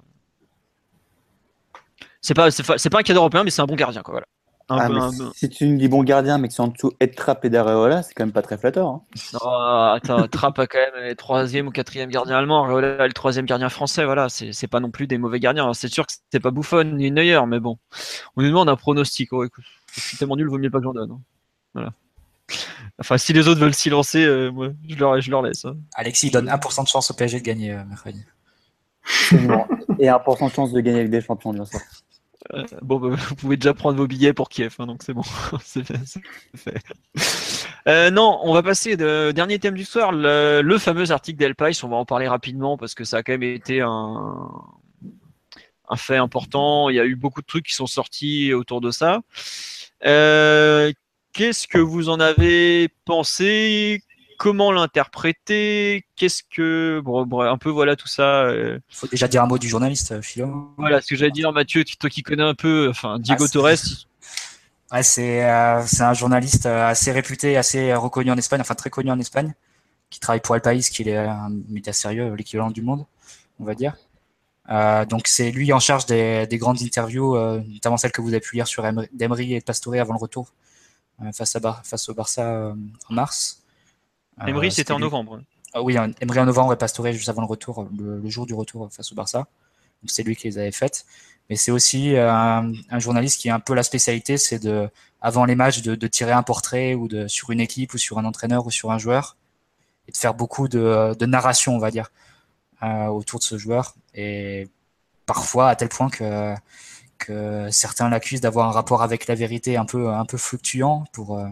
C'est 2.22 2.32
pas, 2.32 2.50
c'est 2.50 2.90
pas, 2.90 3.00
un 3.00 3.02
cadre 3.02 3.20
européen, 3.20 3.44
mais 3.44 3.50
c'est 3.50 3.60
un 3.60 3.66
bon 3.66 3.76
gardien, 3.76 4.00
quoi. 4.00 4.12
Voilà. 4.12 4.26
Ah, 4.70 4.88
Si 5.34 5.48
tu 5.48 5.66
me 5.66 5.78
dis 5.78 5.88
bon 5.88 6.02
gardien, 6.02 6.36
mais 6.36 6.48
que 6.48 6.54
c'est 6.54 6.60
en 6.60 6.68
dessous 6.68 6.92
et 7.00 7.10
Trapp 7.10 7.44
et 7.44 7.56
Areola, 7.56 8.02
c'est 8.02 8.12
quand 8.12 8.24
même 8.24 8.32
pas 8.32 8.42
très 8.42 8.58
flatteur. 8.58 8.88
Hein. 8.88 9.02
Non, 9.32 9.48
attends, 9.92 10.28
Trapp 10.30 10.58
a 10.58 10.66
quand 10.66 10.78
même 10.78 11.08
le 11.08 11.14
troisième 11.14 11.68
ou 11.68 11.70
quatrième 11.70 12.10
gardien 12.10 12.36
allemand, 12.36 12.64
Areola 12.64 13.06
le 13.06 13.12
troisième 13.14 13.46
gardien 13.46 13.70
français, 13.70 14.04
voilà, 14.04 14.28
c'est 14.28 14.66
pas 14.66 14.80
non 14.80 14.90
plus 14.90 15.06
des 15.06 15.16
mauvais 15.16 15.40
gardiens. 15.40 15.72
C'est 15.72 15.88
sûr 15.88 16.06
que 16.06 16.12
c'est 16.30 16.40
pas 16.40 16.50
Buffon 16.50 16.84
ni 16.84 17.10
Neuer, 17.10 17.40
mais 17.46 17.60
bon, 17.60 17.78
on 18.36 18.42
nous 18.42 18.48
demande 18.48 18.68
un 18.68 18.76
pronostic. 18.76 19.32
Oh, 19.32 19.44
écoute, 19.44 19.64
je 19.94 20.00
suis 20.00 20.16
tellement 20.18 20.36
nul, 20.36 20.48
vaut 20.48 20.58
mieux 20.58 20.70
pas 20.70 20.78
que 20.78 20.84
j'en 20.84 20.92
donne. 20.92 21.12
Hein. 21.12 21.20
Voilà. 21.74 21.92
Enfin, 22.98 23.18
si 23.18 23.32
les 23.32 23.48
autres 23.48 23.60
veulent 23.60 23.74
s'y 23.74 23.90
lancer, 23.90 24.24
euh, 24.24 24.50
moi, 24.50 24.68
je, 24.88 24.96
leur, 24.96 25.20
je 25.20 25.30
leur 25.30 25.42
laisse. 25.42 25.64
Hein. 25.64 25.76
Alexis 25.94 26.30
donne 26.30 26.48
1% 26.48 26.82
de 26.82 26.88
chance 26.88 27.10
au 27.10 27.14
PSG 27.14 27.40
de 27.40 27.44
gagner 27.44 27.72
euh, 27.72 27.84
mercredi. 27.84 28.24
Et 29.98 30.06
1% 30.06 30.48
de 30.48 30.52
chance 30.52 30.72
de 30.72 30.80
gagner 30.80 31.00
avec 31.00 31.10
des 31.10 31.20
champions, 31.20 31.52
bien 31.52 31.64
sûr. 31.64 31.80
Euh, 32.54 32.64
bon, 32.82 32.98
bah, 32.98 33.16
vous 33.16 33.34
pouvez 33.34 33.56
déjà 33.56 33.74
prendre 33.74 33.96
vos 33.96 34.06
billets 34.06 34.32
pour 34.32 34.48
Kiev, 34.48 34.76
hein, 34.78 34.86
donc 34.86 35.02
c'est 35.02 35.14
bon. 35.14 35.22
Euh, 37.86 38.10
non, 38.10 38.38
on 38.42 38.52
va 38.52 38.62
passer 38.62 38.94
au 38.94 39.32
dernier 39.32 39.58
thème 39.58 39.74
du 39.74 39.84
soir, 39.84 40.12
le, 40.12 40.78
fameux 40.78 41.10
article 41.10 41.38
d'El 41.38 41.54
On 41.82 41.88
va 41.88 41.96
en 41.96 42.04
parler 42.04 42.28
rapidement 42.28 42.76
parce 42.76 42.94
que 42.94 43.04
ça 43.04 43.18
a 43.18 43.22
quand 43.22 43.32
même 43.32 43.42
été 43.44 43.80
un, 43.80 44.50
un 45.88 45.96
fait 45.96 46.16
important. 46.16 46.90
Il 46.90 46.96
y 46.96 47.00
a 47.00 47.06
eu 47.06 47.16
beaucoup 47.16 47.40
de 47.40 47.46
trucs 47.46 47.66
qui 47.66 47.74
sont 47.74 47.86
sortis 47.86 48.52
autour 48.52 48.82
de 48.82 48.90
ça. 48.90 49.20
Euh, 50.04 50.92
qu'est-ce 51.32 51.66
que 51.66 51.78
vous 51.78 52.08
en 52.08 52.20
avez 52.20 52.88
pensé? 53.04 54.02
Comment 54.38 54.72
l'interpréter, 54.72 56.06
qu'est-ce 56.16 56.42
que 56.44 57.02
bon, 57.04 57.40
un 57.40 57.58
peu 57.58 57.68
voilà 57.68 57.96
tout 57.96 58.08
ça. 58.08 58.44
Il 58.44 58.56
euh. 58.56 58.78
faut 58.88 59.08
déjà 59.08 59.28
dire 59.28 59.42
un 59.42 59.46
mot 59.46 59.58
du 59.58 59.68
journaliste, 59.68 60.12
euh, 60.12 60.22
Philo. 60.22 60.72
Voilà 60.78 61.02
ce 61.02 61.08
que 61.08 61.16
j'allais 61.16 61.32
dire, 61.32 61.52
Mathieu, 61.52 61.84
toi 61.84 62.08
qui 62.08 62.22
connais 62.22 62.44
un 62.44 62.54
peu, 62.54 62.88
enfin 62.88 63.18
Diego 63.18 63.44
ah, 63.46 63.52
Torres. 63.52 63.68
Ouais, 64.90 65.02
c'est 65.02 65.44
euh, 65.44 65.84
c'est 65.86 66.02
un 66.02 66.14
journaliste 66.14 66.64
assez 66.64 67.12
réputé, 67.12 67.58
assez 67.58 67.92
reconnu 67.92 68.30
en 68.30 68.38
Espagne, 68.38 68.62
enfin 68.62 68.74
très 68.74 68.88
connu 68.88 69.10
en 69.10 69.18
Espagne, 69.18 69.52
qui 70.08 70.18
travaille 70.18 70.40
pour 70.40 70.56
El 70.56 70.62
País, 70.62 70.80
qui 70.90 71.02
est 71.02 71.14
un 71.14 71.50
média 71.68 71.92
sérieux, 71.92 72.34
l'équivalent 72.34 72.70
du 72.70 72.80
Monde, 72.80 73.04
on 73.60 73.64
va 73.64 73.74
dire. 73.74 73.98
donc 75.10 75.26
c'est 75.26 75.50
lui 75.50 75.74
en 75.74 75.78
charge 75.78 76.06
des, 76.06 76.46
des 76.46 76.56
grandes 76.56 76.80
interviews, 76.80 77.36
notamment 77.66 77.98
celles 77.98 78.12
que 78.12 78.22
vous 78.22 78.30
avez 78.30 78.40
pu 78.40 78.56
lire 78.56 78.66
sur 78.66 78.82
Emery 78.86 79.56
et 79.56 79.60
Pastore 79.60 79.96
avant 79.96 80.14
le 80.14 80.20
retour 80.20 80.54
face, 81.34 81.54
à 81.54 81.82
face 81.84 82.08
au 82.08 82.14
Barça 82.14 82.74
en 83.10 83.12
mars. 83.12 83.62
Emery, 84.46 84.70
c'était 84.70 84.92
en 84.92 84.98
novembre. 84.98 85.40
Ah 85.74 85.82
oui, 85.82 85.96
Emery 86.20 86.40
en 86.40 86.46
novembre 86.46 86.72
et 86.72 86.76
Pastore 86.76 87.12
juste 87.12 87.28
avant 87.28 87.42
le 87.42 87.46
retour, 87.46 87.88
le, 87.96 88.28
jour 88.28 88.46
du 88.46 88.54
retour 88.54 88.88
face 88.90 89.12
au 89.12 89.14
Barça. 89.14 89.46
C'est 90.06 90.22
lui 90.22 90.36
qui 90.36 90.48
les 90.48 90.58
avait 90.58 90.72
faites. 90.72 91.04
Mais 91.50 91.56
c'est 91.56 91.70
aussi 91.70 92.14
euh, 92.14 92.30
un, 92.30 92.98
journaliste 92.98 93.40
qui 93.40 93.48
a 93.48 93.54
un 93.54 93.60
peu 93.60 93.74
la 93.74 93.82
spécialité, 93.82 94.36
c'est 94.36 94.58
de, 94.58 94.88
avant 95.20 95.44
les 95.44 95.54
matchs, 95.54 95.82
de, 95.82 96.06
tirer 96.06 96.32
un 96.32 96.42
portrait 96.42 96.94
ou 96.94 97.08
de, 97.08 97.26
sur 97.26 97.50
une 97.50 97.60
équipe 97.60 97.94
ou 97.94 97.98
sur 97.98 98.18
un 98.18 98.24
entraîneur 98.24 98.66
ou 98.66 98.70
sur 98.70 98.90
un 98.90 98.98
joueur 98.98 99.36
et 100.06 100.12
de 100.12 100.16
faire 100.16 100.34
beaucoup 100.34 100.68
de, 100.68 101.24
narration, 101.24 101.74
on 101.74 101.78
va 101.78 101.90
dire, 101.90 102.10
euh, 102.82 103.06
autour 103.06 103.40
de 103.40 103.44
ce 103.44 103.58
joueur. 103.58 103.94
Et 104.14 104.68
parfois, 105.26 105.68
à 105.70 105.76
tel 105.76 105.88
point 105.88 106.10
que, 106.10 106.54
que 107.18 107.68
certains 107.70 108.08
l'accusent 108.08 108.40
d'avoir 108.40 108.68
un 108.68 108.72
rapport 108.72 109.02
avec 109.02 109.26
la 109.26 109.34
vérité 109.34 109.76
un 109.76 109.84
peu, 109.84 110.10
un 110.10 110.24
peu 110.24 110.38
fluctuant 110.38 111.04
pour, 111.12 111.38
euh, 111.38 111.48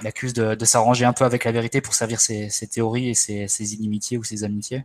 il 0.00 0.06
accuse 0.06 0.32
de, 0.32 0.64
s'arranger 0.64 1.04
un 1.04 1.12
peu 1.12 1.24
avec 1.24 1.44
la 1.44 1.52
vérité 1.52 1.80
pour 1.80 1.94
servir 1.94 2.20
ses, 2.20 2.48
théories 2.70 3.10
et 3.10 3.14
ses, 3.14 3.74
inimitiés 3.74 4.18
ou 4.18 4.24
ses 4.24 4.44
amitiés. 4.44 4.84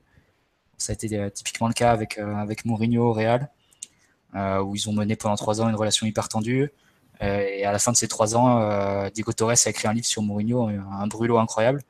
Ça 0.77 0.91
a 0.91 0.94
été 0.94 1.18
euh, 1.18 1.30
typiquement 1.30 1.68
le 1.68 1.73
cas 1.73 1.91
avec, 1.91 2.18
euh, 2.18 2.35
avec 2.35 2.65
Mourinho 2.65 3.10
au 3.10 3.14
Real, 3.14 3.49
euh, 4.35 4.61
où 4.61 4.76
ils 4.76 4.90
ont 4.90 4.94
mené 4.94 5.15
pendant 5.15 5.35
trois 5.35 5.61
ans 5.61 5.69
une 5.69 5.76
relation 5.76 6.06
hyper 6.06 6.27
tendue. 6.30 6.72
et 7.22 7.65
à 7.65 7.72
la 7.72 7.80
fin 7.80 7.91
de 7.91 7.98
ces 7.98 8.07
trois 8.07 8.35
ans, 8.35 9.10
Diego 9.10 9.31
Torres 9.31 9.52
a 9.65 9.69
écrit 9.69 9.88
un 9.88 9.94
livre 9.94 10.06
sur 10.06 10.22
Mourinho, 10.22 10.68
un 10.68 11.07
brûlot 11.07 11.38
incroyable. 11.38 11.81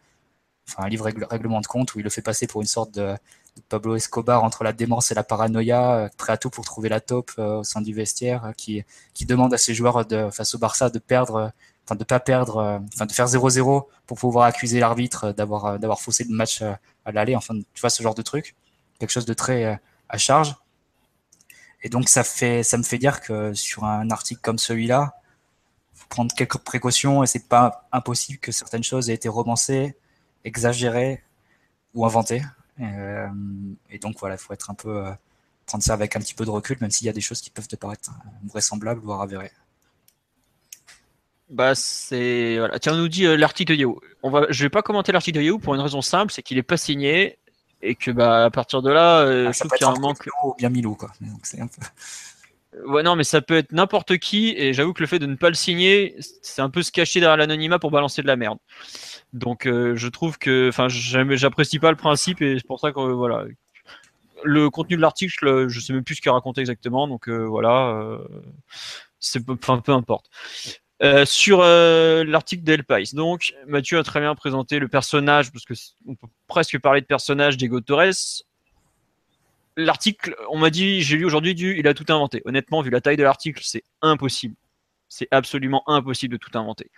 Enfin, 0.68 0.84
un 0.84 0.90
livre 0.90 1.10
règlement 1.30 1.60
de 1.62 1.68
compte 1.68 1.94
où 1.96 2.00
il 2.00 2.04
le 2.04 2.10
fait 2.10 2.22
passer 2.22 2.48
pour 2.48 2.62
une 2.62 2.68
sorte 2.68 2.92
de, 2.92 3.16
Pablo 3.70 3.96
Escobar 3.96 4.44
entre 4.44 4.64
la 4.64 4.74
démence 4.74 5.12
et 5.12 5.16
la 5.16 5.24
paranoïa, 5.24 6.10
prêt 6.18 6.34
à 6.34 6.38
tout 6.38 6.50
pour 6.50 6.66
trouver 6.66 6.90
la 6.90 7.00
taupe 7.02 7.32
au 7.38 7.64
sein 7.64 7.82
du 7.82 7.94
vestiaire, 7.94 8.54
qui, 8.58 8.84
qui 9.14 9.26
demande 9.26 9.54
à 9.54 9.58
ses 9.58 9.74
joueurs 9.74 10.06
de, 10.06 10.30
face 10.32 10.56
au 10.56 10.60
Barça 10.60 10.90
de 10.90 11.00
perdre 11.00 11.52
enfin 11.86 11.96
de 11.96 12.04
pas 12.04 12.20
perdre, 12.20 12.58
euh, 12.58 13.06
de 13.06 13.12
faire 13.12 13.28
0-0 13.28 13.88
pour 14.08 14.18
pouvoir 14.18 14.46
accuser 14.46 14.80
l'arbitre 14.80 15.32
d'avoir 15.32 15.66
euh, 15.66 15.78
d'avoir 15.78 16.00
faussé 16.02 16.24
le 16.24 16.36
match 16.36 16.62
euh, 16.62 16.74
à 17.06 17.12
l'aller, 17.12 17.36
enfin 17.36 17.56
tu 17.74 17.82
vois 17.82 17.90
ce 17.90 18.02
genre 18.04 18.16
de 18.16 18.22
truc, 18.22 18.56
quelque 19.00 19.12
chose 19.12 19.26
de 19.26 19.34
très 19.34 19.80
à 20.10 20.18
charge. 20.18 20.56
Et 21.84 21.90
donc 21.90 22.10
ça 22.10 22.24
fait 22.24 22.64
ça 22.64 22.78
me 22.78 22.84
fait 22.84 22.98
dire 22.98 23.22
que 23.22 23.54
sur 23.54 23.84
un 23.84 24.10
article 24.12 24.42
comme 24.42 24.60
celui-là, 24.60 25.16
faut 25.94 26.08
prendre 26.10 26.34
quelques 26.34 26.58
précautions 26.58 27.24
et 27.24 27.28
c'est 27.28 27.48
pas 27.50 27.88
impossible 27.92 28.40
que 28.40 28.52
certaines 28.52 28.84
choses 28.84 29.10
aient 29.10 29.14
été 29.16 29.30
romancées, 29.30 29.98
exagérées 30.46 31.24
ou 31.94 32.06
inventées. 32.06 32.44
Et, 32.80 34.00
donc 34.00 34.18
voilà, 34.20 34.36
il 34.36 34.40
faut 34.40 34.54
être 34.54 34.72
un 34.72 34.74
peu 34.74 35.04
prendre 35.66 35.84
ça 35.84 35.94
avec 35.94 36.16
un 36.16 36.20
petit 36.20 36.34
peu 36.34 36.46
de 36.46 36.50
recul, 36.50 36.78
même 36.82 36.92
s'il 36.92 37.08
y 37.08 37.10
a 37.10 37.14
des 37.14 37.22
choses 37.22 37.42
qui 37.42 37.50
peuvent 37.50 37.68
te 37.68 37.76
paraître 37.76 38.12
vraisemblables, 38.46 39.02
voire 39.02 39.22
avérées. 39.22 39.52
Bah 41.54 41.76
c'est 41.76 42.58
voilà. 42.58 42.80
Tiens, 42.80 42.94
on 42.94 42.98
nous 42.98 43.08
dit 43.08 43.28
euh, 43.28 43.38
l'article 43.38 43.74
de 43.74 43.78
Yahoo. 43.78 44.02
On 44.24 44.32
va, 44.32 44.48
je 44.50 44.64
vais 44.64 44.70
pas 44.70 44.82
commenter 44.82 45.12
l'article 45.12 45.38
de 45.38 45.44
Yahoo 45.44 45.60
pour 45.60 45.76
une 45.76 45.82
raison 45.82 46.02
simple, 46.02 46.34
c'est 46.34 46.42
qu'il 46.42 46.58
est 46.58 46.64
pas 46.64 46.78
signé 46.78 47.38
et 47.84 47.94
que 47.94 48.10
bah 48.10 48.46
à 48.46 48.50
partir 48.50 48.82
de 48.82 48.90
là, 48.90 49.20
euh, 49.20 49.46
ah, 49.50 49.52
je 49.52 49.60
trouve 49.60 49.72
qu'il 49.72 49.86
y 49.86 49.90
a 49.90 49.94
un 49.94 50.00
manque. 50.00 50.28
Ou 50.44 50.56
bien 50.58 50.70
Milo 50.70 50.96
quoi. 50.96 51.12
un 51.22 51.68
peu... 51.68 52.88
Ouais 52.88 53.04
non, 53.04 53.16
mais 53.16 53.24
ça 53.24 53.42
peut 53.42 53.56
être 53.56 53.72
n'importe 53.72 54.18
qui 54.18 54.56
et 54.58 54.74
j'avoue 54.74 54.94
que 54.94 55.02
le 55.02 55.06
fait 55.06 55.20
de 55.20 55.28
ne 55.28 55.36
pas 55.36 55.50
le 55.50 55.54
signer, 55.54 56.16
c'est 56.42 56.64
un 56.64 56.72
peu 56.72 56.82
se 56.82 56.92
cacher 56.92 57.20
derrière 57.20 57.38
l'anonymat 57.38 57.78
pour 57.78 57.92
balancer 57.92 58.24
de 58.24 58.28
la 58.28 58.36
merde. 58.36 58.58
Donc 59.34 59.68
euh, 59.68 59.96
je 59.96 60.08
trouve 60.08 60.40
que, 60.40 60.70
enfin, 60.70 60.88
j'apprécie 60.90 61.78
pas 61.78 61.92
le 61.92 61.98
principe 61.98 62.42
et 62.42 62.58
c'est 62.58 62.66
pour 62.66 62.80
ça 62.80 62.92
que 62.92 63.00
voilà. 63.00 63.46
Le 64.44 64.72
contenu 64.72 64.96
de 64.96 65.02
l'article, 65.02 65.70
je 65.70 65.80
sais 65.80 65.94
même 65.94 66.04
plus 66.04 66.16
ce 66.16 66.22
qu'il 66.22 66.32
racontait 66.32 66.62
exactement, 66.62 67.08
donc 67.08 67.30
voilà. 67.30 68.18
c'est 69.20 69.48
enfin 69.48 69.78
peu 69.78 69.92
importe. 69.92 70.32
Euh, 71.04 71.26
sur 71.26 71.60
euh, 71.60 72.24
l'article 72.24 72.64
d'El 72.64 72.86
Pais. 72.86 73.04
Donc, 73.12 73.54
Mathieu 73.68 74.00
a 74.00 74.04
très 74.04 74.22
bien 74.22 74.36
présenté 74.36 74.80
le 74.80 74.88
personnage, 74.88 75.52
parce 75.52 75.66
que 75.66 75.74
on 76.08 76.16
peut 76.16 76.28
presque 76.48 76.80
parler 76.80 77.02
de 77.02 77.06
personnage 77.06 77.58
d'Ego 77.58 77.82
Torres. 77.82 78.44
L'article, 79.76 80.34
on 80.50 80.60
m'a 80.60 80.70
dit, 80.70 81.02
j'ai 81.02 81.18
lu 81.18 81.26
aujourd'hui, 81.26 81.56
il 81.60 81.88
a 81.90 81.94
tout 81.94 82.06
inventé. 82.08 82.42
Honnêtement, 82.46 82.82
vu 82.82 82.90
la 82.90 83.02
taille 83.02 83.18
de 83.18 83.24
l'article, 83.24 83.62
c'est 83.66 83.84
impossible. 84.02 84.56
C'est 85.10 85.28
absolument 85.32 85.84
impossible 85.88 86.34
de 86.34 86.38
tout 86.38 86.58
inventer. 86.58 86.90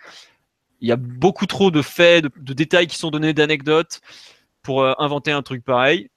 Il 0.80 0.88
y 0.88 0.92
a 0.92 0.96
beaucoup 0.96 1.46
trop 1.46 1.72
de 1.72 1.82
faits, 1.82 2.26
de, 2.36 2.52
détails 2.52 2.86
qui 2.86 2.96
sont 2.96 3.10
donnés, 3.10 3.32
d'anecdotes 3.32 4.00
pour 4.62 4.82
euh, 4.82 4.92
inventer 4.98 5.32
un 5.32 5.42
truc 5.42 5.64
pareil. 5.64 6.10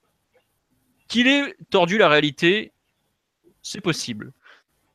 Qu'il 1.08 1.28
ait 1.28 1.56
tordu 1.72 1.98
la 1.98 2.08
réalité, 2.08 2.72
c'est 3.64 3.82
possible. 3.82 4.32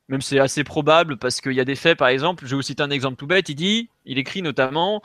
Même 0.08 0.20
c'est 0.20 0.38
assez 0.38 0.64
probable 0.64 1.16
parce 1.16 1.40
qu'il 1.40 1.52
y 1.52 1.60
a 1.60 1.64
des 1.64 1.76
faits, 1.76 1.98
par 1.98 2.08
exemple, 2.08 2.44
je 2.44 2.50
vais 2.50 2.56
vous 2.56 2.62
citer 2.62 2.82
un 2.82 2.90
exemple 2.90 3.16
tout 3.16 3.26
bête, 3.26 3.48
il 3.48 3.54
dit, 3.54 3.88
il 4.04 4.18
écrit 4.18 4.42
notamment, 4.42 5.00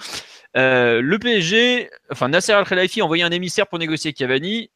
euh, 0.57 1.01
le 1.01 1.19
PSG, 1.19 1.89
enfin 2.11 2.27
Nasser 2.27 2.51
Al-Khelaifi 2.51 2.99
a 2.99 3.05
envoyé 3.05 3.23
un 3.23 3.31
émissaire 3.31 3.67
pour 3.67 3.79
négocier 3.79 4.11
Cavani, 4.11 4.71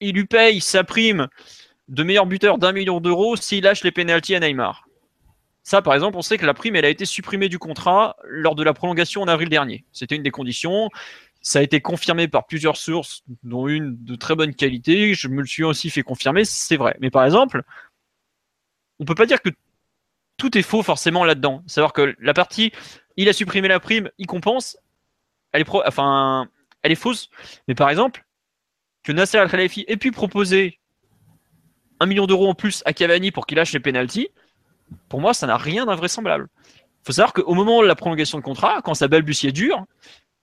il 0.00 0.14
lui 0.14 0.24
paye 0.24 0.60
sa 0.60 0.84
prime 0.84 1.28
de 1.88 2.02
meilleur 2.02 2.26
buteur 2.26 2.58
d'un 2.58 2.72
million 2.72 3.00
d'euros 3.00 3.36
s'il 3.36 3.64
lâche 3.64 3.84
les 3.84 3.92
pénalties 3.92 4.34
à 4.34 4.40
Neymar. 4.40 4.86
Ça, 5.62 5.82
par 5.82 5.94
exemple, 5.94 6.16
on 6.16 6.22
sait 6.22 6.38
que 6.38 6.46
la 6.46 6.54
prime, 6.54 6.76
elle 6.76 6.84
a 6.84 6.88
été 6.88 7.04
supprimée 7.04 7.48
du 7.48 7.58
contrat 7.58 8.16
lors 8.24 8.54
de 8.54 8.62
la 8.62 8.72
prolongation 8.72 9.22
en 9.22 9.28
avril 9.28 9.48
dernier. 9.48 9.84
C'était 9.90 10.14
une 10.14 10.22
des 10.22 10.30
conditions. 10.30 10.90
Ça 11.40 11.58
a 11.58 11.62
été 11.62 11.80
confirmé 11.80 12.28
par 12.28 12.46
plusieurs 12.46 12.76
sources, 12.76 13.24
dont 13.42 13.66
une 13.66 13.96
de 14.04 14.14
très 14.14 14.36
bonne 14.36 14.54
qualité. 14.54 15.14
Je 15.14 15.26
me 15.26 15.40
le 15.40 15.46
suis 15.46 15.64
aussi 15.64 15.90
fait 15.90 16.02
confirmer, 16.02 16.44
c'est 16.44 16.76
vrai. 16.76 16.96
Mais 17.00 17.10
par 17.10 17.24
exemple, 17.24 17.62
on 18.98 19.04
peut 19.04 19.14
pas 19.14 19.26
dire 19.26 19.42
que 19.42 19.50
tout 20.36 20.56
est 20.56 20.62
faux 20.62 20.82
forcément 20.82 21.24
là-dedans. 21.24 21.62
Savoir 21.66 21.92
que 21.92 22.14
la 22.20 22.34
partie, 22.34 22.72
il 23.16 23.28
a 23.28 23.32
supprimé 23.32 23.68
la 23.68 23.80
prime, 23.80 24.10
il 24.18 24.26
compense, 24.26 24.78
elle 25.52 25.62
est, 25.62 25.68
enfin, 25.68 26.48
elle 26.82 26.92
est 26.92 26.96
fausse. 26.96 27.30
Mais 27.68 27.74
par 27.74 27.90
exemple, 27.90 28.24
que 29.02 29.12
Nasser 29.12 29.38
Al-Khalafi 29.38 29.84
ait 29.88 29.96
pu 29.96 30.12
proposer 30.12 30.80
un 32.00 32.06
million 32.06 32.26
d'euros 32.26 32.48
en 32.48 32.54
plus 32.54 32.82
à 32.84 32.92
Cavani 32.92 33.30
pour 33.30 33.46
qu'il 33.46 33.56
lâche 33.56 33.72
les 33.72 33.80
pénalties, 33.80 34.28
pour 35.08 35.20
moi, 35.20 35.34
ça 35.34 35.46
n'a 35.46 35.56
rien 35.56 35.86
d'invraisemblable. 35.86 36.48
Il 36.66 37.06
faut 37.06 37.12
savoir 37.12 37.32
qu'au 37.32 37.54
moment 37.54 37.82
de 37.82 37.86
la 37.86 37.94
prolongation 37.94 38.38
de 38.38 38.42
contrat, 38.42 38.82
quand 38.82 38.94
sa 38.94 39.08
balbutier 39.08 39.52
dur, 39.52 39.84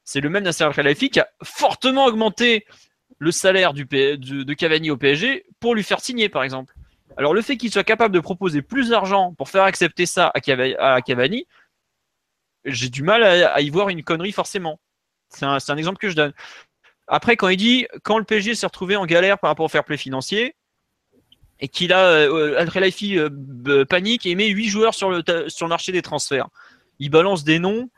c'est 0.04 0.22
le 0.22 0.30
même 0.30 0.44
Nasser 0.44 0.64
Al-Khalafi 0.64 1.10
qui 1.10 1.20
a 1.20 1.28
fortement 1.44 2.06
augmenté 2.06 2.66
le 3.20 3.32
salaire 3.32 3.74
de, 3.74 4.54
Cavani 4.54 4.92
au 4.92 4.98
PSG 4.98 5.46
pour 5.60 5.76
lui 5.76 5.84
faire 5.84 6.00
signer, 6.00 6.30
par 6.30 6.44
exemple. 6.44 6.74
Alors 7.18 7.34
le 7.34 7.42
fait 7.42 7.58
qu'il 7.58 7.72
soit 7.72 7.84
capable 7.84 8.14
de 8.14 8.20
proposer 8.20 8.62
plus 8.62 8.90
d'argent 8.90 9.34
pour 9.38 9.50
faire 9.50 9.64
accepter 9.64 10.06
ça 10.06 10.32
à 10.34 11.02
Cavani, 11.02 11.48
j'ai 12.66 12.90
du 12.90 13.04
mal 13.04 13.24
à, 13.24 13.62
y 13.62 13.70
voir 13.70 13.90
une 13.90 14.04
connerie 14.04 14.32
forcément. 14.32 14.80
C'est 15.30 15.46
un, 15.46 15.78
exemple 15.78 15.98
que 15.98 16.10
je 16.10 16.16
donne. 16.16 16.34
Après, 17.08 17.36
quand 17.36 17.50
il 17.50 17.58
dit 17.58 17.88
quand 18.04 18.18
le 18.18 18.24
PSG 18.24 18.56
s'est 18.56 18.66
retrouvé 18.66 18.96
en 18.96 19.06
galère 19.06 19.40
par 19.40 19.50
rapport 19.50 19.66
au 19.66 19.70
fair 19.70 19.84
play 19.84 19.98
financier 19.98 20.56
et 21.60 21.68
qu'il 21.68 21.92
a 21.94 22.06
euh, 22.06 22.66
euh 23.68 23.86
panique 23.86 24.26
et 24.26 24.36
met 24.36 24.48
8 24.48 24.68
joueurs 24.68 24.94
sur 24.94 25.10
le, 25.10 25.24
sur 25.48 25.66
le 25.66 25.70
marché 25.70 25.92
des 25.92 26.02
transferts, 26.02 26.48
il 27.00 27.10
balance 27.10 27.44
des 27.44 27.60
noms 27.60 27.90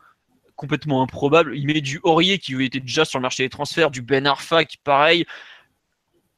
complètement 0.55 1.03
improbables. 1.03 1.55
Il 1.55 1.67
met 1.67 1.81
du 1.81 1.99
Aurier 2.03 2.39
qui 2.39 2.61
était 2.63 2.79
déjà 2.79 3.05
sur 3.05 3.19
le 3.19 3.23
marché 3.23 3.43
des 3.43 3.49
transferts, 3.49 3.91
du 3.91 4.01
Ben 4.01 4.25
Arfa 4.25 4.65
qui 4.65 4.77
pareil, 4.77 5.25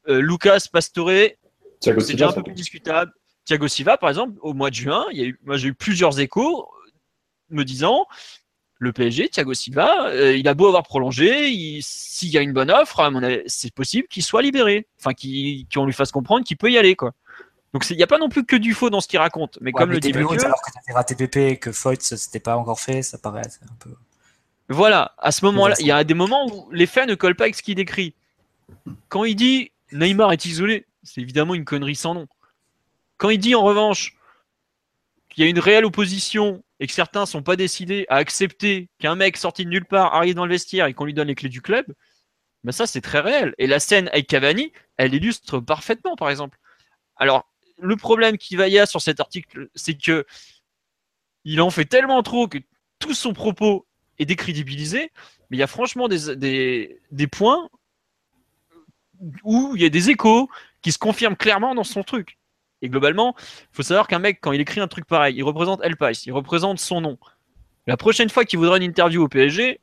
euh, 0.08 0.20
Lucas 0.20 0.66
Pastore, 0.72 1.30
c'est 1.80 1.94
déjà 2.12 2.30
un 2.30 2.34
peu 2.34 2.44
plus 2.44 2.54
discutable. 2.54 3.12
Thiago 3.46 3.68
Silva, 3.68 3.98
par 3.98 4.10
exemple, 4.10 4.38
au 4.42 4.54
mois 4.54 4.70
de 4.70 4.76
juin, 4.76 5.06
il 5.12 5.18
y 5.18 5.22
a 5.22 5.26
eu, 5.26 5.40
moi 5.46 5.58
j'ai 5.58 5.70
eu 5.70 5.74
plusieurs 5.74 6.20
échos 6.20 6.68
me 7.50 7.64
disant 7.64 8.06
le 8.80 8.92
PSG, 8.94 9.30
Thiago 9.30 9.54
Silva, 9.54 10.10
euh, 10.10 10.38
il 10.38 10.48
a 10.48 10.54
beau 10.54 10.68
avoir 10.68 10.84
prolongé, 10.84 11.80
s'il 11.82 12.30
y 12.30 12.38
a 12.38 12.42
une 12.42 12.54
bonne 12.54 12.70
offre, 12.70 13.10
c'est 13.48 13.74
possible 13.74 14.08
qu'il 14.08 14.22
soit 14.22 14.42
libéré. 14.42 14.86
Enfin, 15.00 15.14
qu'on 15.14 15.86
lui 15.86 15.94
fasse 15.94 16.12
comprendre 16.12 16.46
qu'il 16.46 16.58
peut 16.58 16.72
y 16.72 16.78
aller, 16.78 16.96
quoi. 16.96 17.14
Donc 17.74 17.90
il 17.90 17.98
n'y 17.98 18.04
a 18.04 18.08
pas 18.08 18.18
non 18.18 18.30
plus 18.30 18.46
que 18.46 18.56
du 18.56 18.74
faux 18.74 18.90
dans 18.90 19.02
ce 19.02 19.08
qu'il 19.08 19.20
raconte. 19.20 19.58
Mais 19.62 19.72
comme 19.72 19.92
le 19.92 20.00
dit 20.00 20.14
Mathieu, 20.14 20.46
alors 20.46 20.62
que 20.62 20.72
tu 20.86 20.94
raté 20.94 21.16
PP 21.16 21.38
et 21.38 21.58
que 21.58 21.72
Foyt 21.72 22.02
s'était 22.02 22.40
pas 22.40 22.56
encore 22.56 22.80
fait, 22.80 23.02
ça 23.02 23.18
paraît 23.18 23.42
un 23.42 23.76
peu. 23.80 23.92
Voilà, 24.70 25.14
à 25.18 25.32
ce 25.32 25.46
moment-là, 25.46 25.76
il 25.80 25.88
y 25.88 25.92
a 25.92 26.04
des 26.04 26.14
moments 26.14 26.46
où 26.48 26.70
les 26.72 26.86
faits 26.86 27.08
ne 27.08 27.16
collent 27.16 27.36
pas 27.36 27.46
avec 27.46 27.56
ce 27.56 27.64
qu'il 27.64 27.76
décrit. 27.76 28.14
Quand 29.10 29.24
il 29.24 29.36
dit 29.36 29.72
Neymar 29.92 30.34
est 30.34 30.46
isolé, 30.46 30.86
c'est 31.08 31.22
évidemment 31.22 31.56
une 31.56 31.66
connerie 31.66 31.96
sans 31.96 32.14
nom. 32.14 32.28
Quand 33.18 33.30
il 33.30 33.40
dit 33.40 33.56
en 33.56 33.64
revanche 33.64 34.16
qu'il 35.30 35.44
y 35.44 35.48
a 35.48 35.50
une 35.50 35.60
réelle 35.60 35.86
opposition 35.86 36.64
et 36.80 36.88
que 36.88 36.94
certains 36.94 37.26
sont 37.26 37.42
pas 37.42 37.56
décidés 37.56 38.06
à 38.10 38.18
accepter 38.18 38.90
qu'un 39.00 39.16
mec 39.16 39.38
sorti 39.38 39.66
de 39.66 39.70
nulle 39.70 39.86
part 39.86 40.14
arrive 40.14 40.36
dans 40.36 40.46
le 40.46 40.52
vestiaire 40.52 40.86
et 40.86 40.94
qu'on 40.94 41.06
lui 41.06 41.14
donne 41.14 41.30
les 41.30 41.36
clés 41.36 41.50
du 41.50 41.62
club, 41.62 41.86
ben 42.64 42.72
ça 42.72 42.86
c'est 42.86 43.02
très 43.02 43.20
réel. 43.20 43.56
Et 43.58 43.68
la 43.68 43.80
scène 43.80 44.10
avec 44.10 44.28
Cavani, 44.28 44.74
elle 44.98 45.14
illustre 45.14 45.60
parfaitement, 45.60 46.16
par 46.16 46.30
exemple. 46.30 46.60
Alors, 47.16 47.50
le 47.80 47.96
problème 47.96 48.38
qu'il 48.38 48.58
va 48.58 48.68
y 48.68 48.78
avoir 48.78 48.88
sur 48.88 49.02
cet 49.02 49.20
article, 49.20 49.70
c'est 49.76 49.98
que 49.98 50.26
il 51.46 51.62
en 51.62 51.70
fait 51.70 51.86
tellement 51.86 52.22
trop 52.24 52.48
que 52.48 52.58
tout 53.00 53.14
son 53.14 53.34
propos 53.34 53.88
est 54.20 54.26
décrédibilisé, 54.26 55.12
mais 55.50 55.58
il 55.58 55.60
y 55.60 55.64
a 55.64 55.68
franchement 55.68 56.08
des, 56.08 57.00
des 57.12 57.28
points 57.28 57.70
où 59.44 59.74
il 59.76 59.82
y 59.82 59.86
a 59.86 59.90
des 59.90 60.10
échos 60.10 60.50
qui 60.88 60.94
se 60.94 60.98
confirment 60.98 61.36
clairement 61.36 61.76
dans 61.76 61.84
son 61.84 62.02
truc. 62.02 62.38
Et 62.82 62.88
globalement, 62.88 63.36
il 63.38 63.76
faut 63.76 63.84
savoir 63.84 64.08
qu'un 64.08 64.20
mec, 64.20 64.40
quand 64.40 64.54
il 64.54 64.62
écrit 64.62 64.80
un 64.80 64.88
truc 64.88 65.06
pareil, 65.06 65.36
il 65.36 65.44
représente 65.44 65.82
El 65.84 65.98
Pais, 65.98 66.14
il 66.26 66.32
représente 66.32 66.80
son 66.80 67.02
nom. 67.02 67.18
La 67.88 67.98
prochaine 67.98 68.30
fois 68.30 68.46
qu'il 68.46 68.58
voudra 68.58 68.78
une 68.78 68.84
interview 68.84 69.22
au 69.22 69.28
PSG, 69.28 69.82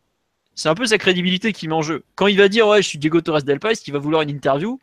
c'est 0.54 0.70
un 0.70 0.74
peu 0.74 0.86
sa 0.86 0.96
crédibilité 0.96 1.52
qui 1.52 1.68
met 1.68 1.74
en 1.74 1.82
jeu. 1.82 2.04
Quand 2.14 2.26
il 2.26 2.38
va 2.38 2.48
dire 2.48 2.66
ouais, 2.68 2.80
je 2.80 2.88
suis 2.88 2.96
Diego 2.96 3.20
Torres 3.20 3.42
d'El 3.42 3.60
Pais, 3.60 3.74
il 3.86 3.92
va 3.92 3.98
vouloir 3.98 4.22
une 4.22 4.30
interview, 4.30 4.80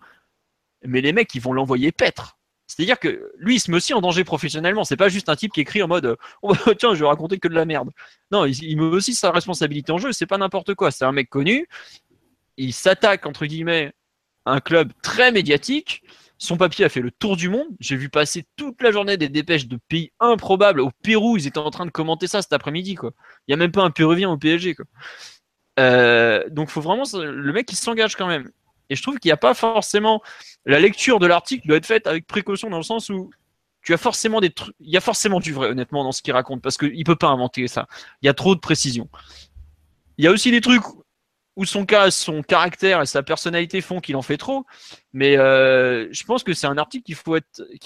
mais 0.85 1.01
les 1.01 1.11
mecs, 1.11 1.33
ils 1.33 1.41
vont 1.41 1.53
l'envoyer 1.53 1.91
paître. 1.91 2.37
C'est-à-dire 2.67 2.99
que 2.99 3.31
lui, 3.39 3.55
il 3.55 3.59
se 3.59 3.71
met 3.71 3.77
aussi 3.77 3.95
en 3.95 4.01
danger 4.01 4.23
professionnellement. 4.23 4.83
C'est 4.83 4.97
pas 4.97 5.09
juste 5.09 5.27
un 5.27 5.35
type 5.35 5.51
qui 5.51 5.61
écrit 5.61 5.81
en 5.81 5.87
mode 5.87 6.17
oh, 6.43 6.53
bah, 6.53 6.75
tiens, 6.77 6.93
je 6.93 6.99
vais 6.99 7.07
raconter 7.07 7.39
que 7.39 7.47
de 7.47 7.55
la 7.55 7.65
merde. 7.65 7.89
Non, 8.29 8.45
il, 8.45 8.63
il 8.63 8.77
met 8.77 8.83
aussi 8.83 9.15
sa 9.15 9.31
responsabilité 9.31 9.91
en 9.91 9.97
jeu. 9.97 10.11
C'est 10.11 10.27
pas 10.27 10.37
n'importe 10.37 10.75
quoi. 10.75 10.91
C'est 10.91 11.03
un 11.03 11.13
mec 11.13 11.31
connu. 11.31 11.67
Il 12.57 12.73
s'attaque 12.73 13.25
entre 13.25 13.47
guillemets 13.47 13.91
un 14.45 14.59
club 14.59 14.91
très 15.01 15.31
médiatique. 15.31 16.03
Son 16.37 16.57
papier 16.57 16.85
a 16.85 16.89
fait 16.89 17.01
le 17.01 17.11
tour 17.11 17.37
du 17.37 17.49
monde. 17.49 17.67
J'ai 17.79 17.95
vu 17.95 18.09
passer 18.09 18.45
toute 18.55 18.81
la 18.81 18.91
journée 18.91 19.17
des 19.17 19.29
dépêches 19.29 19.67
de 19.67 19.77
pays 19.87 20.11
improbables. 20.19 20.81
Au 20.81 20.89
Pérou, 21.03 21.37
ils 21.37 21.45
étaient 21.45 21.59
en 21.59 21.69
train 21.69 21.85
de 21.85 21.91
commenter 21.91 22.27
ça 22.27 22.41
cet 22.41 22.51
après-midi. 22.53 22.97
Il 23.01 23.11
n'y 23.47 23.53
a 23.53 23.57
même 23.57 23.71
pas 23.71 23.83
un 23.83 23.91
Péruvien 23.91 24.29
au 24.31 24.37
PSG. 24.37 24.73
Quoi. 24.73 24.85
Euh, 25.79 26.43
donc, 26.49 26.69
faut 26.69 26.81
vraiment 26.81 27.03
le 27.13 27.53
mec 27.53 27.67
qui 27.67 27.75
s'engage 27.75 28.15
quand 28.15 28.27
même. 28.27 28.49
Et 28.89 28.95
je 28.95 29.01
trouve 29.03 29.19
qu'il 29.19 29.29
n'y 29.29 29.33
a 29.33 29.37
pas 29.37 29.53
forcément 29.53 30.21
la 30.65 30.79
lecture 30.79 31.19
de 31.19 31.27
l'article 31.27 31.67
doit 31.67 31.77
être 31.77 31.85
faite 31.85 32.07
avec 32.07 32.27
précaution 32.27 32.69
dans 32.69 32.77
le 32.77 32.83
sens 32.83 33.09
où 33.09 33.29
tu 33.83 33.93
as 33.93 33.97
forcément 33.97 34.41
des 34.41 34.51
trucs. 34.51 34.75
Il 34.79 34.91
y 34.91 34.97
a 34.97 35.01
forcément 35.01 35.39
du 35.39 35.53
vrai, 35.53 35.69
honnêtement, 35.69 36.03
dans 36.03 36.11
ce 36.11 36.21
qu'il 36.21 36.33
raconte 36.33 36.61
parce 36.61 36.77
qu'il 36.77 37.03
peut 37.03 37.15
pas 37.15 37.29
inventer 37.29 37.67
ça. 37.67 37.87
Il 38.21 38.25
y 38.25 38.29
a 38.29 38.33
trop 38.33 38.53
de 38.53 38.59
précision. 38.59 39.09
Il 40.17 40.25
y 40.25 40.27
a 40.27 40.31
aussi 40.31 40.51
des 40.51 40.61
trucs 40.61 40.83
son 41.65 41.85
cas, 41.85 42.11
son 42.11 42.41
caractère 42.43 43.01
et 43.01 43.05
sa 43.05 43.23
personnalité 43.23 43.81
font 43.81 43.99
qu'il 43.99 44.15
en 44.15 44.21
fait 44.21 44.37
trop. 44.37 44.65
Mais 45.13 45.37
euh, 45.37 46.07
je 46.11 46.23
pense 46.23 46.43
que 46.43 46.53
c'est 46.53 46.67
un 46.67 46.77
article 46.77 47.03
qu'il 47.03 47.15
faut 47.15 47.37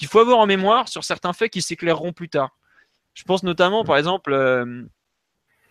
faut 0.08 0.20
avoir 0.20 0.40
en 0.40 0.46
mémoire 0.46 0.88
sur 0.88 1.04
certains 1.04 1.34
faits 1.34 1.52
qui 1.52 1.62
s'éclaireront 1.62 2.14
plus 2.14 2.30
tard. 2.30 2.58
Je 3.14 3.24
pense 3.24 3.44
notamment, 3.44 3.84
par 3.84 3.98
exemple, 3.98 4.34
euh, 4.34 4.84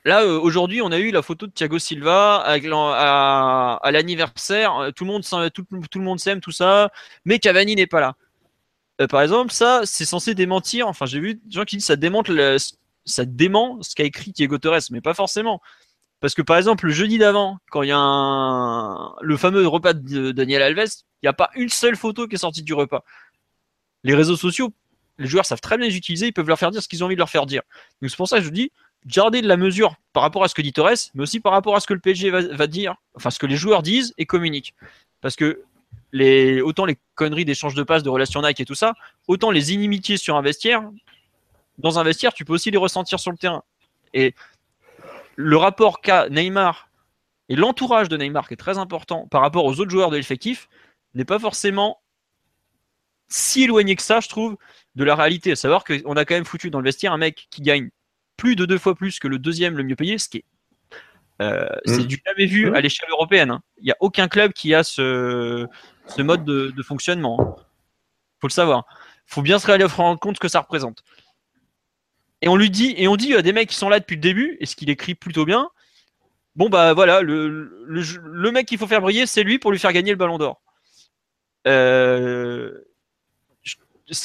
là 0.05 0.23
euh, 0.23 0.39
aujourd'hui, 0.41 0.83
on 0.83 0.93
a 0.93 0.99
eu 0.99 1.11
la 1.11 1.23
photo 1.23 1.47
de 1.47 1.53
Thiago 1.53 1.79
Silva 1.79 2.43
à, 2.43 3.91
l'anniversaire. 3.91 4.91
Tout 4.97 5.05
le 5.05 5.11
monde, 5.11 5.23
tout, 5.53 6.19
s'aime, 6.19 6.41
tout 6.41 6.53
ça, 6.53 6.91
mais 7.25 7.39
Cavani 7.39 7.77
n'est 7.77 7.87
pas 7.87 8.01
là. 8.01 8.17
par 9.09 9.23
exemple, 9.23 9.53
ça, 9.53 9.83
c'est 9.85 10.07
censé 10.07 10.35
démentir. 10.35 10.89
Enfin, 10.89 11.07
j'ai 11.07 11.21
vu 11.21 11.35
des 11.35 11.51
gens 11.51 11.65
qui 11.65 11.77
disent 11.77 11.87
ça 11.87 11.97
ça 13.07 13.25
dément 13.27 13.83
ce 13.83 13.95
qu'a 13.95 14.05
écrit 14.05 14.33
Diego 14.33 14.59
Torres, 14.59 14.81
mais 14.91 15.01
pas 15.01 15.15
forcément. 15.15 15.61
Parce 16.21 16.35
que 16.35 16.43
par 16.43 16.57
exemple, 16.57 16.87
le 16.87 16.93
jeudi 16.93 17.19
d'avant, 17.19 17.59
quand 17.71 17.83
il 17.83 17.89
y 17.89 17.93
a 17.95 19.15
le 19.21 19.37
fameux 19.37 19.67
repas 19.67 19.93
de 19.93 20.33
Daniel 20.33 20.63
Alves, 20.63 20.89
il 21.23 21.27
n'y 21.27 21.29
a 21.29 21.35
pas 21.35 21.51
une 21.55 21.69
seule 21.69 21.97
photo 21.97 22.27
qui 22.27 22.37
est 22.37 22.39
sortie 22.39 22.63
du 22.63 22.73
repas. 22.75 23.05
Les 24.05 24.15
réseaux 24.15 24.37
sociaux, 24.37 24.73
les 25.19 25.27
joueurs 25.27 25.47
savent 25.47 25.61
très 25.61 25.77
bien 25.77 25.87
les 25.87 25.97
utiliser, 25.97 26.27
ils 26.29 26.33
peuvent 26.33 26.49
leur 26.49 26.59
faire 26.59 26.71
dire 26.71 26.83
ce 26.83 26.89
qu'ils 26.89 27.03
ont 27.03 27.07
envie 27.07 27.15
de 27.15 27.21
leur 27.21 27.31
faire 27.31 27.47
dire. 27.47 27.63
Donc 28.01 28.11
c'est 28.11 28.17
pour 28.17 28.29
ça 28.29 28.39
que 28.39 28.45
je 28.45 28.51
dis, 28.51 28.73
gardez 29.07 29.43
de 29.43 29.49
la 29.49 29.57
mesure 29.57 29.97
par 30.13 30.23
rapport 30.23 30.45
à 30.45 30.49
ce 30.49 30.55
que 30.55 30.63
dit 30.63 30.73
Torres, 30.73 31.11
mais 31.15 31.23
aussi 31.23 31.41
par 31.41 31.53
rapport 31.53 31.77
à 31.77 31.81
ce 31.81 31.87
que 31.87 31.95
le 31.95 32.01
PSG 32.01 32.31
va, 32.31 32.67
dire, 32.67 32.97
enfin 33.15 33.31
ce 33.31 33.39
que 33.39 33.47
les 33.47 33.57
joueurs 33.57 33.83
disent 33.83 34.15
et 34.17 34.27
communiquent. 34.27 34.75
Parce 35.21 35.37
que 35.37 35.63
autant 36.63 36.87
les 36.87 36.99
conneries 37.17 37.45
d'échange 37.45 37.75
de 37.75 37.83
passes, 37.83 38.03
de 38.03 38.09
relations 38.09 38.41
Nike 38.41 38.61
et 38.61 38.65
tout 38.65 38.75
ça, 38.75 38.95
autant 39.29 39.51
les 39.51 39.73
inimitiés 39.73 40.17
sur 40.17 40.37
un 40.37 40.43
vestiaire, 40.43 40.91
dans 41.79 41.99
un 41.99 42.03
vestiaire, 42.03 42.33
tu 42.33 42.45
peux 42.45 42.53
aussi 42.53 42.71
les 42.71 42.79
ressentir 42.79 43.19
sur 43.19 43.31
le 43.31 43.37
terrain. 43.37 43.63
Et 44.13 44.35
le 45.37 45.57
rapport 45.57 46.01
qu'a 46.01 46.29
Neymar 46.29 46.89
et 47.49 47.57
l'entourage 47.57 48.09
de 48.09 48.17
Neymar, 48.17 48.49
qui 48.49 48.55
est 48.55 48.59
très 48.59 48.79
important 48.79 49.27
par 49.29 49.41
rapport 49.43 49.65
aux 49.65 49.81
autres 49.81 49.91
joueurs 49.91 50.11
de 50.11 50.17
l'effectif, 50.17 50.69
n'est 51.15 51.25
pas 51.25 51.39
forcément 51.39 52.01
si 53.29 53.65
éloigné 53.65 53.97
que 53.97 54.03
ça, 54.03 54.21
je 54.21 54.29
trouve, 54.29 54.57
de 54.95 55.05
la 55.05 55.15
réalité. 55.15 55.53
À 55.53 55.57
savoir 55.57 55.85
qu'on 55.85 56.17
a 56.17 56.25
quand 56.25 56.35
même 56.35 56.45
foutu 56.45 56.71
dans 56.71 56.79
le 56.79 56.85
vestiaire 56.85 57.13
un 57.13 57.19
mec 57.19 57.47
qui 57.51 57.63
gagne 57.63 57.91
plus 58.37 58.57
de 58.57 58.65
deux 58.65 58.79
fois 58.79 58.95
plus 58.95 59.19
que 59.19 59.29
le 59.29 59.39
deuxième 59.39 59.77
le 59.77 59.85
mieux 59.85 59.97
payé, 59.97 60.19
ce 60.19 60.29
qui 60.29 60.39
est. 60.39 60.45
Euh, 61.43 61.67
c'est 61.85 62.03
mmh. 62.03 62.07
du 62.07 62.23
jamais 62.25 62.47
vu 62.47 62.71
mmh. 62.71 62.75
à 62.75 62.81
l'échelle 62.81 63.11
européenne. 63.11 63.51
Hein. 63.51 63.63
Il 63.79 63.85
n'y 63.85 63.91
a 63.91 63.97
aucun 64.01 64.29
club 64.29 64.53
qui 64.53 64.73
a 64.73 64.85
ce, 64.85 65.67
mode 66.19 66.45
de, 66.45 66.83
fonctionnement. 66.83 67.39
Il 67.41 67.43
hein. 67.43 67.65
faut 68.41 68.47
le 68.47 68.53
savoir. 68.53 68.85
Il 69.29 69.35
faut 69.35 69.43
bien 69.43 69.59
se 69.59 69.97
rendre 69.97 70.21
compte 70.21 70.37
ce 70.37 70.41
que 70.41 70.49
ça 70.49 70.61
représente. 70.61 71.03
Et 72.45 72.49
on 72.49 72.57
lui 72.57 72.69
dit, 72.69 72.93
et 72.99 73.09
on 73.09 73.17
dit 73.17 73.35
à 73.35 73.41
des 73.41 73.55
mecs 73.55 73.71
qui 73.71 73.75
sont 73.75 73.89
là 73.89 74.01
depuis 74.01 74.17
le 74.17 74.21
début, 74.21 74.59
et 74.61 74.67
ce 74.67 74.77
qu'il 74.77 74.91
écrit 74.91 75.15
plutôt 75.15 75.47
bien, 75.47 75.71
bon 76.57 76.69
bah 76.69 76.93
voilà, 76.93 77.23
le, 77.23 78.51
mec 78.53 78.67
qu'il 78.67 78.77
faut 78.77 78.87
faire 78.87 79.01
briller, 79.01 79.25
c'est 79.25 79.43
lui 79.43 79.59
pour 79.59 79.73
lui 79.73 79.79
faire 79.79 79.95
gagner 79.95 80.11
le 80.11 80.19
ballon 80.19 80.37
d'or. 80.37 80.61
Euh, 81.67 82.71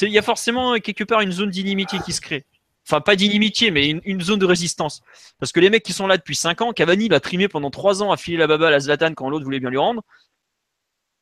il 0.02 0.10
y 0.10 0.18
a 0.18 0.22
forcément 0.22 0.78
quelque 0.80 1.02
part 1.02 1.22
une 1.22 1.32
zone 1.32 1.48
d'inimitié 1.48 1.98
qui 2.04 2.12
se 2.12 2.20
crée. 2.20 2.44
Enfin, 2.86 3.00
pas 3.00 3.16
d'inimitié, 3.16 3.70
mais 3.70 3.88
une, 3.88 4.20
zone 4.20 4.38
de 4.38 4.44
résistance. 4.44 5.00
Parce 5.38 5.50
que 5.50 5.60
les 5.60 5.70
mecs 5.70 5.82
qui 5.82 5.94
sont 5.94 6.06
là 6.06 6.18
depuis 6.18 6.36
5 6.36 6.60
ans, 6.60 6.72
Cavani 6.74 7.08
l'a 7.08 7.20
trimé 7.20 7.48
pendant 7.48 7.70
3 7.70 8.02
ans 8.02 8.12
à 8.12 8.18
filer 8.18 8.36
la 8.36 8.48
baba 8.48 8.66
à 8.68 8.70
la 8.70 8.80
Zlatan 8.80 9.14
quand 9.14 9.30
l'autre 9.30 9.46
voulait 9.46 9.60
bien 9.60 9.70
lui 9.70 9.78
rendre. 9.78 10.02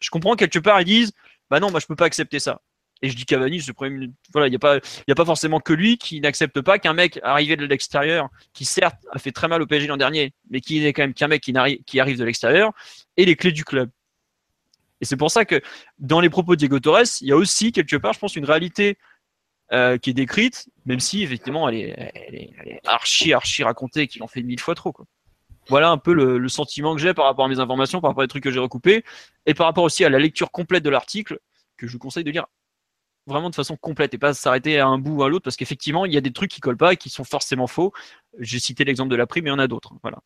Je 0.01 0.11
comprends 0.11 0.35
quelque 0.35 0.59
part, 0.59 0.81
ils 0.81 0.85
disent 0.85 1.13
Bah 1.49 1.61
non, 1.61 1.71
moi 1.71 1.79
je 1.79 1.87
peux 1.87 1.95
pas 1.95 2.07
accepter 2.07 2.41
ça. 2.41 2.61
Et 3.03 3.11
je 3.11 3.17
dis 3.17 3.25
Cavani, 3.25 3.61
ce 3.61 3.73
premier, 3.73 4.11
voilà, 4.33 4.49
il 4.49 4.51
n'y 4.51 4.57
a 4.57 4.59
pas, 4.59 4.77
a 4.77 5.15
pas 5.15 5.25
forcément 5.25 5.61
que 5.61 5.73
lui 5.73 5.99
qui 5.99 6.21
n'accepte 6.21 6.61
pas 6.61 6.79
qu'un 6.79 6.95
mec 6.95 7.21
arrivé 7.23 7.57
de 7.57 7.65
l'extérieur, 7.65 8.29
qui 8.53 8.65
certes 8.65 9.01
a 9.13 9.19
fait 9.19 9.33
très 9.33 9.49
mal 9.49 9.63
au 9.63 9.67
PSG 9.67 9.87
l'an 9.87 9.97
dernier, 9.97 10.33
mais 10.51 10.61
qui 10.61 10.81
n'est 10.81 10.93
quand 10.93 11.03
même 11.03 11.15
qu'un 11.15 11.29
mec 11.29 11.43
qui, 11.43 11.55
qui 11.87 12.01
arrive 12.01 12.19
de 12.19 12.25
l'extérieur, 12.25 12.73
et 13.17 13.25
les 13.25 13.37
clés 13.37 13.53
du 13.53 13.65
club. 13.65 13.91
Et 15.01 15.05
c'est 15.05 15.17
pour 15.17 15.31
ça 15.31 15.45
que 15.45 15.61
dans 15.99 16.21
les 16.21 16.29
propos 16.29 16.57
de 16.57 16.59
Diego 16.59 16.81
Torres, 16.81 17.21
il 17.21 17.29
y 17.29 17.33
a 17.33 17.37
aussi 17.37 17.71
quelque 17.71 17.97
part, 17.97 18.15
je 18.15 18.19
pense, 18.19 18.35
une 18.35 18.45
réalité 18.45 18.99
euh, 19.73 19.97
qui 19.99 20.11
est 20.11 20.15
décrite, 20.15 20.69
même 20.87 20.99
si 20.99 21.23
effectivement 21.23 21.69
elle 21.69 21.77
est, 21.77 22.81
archi, 22.85 23.33
archi 23.33 23.63
racontée, 23.63 24.09
qu'il 24.09 24.23
en 24.23 24.27
fait 24.27 24.43
mille 24.43 24.61
fois 24.61 24.75
trop. 24.75 24.93
Voilà 25.69 25.91
un 25.91 25.99
peu 25.99 26.15
le, 26.15 26.39
le 26.39 26.49
sentiment 26.49 26.97
que 26.97 27.01
j'ai 27.01 27.15
par 27.15 27.27
rapport 27.27 27.45
à 27.45 27.49
mes 27.49 27.61
informations, 27.61 28.01
par 28.01 28.11
rapport 28.11 28.25
aux 28.25 28.29
trucs 28.29 28.43
que 28.43 28.51
j'ai 28.51 28.59
recoupés, 28.59 29.05
et 29.47 29.55
par 29.55 29.67
rapport 29.67 29.85
aussi 29.85 30.05
à 30.05 30.09
la 30.09 30.19
lecture 30.19 30.51
complète 30.51 30.83
de 30.83 30.91
l'article, 30.91 31.39
que 31.77 31.87
je 31.87 31.93
vous 31.93 31.99
conseille 31.99 32.25
de 32.25 32.31
lire 32.31 32.47
vraiment 33.29 33.51
de 33.51 33.55
façon 33.55 33.77
complète 33.77 34.15
et 34.15 34.19
pas 34.19 34.35
s'arrêter 34.35 34.79
à 34.81 34.87
un 34.89 34.99
bout 34.99 35.17
ou 35.17 35.23
à 35.23 35.29
l'autre 35.29 35.45
parce 35.45 35.57
qu'effectivement 35.57 36.05
il 36.07 36.13
y 36.13 36.17
a 36.17 36.21
des 36.21 36.33
trucs 36.33 36.51
qui 36.51 36.61
collent 36.61 36.77
pas 36.77 36.95
et 36.95 36.97
qui 36.97 37.11
sont 37.11 37.25
forcément 37.25 37.67
faux. 37.69 37.93
J'ai 38.39 38.59
cité 38.59 38.85
l'exemple 38.85 39.11
de 39.11 39.17
la 39.17 39.27
prime 39.27 39.45
mais 39.45 39.51
il 39.51 39.53
y 39.53 39.57
en 39.57 39.59
a 39.61 39.69
d'autres. 39.69 39.93
Voilà. 40.03 40.19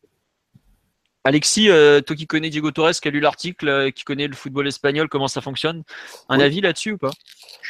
Alexis, 1.25 1.71
euh, 1.71 2.01
toi 2.01 2.17
qui 2.17 2.27
connais 2.27 2.51
Diego 2.51 2.73
Torres, 2.73 2.91
qui 3.01 3.07
a 3.07 3.11
lu 3.13 3.21
l'article, 3.21 3.69
euh, 3.69 3.91
qui 3.93 4.03
connaît 4.03 4.27
le 4.27 4.35
football 4.35 4.67
espagnol, 4.67 5.09
comment 5.09 5.29
ça 5.29 5.41
fonctionne, 5.41 5.85
un 6.29 6.39
Oui. 6.39 6.43
avis 6.43 6.61
là-dessus 6.61 6.93
ou 6.93 6.99
pas? 6.99 7.13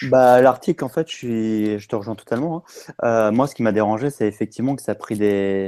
Bah, 0.01 0.41
l'article, 0.41 0.83
en 0.85 0.89
fait, 0.89 1.11
je, 1.11 1.15
suis... 1.15 1.79
je 1.79 1.87
te 1.87 1.95
rejoins 1.95 2.15
totalement. 2.15 2.65
hein. 2.65 2.93
Euh, 3.05 3.31
moi, 3.31 3.47
ce 3.47 3.55
qui 3.55 3.63
m'a 3.63 3.73
dérangé, 3.73 4.09
c'est 4.09 4.27
effectivement 4.27 4.75
que 4.75 4.81
ça 4.81 4.93
a 4.93 4.95
pris 4.95 5.19
des, 5.19 5.67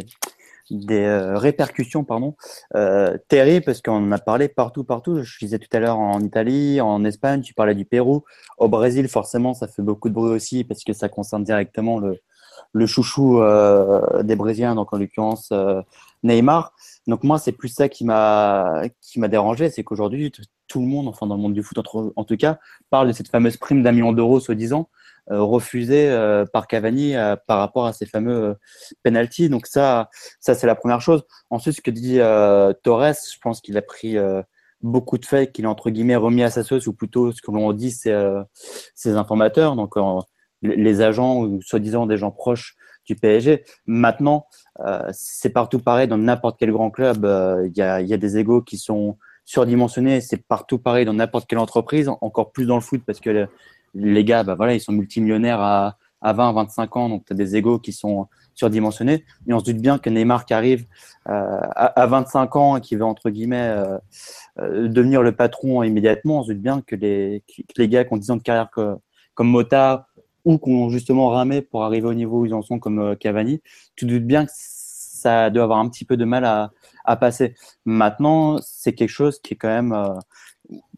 des 0.71 1.05
euh, 1.05 1.39
répercussions 1.39 2.05
pardon, 2.05 2.35
euh, 2.75 3.17
terribles, 3.29 3.65
parce 3.65 3.83
qu'on 3.83 4.09
en 4.09 4.13
a 4.13 4.19
parlé 4.19 4.49
partout, 4.49 4.85
partout. 4.85 5.23
Je 5.23 5.39
disais 5.39 5.59
tout 5.59 5.69
à 5.73 5.81
l'heure 5.81 5.99
en 5.99 6.21
Italie, 6.21 6.81
en 6.81 7.05
Espagne, 7.05 7.43
tu 7.43 7.55
parlais 7.55 7.75
du 7.75 7.85
Pérou. 7.85 8.25
Au 8.59 8.69
Brésil, 8.69 9.09
forcément, 9.09 9.55
ça 9.55 9.69
fait 9.69 9.83
beaucoup 9.83 10.09
de 10.09 10.15
bruit 10.15 10.33
aussi, 10.33 10.65
parce 10.65 10.85
que 10.85 10.93
ça 10.93 11.09
concerne 11.09 11.45
directement 11.45 11.99
le, 11.99 12.87
chouchou 12.87 13.41
euh, 13.41 14.23
des 14.23 14.37
Brésiliens, 14.37 14.75
donc 14.75 14.93
en 14.93 14.99
l'occurrence 14.99 15.53
Neymar. 16.23 16.73
Donc 17.07 17.23
moi, 17.23 17.39
c'est 17.39 17.53
plus 17.53 17.69
ça 17.69 17.89
qui 17.89 18.05
m'a 18.05 18.83
qui 19.01 19.21
m'a 19.21 19.29
dérangé, 19.29 19.71
c'est 19.71 19.85
qu'aujourd'hui, 19.85 20.33
tout 20.67 20.81
le 20.81 20.87
monde, 20.87 21.09
enfin 21.09 21.27
dans 21.27 21.37
le 21.37 21.43
monde 21.43 21.55
du 21.55 21.63
foot 21.63 21.79
en 22.17 22.25
tout 22.25 22.37
cas, 22.37 22.59
parle 22.91 23.09
de 23.09 23.13
cette 23.13 23.29
fameuse 23.29 23.57
prime 23.57 23.83
d'un 23.83 23.93
million 23.93 24.13
d'euros, 24.13 24.41
soi-disant, 24.41 24.89
euh, 25.31 25.41
refusée 25.41 26.11
euh, 26.11 26.45
par 26.45 26.67
Cavani 26.67 27.17
euh, 27.17 27.37
par 27.47 27.59
rapport 27.59 27.87
à 27.87 27.93
ces 27.93 28.07
fameux 28.07 28.57
penalties. 29.03 29.49
Donc 29.49 29.67
ça, 29.67 30.11
ça 30.41 30.55
c'est 30.55 30.67
la 30.67 30.75
première 30.75 31.01
chose. 31.01 31.25
Ensuite, 31.51 31.77
ce 31.77 31.81
que 31.81 31.91
dit 31.91 32.19
Torres, 32.83 33.15
je 33.33 33.39
pense 33.41 33.61
qu'il 33.61 33.77
a 33.77 33.83
pris 33.83 34.19
beaucoup 34.85 35.19
de 35.19 35.25
faits, 35.25 35.53
qu'il 35.53 35.67
a 35.67 35.71
entre 35.71 35.91
guillemets 35.91 36.15
remis 36.15 36.43
à 36.43 36.51
sa 36.51 36.63
sauce, 36.63 36.87
ou 36.87 36.93
plutôt 36.93 37.33
ce 37.33 37.43
que 37.43 37.51
l'on 37.51 37.73
dit, 37.73 37.91
c'est 37.91 38.13
euh, 38.13 38.43
ses 38.95 39.17
informateurs, 39.17 39.75
donc 39.75 39.97
euh, 39.97 40.21
les 40.63 41.01
agents 41.01 41.41
ou 41.41 41.61
soi-disant 41.63 42.07
des 42.07 42.19
gens 42.19 42.31
proches 42.31 42.77
du 43.07 43.17
PSG. 43.17 43.65
Maintenant, 43.87 44.47
euh, 44.81 45.09
c'est 45.13 45.51
partout 45.51 45.79
pareil 45.79 46.07
dans 46.07 46.19
n'importe 46.19 46.59
quel 46.59 46.71
grand 46.71 46.91
club. 46.91 47.25
Il 47.67 47.77
y, 47.77 47.83
a, 47.83 48.01
y 48.01 48.15
a 48.15 48.17
des 48.17 48.39
égos 48.39 48.63
qui 48.63 48.79
sont 48.79 49.19
surdimensionnés. 49.45 50.21
C'est 50.21 50.47
partout 50.47 50.79
pareil 50.79 51.05
dans 51.05 51.13
n'importe 51.13 51.47
quelle 51.49 51.59
entreprise, 51.59 52.09
encore 52.21 52.53
plus 52.53 52.67
dans 52.67 52.77
le 52.77 52.81
foot 52.81 53.03
parce 53.07 53.21
que 53.21 53.47
les 53.95 54.25
gars, 54.25 54.43
bah 54.43 54.55
voilà, 54.55 54.75
ils 54.75 54.81
sont 54.81 54.93
multimillionnaires 54.93 55.61
à, 55.61 55.97
à 56.25 56.33
20, 56.33 56.53
25 56.53 56.97
ans, 56.97 57.09
donc 57.09 57.25
tu 57.27 57.33
as 57.33 57.37
des 57.37 57.55
égos 57.55 57.79
qui 57.79 57.93
sont 57.93 58.27
surdimensionnés. 58.55 59.25
Et 59.47 59.53
on 59.53 59.61
se 59.61 59.67
doute 59.67 59.77
bien 59.77 59.99
que 59.99 60.09
Neymar 60.09 60.47
qui 60.47 60.55
arrive 60.55 60.87
euh, 61.29 61.61
à, 61.77 62.01
à 62.01 62.07
25 62.07 62.57
ans 62.57 62.77
et 62.79 62.81
qui 62.81 62.97
veut 62.97 63.05
entre 63.05 63.31
guillemets 63.31 63.69
euh, 63.69 63.99
euh, 64.59 64.89
devenir 64.89 65.23
le 65.23 65.33
patron 65.33 65.83
immédiatement, 65.83 66.41
on 66.41 66.43
se 66.45 66.53
doute 66.53 66.63
bien 66.63 66.81
que 66.81 66.97
les, 66.97 67.45
les 67.77 67.89
gars 67.89 68.05
qui 68.05 68.15
ont 68.15 68.17
10 68.17 68.31
ans 68.33 68.37
de 68.37 68.43
carrière 68.43 68.71
comme 68.71 69.49
Mota 69.49 70.09
ou 70.45 70.59
qui 70.59 70.71
ont 70.71 70.89
justement 70.89 71.29
ramé 71.29 71.61
pour 71.61 71.85
arriver 71.85 72.07
au 72.07 72.15
niveau 72.15 72.41
où 72.41 72.47
ils 72.47 72.55
en 72.55 72.63
sont 72.63 72.79
comme 72.79 73.17
Cavani, 73.17 73.61
tu 73.95 74.07
te 74.07 74.11
doutes 74.11 74.27
bien 74.27 74.47
que 74.47 74.53
ça 74.55 75.51
doit 75.51 75.65
avoir 75.65 75.79
un 75.79 75.89
petit 75.89 76.05
peu 76.05 76.17
de 76.17 76.25
mal 76.25 76.45
à, 76.45 77.17
passer. 77.17 77.55
Maintenant, 77.85 78.59
c'est 78.63 78.93
quelque 78.93 79.09
chose 79.11 79.41
qui 79.41 79.55
est 79.55 79.57
quand 79.57 79.69
même 79.69 80.19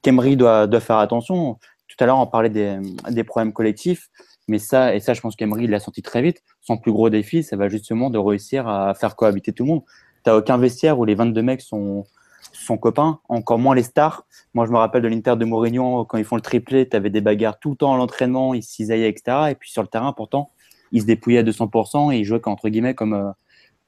qu'Emery 0.02 0.36
doit, 0.36 0.66
doit 0.66 0.80
faire 0.80 0.98
attention. 0.98 1.58
Tout 1.88 1.96
à 2.02 2.06
l'heure, 2.06 2.18
on 2.18 2.26
parlait 2.26 2.50
des, 2.50 3.24
problèmes 3.24 3.52
collectifs, 3.52 4.08
mais 4.48 4.58
ça, 4.58 4.94
et 4.94 5.00
ça, 5.00 5.14
je 5.14 5.20
pense 5.20 5.36
qu'Emery 5.36 5.66
l'a 5.66 5.80
senti 5.80 6.02
très 6.02 6.22
vite. 6.22 6.42
Son 6.60 6.76
plus 6.76 6.92
gros 6.92 7.10
défi, 7.10 7.42
ça 7.42 7.56
va 7.56 7.68
justement 7.68 8.10
de 8.10 8.18
réussir 8.18 8.68
à 8.68 8.94
faire 8.94 9.16
cohabiter 9.16 9.52
tout 9.52 9.64
le 9.64 9.68
monde. 9.68 9.82
T'as 10.22 10.36
aucun 10.36 10.58
vestiaire 10.58 10.98
où 10.98 11.04
les 11.04 11.14
22 11.14 11.42
mecs 11.42 11.60
sont, 11.60 12.04
sont 12.52 12.78
copains, 12.78 13.20
encore 13.28 13.58
moins 13.58 13.74
les 13.74 13.82
stars. 13.82 14.26
Moi, 14.54 14.66
je 14.66 14.72
me 14.72 14.76
rappelle 14.76 15.02
de 15.02 15.08
l'Inter 15.08 15.36
de 15.36 15.44
Mourinho, 15.44 16.04
quand 16.04 16.18
ils 16.18 16.24
font 16.24 16.36
le 16.36 16.42
triplé, 16.42 16.88
tu 16.88 16.96
avais 16.96 17.10
des 17.10 17.20
bagarres 17.20 17.58
tout 17.58 17.70
le 17.70 17.76
temps 17.76 17.94
à 17.94 17.96
l'entraînement, 17.96 18.54
ils 18.54 18.62
se 18.62 18.72
cisaillaient, 18.72 19.08
etc. 19.08 19.50
Et 19.50 19.54
puis 19.54 19.70
sur 19.70 19.82
le 19.82 19.88
terrain, 19.88 20.12
pourtant, 20.12 20.50
ils 20.92 21.02
se 21.02 21.06
dépouillaient 21.06 21.40
à 21.40 21.42
200% 21.42 22.12
et 22.12 22.18
ils 22.18 22.24
jouaient, 22.24 22.46
entre 22.46 22.68
guillemets, 22.68 22.94
comme, 22.94 23.14
euh, 23.14 23.30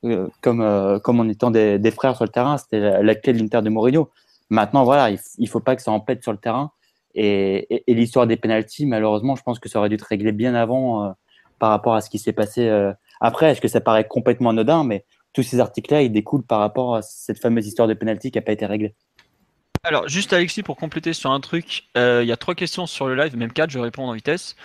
euh, 0.05 0.29
comme, 0.41 0.61
euh, 0.61 0.99
comme 0.99 1.21
en 1.21 1.29
étant 1.29 1.51
des, 1.51 1.91
frères 1.91 2.17
sur 2.17 2.25
le 2.25 2.31
terrain. 2.31 2.57
C'était 2.59 3.03
la, 3.03 3.15
clé 3.15 3.33
de 3.33 3.39
l'Inter 3.39 3.63
de 3.63 3.71
Mourinho. 3.71 4.11
Maintenant, 4.51 4.85
voilà, 4.85 5.11
il, 5.11 5.19
il 5.39 5.49
faut 5.49 5.61
pas 5.61 5.77
que 5.77 5.83
ça 5.83 5.91
en 5.91 6.01
pète 6.01 6.23
sur 6.23 6.33
le 6.33 6.39
terrain. 6.39 6.73
Et, 7.15 7.75
et, 7.75 7.85
et 7.87 7.95
l'histoire 7.95 8.27
des 8.27 8.37
pénalties, 8.37 8.87
malheureusement, 8.87 9.37
je 9.37 9.43
pense 9.43 9.59
que 9.59 9.69
ça 9.69 9.79
aurait 9.79 9.89
dû 9.89 9.97
être 9.97 10.03
réglé 10.03 10.33
bien 10.33 10.55
avant 10.55 11.05
euh, 11.05 11.11
par 11.59 11.71
rapport 11.71 11.95
à 11.95 12.01
ce 12.01 12.11
qui 12.11 12.19
s'est 12.19 12.33
passé 12.33 12.69
euh, 12.69 12.93
après. 13.21 13.51
Est-ce 13.51 13.61
que 13.61 13.69
ça 13.69 13.81
paraît 13.81 14.07
complètement 14.07 14.51
anodin? 14.51 14.85
Mais 14.85 15.05
tous 15.33 15.43
ces 15.43 15.61
articles-là, 15.61 16.03
ils 16.03 16.13
découlent 16.13 16.45
par 16.45 16.61
rapport 16.61 16.97
à 16.97 17.03
cette 17.03 17.41
fameuse 17.41 17.67
histoire 17.67 17.89
de 17.89 17.95
pénalty 17.95 18.31
qui 18.31 18.39
n'a 18.39 18.43
pas 18.43 18.53
été 18.53 18.67
réglée. 18.67 18.95
Alors, 19.85 20.09
juste 20.09 20.33
Alexis, 20.33 20.63
pour 20.63 20.77
compléter 20.77 21.13
sur 21.13 21.31
un 21.31 21.41
truc, 21.41 21.85
euh, 21.97 22.21
il 22.23 22.29
y 22.29 22.33
a 22.33 22.37
trois 22.37 22.55
questions 22.55 22.87
sur 22.87 23.07
le 23.07 23.15
live, 23.15 23.37
même 23.37 23.53
quatre, 23.53 23.71
je 23.71 23.79
vais 23.79 23.85
répondre 23.85 24.09
en 24.09 24.13
vitesse. 24.13 24.57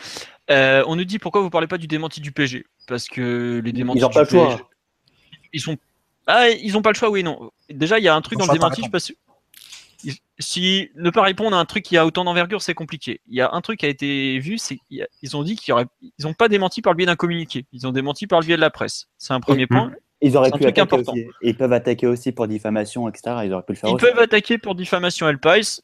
On 0.49 0.95
nous 0.95 1.05
dit 1.05 1.19
pourquoi 1.19 1.41
vous 1.41 1.49
parlez 1.49 1.67
pas 1.67 1.77
du 1.77 1.87
démenti 1.87 2.19
du 2.19 2.31
PG 2.31 2.65
Parce 2.87 3.07
que 3.07 3.61
les 3.63 3.71
démentis 3.71 3.99
Ils 3.99 4.01
n'ont 4.01 4.09
pas 4.09 4.23
le 4.23 4.29
choix. 4.29 4.59
Ils 5.53 5.61
sont 5.61 5.77
ah 6.27 6.49
ils 6.49 6.77
ont 6.77 6.81
pas 6.81 6.91
le 6.91 6.95
choix 6.95 7.09
oui 7.09 7.23
non 7.23 7.51
déjà 7.69 7.99
il 7.99 8.03
y 8.03 8.07
a 8.07 8.15
un 8.15 8.21
truc 8.21 8.39
Ils 8.39 8.45
dans 8.45 8.53
le 8.53 8.57
démenti 8.57 8.81
je 8.81 8.85
sais 8.85 8.91
pas 8.91 8.99
si 8.99 9.17
si 10.39 10.89
ne 10.95 11.09
pas 11.09 11.21
répondre 11.21 11.55
à 11.55 11.59
un 11.59 11.65
truc 11.65 11.83
qui 11.83 11.97
a 11.97 12.05
autant 12.05 12.23
d'envergure 12.23 12.61
c'est 12.61 12.73
compliqué 12.73 13.21
il 13.27 13.35
y 13.35 13.41
a 13.41 13.51
un 13.53 13.61
truc 13.61 13.79
qui 13.79 13.85
a 13.85 13.89
été 13.89 14.39
vu 14.39 14.57
c'est 14.57 14.77
qu'ils 14.89 15.37
ont 15.37 15.43
dit 15.43 15.55
qu'ils 15.55 15.73
auraient 15.73 15.85
ils 16.17 16.27
ont 16.27 16.33
pas 16.33 16.47
démenti 16.49 16.81
par 16.81 16.93
le 16.93 16.97
biais 16.97 17.05
d'un 17.05 17.15
communiqué 17.15 17.65
ils 17.71 17.85
ont 17.87 17.91
démenti 17.91 18.27
par 18.27 18.39
le 18.39 18.45
biais 18.45 18.55
de 18.55 18.61
la 18.61 18.69
presse 18.71 19.07
c'est 19.17 19.33
un 19.33 19.39
premier 19.39 19.63
Et- 19.63 19.67
point 19.67 19.91
Ils 20.21 20.35
auraient 20.37 20.51
pu 20.51 20.65
attaquer 20.65 20.95
aussi. 20.95 21.25
Ils 21.41 21.55
peuvent 21.57 21.73
attaquer 21.73 22.07
aussi 22.07 22.31
pour 22.31 22.47
diffamation, 22.47 23.09
etc. 23.09 23.37
Ils 23.43 23.51
auraient 23.53 23.63
pu 23.63 23.73
le 23.73 23.77
faire 23.77 23.89
Ils 23.89 23.95
aussi. 23.95 24.05
peuvent 24.05 24.19
attaquer 24.19 24.57
pour 24.57 24.73
diffamation 24.73 25.27
El 25.27 25.37
Pais. 25.37 25.81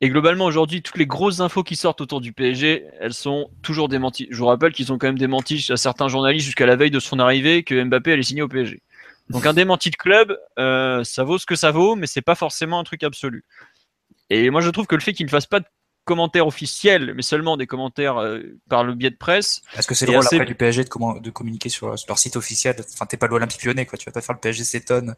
Et 0.00 0.08
globalement, 0.08 0.44
aujourd'hui, 0.46 0.80
toutes 0.80 0.96
les 0.96 1.06
grosses 1.06 1.40
infos 1.40 1.62
qui 1.64 1.74
sortent 1.76 2.00
autour 2.00 2.20
du 2.20 2.32
PSG, 2.32 2.84
elles 3.00 3.12
sont 3.12 3.50
toujours 3.62 3.88
démenties. 3.88 4.28
Je 4.30 4.38
vous 4.38 4.46
rappelle 4.46 4.72
qu'ils 4.72 4.92
ont 4.92 4.98
quand 4.98 5.08
même 5.08 5.18
démenti 5.18 5.66
à 5.70 5.76
certains 5.76 6.06
journalistes 6.08 6.46
jusqu'à 6.46 6.66
la 6.66 6.76
veille 6.76 6.92
de 6.92 7.00
son 7.00 7.18
arrivée 7.18 7.64
que 7.64 7.82
Mbappé 7.84 8.12
allait 8.12 8.22
signer 8.22 8.42
au 8.42 8.48
PSG. 8.48 8.80
Donc 9.30 9.46
un 9.46 9.54
démenti 9.54 9.90
de 9.90 9.96
club, 9.96 10.36
euh, 10.58 11.02
ça 11.04 11.24
vaut 11.24 11.38
ce 11.38 11.46
que 11.46 11.56
ça 11.56 11.70
vaut, 11.70 11.96
mais 11.96 12.06
c'est 12.06 12.20
pas 12.22 12.34
forcément 12.34 12.78
un 12.78 12.84
truc 12.84 13.02
absolu. 13.02 13.44
Et 14.28 14.50
moi, 14.50 14.60
je 14.60 14.70
trouve 14.70 14.86
que 14.86 14.94
le 14.94 15.00
fait 15.00 15.12
qu'ils 15.12 15.26
ne 15.26 15.30
fassent 15.30 15.46
pas 15.46 15.60
de 15.60 15.66
commentaires 16.04 16.46
officiels, 16.46 17.12
mais 17.14 17.22
seulement 17.22 17.56
des 17.56 17.66
commentaires 17.66 18.18
euh, 18.18 18.40
par 18.68 18.82
le 18.84 18.94
biais 18.94 19.10
de 19.10 19.16
presse, 19.16 19.62
Est-ce 19.76 19.86
que 19.86 19.94
c'est 19.94 20.06
le 20.06 20.12
rôle 20.12 20.26
assez- 20.26 20.36
après 20.36 20.46
du 20.46 20.54
PSG 20.54 20.84
de, 20.84 20.88
commen- 20.88 21.20
de 21.20 21.30
communiquer 21.30 21.68
sur, 21.68 21.96
sur 21.98 22.08
leur 22.08 22.18
site 22.18 22.36
officiel 22.36 22.74
Enfin, 22.94 23.06
t'es 23.06 23.16
pas 23.16 23.28
l'Olympique 23.28 23.62
lyonnais, 23.64 23.86
quoi. 23.86 23.98
Tu 23.98 24.06
vas 24.06 24.12
pas 24.12 24.20
faire 24.20 24.34
le 24.34 24.40
PSG 24.40 24.64
s'étonne 24.64 25.14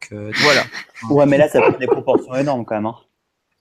que. 0.00 0.30
voilà. 0.42 0.64
Ouais, 1.10 1.26
mais 1.26 1.38
là, 1.38 1.48
ça 1.48 1.60
prend 1.68 1.76
des 1.78 1.86
proportions 1.86 2.34
énormes 2.36 2.64
quand 2.64 2.76
même. 2.76 2.86
hein. 2.86 2.96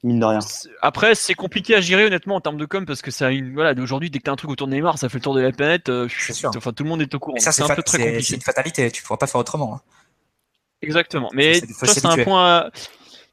Mine 0.05 0.19
de 0.19 0.25
rien. 0.25 0.39
Après, 0.81 1.15
c'est 1.15 1.33
compliqué 1.33 1.73
à 1.75 1.81
gérer 1.81 2.05
honnêtement 2.05 2.35
en 2.35 2.41
termes 2.41 2.57
de 2.57 2.65
com 2.65 2.85
parce 2.85 3.01
que 3.01 3.09
ça 3.11 3.27
a 3.27 3.31
une 3.31 3.53
voilà 3.55 3.73
d'aujourd'hui 3.73 4.09
dès 4.11 4.19
que 4.19 4.23
t'as 4.23 4.31
un 4.31 4.35
truc 4.35 4.51
autour 4.51 4.67
de 4.67 4.73
Neymar, 4.73 4.97
ça 4.99 5.09
fait 5.09 5.17
le 5.17 5.23
tour 5.23 5.33
de 5.33 5.41
la 5.41 5.51
planète. 5.51 5.89
euh, 5.89 6.07
sûr. 6.07 6.51
Enfin, 6.55 6.73
tout 6.73 6.83
le 6.83 6.89
monde 6.89 7.01
est 7.01 7.13
au 7.15 7.19
courant. 7.19 7.33
Mais 7.33 7.39
ça, 7.41 7.51
C'est 7.51 7.63
fa- 7.65 7.75
peu 7.75 7.81
très 7.81 7.97
c'est- 7.97 8.03
c'est 8.03 8.11
compliqué. 8.11 8.35
une 8.35 8.41
fatalité. 8.41 8.91
Tu 8.91 9.01
pourras 9.01 9.17
pas 9.17 9.25
faire 9.27 9.41
autrement. 9.41 9.75
hein. 9.75 9.81
Exactement. 10.83 11.29
Mais 11.33 11.55
ça, 11.55 11.87
c'est 11.87 12.05
un 12.05 12.23
point. 12.23 12.69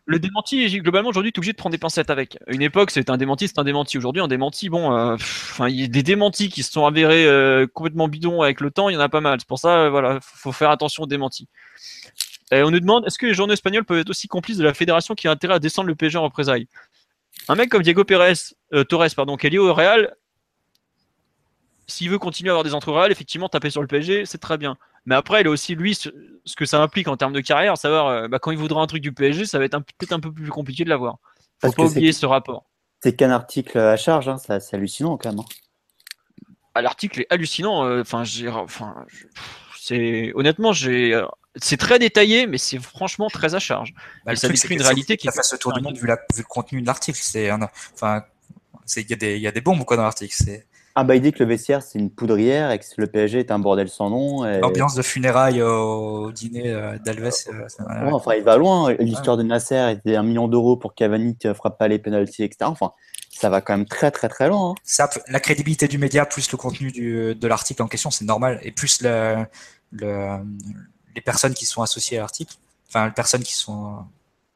Le 0.06 0.18
démenti, 0.18 0.66
globalement, 0.80 1.10
aujourd'hui, 1.10 1.30
tu 1.30 1.36
es 1.36 1.40
obligé 1.40 1.52
de 1.52 1.56
prendre 1.58 1.72
des 1.72 1.78
pincettes 1.78 2.10
avec. 2.10 2.36
À 2.48 2.52
une 2.52 2.62
époque, 2.62 2.90
c'était 2.90 3.10
un 3.12 3.16
démenti, 3.18 3.46
c'est 3.46 3.58
un 3.60 3.64
démenti. 3.64 3.98
Aujourd'hui, 3.98 4.20
un 4.20 4.26
démenti, 4.26 4.68
bon, 4.68 4.92
euh, 4.96 5.14
pff, 5.16 5.60
il 5.68 5.80
y 5.80 5.84
a 5.84 5.86
des 5.86 6.02
démentis 6.02 6.48
qui 6.48 6.62
se 6.64 6.72
sont 6.72 6.86
avérés 6.86 7.24
euh, 7.26 7.66
complètement 7.72 8.08
bidons 8.08 8.42
avec 8.42 8.60
le 8.60 8.70
temps, 8.72 8.88
il 8.88 8.94
y 8.94 8.96
en 8.96 9.00
a 9.00 9.08
pas 9.08 9.20
mal. 9.20 9.38
C'est 9.40 9.46
pour 9.46 9.60
ça, 9.60 9.76
euh, 9.82 9.90
voilà, 9.90 10.18
faut 10.22 10.50
faire 10.50 10.70
attention 10.70 11.04
aux 11.04 11.06
démentis. 11.06 11.48
Et 12.52 12.62
on 12.62 12.70
nous 12.70 12.80
demande, 12.80 13.06
est-ce 13.06 13.18
que 13.18 13.26
les 13.26 13.34
journaux 13.34 13.54
espagnols 13.54 13.84
peuvent 13.84 13.98
être 13.98 14.10
aussi 14.10 14.28
complices 14.28 14.58
de 14.58 14.64
la 14.64 14.74
fédération 14.74 15.14
qui 15.14 15.26
a 15.26 15.30
intérêt 15.30 15.54
à 15.54 15.58
descendre 15.58 15.88
le 15.88 15.94
PSG 15.94 16.18
en 16.18 16.22
représailles? 16.24 16.68
Un 17.48 17.54
mec 17.54 17.70
comme 17.70 17.82
Diego 17.82 18.04
Pérez, 18.04 18.34
euh, 18.74 18.84
Torres, 18.84 19.08
pardon, 19.16 19.36
qui 19.36 19.46
est 19.46 19.50
lié 19.50 19.58
au 19.58 19.72
Real, 19.72 20.14
s'il 21.86 22.10
veut 22.10 22.18
continuer 22.18 22.50
à 22.50 22.52
avoir 22.52 22.62
des 22.64 22.74
entres 22.74 22.92
Real, 22.92 23.10
effectivement, 23.10 23.48
taper 23.48 23.70
sur 23.70 23.80
le 23.80 23.86
PSG, 23.88 24.26
c'est 24.26 24.38
très 24.38 24.58
bien. 24.58 24.76
Mais 25.06 25.14
après, 25.14 25.40
il 25.40 25.46
a 25.46 25.50
aussi, 25.50 25.74
lui, 25.74 25.94
ce, 25.94 26.10
ce 26.44 26.54
que 26.54 26.66
ça 26.66 26.80
implique 26.80 27.08
en 27.08 27.16
termes 27.16 27.32
de 27.32 27.40
carrière, 27.40 27.76
savoir, 27.78 28.06
euh, 28.08 28.28
bah, 28.28 28.38
quand 28.38 28.50
il 28.50 28.58
voudra 28.58 28.82
un 28.82 28.86
truc 28.86 29.02
du 29.02 29.12
PSG, 29.12 29.46
ça 29.46 29.58
va 29.58 29.64
être 29.64 29.78
peut-être 29.98 30.12
un 30.12 30.20
peu 30.20 30.30
plus 30.30 30.50
compliqué 30.50 30.84
de 30.84 30.90
l'avoir. 30.90 31.14
Faut 31.14 31.58
Parce 31.62 31.74
pas 31.74 31.84
oublier 31.84 32.12
ce 32.12 32.26
rapport. 32.26 32.66
C'est 33.02 33.16
qu'un 33.16 33.30
article 33.30 33.78
à 33.78 33.96
charge, 33.96 34.28
hein, 34.28 34.36
c'est 34.38 34.74
hallucinant 34.74 35.16
quand 35.16 35.30
même. 35.30 35.40
hein. 35.40 35.44
Ah, 36.74 36.82
L'article 36.82 37.22
est 37.22 37.26
hallucinant. 37.30 37.84
euh, 37.84 38.02
Enfin, 38.02 38.24
j'ai, 38.24 38.48
enfin, 38.48 39.04
c'est 39.78 40.32
honnêtement, 40.34 40.72
j'ai, 40.72 41.20
c'est 41.56 41.76
très 41.76 41.98
détaillé, 41.98 42.46
mais 42.46 42.58
c'est 42.58 42.78
franchement 42.78 43.28
très 43.28 43.54
à 43.54 43.58
charge. 43.58 43.94
Bah, 44.24 44.32
le 44.32 44.36
ça 44.36 44.48
truc, 44.48 44.56
décrit 44.56 44.68
c'est 44.68 44.74
une 44.74 44.82
réalité 44.82 45.16
qui 45.16 45.26
ça 45.26 45.32
est 45.32 45.36
fasse 45.36 45.52
le 45.52 45.58
tour 45.58 45.72
du 45.72 45.80
monde 45.82 45.96
vu, 45.98 46.06
la, 46.06 46.16
vu 46.34 46.38
le 46.38 46.44
contenu 46.44 46.80
de 46.80 46.86
l'article. 46.86 47.18
C'est 47.22 47.50
un- 47.50 47.68
enfin, 47.94 48.24
c'est 48.86 49.02
il 49.02 49.10
y 49.10 49.12
a 49.12 49.16
des 49.16 49.36
il 49.36 49.42
y 49.42 49.46
a 49.46 49.52
des 49.52 49.60
bombes 49.60 49.84
quoi 49.84 49.96
dans 49.96 50.02
l'article. 50.04 50.34
C'est 50.36 50.66
Ah 50.94 51.04
bah 51.04 51.14
il 51.14 51.22
dit 51.22 51.32
que 51.32 51.38
le 51.42 51.48
vestiaire 51.48 51.82
c'est 51.82 51.98
une 51.98 52.10
poudrière 52.10 52.70
et 52.70 52.78
que 52.78 52.84
le 52.96 53.06
PSG 53.06 53.40
est 53.40 53.50
un 53.50 53.58
bordel 53.58 53.88
sans 53.88 54.08
nom. 54.10 54.46
Et... 54.46 54.60
l'ambiance 54.60 54.94
de 54.94 55.02
funérailles 55.02 55.62
au, 55.62 56.24
au 56.26 56.32
dîner 56.32 56.70
euh, 56.70 56.98
d'Alves. 57.04 57.24
euh, 57.24 57.30
ça- 57.68 57.84
Ouais, 57.84 58.12
enfin 58.12 58.34
il 58.34 58.42
va 58.44 58.56
loin. 58.56 58.92
L'histoire 58.98 59.36
de 59.36 59.42
Nasser 59.42 59.90
était 59.92 60.16
un 60.16 60.22
million 60.22 60.48
d'euros 60.48 60.76
pour 60.76 60.94
Cavani 60.94 61.36
qui 61.36 61.52
frappe 61.54 61.78
pas 61.78 61.88
les 61.88 61.98
penalties, 61.98 62.44
etc. 62.44 62.58
Enfin 62.70 62.92
ça 63.30 63.48
va 63.50 63.60
quand 63.60 63.76
même 63.76 63.86
très 63.86 64.10
très 64.10 64.28
très 64.28 64.48
loin. 64.48 64.70
hein. 64.70 64.74
ça, 64.84 65.08
la 65.28 65.40
crédibilité 65.40 65.88
du 65.88 65.98
média 65.98 66.24
plus 66.26 66.50
le 66.52 66.56
contenu 66.58 66.92
du, 66.92 67.34
de 67.34 67.46
l'article 67.48 67.82
en 67.82 67.88
question, 67.88 68.10
c'est 68.10 68.24
normal. 68.24 68.58
Et 68.62 68.70
plus 68.72 69.02
le, 69.02 69.44
le, 69.90 70.38
les 71.14 71.20
personnes 71.20 71.54
qui 71.54 71.66
sont 71.66 71.82
associées 71.82 72.18
à 72.18 72.20
l'article, 72.22 72.54
enfin 72.88 73.06
les 73.06 73.12
personnes 73.12 73.42
qui 73.42 73.54
sont 73.54 73.86
euh, 73.86 74.00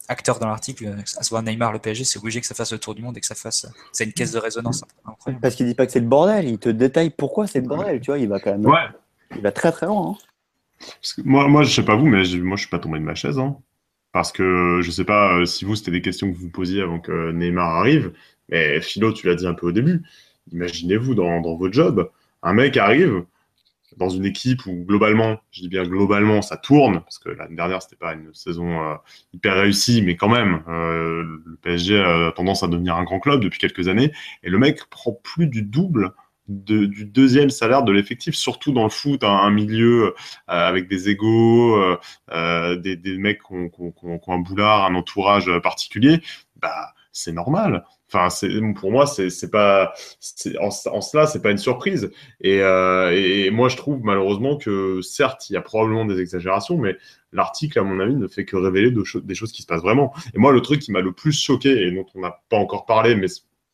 acteurs 0.08 0.38
dans 0.38 0.48
l'article, 0.48 0.86
euh, 0.86 0.96
ça 1.04 1.22
soit 1.22 1.42
Neymar, 1.42 1.72
le 1.72 1.78
PSG, 1.78 2.04
c'est 2.04 2.18
obligé 2.18 2.40
que 2.40 2.46
ça 2.46 2.54
fasse 2.54 2.72
le 2.72 2.78
tour 2.78 2.94
du 2.94 3.02
monde 3.02 3.16
et 3.16 3.20
que 3.20 3.26
ça 3.26 3.34
fasse, 3.34 3.66
c'est 3.92 4.04
une 4.04 4.12
caisse 4.12 4.32
de 4.32 4.38
résonance 4.38 4.84
incroyable. 5.04 5.40
Parce 5.40 5.54
qu'il 5.54 5.66
dit 5.66 5.74
pas 5.74 5.86
que 5.86 5.92
c'est 5.92 6.00
le 6.00 6.06
bordel, 6.06 6.48
il 6.48 6.58
te 6.58 6.68
détaille 6.68 7.10
pourquoi 7.10 7.46
c'est 7.46 7.60
le 7.60 7.66
bordel. 7.68 8.00
Tu 8.00 8.10
vois, 8.10 8.18
il 8.18 8.28
va 8.28 8.38
quand 8.40 8.52
même. 8.52 8.66
Ouais. 8.66 8.86
Il 9.34 9.40
va 9.42 9.52
très 9.52 9.72
très 9.72 9.86
loin. 9.86 10.12
hein. 10.12 10.16
Parce 11.00 11.14
que 11.14 11.22
moi, 11.24 11.48
moi, 11.48 11.62
je 11.62 11.72
sais 11.74 11.84
pas 11.84 11.96
vous, 11.96 12.06
mais 12.06 12.24
je- 12.24 12.38
moi, 12.38 12.56
je 12.56 12.62
suis 12.62 12.70
pas 12.70 12.78
tombé 12.78 12.98
de 12.98 13.04
ma 13.04 13.14
chaise. 13.14 13.38
hein. 13.38 13.56
Parce 14.12 14.30
que 14.32 14.80
je 14.82 14.90
sais 14.90 15.04
pas 15.04 15.44
si 15.46 15.64
vous, 15.64 15.74
c'était 15.76 15.90
des 15.90 16.00
questions 16.02 16.30
que 16.32 16.36
vous 16.38 16.48
posiez 16.48 16.80
avant 16.82 17.00
que 17.00 17.32
Neymar 17.32 17.76
arrive, 17.76 18.12
mais 18.48 18.80
Philo, 18.80 19.12
tu 19.12 19.26
l'as 19.26 19.34
dit 19.34 19.46
un 19.46 19.54
peu 19.54 19.66
au 19.66 19.72
début. 19.72 20.02
Imaginez-vous 20.52 21.14
dans, 21.14 21.40
dans 21.40 21.56
votre 21.56 21.74
job, 21.74 22.10
un 22.42 22.52
mec 22.54 22.76
arrive, 22.76 23.24
dans 23.96 24.08
une 24.08 24.24
équipe 24.24 24.66
où 24.66 24.84
globalement, 24.84 25.38
je 25.50 25.62
dis 25.62 25.68
bien 25.68 25.84
globalement, 25.84 26.42
ça 26.42 26.56
tourne, 26.56 27.00
parce 27.00 27.18
que 27.18 27.30
l'année 27.30 27.56
dernière, 27.56 27.82
c'était 27.82 27.96
pas 27.96 28.12
une 28.12 28.32
saison 28.34 28.82
euh, 28.82 28.94
hyper 29.32 29.54
réussie, 29.54 30.02
mais 30.02 30.16
quand 30.16 30.28
même, 30.28 30.62
euh, 30.68 31.22
le 31.44 31.56
PSG 31.62 31.98
a 31.98 32.32
tendance 32.32 32.62
à 32.62 32.68
devenir 32.68 32.96
un 32.96 33.04
grand 33.04 33.20
club 33.20 33.40
depuis 33.40 33.58
quelques 33.58 33.88
années, 33.88 34.12
et 34.42 34.50
le 34.50 34.58
mec 34.58 34.84
prend 34.90 35.12
plus 35.12 35.46
du 35.46 35.62
double 35.62 36.12
du 36.48 37.04
deuxième 37.04 37.50
salaire 37.50 37.82
de 37.82 37.90
l'effectif, 37.90 38.36
surtout 38.36 38.70
dans 38.70 38.84
le 38.84 38.88
foot, 38.88 39.24
un 39.24 39.50
milieu 39.50 40.04
euh, 40.04 40.12
avec 40.46 40.86
des 40.86 41.08
égaux, 41.08 41.76
des, 42.30 43.16
mecs 43.18 43.42
qui 43.42 43.52
ont, 43.52 43.68
qui 43.68 44.04
ont, 44.04 44.20
un 44.28 44.38
boulard, 44.38 44.84
un 44.84 44.94
entourage 44.94 45.50
particulier, 45.60 46.20
bah 46.54 46.94
c'est 47.10 47.32
normal. 47.32 47.84
Enfin, 48.12 48.28
pour 48.76 48.92
moi, 48.92 49.06
c'est 49.06 49.50
pas 49.50 49.92
en, 50.60 50.68
en, 50.68 51.00
cela, 51.00 51.26
c'est 51.26 51.42
pas 51.42 51.50
une 51.50 51.58
surprise. 51.58 52.10
Euh, 52.44 53.10
et, 53.10 53.50
moi, 53.50 53.68
je 53.68 53.76
trouve 53.76 54.00
malheureusement 54.04 54.56
que 54.56 55.00
certes, 55.02 55.50
il 55.50 55.54
y 55.54 55.56
a 55.56 55.60
probablement 55.60 56.04
des 56.04 56.20
exagérations, 56.20 56.78
mais 56.78 56.96
l'article, 57.32 57.78
à 57.80 57.82
mon 57.82 57.98
avis, 57.98 58.14
ne 58.14 58.28
fait 58.28 58.44
que 58.44 58.56
révéler 58.56 58.92
des 58.92 59.34
choses 59.34 59.52
qui 59.52 59.62
se 59.62 59.66
passent 59.66 59.82
vraiment. 59.82 60.14
Et 60.34 60.38
moi, 60.38 60.52
le 60.52 60.60
truc 60.60 60.80
qui 60.80 60.92
m'a 60.92 61.00
le 61.00 61.12
plus 61.12 61.32
choqué 61.32 61.70
et 61.82 61.90
dont 61.90 62.06
on 62.14 62.20
n'a 62.20 62.42
pas 62.48 62.58
encore 62.58 62.86
parlé, 62.86 63.16
mais 63.16 63.26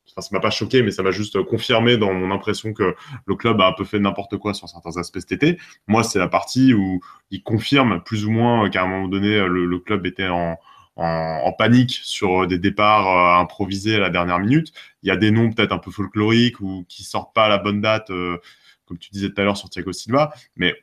enfin, 0.08 0.22
ça 0.22 0.28
m'a 0.32 0.40
pas 0.40 0.50
choqué, 0.50 0.82
mais 0.82 0.92
ça 0.92 1.02
m'a 1.02 1.10
juste 1.10 1.42
confirmé 1.42 1.98
dans 1.98 2.14
mon 2.14 2.30
impression 2.30 2.72
que 2.72 2.94
le 3.26 3.34
club 3.34 3.60
a 3.60 3.66
un 3.68 3.72
peu 3.72 3.84
fait 3.84 3.98
n'importe 3.98 4.38
quoi 4.38 4.54
sur 4.54 4.66
certains 4.66 4.96
aspects 4.96 5.20
cet 5.20 5.32
été. 5.32 5.58
Moi, 5.88 6.04
c'est 6.04 6.18
la 6.18 6.28
partie 6.28 6.72
où 6.72 7.00
il 7.30 7.42
confirme 7.42 8.02
plus 8.02 8.24
ou 8.24 8.30
moins 8.30 8.70
qu'à 8.70 8.82
un 8.82 8.86
moment 8.86 9.08
donné, 9.08 9.46
le 9.46 9.78
club 9.78 10.06
était 10.06 10.28
en 10.28 10.56
en, 10.96 11.52
panique 11.52 12.00
sur 12.02 12.42
euh, 12.42 12.46
des 12.46 12.58
départs 12.58 13.08
euh, 13.08 13.40
improvisés 13.40 13.96
à 13.96 14.00
la 14.00 14.10
dernière 14.10 14.38
minute. 14.38 14.72
Il 15.02 15.08
y 15.08 15.10
a 15.10 15.16
des 15.16 15.30
noms 15.30 15.52
peut-être 15.52 15.72
un 15.72 15.78
peu 15.78 15.90
folkloriques 15.90 16.60
ou 16.60 16.84
qui 16.88 17.04
sortent 17.04 17.34
pas 17.34 17.46
à 17.46 17.48
la 17.48 17.58
bonne 17.58 17.80
date, 17.80 18.10
euh, 18.10 18.38
comme 18.86 18.98
tu 18.98 19.10
disais 19.10 19.30
tout 19.30 19.40
à 19.40 19.44
l'heure 19.44 19.56
sur 19.56 19.70
Thiago 19.70 19.92
Silva, 19.92 20.32
mais 20.56 20.74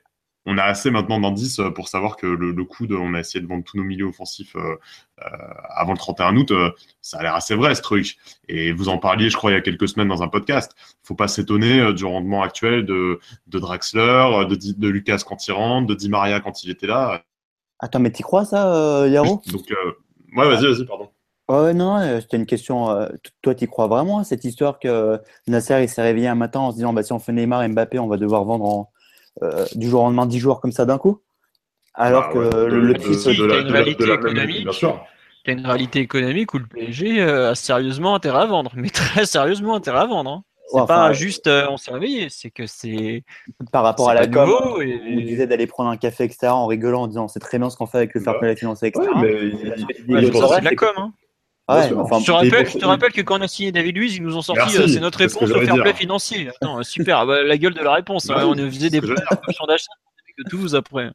on 0.45 0.57
a 0.57 0.63
assez 0.63 0.89
maintenant 0.89 1.19
d'indices 1.19 1.61
pour 1.75 1.89
savoir 1.89 2.15
que 2.15 2.25
le, 2.25 2.63
coup 2.63 2.87
de, 2.87 2.95
on 2.95 3.13
a 3.13 3.19
essayé 3.19 3.39
de 3.39 3.47
vendre 3.47 3.63
tous 3.63 3.77
nos 3.77 3.83
milieux 3.83 4.05
offensifs 4.05 4.55
avant 5.69 5.91
le 5.91 5.97
31 5.97 6.37
août, 6.37 6.51
ça 7.01 7.19
a 7.19 7.23
l'air 7.23 7.35
assez 7.35 7.53
vrai 7.53 7.75
ce 7.75 7.81
truc. 7.81 8.17
Et 8.47 8.71
vous 8.71 8.89
en 8.89 8.97
parliez, 8.97 9.29
je 9.29 9.37
crois, 9.37 9.51
il 9.51 9.55
y 9.55 9.57
a 9.57 9.61
quelques 9.61 9.89
semaines 9.89 10.07
dans 10.07 10.23
un 10.23 10.27
podcast. 10.27 10.75
Faut 11.03 11.13
pas 11.13 11.27
s'étonner 11.27 11.93
du 11.93 12.05
rendement 12.05 12.41
actuel 12.41 12.85
de, 12.85 13.19
de 13.45 13.59
Draxler, 13.59 14.47
de, 14.49 14.55
de 14.55 14.87
Lucas 14.87 15.21
quand 15.27 15.45
il 15.47 15.51
rentre, 15.51 15.87
de 15.87 15.93
Di 15.93 16.09
Maria 16.09 16.39
quand 16.39 16.63
il 16.63 16.71
était 16.71 16.87
là. 16.87 17.21
Attends, 17.79 17.99
mais 17.99 18.11
t'y 18.11 18.23
crois 18.23 18.43
ça, 18.43 19.07
Yaro? 19.07 19.41
Donc, 19.47 19.71
euh, 19.71 19.93
ouais, 20.35 20.47
vas-y, 20.47 20.65
vas-y, 20.65 20.85
pardon. 20.85 21.09
Ouais, 21.47 21.73
non, 21.73 21.97
euh, 21.97 22.19
c'était 22.21 22.37
une 22.37 22.45
question. 22.45 22.91
Euh, 22.91 23.07
toi, 23.41 23.55
t'y 23.55 23.67
crois 23.67 23.87
vraiment 23.87 24.23
cette 24.23 24.45
histoire 24.45 24.77
que 24.79 25.19
Nasser 25.47 25.81
il 25.81 25.89
s'est 25.89 26.01
réveillé 26.01 26.27
un 26.27 26.35
matin 26.35 26.59
en 26.59 26.71
se 26.71 26.75
disant 26.75 26.93
bah, 26.93 27.01
si 27.01 27.11
on 27.11 27.19
fait 27.19 27.31
Neymar 27.31 27.63
et 27.63 27.67
Mbappé, 27.67 27.97
on 27.97 28.07
va 28.07 28.17
devoir 28.17 28.43
vendre 28.43 28.87
du 29.75 29.89
jour 29.89 30.01
au 30.01 30.05
lendemain 30.05 30.25
10 30.25 30.37
jours 30.37 30.59
comme 30.59 30.71
ça 30.71 30.85
d'un 30.85 30.97
coup? 30.97 31.21
Alors 31.95 32.27
bah, 32.27 32.33
que 32.33 32.65
le. 32.65 32.93
De, 32.93 33.63
une 33.63 33.71
réalité 33.71 34.13
économique. 34.13 34.63
Bien 34.63 34.71
sûr. 34.71 35.03
T'as 35.45 35.53
une 35.53 35.65
réalité 35.65 35.99
économique 35.99 36.53
où 36.53 36.59
le 36.59 36.67
PSG 36.67 37.21
a 37.21 37.55
sérieusement 37.55 38.13
intérêt 38.13 38.41
à 38.41 38.45
vendre, 38.45 38.71
mais 38.75 38.89
très 38.89 39.25
sérieusement 39.25 39.75
intérêt 39.75 39.99
à 39.99 40.05
vendre. 40.05 40.29
Hein. 40.31 40.43
C'est 40.71 40.87
pas 40.87 41.13
juste 41.13 41.47
euh, 41.47 41.67
on 41.69 41.77
s'est 41.77 41.91
réveillé, 41.91 42.27
c'est 42.29 42.51
que 42.51 42.67
c'est. 42.67 43.23
Par 43.71 43.83
rapport 43.83 44.09
à 44.09 44.13
la 44.13 44.27
com, 44.27 44.49
on 44.49 45.21
disait 45.21 45.47
d'aller 45.47 45.67
prendre 45.67 45.89
un 45.89 45.97
café, 45.97 46.25
etc., 46.25 46.47
en 46.47 46.67
rigolant, 46.67 47.03
en 47.03 47.07
disant 47.07 47.27
c'est 47.27 47.39
très 47.39 47.57
bien 47.57 47.69
ce 47.69 47.77
qu'on 47.77 47.87
fait 47.87 47.97
avec 47.97 48.13
le 48.13 48.21
fair 48.21 48.39
play 48.39 48.55
financier, 48.55 48.89
etc. 48.89 49.07
Ouais, 49.15 49.51
mais 50.07 50.25
c'est 50.25 50.31
de 50.31 50.65
la 50.65 50.75
com. 50.75 50.89
Hein. 50.97 51.13
Ouais, 51.69 51.93
enfin, 51.93 52.19
je, 52.19 52.25
te 52.25 52.31
rappelle, 52.31 52.67
je 52.67 52.77
te 52.79 52.85
rappelle 52.85 53.11
que 53.11 53.21
quand 53.21 53.37
on 53.37 53.43
a 53.43 53.47
signé 53.47 53.71
David 53.71 53.95
Luiz, 53.95 54.15
ils 54.15 54.23
nous 54.23 54.35
ont 54.35 54.41
sorti 54.41 54.75
euh, 54.77 54.87
c'est 54.87 54.99
notre 54.99 55.19
réponse 55.19 55.51
au 55.51 55.61
fair 55.61 55.75
play 55.75 55.93
financier. 55.93 56.49
Attends, 56.49 56.81
super, 56.83 57.27
bah, 57.27 57.43
la 57.43 57.57
gueule 57.57 57.75
de 57.75 57.81
la 57.81 57.93
réponse. 57.93 58.29
Hein. 58.29 58.43
on 58.43 58.55
faisait 58.55 58.89
des 58.89 59.01
sondages 59.55 59.85
que 60.37 60.49
tous 60.49 60.73
après. 60.73 61.11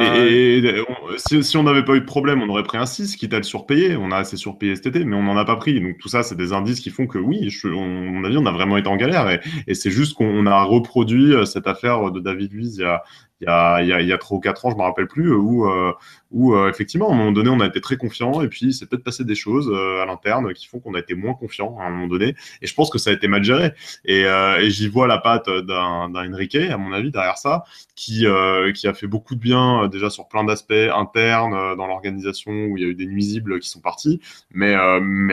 Et, 0.00 0.84
si, 1.16 1.56
on 1.56 1.62
n'avait 1.62 1.84
pas 1.84 1.94
eu 1.94 2.00
de 2.00 2.04
problème, 2.04 2.42
on 2.42 2.48
aurait 2.48 2.62
pris 2.62 2.78
un 2.78 2.86
6, 2.86 3.16
quitte 3.16 3.34
à 3.34 3.38
le 3.38 3.42
surpayer. 3.42 3.96
On 3.96 4.10
a 4.10 4.16
assez 4.16 4.36
surpayé 4.36 4.76
cet 4.76 4.86
été, 4.86 5.04
mais 5.04 5.16
on 5.16 5.22
n'en 5.22 5.36
a 5.36 5.44
pas 5.44 5.56
pris. 5.56 5.80
Donc 5.80 5.98
tout 5.98 6.08
ça, 6.08 6.22
c'est 6.22 6.36
des 6.36 6.52
indices 6.52 6.80
qui 6.80 6.90
font 6.90 7.06
que 7.06 7.18
oui, 7.18 7.50
je, 7.50 7.68
on, 7.68 7.86
mon 7.86 8.24
avis, 8.24 8.36
on 8.38 8.46
a 8.46 8.52
vraiment 8.52 8.76
été 8.76 8.88
en 8.88 8.96
galère. 8.96 9.28
Et, 9.30 9.40
et 9.66 9.74
c'est 9.74 9.90
juste 9.90 10.14
qu'on 10.14 10.46
a 10.46 10.62
reproduit 10.64 11.32
euh, 11.32 11.44
cette 11.44 11.66
affaire 11.66 12.10
de 12.10 12.20
David 12.20 12.52
Luiz 12.52 12.76
il 12.76 12.82
y 12.82 12.84
a, 12.84 13.02
il 13.40 13.44
y 13.44 13.48
a, 13.48 13.82
il 13.82 13.88
y 13.88 13.92
a, 13.92 14.00
il 14.00 14.08
y 14.08 14.12
a 14.12 14.18
3 14.18 14.38
ou 14.38 14.40
4 14.40 14.66
ans, 14.66 14.70
je 14.70 14.76
me 14.76 14.82
rappelle 14.82 15.06
plus, 15.06 15.32
où, 15.32 15.68
euh, 15.68 15.92
où 16.32 16.54
euh, 16.54 16.68
effectivement, 16.68 17.08
à 17.10 17.12
un 17.12 17.16
moment 17.16 17.32
donné, 17.32 17.50
on 17.50 17.60
a 17.60 17.66
été 17.66 17.80
très 17.80 17.96
confiant 17.96 18.42
et 18.42 18.48
puis 18.48 18.72
c'est 18.72 18.86
peut-être 18.86 19.04
passé 19.04 19.24
des 19.24 19.36
choses 19.36 19.70
euh, 19.72 20.02
à 20.02 20.06
l'interne 20.06 20.52
qui 20.54 20.66
font 20.66 20.80
qu'on 20.80 20.94
a 20.94 20.98
été 20.98 21.14
moins 21.14 21.34
confiant 21.34 21.76
à 21.78 21.84
un 21.84 21.90
moment 21.90 22.08
donné. 22.08 22.34
Et 22.62 22.66
je 22.66 22.74
pense 22.74 22.90
que 22.90 22.98
ça 22.98 23.10
a 23.10 23.12
été 23.12 23.28
mal 23.28 23.44
géré. 23.44 23.72
Et, 24.04 24.26
j'y 24.70 24.88
vois 24.88 25.06
la 25.06 25.18
patte 25.18 25.48
d'un 25.48 26.12
Enrique, 26.14 26.56
à 26.56 26.76
mon 26.76 26.92
avis, 26.92 27.10
derrière 27.10 27.38
ça, 27.38 27.64
qui, 27.94 28.26
a 28.26 28.94
fait 28.94 29.06
beaucoup 29.06 29.34
de 29.34 29.40
bien 29.40 29.88
déjà 29.88 30.10
sur 30.10 30.28
plein 30.28 30.44
d'aspects 30.44 30.72
internes 30.72 31.76
dans 31.76 31.86
l'organisation 31.86 32.52
où 32.52 32.76
il 32.76 32.82
y 32.82 32.86
a 32.86 32.88
eu 32.88 32.94
des 32.94 33.06
nuisibles 33.06 33.60
qui 33.60 33.68
sont 33.68 33.80
partis. 33.80 34.20
Mais, 34.50 34.74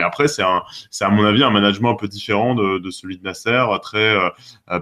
après, 0.02 0.28
c'est 0.28 0.42
à 0.42 1.10
mon 1.10 1.24
avis 1.24 1.42
un 1.42 1.50
management 1.50 1.90
un 1.90 1.96
peu 1.96 2.08
différent 2.08 2.54
de, 2.54 2.78
de 2.78 2.90
celui 2.90 3.18
de 3.18 3.24
Nasser, 3.24 3.64
très 3.82 4.16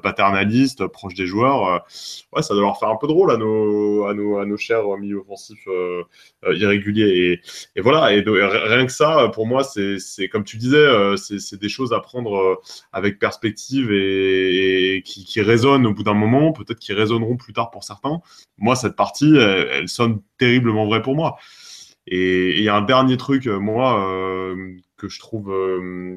paternaliste, 0.03 0.87
proche 0.87 1.15
des 1.15 1.27
joueurs. 1.27 1.85
ouais, 2.33 2.43
ça 2.43 2.55
doit 2.55 2.63
leur 2.63 2.79
faire 2.79 2.91
un 2.91 2.97
peu 2.97 3.09
de 3.09 3.14
à 3.31 3.37
nos, 3.37 4.57
chers 4.57 4.85
milieux 4.99 5.21
offensifs 5.21 5.67
euh, 5.69 6.03
euh, 6.45 6.57
irréguliers. 6.57 7.41
Et, 7.77 7.81
voilà, 7.81 8.13
et, 8.13 8.23
rien 8.27 8.87
que 8.87 8.93
ça, 8.93 9.31
pour 9.33 9.47
moi, 9.47 9.65
c'est 9.65 10.29
comme 10.29 10.45
tu 10.45 10.57
disais, 10.57 10.77
euh, 10.77 11.17
c'est 11.17 11.61
des 11.61 11.69
choses 11.69 11.93
à 11.93 12.01
prendre 12.01 12.61
avec 12.93 13.19
perspective 13.19 13.91
et, 13.93 15.03
qui, 15.05 15.25
qui, 15.25 15.41
résonnent 15.41 15.87
au 15.87 15.95
bout 15.95 16.03
d'un 16.03 16.15
moment, 16.15 16.53
peut-être 16.53 16.79
qui 16.79 16.93
résonneront 16.93 17.37
plus 17.37 17.53
tard 17.53 17.71
pour 17.71 17.85
certains. 17.85 18.21
Moi, 18.59 18.77
cette 18.77 18.97
partie, 18.97 19.37
elle, 19.37 19.89
sonne 19.89 20.21
terriblement 20.39 20.87
vraie 20.87 21.03
pour 21.03 21.15
moi. 21.15 21.37
Et 22.07 22.59
il 22.59 22.63
y 22.63 22.69
a 22.69 22.75
un 22.77 22.83
dernier 22.83 23.17
truc, 23.17 23.47
moi, 23.47 24.55
que 24.99 25.09
je 25.09 25.19
trouve 25.19 25.53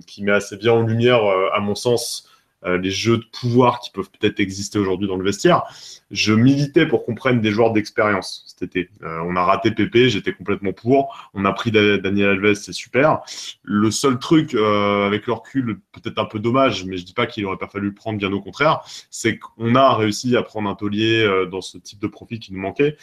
qui 0.06 0.24
met 0.24 0.34
assez 0.34 0.58
bien 0.58 0.74
en 0.74 0.82
lumière, 0.82 1.24
à 1.54 1.60
mon 1.60 1.76
sens, 1.76 2.30
euh, 2.66 2.78
les 2.78 2.90
jeux 2.90 3.18
de 3.18 3.26
pouvoir 3.40 3.80
qui 3.80 3.92
peuvent 3.92 4.10
peut-être 4.10 4.40
exister 4.40 4.80
aujourd'hui 4.80 5.08
dans 5.08 5.16
le 5.16 5.24
vestiaire. 5.24 5.64
Je 6.10 6.34
militais 6.34 6.88
pour 6.88 7.06
qu'on 7.06 7.14
prenne 7.14 7.40
des 7.40 7.52
joueurs 7.52 7.72
d'expérience 7.72 8.44
cet 8.48 8.64
été. 8.64 8.90
Euh, 9.04 9.20
on 9.26 9.36
a 9.36 9.44
raté 9.44 9.70
Pépé, 9.70 10.10
j'étais 10.10 10.34
complètement 10.34 10.74
pour. 10.74 11.16
On 11.36 11.46
a 11.46 11.54
pris 11.54 11.72
Daniel 11.72 12.30
Alves, 12.30 12.56
c'est 12.56 12.74
super. 12.74 13.20
Le 13.62 13.92
seul 13.92 14.18
truc 14.18 14.56
euh, 14.56 15.06
avec 15.06 15.28
le 15.28 15.34
recul, 15.34 15.80
peut-être 15.92 16.18
un 16.18 16.26
peu 16.26 16.40
dommage, 16.40 16.86
mais 16.86 16.98
je 16.98 17.06
dis 17.06 17.14
pas 17.14 17.28
qu'il 17.28 17.46
aurait 17.46 17.58
pas 17.58 17.68
fallu 17.68 17.90
le 17.90 17.94
prendre, 17.94 18.18
bien 18.18 18.32
au 18.34 18.42
contraire, 18.42 18.82
c'est 19.12 19.38
qu'on 19.38 19.76
a 19.76 19.96
réussi 19.96 20.36
à 20.36 20.42
prendre 20.42 20.68
un 20.68 20.76
taulier 20.76 21.28
dans 21.52 21.62
ce 21.62 21.78
type 21.78 22.00
de 22.00 22.08
profil 22.08 22.40
qui 22.40 22.54
nous 22.54 22.60
manquait 22.60 22.98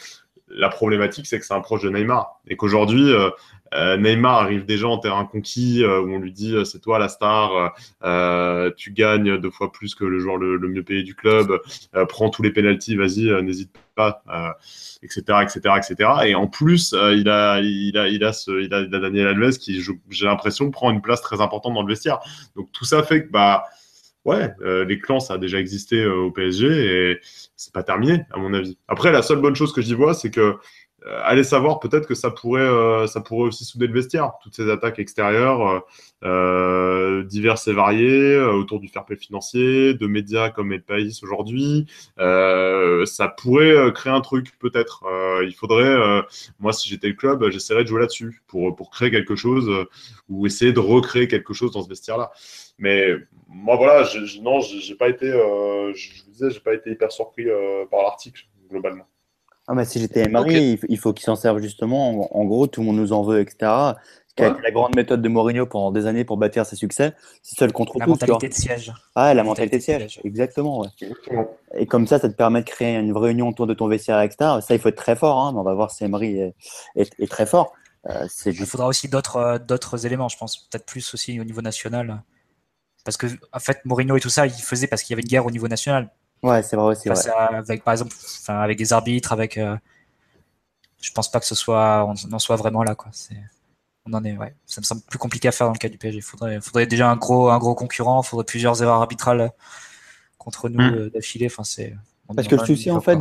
la 0.47 0.69
problématique, 0.69 1.25
c'est 1.25 1.39
que 1.39 1.45
c'est 1.45 1.55
un 1.55 1.61
proche 1.61 1.81
de 1.81 1.89
Neymar. 1.89 2.39
Et 2.47 2.55
qu'aujourd'hui, 2.55 3.11
Neymar 3.97 4.41
arrive 4.41 4.65
déjà 4.65 4.87
en 4.87 4.97
terrain 4.97 5.25
conquis 5.25 5.83
euh, 5.83 6.01
où 6.01 6.13
on 6.13 6.19
lui 6.19 6.31
dit 6.31 6.55
euh, 6.55 6.63
c'est 6.65 6.79
toi 6.79 6.99
la 6.99 7.09
star, 7.09 7.73
tu 8.75 8.91
gagnes 8.91 9.37
deux 9.37 9.49
fois 9.49 9.71
plus 9.71 9.95
que 9.95 10.05
le 10.05 10.19
joueur 10.19 10.37
le, 10.37 10.57
mieux 10.67 10.83
payé 10.83 11.03
du 11.03 11.15
club, 11.15 11.59
prends 12.09 12.29
tous 12.29 12.43
les 12.43 12.51
pénalties, 12.51 12.95
vas-y, 12.95 13.31
n'hésite 13.43 13.71
pas, 13.95 14.21
etc., 15.03 15.23
etc., 15.43 15.59
etc. 15.77 16.09
Et 16.25 16.35
en 16.35 16.47
plus, 16.47 16.93
il 16.93 17.29
a, 17.29 17.59
il 17.61 17.97
a, 17.97 18.07
il 18.07 18.23
a 18.23 18.33
ce, 18.33 18.51
il 18.63 18.73
a, 18.73 18.85
Daniel 18.85 19.27
Alves 19.27 19.57
qui, 19.57 19.81
j'ai 20.09 20.25
l'impression, 20.25 20.69
prend 20.71 20.91
une 20.91 21.01
place 21.01 21.21
très 21.21 21.41
importante 21.41 21.73
dans 21.73 21.81
le 21.81 21.87
vestiaire. 21.87 22.19
Donc 22.55 22.71
tout 22.71 22.85
ça 22.85 23.03
fait 23.03 23.25
que 23.25 23.31
bah 23.31 23.63
ouais, 24.25 24.51
les 24.87 24.99
clans, 24.99 25.19
ça 25.19 25.35
a 25.35 25.37
déjà 25.37 25.59
existé 25.59 26.05
au 26.05 26.31
PSG 26.31 26.67
et 26.67 27.19
c'est 27.55 27.73
pas 27.73 27.83
terminé, 27.83 28.25
à 28.31 28.37
mon 28.37 28.53
avis. 28.53 28.77
Après, 28.87 29.11
la 29.11 29.21
seule 29.21 29.39
bonne 29.39 29.55
chose 29.55 29.73
que 29.73 29.81
j'y 29.81 29.93
vois, 29.93 30.13
c'est 30.13 30.29
que 30.29 30.41
euh, 30.41 30.53
allez 31.23 31.43
savoir, 31.43 31.79
peut-être 31.79 32.07
que 32.07 32.15
ça 32.15 32.31
pourrait, 32.31 32.61
euh, 32.61 33.07
ça 33.07 33.21
pourrait 33.21 33.47
aussi 33.47 33.65
souder 33.65 33.87
le 33.87 33.93
vestiaire. 33.93 34.33
Toutes 34.41 34.55
ces 34.55 34.69
attaques 34.69 34.99
extérieures, 34.99 35.83
euh, 36.23 37.23
diverses 37.23 37.67
et 37.67 37.73
variées, 37.73 38.37
autour 38.37 38.79
du 38.79 38.87
fair 38.87 39.05
play 39.05 39.15
financier, 39.15 39.93
de 39.93 40.07
médias 40.07 40.49
comme 40.49 40.71
El 40.73 40.83
País 40.83 41.19
aujourd'hui, 41.23 41.85
ça 42.17 43.27
pourrait 43.27 43.91
créer 43.93 44.13
un 44.13 44.21
truc, 44.21 44.57
peut-être. 44.59 45.03
il 45.43 45.53
faudrait, 45.53 46.23
moi, 46.59 46.73
si 46.73 46.89
j'étais 46.89 47.07
le 47.07 47.13
club, 47.13 47.49
j'essaierais 47.49 47.83
de 47.83 47.89
jouer 47.89 48.01
là-dessus 48.01 48.41
pour, 48.47 48.75
pour 48.75 48.89
créer 48.89 49.11
quelque 49.11 49.35
chose 49.35 49.69
ou 50.29 50.45
essayer 50.47 50.73
de 50.73 50.79
recréer 50.79 51.27
quelque 51.27 51.53
chose 51.53 51.71
dans 51.71 51.83
ce 51.83 51.89
vestiaire-là. 51.89 52.31
Mais 52.77 53.15
moi, 53.47 53.75
voilà, 53.75 54.07
non, 54.41 54.59
j'ai 54.61 54.95
pas 54.95 55.09
été, 55.09 55.27
je 55.27 56.23
vous 56.23 56.31
disais, 56.31 56.49
j'ai 56.51 56.59
pas 56.59 56.73
été 56.73 56.91
hyper 56.91 57.11
surpris 57.11 57.45
par 57.91 58.01
l'article 58.01 58.45
globalement. 58.69 59.07
Ah 59.67 59.73
bah 59.73 59.83
si 59.83 59.99
j'étais 59.99 60.21
Emery, 60.21 60.79
il 60.89 60.97
faut 60.99 61.11
qu'il 61.11 61.23
s'en 61.25 61.35
serve 61.35 61.59
justement. 61.59 62.35
En, 62.35 62.45
gros, 62.45 62.67
tout 62.67 62.81
le 62.81 62.87
monde 62.87 62.97
nous 62.97 63.13
en 63.13 63.23
veut, 63.23 63.39
etc. 63.39 63.57
Ce 64.27 64.35
qui 64.35 64.43
a 64.43 64.49
été 64.49 64.61
la 64.61 64.71
grande 64.71 64.95
méthode 64.95 65.21
de 65.21 65.29
Mourinho 65.29 65.65
pendant 65.65 65.91
des 65.91 66.05
années 66.05 66.23
pour 66.23 66.37
bâtir 66.37 66.65
ses 66.65 66.75
succès, 66.75 67.13
c'est 67.41 67.57
seul 67.57 67.71
contre 67.71 67.97
la 67.97 68.05
mentalité 68.05 68.49
de 68.49 68.53
siège. 68.53 68.93
Ah, 69.15 69.33
la 69.33 69.43
mentalité 69.43 69.77
de 69.77 69.81
siège, 69.81 70.19
exactement. 70.23 70.81
Ouais. 70.81 70.87
Et 71.73 71.87
comme 71.87 72.05
ça, 72.05 72.19
ça 72.19 72.29
te 72.29 72.35
permet 72.35 72.61
de 72.61 72.69
créer 72.69 72.95
une 72.95 73.11
vraie 73.11 73.31
union 73.31 73.47
autour 73.47 73.65
de 73.65 73.73
ton 73.73 73.87
vestiaire, 73.87 74.21
etc. 74.21 74.59
Ça, 74.61 74.75
il 74.75 74.79
faut 74.79 74.89
être 74.89 74.97
très 74.97 75.15
fort. 75.15 75.39
Hein. 75.39 75.53
On 75.55 75.63
va 75.63 75.73
voir 75.73 75.89
si 75.89 76.03
Emery 76.03 76.39
est, 76.39 76.55
est, 76.95 77.31
très 77.31 77.47
fort. 77.47 77.73
c'est 78.27 78.51
Il 78.51 78.65
faudra 78.67 78.87
aussi 78.87 79.07
d'autres 79.07 79.59
d'autres 79.67 80.05
éléments, 80.05 80.29
je 80.29 80.37
pense, 80.37 80.57
peut-être 80.57 80.85
plus 80.85 81.13
aussi 81.15 81.39
au 81.39 81.43
niveau 81.43 81.61
national. 81.61 82.21
Parce 83.03 83.17
que, 83.17 83.27
en 83.51 83.59
fait, 83.59 83.79
Mourinho 83.85 84.17
et 84.17 84.19
tout 84.19 84.29
ça, 84.29 84.45
il 84.45 84.51
faisait 84.51 84.87
parce 84.87 85.01
qu'il 85.01 85.13
y 85.13 85.15
avait 85.15 85.21
une 85.21 85.29
guerre 85.29 85.45
au 85.45 85.51
niveau 85.51 85.67
national. 85.67 86.11
Ouais, 86.43 86.61
c'est 86.63 86.75
vrai 86.75 86.91
aussi. 86.91 87.09
Avec, 87.09 87.83
par 87.83 87.93
exemple, 87.93 88.15
avec 88.47 88.77
des 88.77 88.93
arbitres, 88.93 89.33
avec. 89.33 89.59
je 91.01 91.11
pense 91.11 91.31
pas 91.31 91.39
que 91.39 91.45
ce 91.45 91.55
soit, 91.55 92.05
on 92.05 92.33
en 92.33 92.39
soit 92.39 92.55
vraiment 92.55 92.83
là, 92.83 92.95
quoi. 92.95 93.09
C'est 93.11 93.37
on 94.07 94.13
en 94.13 94.23
est, 94.23 94.37
ouais. 94.37 94.53
Ça 94.65 94.81
me 94.81 94.85
semble 94.85 95.01
plus 95.01 95.17
compliqué 95.17 95.47
à 95.47 95.51
faire 95.51 95.67
dans 95.67 95.73
le 95.73 95.79
cas 95.79 95.89
du 95.89 95.97
PSG. 95.97 96.19
Il 96.19 96.21
faudrait, 96.21 96.61
faudrait 96.61 96.85
déjà 96.85 97.09
un 97.09 97.15
gros, 97.15 97.49
un 97.49 97.57
gros 97.57 97.75
concurrent, 97.75 98.21
il 98.23 98.27
faudrait 98.27 98.45
plusieurs 98.45 98.81
erreurs 98.81 99.01
arbitrales 99.01 99.51
contre 100.37 100.69
nous 100.69 100.81
mm. 100.81 101.09
d'affilée. 101.09 101.47
Enfin, 101.47 101.63
c'est. 101.63 101.95
Parce 102.35 102.47
que 102.47 102.55
le 102.55 102.65
souci, 102.65 102.89
en 102.89 103.01
fait, 103.01 103.19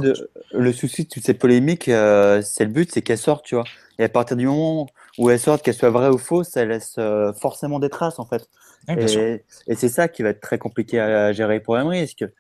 le 0.52 0.72
souci 0.72 1.04
de 1.04 1.08
toutes 1.08 1.24
ces 1.24 1.34
polémiques, 1.34 1.88
euh, 1.88 2.40
c'est 2.42 2.64
le 2.64 2.70
but, 2.70 2.90
c'est 2.90 3.02
qu'elles 3.02 3.18
sortent, 3.18 3.44
tu 3.44 3.54
vois. 3.54 3.64
Et 3.98 4.04
à 4.04 4.08
partir 4.08 4.36
du 4.36 4.46
moment 4.46 4.86
où 5.18 5.28
elles 5.28 5.38
sortent, 5.38 5.62
qu'elles 5.62 5.74
soient 5.74 5.90
vraies 5.90 6.08
ou 6.08 6.16
fausses, 6.16 6.48
ça 6.48 6.64
laisse 6.64 6.94
euh, 6.98 7.32
forcément 7.34 7.78
des 7.78 7.90
traces, 7.90 8.18
en 8.18 8.24
fait. 8.24 8.48
et, 8.88 9.42
c'est 9.74 9.88
ça 9.88 10.08
qui 10.08 10.22
va 10.22 10.30
être 10.30 10.40
très 10.40 10.58
compliqué 10.58 11.00
à 11.00 11.32
gérer 11.32 11.60
pour 11.60 11.78
Emery. 11.78 12.00
Parce 12.00 12.14
que 12.14 12.34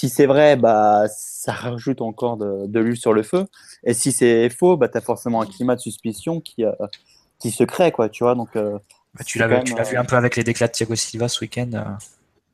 si 0.00 0.08
c'est 0.08 0.24
vrai, 0.24 0.56
bah, 0.56 1.04
ça 1.14 1.52
rajoute 1.52 2.00
encore 2.00 2.38
de, 2.38 2.80
l'huile 2.80 2.96
sur 2.96 3.12
le 3.12 3.22
feu. 3.22 3.44
Et 3.84 3.92
si 3.92 4.12
c'est 4.12 4.48
faux, 4.48 4.78
bah, 4.78 4.88
tu 4.88 4.96
as 4.96 5.02
forcément 5.02 5.42
un 5.42 5.46
climat 5.46 5.76
de 5.76 5.80
suspicion 5.80 6.40
qui, 6.40 6.64
euh, 6.64 6.72
qui 7.38 7.50
se 7.50 7.64
crée, 7.64 7.92
quoi, 7.92 8.08
tu 8.08 8.24
vois. 8.24 8.34
Donc, 8.34 8.54
bah, 8.54 9.24
tu 9.26 9.38
l'as 9.38 9.46
vu 9.46 9.96
un 9.96 10.04
peu 10.04 10.16
avec 10.16 10.36
les 10.36 10.44
déclats 10.44 10.68
de 10.68 10.72
Thiago 10.72 10.94
Silva 10.94 11.28
ce 11.28 11.40
week-end. 11.42 11.98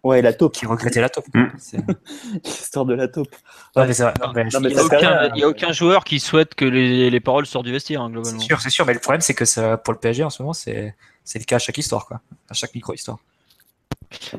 Ouais, 0.03 0.23
la 0.23 0.33
taupe. 0.33 0.55
Qui 0.55 0.67
regrettait 0.67 1.01
la 1.01 1.09
taupe. 1.09 1.27
Mm. 1.35 1.47
L'histoire 2.45 2.85
de 2.85 2.95
la 2.95 3.07
taupe. 3.07 3.35
il 3.77 5.35
n'y 5.35 5.43
a, 5.43 5.49
aucun 5.49 5.73
joueur 5.73 6.05
qui 6.05 6.21
souhaite 6.21 6.55
que 6.55 6.65
les, 6.65 7.21
paroles 7.21 7.47
sortent 7.47 7.67
du 7.67 7.73
vestiaire, 7.73 8.03
hein, 8.03 8.11
globalement. 8.11 8.41
C'est 8.41 8.47
sûr, 8.47 8.61
c'est 8.61 8.71
sûr. 8.71 8.87
Mais 8.87 8.95
le 8.95 9.01
problème, 9.01 9.21
c'est 9.21 9.35
que 9.35 9.45
ça, 9.45 9.77
pour 9.77 9.93
le 9.95 10.01
PSG 10.01 10.25
en 10.25 10.31
ce 10.31 10.43
moment, 10.43 10.53
c'est 10.53 10.95
le 11.35 11.45
cas 11.45 11.57
à 11.57 11.59
chaque 11.61 11.79
histoire, 11.79 12.07
quoi. 12.07 12.21
À 12.51 12.55
chaque 12.55 12.75
micro-histoire. 12.75 13.19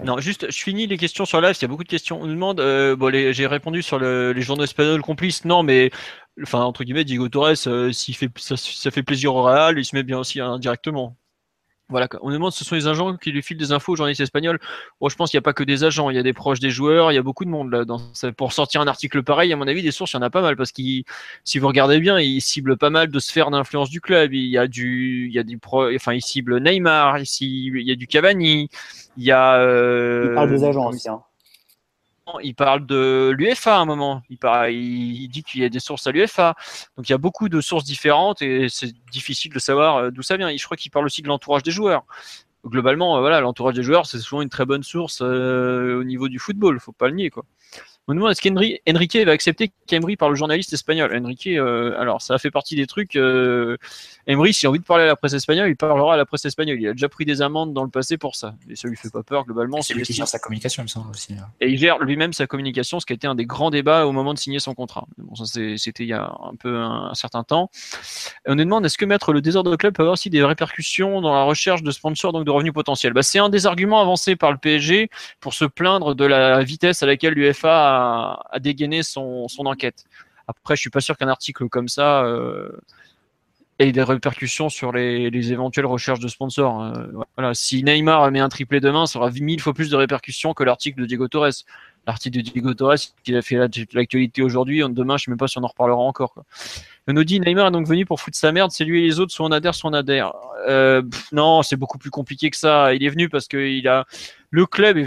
Non, 0.04 0.20
juste, 0.20 0.52
je 0.52 0.64
finis 0.64 0.88
les 0.88 0.98
questions 0.98 1.26
sur 1.26 1.42
live. 1.42 1.56
Il 1.60 1.62
y 1.62 1.66
a 1.66 1.68
beaucoup 1.68 1.84
de 1.84 1.90
questions. 1.90 2.22
On 2.22 2.26
nous 2.26 2.34
demande, 2.34 2.60
euh, 2.60 2.96
bon, 2.96 3.12
j'ai 3.12 3.48
répondu 3.48 3.82
sur 3.82 4.00
les 4.00 4.42
journaux 4.42 4.64
espagnols 4.64 5.02
complices. 5.02 5.46
Non, 5.46 5.64
mais, 5.64 5.92
enfin, 6.44 6.62
entre 6.62 6.84
guillemets, 6.84 7.06
Diego 7.06 7.30
Torres, 7.30 7.68
euh, 7.68 7.92
fait, 7.94 8.30
ça, 8.38 8.58
ça, 8.58 8.92
fait 8.92 9.04
plaisir 9.04 9.36
au 9.36 9.44
Real, 9.44 9.78
il 9.78 9.86
se 9.86 9.96
met 9.96 10.04
bien 10.04 10.20
aussi 10.20 10.40
indirectement. 10.40 11.16
Voilà, 11.90 12.10
on 12.22 12.32
demande 12.32 12.52
ce 12.52 12.66
sont 12.66 12.76
les 12.76 12.88
agents 12.88 13.16
qui 13.16 13.32
lui 13.32 13.42
filent 13.42 13.58
des 13.58 13.72
infos 13.72 13.94
aux 13.94 13.96
journalistes 13.96 14.20
espagnols. 14.20 14.60
Bon, 15.00 15.08
je 15.08 15.16
pense 15.16 15.32
qu'il 15.32 15.38
n'y 15.38 15.42
a 15.42 15.44
pas 15.44 15.54
que 15.54 15.64
des 15.64 15.86
agents, 15.86 16.10
il 16.10 16.18
y 16.18 16.20
a 16.20 16.24
des 16.24 16.34
proches 16.34 16.60
des 16.60 16.70
joueurs, 16.70 17.14
il 17.14 17.16
y 17.16 17.18
a 17.18 17.22
beaucoup 17.22 17.46
de 17.46 17.50
monde 17.50 17.72
là. 17.72 17.86
Pour 18.34 18.52
sortir 18.52 18.82
un 18.82 18.88
article 18.88 19.24
pareil, 19.24 19.54
à 19.54 19.56
mon 19.56 19.68
avis, 19.68 19.82
des 19.82 19.92
sources, 19.92 20.12
il 20.12 20.18
y 20.18 20.20
en 20.20 20.22
a 20.22 20.30
pas 20.30 20.42
mal 20.42 20.58
parce 20.58 20.74
qu'il, 20.74 21.06
si 21.46 21.60
vous 21.60 21.68
regardez 21.68 22.02
bien, 22.02 22.20
il 22.20 22.42
cible 22.42 22.76
pas 22.76 22.90
mal 22.90 23.10
de 23.10 23.20
sphères 23.20 23.52
d'influence 23.52 23.90
du 23.90 24.02
club. 24.02 24.34
Il 24.34 24.50
y 24.50 24.58
a 24.58 24.68
du, 24.68 25.28
il 25.30 25.34
y 25.34 25.40
a 25.40 25.44
du 25.44 25.58
pro, 25.60 25.90
enfin, 25.96 26.14
il 26.14 26.22
cible 26.22 26.60
Neymar, 26.60 27.20
il 27.20 27.82
y 27.82 27.92
a 27.92 27.96
du 27.96 28.08
Cavani, 28.08 28.70
il 29.16 29.24
y 29.24 29.32
a. 29.32 29.56
Euh, 29.56 30.26
il 30.32 30.36
parle 30.36 30.50
des 30.50 30.66
agents 30.66 30.90
aussi. 30.90 31.08
Hein 31.08 31.22
il 32.44 32.56
parle 32.56 32.86
de 32.86 33.34
l'UFA 33.38 33.78
à 33.78 33.80
un 33.80 33.86
moment. 33.86 34.22
Il, 34.30 35.28
dit 35.30 35.44
qu'il 35.44 35.62
y 35.62 35.66
a 35.66 35.70
des 35.70 35.80
sources 35.80 36.08
à 36.08 36.12
l'UFA. 36.12 36.56
Donc 36.96 37.08
il 37.10 37.12
y 37.12 37.16
a 37.16 37.18
beaucoup 37.18 37.50
de 37.50 37.62
sources 37.62 37.84
différentes 37.84 38.42
et 38.42 38.68
c'est 38.70 38.94
difficile 39.12 39.54
de 39.54 39.60
savoir 39.60 39.98
euh, 39.98 40.12
d'où 40.12 40.22
ça 40.22 40.38
vient. 40.38 40.56
je 40.56 40.64
crois 40.64 40.78
qu'il 40.78 40.92
parle 40.92 41.06
aussi 41.06 41.22
de 41.22 41.28
l'entourage 41.28 41.64
des 41.64 41.72
joueurs. 41.72 42.06
Globalement, 42.66 43.18
euh, 43.18 43.20
voilà, 43.22 43.40
l'entourage 43.40 43.76
des 43.76 43.84
joueurs, 43.84 44.06
c'est 44.06 44.20
souvent 44.20 44.42
une 44.42 44.50
très 44.50 44.66
bonne 44.66 44.84
source 44.84 45.22
euh, 45.22 46.00
au 46.00 46.04
niveau 46.04 46.28
du 46.28 46.40
football. 46.40 46.80
Faut 46.80 46.92
pas 46.92 47.08
le 47.08 47.16
nier, 47.16 47.30
quoi. 47.30 47.46
On 48.10 48.14
me 48.14 48.20
demande 48.20 48.32
est-ce 48.32 48.42
qu'Enrique 48.42 49.18
va 49.18 49.32
accepter 49.34 49.70
qu'Emery 49.86 50.16
parle 50.16 50.32
au 50.32 50.36
journaliste 50.36 50.72
espagnol? 50.72 51.14
Enrique, 51.14 51.48
euh, 51.48 52.00
alors 52.00 52.22
ça 52.22 52.38
fait 52.38 52.52
partie 52.52 52.78
des 52.78 52.88
trucs. 52.88 53.18
Euh, 53.18 53.76
Emery, 54.28 54.54
s'il 54.54 54.68
a 54.68 54.70
envie 54.70 54.80
de 54.80 54.86
parler 54.86 55.04
à 55.04 55.08
la 55.08 55.18
presse 55.18 55.34
espagnole, 55.34 55.68
il 55.68 55.76
parlera 55.76 56.14
à 56.14 56.18
la 56.18 56.26
presse 56.26 56.46
espagnole. 56.46 56.80
Il 56.80 56.88
a 56.88 56.94
déjà 56.94 57.10
pris 57.10 57.26
des 57.26 57.42
amendes 57.42 57.74
dans 57.74 57.84
le 57.84 57.90
passé 57.90 58.18
pour 58.18 58.38
ça. 58.38 58.56
Et 58.70 58.78
ça 58.78 58.88
lui 58.88 58.96
fait 58.96 59.10
pas 59.10 59.24
peur 59.24 59.44
globalement. 59.44 59.82
C'est 59.82 59.94
lui 59.94 60.04
qui 60.04 60.14
gère 60.14 60.28
sa 60.30 60.40
communication, 60.40 60.84
il 60.84 60.86
me 60.86 60.88
semble 60.88 61.10
aussi. 61.10 61.34
Hein. 61.34 61.48
Et 61.60 61.68
il 61.68 61.78
gère 61.78 62.00
lui-même 62.00 62.32
sa 62.32 62.48
communication, 62.48 63.02
ce 63.02 63.06
qui 63.06 63.12
a 63.12 63.16
été 63.16 63.28
un 63.28 63.36
des 63.36 63.46
grands 63.46 63.72
débats 63.72 64.06
au 64.06 64.14
moment 64.14 64.34
de 64.34 64.40
signer 64.40 64.60
son 64.60 64.74
contrat. 64.74 65.06
Bon, 65.18 65.36
ça 65.36 65.44
c'était 65.76 66.04
il 66.04 66.10
y 66.10 66.14
a 66.14 66.32
un 66.44 66.56
peu 66.56 66.78
un, 66.78 67.14
certain 67.14 67.44
temps. 67.44 67.70
Et 68.46 68.52
on 68.52 68.56
nous 68.56 68.64
demande 68.64 68.86
est-ce 68.86 68.98
que 68.98 69.06
mettre 69.06 69.34
le 69.34 69.42
désordre 69.42 69.76
club 69.76 69.94
peut 69.94 70.04
avoir 70.04 70.14
aussi 70.14 70.30
des 70.30 70.46
répercussions 70.46 71.20
dans 71.20 71.34
la 71.34 71.44
recherche 71.44 71.84
de 71.84 71.92
sponsors, 71.92 72.32
donc 72.32 72.46
de 72.46 72.52
revenus 72.52 72.74
potentiels? 72.74 73.12
Bah, 73.12 73.22
C'est 73.22 73.40
un 73.40 73.50
des 73.50 73.66
arguments 73.66 74.00
avancés 74.00 74.38
par 74.38 74.54
le 74.54 74.58
PSG 74.58 75.10
pour 75.42 75.54
se 75.54 75.66
plaindre 75.66 76.16
de 76.16 76.24
la 76.24 76.64
vitesse 76.64 77.04
à 77.04 77.06
laquelle 77.06 77.34
l'UFA 77.34 77.97
à, 77.98 78.60
dégainer 78.60 79.04
son, 79.04 79.48
enquête. 79.66 80.06
Après, 80.48 80.76
je 80.76 80.82
suis 80.82 80.90
pas 80.90 81.02
sûr 81.02 81.18
qu'un 81.18 81.28
article 81.28 81.68
comme 81.70 81.88
ça 81.88 82.24
euh, 82.24 82.70
ait 83.80 83.92
des 83.92 84.04
répercussions 84.04 84.70
sur 84.70 84.92
les, 84.92 85.52
éventuelles 85.52 85.86
recherches 85.86 86.20
de 86.20 86.28
sponsors. 86.28 86.84
Euh, 86.84 87.08
voilà. 87.36 87.54
Si 87.54 87.84
Neymar 87.84 88.32
met 88.32 88.40
un 88.40 88.50
triplé 88.50 88.80
demain, 88.80 89.06
ça 89.06 89.20
aura 89.20 89.30
mille 89.32 89.62
fois 89.62 89.74
plus 89.74 89.90
de 89.90 89.96
répercussions 89.96 90.54
que 90.54 90.64
l'article 90.64 91.02
de 91.02 91.06
Diego 91.06 91.28
Torres. 91.28 91.64
L'article 92.08 92.38
de 92.38 92.42
Diego 92.42 92.74
Torres, 92.74 92.96
qui 93.24 93.36
a 93.36 93.42
fait 93.42 93.58
l'actualité 93.94 94.42
aujourd'hui, 94.42 94.82
demain, 94.90 95.18
je 95.18 95.26
sais 95.26 95.32
même 95.32 95.38
pas 95.38 95.48
si 95.48 95.58
on 95.58 95.64
en 95.64 95.68
reparlera 95.68 96.00
encore. 96.00 96.34
On 97.10 97.14
nous 97.14 97.24
Neymar 97.24 97.68
est 97.68 97.72
donc 97.72 97.86
venu 97.86 98.06
pour 98.06 98.20
foutre 98.20 98.38
sa 98.38 98.52
merde, 98.52 98.72
c'est 98.72 98.86
lui 98.86 99.04
et 99.04 99.08
les 99.08 99.20
autres, 99.20 99.32
soit 99.32 99.46
on 99.46 99.52
adhère, 99.52 99.76
soit 99.76 99.90
on 99.90 99.94
adhère. 99.94 100.34
Euh, 100.68 101.02
non, 101.32 101.64
c'est 101.64 101.76
beaucoup 101.76 101.98
plus 101.98 102.10
compliqué 102.10 102.50
que 102.50 102.58
ça. 102.58 102.94
Il 102.94 103.04
est 103.04 103.10
venu 103.10 103.30
parce 103.30 103.48
qu'il 103.48 103.88
a 103.88 104.06
le 104.50 104.66
club 104.66 104.98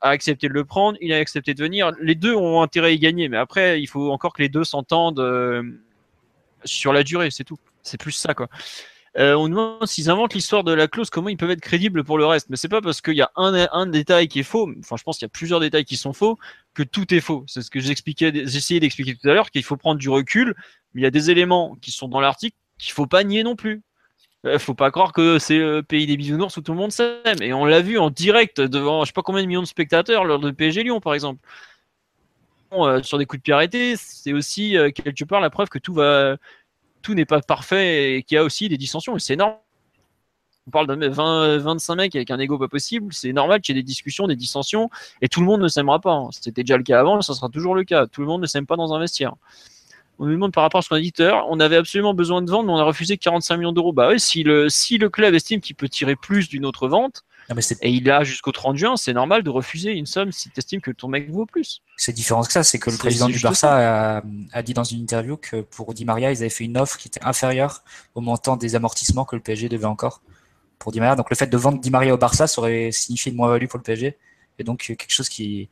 a 0.00 0.08
accepté 0.08 0.48
de 0.48 0.52
le 0.52 0.64
prendre, 0.64 0.98
il 1.00 1.12
a 1.12 1.16
accepté 1.16 1.54
de 1.54 1.62
venir. 1.62 1.92
Les 2.00 2.14
deux 2.14 2.34
ont 2.34 2.62
intérêt 2.62 2.88
à 2.88 2.90
y 2.92 2.98
gagner, 2.98 3.28
mais 3.28 3.38
après, 3.38 3.80
il 3.80 3.86
faut 3.86 4.10
encore 4.10 4.32
que 4.32 4.42
les 4.42 4.48
deux 4.48 4.64
s'entendent 4.64 5.20
euh, 5.20 5.62
sur 6.64 6.92
la 6.92 7.02
durée, 7.02 7.30
c'est 7.30 7.44
tout. 7.44 7.58
C'est 7.82 7.98
plus 7.98 8.12
ça, 8.12 8.34
quoi. 8.34 8.48
Euh, 9.18 9.34
on 9.34 9.48
demande 9.48 9.86
s'ils 9.86 10.08
inventent 10.08 10.34
l'histoire 10.34 10.62
de 10.62 10.72
la 10.72 10.86
clause, 10.86 11.10
comment 11.10 11.28
ils 11.28 11.36
peuvent 11.36 11.50
être 11.50 11.60
crédibles 11.60 12.04
pour 12.04 12.16
le 12.16 12.26
reste. 12.26 12.48
Mais 12.48 12.56
c'est 12.56 12.68
pas 12.68 12.80
parce 12.80 13.00
qu'il 13.00 13.16
y 13.16 13.22
a 13.22 13.30
un, 13.34 13.66
un 13.72 13.86
détail 13.86 14.28
qui 14.28 14.40
est 14.40 14.44
faux, 14.44 14.70
enfin 14.78 14.96
je 14.96 15.02
pense 15.02 15.18
qu'il 15.18 15.24
y 15.24 15.30
a 15.30 15.30
plusieurs 15.30 15.58
détails 15.58 15.84
qui 15.84 15.96
sont 15.96 16.12
faux, 16.12 16.38
que 16.74 16.84
tout 16.84 17.12
est 17.12 17.20
faux. 17.20 17.44
C'est 17.48 17.62
ce 17.62 17.70
que 17.70 17.80
j'essayais 17.80 18.80
d'expliquer 18.80 19.16
tout 19.16 19.28
à 19.28 19.34
l'heure, 19.34 19.50
qu'il 19.50 19.64
faut 19.64 19.76
prendre 19.76 19.98
du 19.98 20.08
recul, 20.08 20.54
mais 20.94 21.00
il 21.00 21.04
y 21.04 21.06
a 21.06 21.10
des 21.10 21.30
éléments 21.30 21.76
qui 21.80 21.90
sont 21.90 22.06
dans 22.06 22.20
l'article 22.20 22.56
qu'il 22.78 22.92
faut 22.92 23.06
pas 23.06 23.24
nier 23.24 23.42
non 23.42 23.56
plus. 23.56 23.82
Euh, 24.46 24.58
faut 24.58 24.74
pas 24.74 24.90
croire 24.90 25.12
que 25.12 25.38
c'est 25.38 25.58
le 25.58 25.82
pays 25.82 26.06
des 26.06 26.16
bisounours 26.16 26.56
où 26.56 26.62
tout 26.62 26.72
le 26.72 26.78
monde 26.78 26.92
s'aime. 26.92 27.42
Et 27.42 27.52
on 27.52 27.64
l'a 27.64 27.80
vu 27.80 27.98
en 27.98 28.10
direct 28.10 28.60
devant 28.60 29.04
je 29.04 29.08
sais 29.08 29.12
pas 29.12 29.22
combien 29.22 29.42
de 29.42 29.46
millions 29.46 29.60
de 29.60 29.66
spectateurs 29.66 30.24
lors 30.24 30.38
de 30.38 30.50
PSG 30.50 30.84
Lyon 30.84 31.00
par 31.00 31.14
exemple. 31.14 31.40
Euh, 32.72 33.02
sur 33.02 33.18
des 33.18 33.26
coups 33.26 33.40
de 33.40 33.42
pied 33.42 33.52
arrêtés, 33.52 33.96
c'est 33.96 34.32
aussi 34.32 34.76
euh, 34.78 34.92
quelque 34.92 35.24
part 35.24 35.40
la 35.40 35.50
preuve 35.50 35.68
que 35.68 35.80
tout 35.80 35.92
va, 35.92 36.36
tout 37.02 37.14
n'est 37.14 37.24
pas 37.24 37.40
parfait 37.40 38.14
et 38.16 38.22
qu'il 38.22 38.36
y 38.36 38.38
a 38.38 38.44
aussi 38.44 38.68
des 38.68 38.76
dissensions. 38.76 39.18
C'est 39.18 39.36
normal. 39.36 39.58
On 40.66 40.70
parle 40.70 40.86
de 40.86 41.08
20, 41.08 41.58
25 41.58 41.94
mecs 41.96 42.14
avec 42.14 42.30
un 42.30 42.38
ego 42.38 42.58
pas 42.58 42.68
possible. 42.68 43.12
C'est 43.12 43.32
normal 43.32 43.60
qu'il 43.60 43.74
y 43.74 43.78
ait 43.78 43.82
des 43.82 43.86
discussions, 43.86 44.26
des 44.26 44.36
dissensions, 44.36 44.90
et 45.20 45.28
tout 45.28 45.40
le 45.40 45.46
monde 45.46 45.62
ne 45.62 45.68
s'aimera 45.68 46.00
pas. 46.00 46.12
Hein. 46.12 46.28
C'était 46.32 46.62
déjà 46.62 46.76
le 46.76 46.84
cas 46.84 47.00
avant, 47.00 47.20
ça 47.22 47.34
sera 47.34 47.48
toujours 47.48 47.74
le 47.74 47.82
cas. 47.82 48.06
Tout 48.06 48.20
le 48.20 48.26
monde 48.26 48.42
ne 48.42 48.46
s'aime 48.46 48.66
pas 48.66 48.76
dans 48.76 48.92
un 48.94 49.00
vestiaire 49.00 49.34
on 50.20 50.26
nous 50.26 50.32
demande 50.32 50.52
par 50.52 50.62
rapport 50.62 50.80
à 50.80 50.82
son 50.82 50.96
éditeur, 50.96 51.46
on 51.48 51.58
avait 51.60 51.76
absolument 51.76 52.12
besoin 52.12 52.42
de 52.42 52.50
vendre, 52.50 52.66
mais 52.66 52.74
on 52.74 52.76
a 52.76 52.84
refusé 52.84 53.16
45 53.16 53.56
millions 53.56 53.72
d'euros. 53.72 53.94
Bah 53.94 54.10
oui, 54.10 54.20
si 54.20 54.42
le 54.42 55.08
club 55.08 55.34
estime 55.34 55.62
qu'il 55.62 55.74
peut 55.74 55.88
tirer 55.88 56.14
plus 56.14 56.50
d'une 56.50 56.66
autre 56.66 56.88
vente, 56.88 57.24
et 57.80 57.90
il 57.90 58.10
a 58.10 58.22
jusqu'au 58.24 58.52
30 58.52 58.76
juin, 58.76 58.96
c'est 58.96 59.12
normal 59.12 59.42
de 59.42 59.50
refuser 59.50 59.92
une 59.92 60.06
somme 60.06 60.32
si 60.32 60.50
tu 60.50 60.58
estimes 60.58 60.80
que 60.80 60.90
ton 60.90 61.08
mec 61.08 61.30
vaut 61.30 61.46
plus. 61.46 61.82
C'est 61.96 62.12
différent 62.12 62.42
que 62.42 62.52
ça, 62.52 62.62
c'est 62.62 62.78
que 62.78 62.90
le 62.90 62.96
président 62.96 63.28
du 63.28 63.38
Barça 63.40 64.20
a, 64.52 64.62
dit 64.62 64.74
dans 64.74 64.84
une 64.84 65.00
interview 65.00 65.36
que 65.36 65.62
pour 65.62 65.92
Di 65.94 66.04
Maria, 66.04 66.30
ils 66.30 66.38
avaient 66.38 66.48
fait 66.48 66.64
une 66.64 66.78
offre 66.78 66.96
qui 66.96 67.08
était 67.08 67.24
inférieure 67.24 67.82
au 68.14 68.20
montant 68.20 68.56
des 68.56 68.76
amortissements 68.76 69.24
que 69.24 69.36
le 69.36 69.42
PSG 69.42 69.68
devait 69.68 69.86
encore 69.86 70.22
pour 70.78 70.92
Di 70.92 71.00
Maria. 71.00 71.16
Donc 71.16 71.30
le 71.30 71.36
fait 71.36 71.48
de 71.48 71.56
vendre 71.56 71.80
Di 71.80 71.90
Maria 71.90 72.14
au 72.14 72.18
Barça, 72.18 72.46
ça 72.46 72.60
aurait 72.60 72.92
signifié 72.92 73.32
une 73.32 73.36
moins-value 73.36 73.66
pour 73.66 73.78
le 73.78 73.84
PSG, 73.84 74.16
et 74.58 74.64
donc 74.64 74.80
quelque 74.80 75.10
chose 75.10 75.28
qui, 75.28 75.68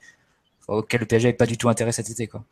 auquel 0.66 1.00
le 1.00 1.06
PSG 1.06 1.28
n'avait 1.28 1.36
pas 1.36 1.46
du 1.46 1.56
tout 1.56 1.68
intérêt 1.68 1.92
cet 1.92 2.10
été. 2.10 2.26
Quoi. 2.26 2.44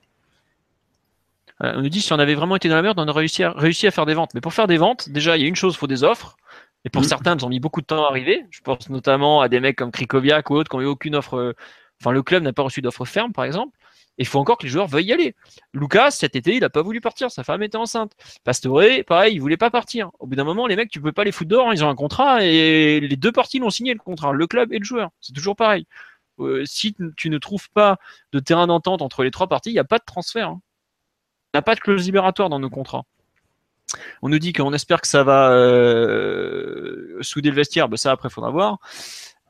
Euh, 1.63 1.73
on 1.77 1.83
nous 1.83 1.89
dit 1.89 2.01
si 2.01 2.13
on 2.13 2.19
avait 2.19 2.35
vraiment 2.35 2.57
été 2.57 2.69
dans 2.69 2.77
la 2.77 2.83
merde, 2.83 2.99
on 2.99 3.09
aurait 3.09 3.21
réussi 3.21 3.43
à, 3.43 3.53
réussi 3.53 3.87
à 3.87 3.91
faire 3.91 4.07
des 4.07 4.15
ventes. 4.15 4.35
Mais 4.35 4.41
pour 4.41 4.53
faire 4.53 4.67
des 4.67 4.77
ventes, 4.77 5.09
déjà, 5.09 5.37
il 5.37 5.43
y 5.43 5.45
a 5.45 5.49
une 5.49 5.57
chose, 5.57 5.75
il 5.75 5.79
faut 5.79 5.87
des 5.87 6.05
offres. 6.05 6.37
Et 6.87 6.91
pour 6.91 7.03
mm. 7.03 7.07
certains, 7.07 7.37
ils 7.37 7.45
ont 7.45 7.51
mis 7.51 7.61
beaucoup 7.61 7.83
de 7.83 7.87
temps 7.87 8.05
à 8.05 8.09
arriver. 8.09 8.47
Je 8.51 8.61
pense 8.61 8.89
notamment 8.89 9.43
à 9.43 9.49
des 9.49 9.61
mecs 9.61 9.77
comme 9.77 9.91
Krikoviak 9.91 10.49
ou 10.51 10.55
autres 10.55 10.71
qui 10.71 10.77
n'ont 10.77 10.83
eu 10.83 10.87
aucune 10.87 11.17
offre. 11.17 11.35
Euh, 11.35 11.53
enfin, 12.01 12.13
le 12.13 12.23
club 12.23 12.43
n'a 12.43 12.55
pas 12.55 12.63
reçu 12.63 12.81
d'offre 12.81 13.05
ferme, 13.05 13.33
par 13.33 13.45
exemple. 13.45 13.77
Et 14.19 14.23
il 14.23 14.27
faut 14.27 14.39
encore 14.39 14.57
que 14.57 14.63
les 14.63 14.71
joueurs 14.71 14.87
veuillent 14.87 15.09
y 15.09 15.13
aller. 15.13 15.35
Lucas, 15.75 16.13
cet 16.13 16.37
été, 16.37 16.55
il 16.55 16.61
n'a 16.61 16.71
pas 16.71 16.81
voulu 16.81 17.03
partir. 17.03 17.31
Sa 17.31 17.45
femme 17.45 17.63
était 17.63 17.77
enceinte. 17.77 18.13
Pastore, 18.45 18.83
pareil, 19.07 19.35
il 19.35 19.41
voulait 19.41 19.59
pas 19.59 19.69
partir. 19.69 20.11
Au 20.21 20.27
bout 20.27 20.37
d'un 20.37 20.45
moment, 20.45 20.67
les 20.67 20.77
mecs, 20.77 20.91
tu 20.91 21.03
peux 21.03 21.13
pas 21.13 21.25
les 21.25 21.33
foutre 21.33 21.51
dehors. 21.51 21.75
Ils 21.75 21.85
ont 21.85 21.89
un 21.91 21.95
contrat 21.95 22.43
et 22.43 23.01
les 23.01 23.17
deux 23.17 23.33
parties 23.33 23.59
l'ont 23.59 23.69
signé 23.69 23.93
le 23.93 23.99
contrat, 23.99 24.33
le 24.33 24.47
club 24.47 24.73
et 24.73 24.79
le 24.79 24.85
joueur. 24.85 25.11
C'est 25.21 25.35
toujours 25.35 25.55
pareil. 25.55 25.87
Euh, 26.39 26.65
si 26.65 26.95
tu 27.17 27.31
ne 27.31 27.39
trouves 27.39 27.69
pas 27.71 27.99
de 28.33 28.39
terrain 28.39 28.67
d'entente 28.67 29.03
entre 29.03 29.23
les 29.23 29.31
trois 29.31 29.49
parties, 29.49 29.71
il 29.71 29.75
n'y 29.75 29.79
a 29.81 29.85
pas 29.85 29.99
de 29.99 30.05
transfert. 30.07 30.49
Hein 30.51 30.61
n'a 31.57 31.63
pas 31.63 31.75
de 31.75 31.81
clause 31.81 32.05
libératoire 32.07 32.49
dans 32.49 32.61
nos 32.61 32.71
contrats. 32.71 33.05
On 34.23 34.29
nous 34.29 34.39
dit 34.39 34.53
qu'on 34.53 34.73
espère 34.73 35.01
que 35.01 35.09
ça 35.09 35.23
va 35.23 35.51
euh, 35.51 37.19
souder 37.23 37.51
le 37.51 37.57
vestiaire, 37.57 37.89
bah 37.89 37.97
ça 37.97 38.13
après 38.13 38.31
faudra 38.31 38.51
voir. 38.51 38.79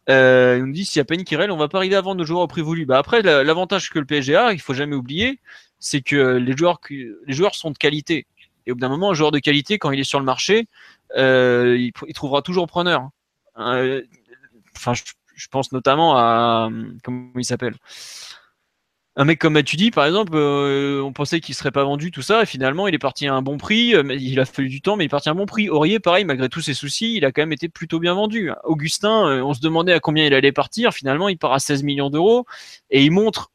Euh, 0.09 0.61
on 0.61 0.67
nous 0.67 0.73
dit 0.73 0.85
s'il 0.85 1.03
y 1.03 1.05
a 1.05 1.15
une 1.15 1.25
querelle, 1.25 1.51
on 1.51 1.57
va 1.57 1.69
pas 1.69 1.79
arriver 1.79 1.97
vendre 1.97 2.17
nos 2.17 2.25
joueurs 2.25 2.43
au 2.43 2.47
prix 2.47 2.63
voulu. 2.63 2.87
Bah 2.87 2.99
après 2.99 3.23
l'avantage 3.23 3.91
que 3.91 3.99
le 3.99 4.05
PSG 4.05 4.37
a, 4.37 4.53
il 4.53 4.61
faut 4.61 4.75
jamais 4.75 4.95
oublier, 4.95 5.41
c'est 5.79 6.01
que 6.01 6.37
les 6.37 6.57
joueurs, 6.57 7.55
sont 7.55 7.71
de 7.71 7.79
qualité. 7.79 8.27
Et 8.67 8.73
au 8.73 8.75
bout 8.75 8.81
d'un 8.81 8.89
moment, 8.89 9.11
un 9.11 9.15
joueur 9.15 9.31
de 9.31 9.39
qualité, 9.39 9.79
quand 9.79 9.91
il 9.93 10.01
est 10.01 10.05
sur 10.05 10.19
le 10.19 10.25
marché, 10.25 10.69
euh, 11.17 11.77
il, 11.79 11.93
trouvera 12.13 12.43
toujours 12.43 12.67
preneur. 12.67 13.11
Je, 13.57 15.49
pense 15.51 15.73
notamment 15.73 16.17
à 16.17 16.69
comment 17.03 17.31
il 17.37 17.45
s'appelle? 17.45 17.77
Un 19.19 19.25
mec 19.25 19.39
comme 19.39 19.55
Matuidi, 19.55 19.91
par 19.91 20.05
exemple, 20.05 20.33
euh, 20.35 21.01
on 21.03 21.11
pensait 21.13 21.41
qu'il 21.41 21.55
serait 21.55 21.71
pas 21.71 21.85
vendu, 21.85 22.11
tout 22.11 22.21
ça, 22.21 22.43
et 22.43 22.47
finalement, 22.47 22.87
il 22.87 22.95
est 22.95 22.99
parti 22.99 23.27
à 23.27 23.33
un 23.33 23.41
bon 23.41 23.57
prix. 23.57 23.95
Euh, 23.95 24.03
il 24.15 24.39
a 24.39 24.45
fallu 24.45 24.69
du 24.69 24.83
temps, 24.83 24.97
mais 24.97 25.05
il 25.05 25.07
est 25.07 25.09
parti 25.09 25.31
à 25.31 25.33
un 25.33 25.35
bon 25.35 25.47
prix. 25.47 25.71
Aurier, 25.71 26.01
pareil, 26.01 26.27
malgré 26.27 26.51
tous 26.51 26.61
ses 26.61 26.75
soucis, 26.75 27.15
il 27.17 27.25
a 27.25 27.33
quand 27.33 27.41
même 27.41 27.53
été 27.53 27.71
plutôt 27.71 27.99
bien 27.99 28.13
vendu. 28.13 28.51
Augustin, 28.65 29.27
euh, 29.29 29.43
on 29.43 29.55
se 29.55 29.61
demandait 29.61 29.95
à 29.95 30.01
combien 30.01 30.27
il 30.27 30.35
allait 30.35 30.53
partir. 30.53 30.93
Finalement, 30.93 31.31
il 31.31 31.39
part 31.39 31.55
à 31.55 31.61
16 31.61 31.83
millions 31.83 32.11
d'euros 32.11 32.45
et 32.91 33.03
il 33.03 33.11
montre, 33.11 33.51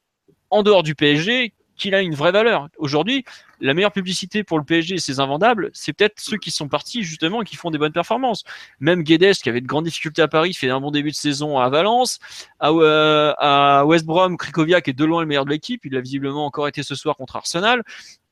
en 0.50 0.64
dehors 0.64 0.82
du 0.82 0.96
PSG, 0.96 1.54
qu'il 1.76 1.94
a 1.94 2.00
une 2.00 2.14
vraie 2.14 2.32
valeur. 2.32 2.68
Aujourd'hui, 2.76 3.24
la 3.60 3.74
meilleure 3.74 3.92
publicité 3.92 4.44
pour 4.44 4.58
le 4.58 4.64
PSG 4.64 4.96
et 4.96 4.98
ses 4.98 5.20
invendables, 5.20 5.70
c'est 5.72 5.92
peut-être 5.92 6.18
ceux 6.18 6.36
qui 6.36 6.50
sont 6.50 6.68
partis 6.68 7.02
justement 7.02 7.42
et 7.42 7.44
qui 7.44 7.56
font 7.56 7.70
des 7.70 7.78
bonnes 7.78 7.92
performances. 7.92 8.44
Même 8.80 9.02
Guedes, 9.02 9.34
qui 9.34 9.48
avait 9.48 9.60
de 9.60 9.66
grandes 9.66 9.84
difficultés 9.84 10.22
à 10.22 10.28
Paris, 10.28 10.52
fait 10.54 10.68
un 10.68 10.80
bon 10.80 10.90
début 10.90 11.10
de 11.10 11.16
saison 11.16 11.58
à 11.58 11.68
Valence. 11.68 12.18
À, 12.60 12.70
euh, 12.70 13.84
West 13.84 14.04
Brom, 14.04 14.36
Krikoviak 14.36 14.88
est 14.88 14.92
de 14.92 15.04
loin 15.04 15.20
le 15.20 15.26
meilleur 15.26 15.44
de 15.44 15.50
l'équipe. 15.50 15.84
Il 15.84 15.96
a 15.96 16.00
visiblement 16.00 16.46
encore 16.46 16.68
été 16.68 16.82
ce 16.82 16.94
soir 16.94 17.16
contre 17.16 17.36
Arsenal. 17.36 17.82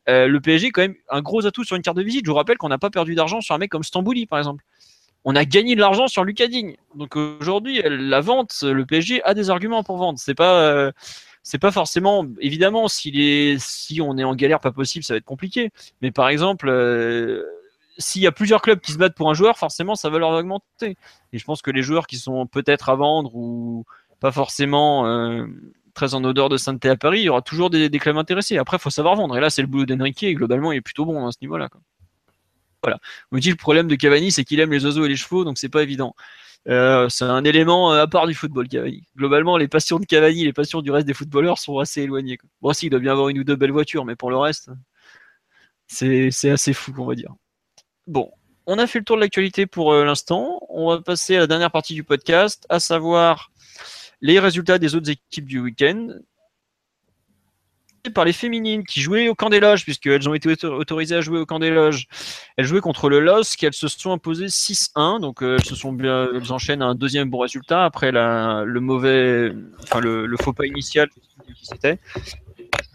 Euh, 0.08 0.26
le 0.26 0.40
PSG 0.40 0.70
quand 0.70 0.82
même 0.82 0.96
un 1.10 1.20
gros 1.20 1.46
atout 1.46 1.64
sur 1.64 1.76
une 1.76 1.82
carte 1.82 1.96
de 1.96 2.02
visite. 2.02 2.24
Je 2.24 2.30
vous 2.30 2.36
rappelle 2.36 2.56
qu'on 2.56 2.68
n'a 2.68 2.78
pas 2.78 2.90
perdu 2.90 3.14
d'argent 3.14 3.40
sur 3.40 3.54
un 3.54 3.58
mec 3.58 3.70
comme 3.70 3.84
Stambouli, 3.84 4.26
par 4.26 4.38
exemple. 4.38 4.64
On 5.24 5.36
a 5.36 5.44
gagné 5.44 5.74
de 5.74 5.80
l'argent 5.80 6.08
sur 6.08 6.24
Lucas 6.24 6.46
Digne. 6.46 6.76
Donc 6.94 7.14
aujourd'hui, 7.16 7.82
la 7.84 8.20
vente, 8.20 8.62
le 8.62 8.86
PSG 8.86 9.22
a 9.24 9.34
des 9.34 9.50
arguments 9.50 9.82
pour 9.82 9.98
vendre. 9.98 10.18
C'est 10.18 10.34
pas 10.34 10.62
euh, 10.62 10.92
c'est 11.42 11.58
pas 11.58 11.70
forcément 11.70 12.26
évidemment 12.40 12.88
si 12.88 14.00
on 14.02 14.18
est 14.18 14.24
en 14.24 14.34
galère 14.34 14.60
pas 14.60 14.72
possible 14.72 15.04
ça 15.04 15.14
va 15.14 15.18
être 15.18 15.24
compliqué. 15.24 15.70
Mais 16.02 16.10
par 16.10 16.28
exemple 16.28 16.68
euh, 16.68 17.44
s'il 17.98 18.22
y 18.22 18.26
a 18.26 18.32
plusieurs 18.32 18.62
clubs 18.62 18.80
qui 18.80 18.92
se 18.92 18.98
battent 18.98 19.14
pour 19.14 19.30
un 19.30 19.34
joueur 19.34 19.58
forcément 19.58 19.94
ça 19.94 20.10
va 20.10 20.18
leur 20.18 20.30
augmenter. 20.30 20.96
Et 21.32 21.38
je 21.38 21.44
pense 21.44 21.62
que 21.62 21.70
les 21.70 21.82
joueurs 21.82 22.06
qui 22.06 22.16
sont 22.16 22.46
peut-être 22.46 22.88
à 22.88 22.94
vendre 22.94 23.34
ou 23.34 23.84
pas 24.20 24.32
forcément 24.32 25.06
euh, 25.06 25.46
très 25.94 26.14
en 26.14 26.22
odeur 26.24 26.48
de 26.48 26.56
sainteté 26.56 26.88
à 26.90 26.96
Paris 26.96 27.20
il 27.20 27.24
y 27.24 27.28
aura 27.30 27.42
toujours 27.42 27.70
des, 27.70 27.90
clubs 27.90 28.18
intéressés. 28.18 28.58
Après 28.58 28.76
il 28.76 28.80
faut 28.80 28.90
savoir 28.90 29.16
vendre. 29.16 29.36
Et 29.36 29.40
là 29.40 29.50
c'est 29.50 29.62
le 29.62 29.68
boulot 29.68 29.86
d'Enrique 29.86 30.22
et 30.22 30.34
globalement 30.34 30.72
il 30.72 30.76
est 30.76 30.82
plutôt 30.82 31.06
bon 31.06 31.26
à 31.26 31.32
ce 31.32 31.38
niveau 31.40 31.56
là 31.56 31.68
voilà. 32.82 32.98
On 33.30 33.36
dit 33.36 33.50
le 33.50 33.56
problème 33.56 33.88
de 33.88 33.94
Cavani 33.94 34.32
c'est 34.32 34.44
qu'il 34.44 34.60
aime 34.60 34.72
les 34.72 34.84
oiseaux 34.84 35.04
et 35.04 35.08
les 35.08 35.16
chevaux 35.16 35.44
donc 35.44 35.58
c'est 35.58 35.68
pas 35.68 35.82
évident 35.82 36.14
euh, 36.68 37.08
c'est 37.08 37.24
un 37.24 37.44
élément 37.44 37.92
euh, 37.92 38.02
à 38.02 38.06
part 38.06 38.26
du 38.26 38.34
football, 38.34 38.68
Cavani. 38.68 39.06
Globalement, 39.16 39.56
les 39.56 39.68
passions 39.68 39.98
de 39.98 40.04
Cavani, 40.04 40.44
les 40.44 40.52
passions 40.52 40.82
du 40.82 40.90
reste 40.90 41.06
des 41.06 41.14
footballeurs 41.14 41.58
sont 41.58 41.78
assez 41.78 42.02
éloignées. 42.02 42.38
Bon, 42.60 42.72
si, 42.72 42.86
il 42.86 42.90
doit 42.90 43.00
bien 43.00 43.12
avoir 43.12 43.28
une 43.28 43.38
ou 43.38 43.44
deux 43.44 43.56
belles 43.56 43.72
voitures, 43.72 44.04
mais 44.04 44.16
pour 44.16 44.30
le 44.30 44.36
reste, 44.36 44.70
c'est 45.86 46.50
assez 46.50 46.72
fou, 46.72 46.94
on 46.98 47.06
va 47.06 47.14
dire. 47.14 47.34
Bon, 48.06 48.30
on 48.66 48.78
a 48.78 48.86
fait 48.86 48.98
le 48.98 49.04
tour 49.04 49.16
de 49.16 49.22
l'actualité 49.22 49.66
pour 49.66 49.92
euh, 49.92 50.04
l'instant. 50.04 50.60
On 50.68 50.90
va 50.90 51.00
passer 51.00 51.36
à 51.36 51.40
la 51.40 51.46
dernière 51.46 51.70
partie 51.70 51.94
du 51.94 52.04
podcast, 52.04 52.66
à 52.68 52.78
savoir 52.78 53.50
les 54.20 54.38
résultats 54.38 54.78
des 54.78 54.94
autres 54.94 55.10
équipes 55.10 55.46
du 55.46 55.60
week-end 55.60 56.08
par 58.09 58.24
les 58.24 58.32
féminines 58.32 58.85
qui 58.85 59.02
jouaient 59.02 59.28
au 59.28 59.35
camp 59.35 59.51
des 59.51 59.60
loges, 59.60 59.85
puisqu'elles 59.85 60.28
ont 60.28 60.35
été 60.35 60.64
autorisées 60.64 61.16
à 61.16 61.20
jouer 61.20 61.39
au 61.39 61.47
camp 61.47 61.59
des 61.59 61.70
loges. 61.70 62.06
Elles 62.56 62.64
jouaient 62.64 62.81
contre 62.81 63.10
le 63.10 63.20
LOSC, 63.20 63.62
elles 63.62 63.74
se 63.74 63.89
sont 63.89 64.12
imposées 64.12 64.47
6-1, 64.47 65.20
donc 65.20 65.43
euh, 65.43 65.56
elles, 65.59 65.64
se 65.64 65.74
sont 65.74 65.93
bien, 65.93 66.28
elles 66.35 66.52
enchaînent 66.52 66.82
un 66.82 66.94
deuxième 66.94 67.28
bon 67.28 67.40
résultat 67.40 67.85
après 67.85 68.10
le 68.12 68.81
mauvais, 68.81 69.52
enfin 69.82 70.01
le, 70.01 70.35
faux 70.40 70.52
pas 70.52 70.66
initial 70.66 71.09
qui 71.10 71.66
c'était. 71.66 71.98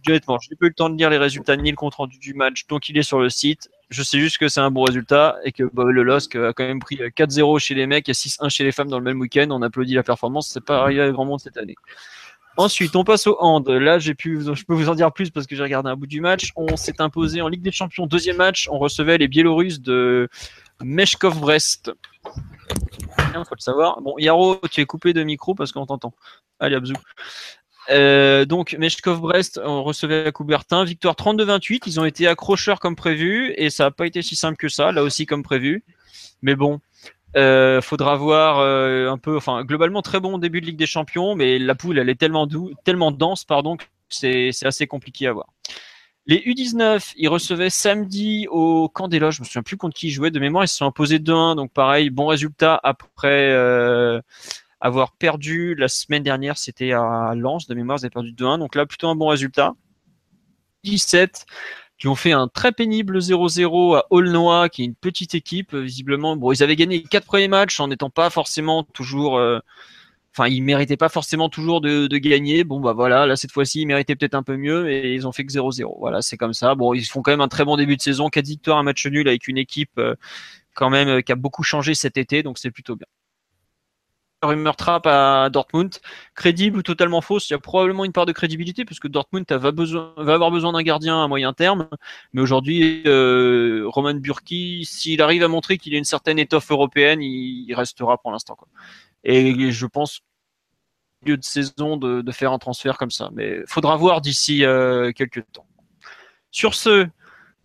Honnêtement, 0.07 0.38
je 0.40 0.49
n'ai 0.49 0.56
pas 0.56 0.68
eu 0.68 0.69
le 0.69 0.76
temps 0.76 0.90
de 0.90 0.98
lire 0.98 1.10
les 1.10 1.18
résultats 1.18 1.56
ni 1.56 1.69
le 1.69 1.76
compte 1.76 1.95
rendu 1.95 2.18
du 2.19 2.34
match, 2.34 2.68
donc 2.68 2.90
il 2.90 2.98
est 2.98 3.03
sur 3.03 3.19
le 3.19 3.30
site. 3.30 3.69
Je 3.90 4.02
sais 4.02 4.19
juste 4.19 4.38
que 4.38 4.48
c'est 4.48 4.60
un 4.60 4.72
bon 4.72 4.84
résultat 4.84 5.38
et 5.44 5.52
que 5.52 5.64
bah, 5.73 5.84
le 5.86 6.03
LOSC 6.03 6.36
a 6.36 6.53
quand 6.53 6.64
même 6.64 6.80
pris 6.80 6.98
4-0 6.98 7.60
chez 7.60 7.76
les 7.76 7.86
mecs 7.86 8.10
et 8.10 8.14
6-1 8.14 8.49
chez 8.49 8.64
les 8.64 8.72
femmes 8.72 8.88
dans 8.88 8.98
le 8.98 9.03
même 9.03 9.19
week-end. 9.19 9.48
On 9.52 9.61
applaudit 9.61 9.94
la 9.94 10.03
performance, 10.03 10.49
c'est 10.49 10.64
pas 10.64 10.82
arrivé 10.82 11.02
à 11.02 11.11
grand 11.11 11.26
monde 11.26 11.40
cette 11.40 11.57
année. 11.57 11.76
Ensuite, 12.57 12.95
on 12.95 13.03
passe 13.03 13.27
au 13.27 13.36
hand. 13.40 13.68
Là, 13.68 13.99
je 13.99 14.14
peux 14.14 14.73
vous 14.73 14.90
en 14.90 14.95
dire 14.95 15.11
plus 15.11 15.30
parce 15.30 15.45
que 15.45 15.56
j'ai 15.56 15.64
regardé 15.64 15.90
un 15.90 15.95
bout 15.95 16.07
du 16.07 16.22
match. 16.22 16.52
On 16.56 16.77
s'est 16.77 17.02
imposé 17.02 17.41
en 17.41 17.49
Ligue 17.49 17.61
des 17.61 17.72
Champions. 17.72 18.07
Deuxième 18.07 18.38
match, 18.38 18.69
on 18.72 18.80
recevait 18.80 19.18
les 19.18 19.27
Biélorusses 19.27 19.82
de 19.82 20.30
Meshkov 20.82 21.40
Brest. 21.40 21.91
Il 22.27 23.44
faut 23.44 23.56
le 23.56 23.61
savoir. 23.61 24.02
Bon, 24.02 24.15
Yaro, 24.18 24.57
tu 24.72 24.80
es 24.80 24.86
coupé 24.86 25.11
de 25.11 25.23
micro 25.23 25.53
parce 25.53 25.73
qu'on 25.73 25.86
t'entend. 25.86 26.14
Allez, 26.60 26.76
Abzou. 26.76 26.94
Euh, 27.90 28.45
donc, 28.45 28.73
Meshkov 28.80 29.19
Brest, 29.19 29.60
on 29.64 29.84
recevait 29.84 30.27
à 30.27 30.32
Coubertin. 30.32 30.86
Victoire 30.86 31.15
32-28. 31.15 31.82
Ils 31.86 31.99
ont 31.99 32.06
été 32.06 32.26
accrocheurs 32.27 32.80
comme 32.80 32.95
prévu 32.95 33.53
et 33.57 33.69
ça 33.69 33.86
n'a 33.86 33.91
pas 33.91 34.07
été 34.07 34.22
si 34.22 34.38
simple 34.38 34.57
que 34.57 34.69
ça, 34.69 34.94
là 34.94 35.03
aussi 35.03 35.26
comme 35.26 35.44
prévu. 35.44 35.84
Mais 36.41 36.56
bon, 36.56 36.80
euh, 37.36 37.82
faudra 37.82 38.16
voir 38.16 38.60
euh, 38.60 39.10
un 39.10 39.18
peu, 39.18 39.36
enfin 39.36 39.64
globalement 39.64 40.02
très 40.02 40.20
bon 40.20 40.38
début 40.38 40.62
de 40.62 40.68
Ligue 40.68 40.78
des 40.78 40.86
Champions, 40.86 41.36
mais 41.36 41.60
la 41.60 41.76
poule 41.76 41.99
elle 41.99 42.10
est 42.10 42.16
tellement, 42.16 42.48
dense 43.12 43.44
pardon, 43.44 43.78
que 43.78 43.84
c'est 44.10 44.52
assez 44.64 44.88
compliqué 44.88 45.28
à 45.28 45.34
voir. 45.34 45.48
Les 46.28 46.38
U19, 46.38 47.14
ils 47.18 47.28
recevaient 47.28 47.70
samedi 47.70 48.48
au 48.49 48.90
camp 48.90 49.07
des 49.07 49.20
loges, 49.20 49.36
je 49.36 49.41
me 49.41 49.45
souviens 49.45 49.64
plus 49.64 49.78
contre 49.78 49.95
qui 49.95 50.07
ils 50.07 50.12
jouaient 50.12 50.32
de 50.32 50.40
mémoire, 50.40 50.64
ils 50.64 50.68
se 50.68 50.78
sont 50.78 50.86
imposés 50.86 51.20
2-1, 51.20 51.56
donc 51.56 51.72
pareil, 51.72 52.10
bon 52.10 52.28
résultat 52.28 52.80
après 52.84 53.52
euh, 53.52 54.22
avoir 54.80 55.12
perdu 55.12 55.76
la 55.76 55.88
semaine 55.88 56.24
dernière, 56.24 56.57
c'était 56.57 56.94
à 56.94 57.34
Lens, 57.36 57.68
de 57.68 57.76
mémoire, 57.76 57.98
ils 57.99 58.06
avaient 58.06 58.12
perdu 58.12 58.32
2-1, 58.32 58.60
donc 58.60 58.76
là 58.76 58.86
plutôt 58.86 59.07
un 59.07 59.16
bon 59.16 59.28
résultat. 59.28 59.74
17, 60.84 61.45
qui 61.97 62.07
ont 62.07 62.15
fait 62.15 62.34
un 62.34 62.47
très 62.47 62.72
pénible 62.72 63.19
0-0 63.19 63.95
à 63.97 64.05
Aulnois, 64.09 64.69
qui 64.69 64.81
est 64.81 64.85
une 64.85 64.95
petite 64.95 65.34
équipe, 65.35 65.73
euh, 65.73 65.81
visiblement. 65.81 66.35
Bon, 66.35 66.51
ils 66.51 66.61
avaient 66.63 66.76
gagné 66.76 66.97
les 66.97 67.03
quatre 67.03 67.26
premiers 67.26 67.47
matchs 67.47 67.80
en 67.80 67.88
n'étant 67.88 68.09
pas 68.09 68.30
forcément 68.30 68.84
toujours. 68.84 69.38
Euh, 69.38 69.59
enfin, 70.34 70.49
ils 70.49 70.61
méritaient 70.61 70.97
pas 70.97 71.09
forcément 71.09 71.49
toujours 71.49 71.81
de, 71.81 72.07
gagner. 72.17 72.63
Bon, 72.65 72.81
bah 72.81 72.93
voilà, 72.93 73.26
là, 73.26 73.35
cette 73.38 73.51
fois-ci, 73.51 73.81
ils 73.81 73.85
méritaient 73.85 74.15
peut-être 74.15 74.35
un 74.35 74.43
peu 74.43 74.57
mieux 74.57 74.91
et 74.91 75.13
ils 75.13 75.27
ont 75.27 75.31
fait 75.31 75.45
que 75.45 75.53
0-0. 75.53 75.97
Voilà, 75.99 76.22
c'est 76.22 76.38
comme 76.38 76.53
ça. 76.53 76.76
Bon, 76.76 76.93
ils 76.93 77.05
font 77.05 77.22
quand 77.22 77.31
même 77.31 77.41
un 77.41 77.47
très 77.47 77.65
bon 77.65 77.77
début 77.77 77.95
de 77.95 78.01
saison. 78.01 78.30
4 78.30 78.45
victoires, 78.45 78.77
un 78.77 78.84
match 78.84 79.05
nul 79.07 79.27
avec 79.27 79.47
une 79.47 79.57
équipe 79.57 79.97
euh, 79.97 80.15
quand 80.73 80.89
même 80.89 81.23
qui 81.23 81.31
a 81.31 81.35
beaucoup 81.35 81.63
changé 81.63 81.93
cet 81.95 82.17
été, 82.17 82.43
donc 82.43 82.57
c'est 82.57 82.72
plutôt 82.72 82.97
bien 82.97 83.07
rumeur 84.45 84.76
trap 84.76 85.07
à 85.07 85.49
Dortmund, 85.49 85.95
crédible 86.35 86.80
ou 86.80 86.84
totalement 86.84 87.22
fausse, 87.22 87.49
il 87.49 87.53
y 87.53 87.55
a 87.55 87.59
probablement 87.59 88.05
une 88.05 88.11
part 88.11 88.26
de 88.26 88.31
crédibilité 88.31 88.85
parce 88.85 88.99
que 88.99 89.07
Dortmund 89.07 89.45
va, 89.49 89.72
besoin, 89.72 90.13
va 90.17 90.34
avoir 90.34 90.51
besoin 90.51 90.73
d'un 90.73 90.81
gardien 90.81 91.23
à 91.23 91.27
moyen 91.27 91.53
terme, 91.53 91.88
mais 92.34 92.41
aujourd'hui, 92.41 93.03
euh, 93.05 93.84
Roman 93.88 94.13
Burki, 94.15 94.85
s'il 94.85 95.22
arrive 95.22 95.43
à 95.43 95.47
montrer 95.47 95.77
qu'il 95.77 95.93
a 95.95 95.97
une 95.97 96.03
certaine 96.03 96.39
étoffe 96.39 96.72
européenne, 96.72 97.22
il, 97.22 97.73
restera 97.73 98.17
pour 98.17 98.31
l'instant. 98.31 98.57
Et 99.23 99.72
je 99.72 99.85
pense 99.85 100.22
lieu 101.26 101.38
de 101.38 101.43
saison 101.43 101.97
de, 101.97 102.31
faire 102.31 102.51
un 102.51 102.59
transfert 102.59 102.97
comme 102.97 103.11
ça, 103.11 103.30
mais 103.34 103.61
faudra 103.67 103.97
voir 103.97 104.22
d'ici 104.22 104.63
euh, 104.63 105.11
quelques 105.11 105.43
temps. 105.51 105.65
Sur 106.51 106.73
ce, 106.73 107.07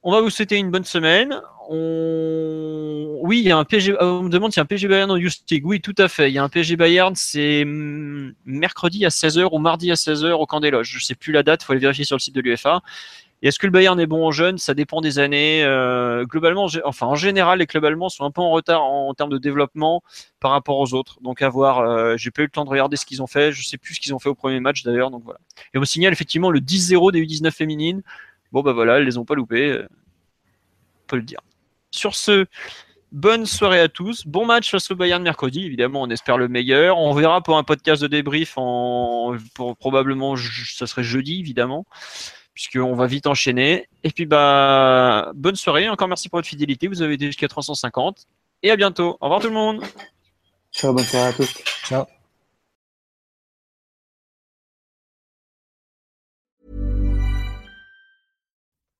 on 0.02 0.12
va 0.12 0.20
vous 0.20 0.30
souhaiter 0.30 0.56
une 0.56 0.70
bonne 0.70 0.84
semaine. 0.84 1.40
Oui, 1.70 3.38
il 3.38 3.46
y 3.46 3.52
a 3.52 3.56
un 3.56 3.64
PSG. 3.64 3.92
Euh, 3.92 3.98
on 4.02 4.22
me 4.24 4.28
demande 4.28 4.50
s'il 4.50 4.58
y 4.58 4.60
a 4.60 4.64
un 4.64 4.66
PSG 4.66 4.88
Bayern 4.88 5.10
en 5.10 5.16
Youth 5.16 5.38
Oui, 5.62 5.80
tout 5.80 5.94
à 5.98 6.08
fait. 6.08 6.30
Il 6.30 6.34
y 6.34 6.38
a 6.38 6.42
un 6.42 6.48
PSG 6.48 6.76
Bayern. 6.76 7.14
C'est 7.14 7.64
mm, 7.64 8.34
mercredi 8.44 9.04
à 9.04 9.08
16h 9.08 9.48
ou 9.52 9.58
mardi 9.58 9.90
à 9.90 9.94
16h 9.94 10.32
au 10.32 10.46
camp 10.46 10.60
des 10.60 10.70
loges. 10.70 10.90
Je 10.90 10.96
ne 10.96 11.00
sais 11.00 11.14
plus 11.14 11.32
la 11.32 11.42
date. 11.42 11.62
Il 11.62 11.66
faut 11.66 11.72
aller 11.72 11.80
vérifier 11.80 12.04
sur 12.04 12.16
le 12.16 12.20
site 12.20 12.34
de 12.34 12.40
l'UFA. 12.40 12.82
Et 13.42 13.48
est-ce 13.48 13.58
que 13.58 13.66
le 13.66 13.72
Bayern 13.72 13.98
est 14.00 14.06
bon 14.06 14.26
en 14.26 14.32
jeunes? 14.32 14.58
Ça 14.58 14.74
dépend 14.74 15.00
des 15.00 15.18
années. 15.18 15.62
Euh, 15.64 16.24
globalement, 16.24 16.66
enfin 16.84 17.06
en 17.06 17.14
général, 17.14 17.60
les 17.60 17.66
clubs 17.66 17.84
allemands 17.84 18.08
sont 18.08 18.24
un 18.24 18.30
peu 18.30 18.42
en 18.42 18.50
retard 18.50 18.82
en, 18.82 19.14
termes 19.14 19.30
de 19.30 19.38
développement 19.38 20.02
par 20.40 20.50
rapport 20.50 20.78
aux 20.78 20.92
autres. 20.92 21.18
Donc 21.22 21.40
à 21.40 21.48
voir. 21.48 21.78
Euh, 21.78 22.16
j'ai 22.16 22.30
pas 22.30 22.42
eu 22.42 22.46
le 22.46 22.50
temps 22.50 22.64
de 22.64 22.70
regarder 22.70 22.96
ce 22.96 23.06
qu'ils 23.06 23.22
ont 23.22 23.26
fait. 23.26 23.52
Je 23.52 23.62
sais 23.66 23.78
plus 23.78 23.94
ce 23.94 24.00
qu'ils 24.00 24.14
ont 24.14 24.18
fait 24.18 24.28
au 24.28 24.34
premier 24.34 24.60
match 24.60 24.82
d'ailleurs. 24.82 25.10
Donc 25.10 25.22
voilà. 25.24 25.40
Et 25.72 25.78
on 25.78 25.84
signale 25.84 26.12
effectivement 26.12 26.50
le 26.50 26.60
10-0 26.60 27.12
des 27.12 27.24
U19 27.24 27.50
féminines. 27.52 28.02
Bon 28.52 28.62
bah 28.62 28.72
voilà, 28.72 28.98
elles 28.98 29.04
les 29.04 29.18
ont 29.18 29.24
pas 29.24 29.34
loupées. 29.34 29.80
On 29.82 31.06
peut 31.06 31.16
le 31.16 31.22
dire. 31.22 31.40
Sur 31.90 32.14
ce, 32.14 32.46
bonne 33.12 33.46
soirée 33.46 33.80
à 33.80 33.88
tous. 33.88 34.26
Bon 34.26 34.46
match 34.46 34.70
face 34.70 34.90
au 34.90 34.96
Bayern 34.96 35.22
mercredi. 35.22 35.64
Évidemment, 35.64 36.02
on 36.02 36.10
espère 36.10 36.38
le 36.38 36.48
meilleur. 36.48 36.98
On 36.98 37.12
verra 37.14 37.42
pour 37.42 37.56
un 37.56 37.64
podcast 37.64 38.02
de 38.02 38.08
débrief 38.08 38.54
en 38.56 39.36
pour, 39.54 39.76
probablement 39.76 40.36
ça 40.36 40.86
serait 40.86 41.04
jeudi 41.04 41.40
évidemment 41.40 41.86
puisqu'on 42.54 42.94
va 42.94 43.06
vite 43.06 43.26
enchaîner. 43.26 43.88
Et 44.04 44.10
puis 44.10 44.26
bah 44.26 45.32
bonne 45.34 45.56
soirée. 45.56 45.88
Encore 45.88 46.08
merci 46.08 46.28
pour 46.28 46.38
votre 46.38 46.48
fidélité. 46.48 46.88
Vous 46.88 47.02
avez 47.02 47.14
été 47.14 47.26
jusqu'à 47.26 47.48
350 47.48 48.26
et 48.62 48.70
à 48.70 48.76
bientôt. 48.76 49.16
Au 49.20 49.26
revoir 49.26 49.40
tout 49.40 49.48
le 49.48 49.54
monde. 49.54 49.82
Ciao, 50.72 50.92
bonne 50.92 51.04
soirée 51.04 51.28
à 51.28 51.32
tous. 51.32 51.52
Ciao. 51.84 52.19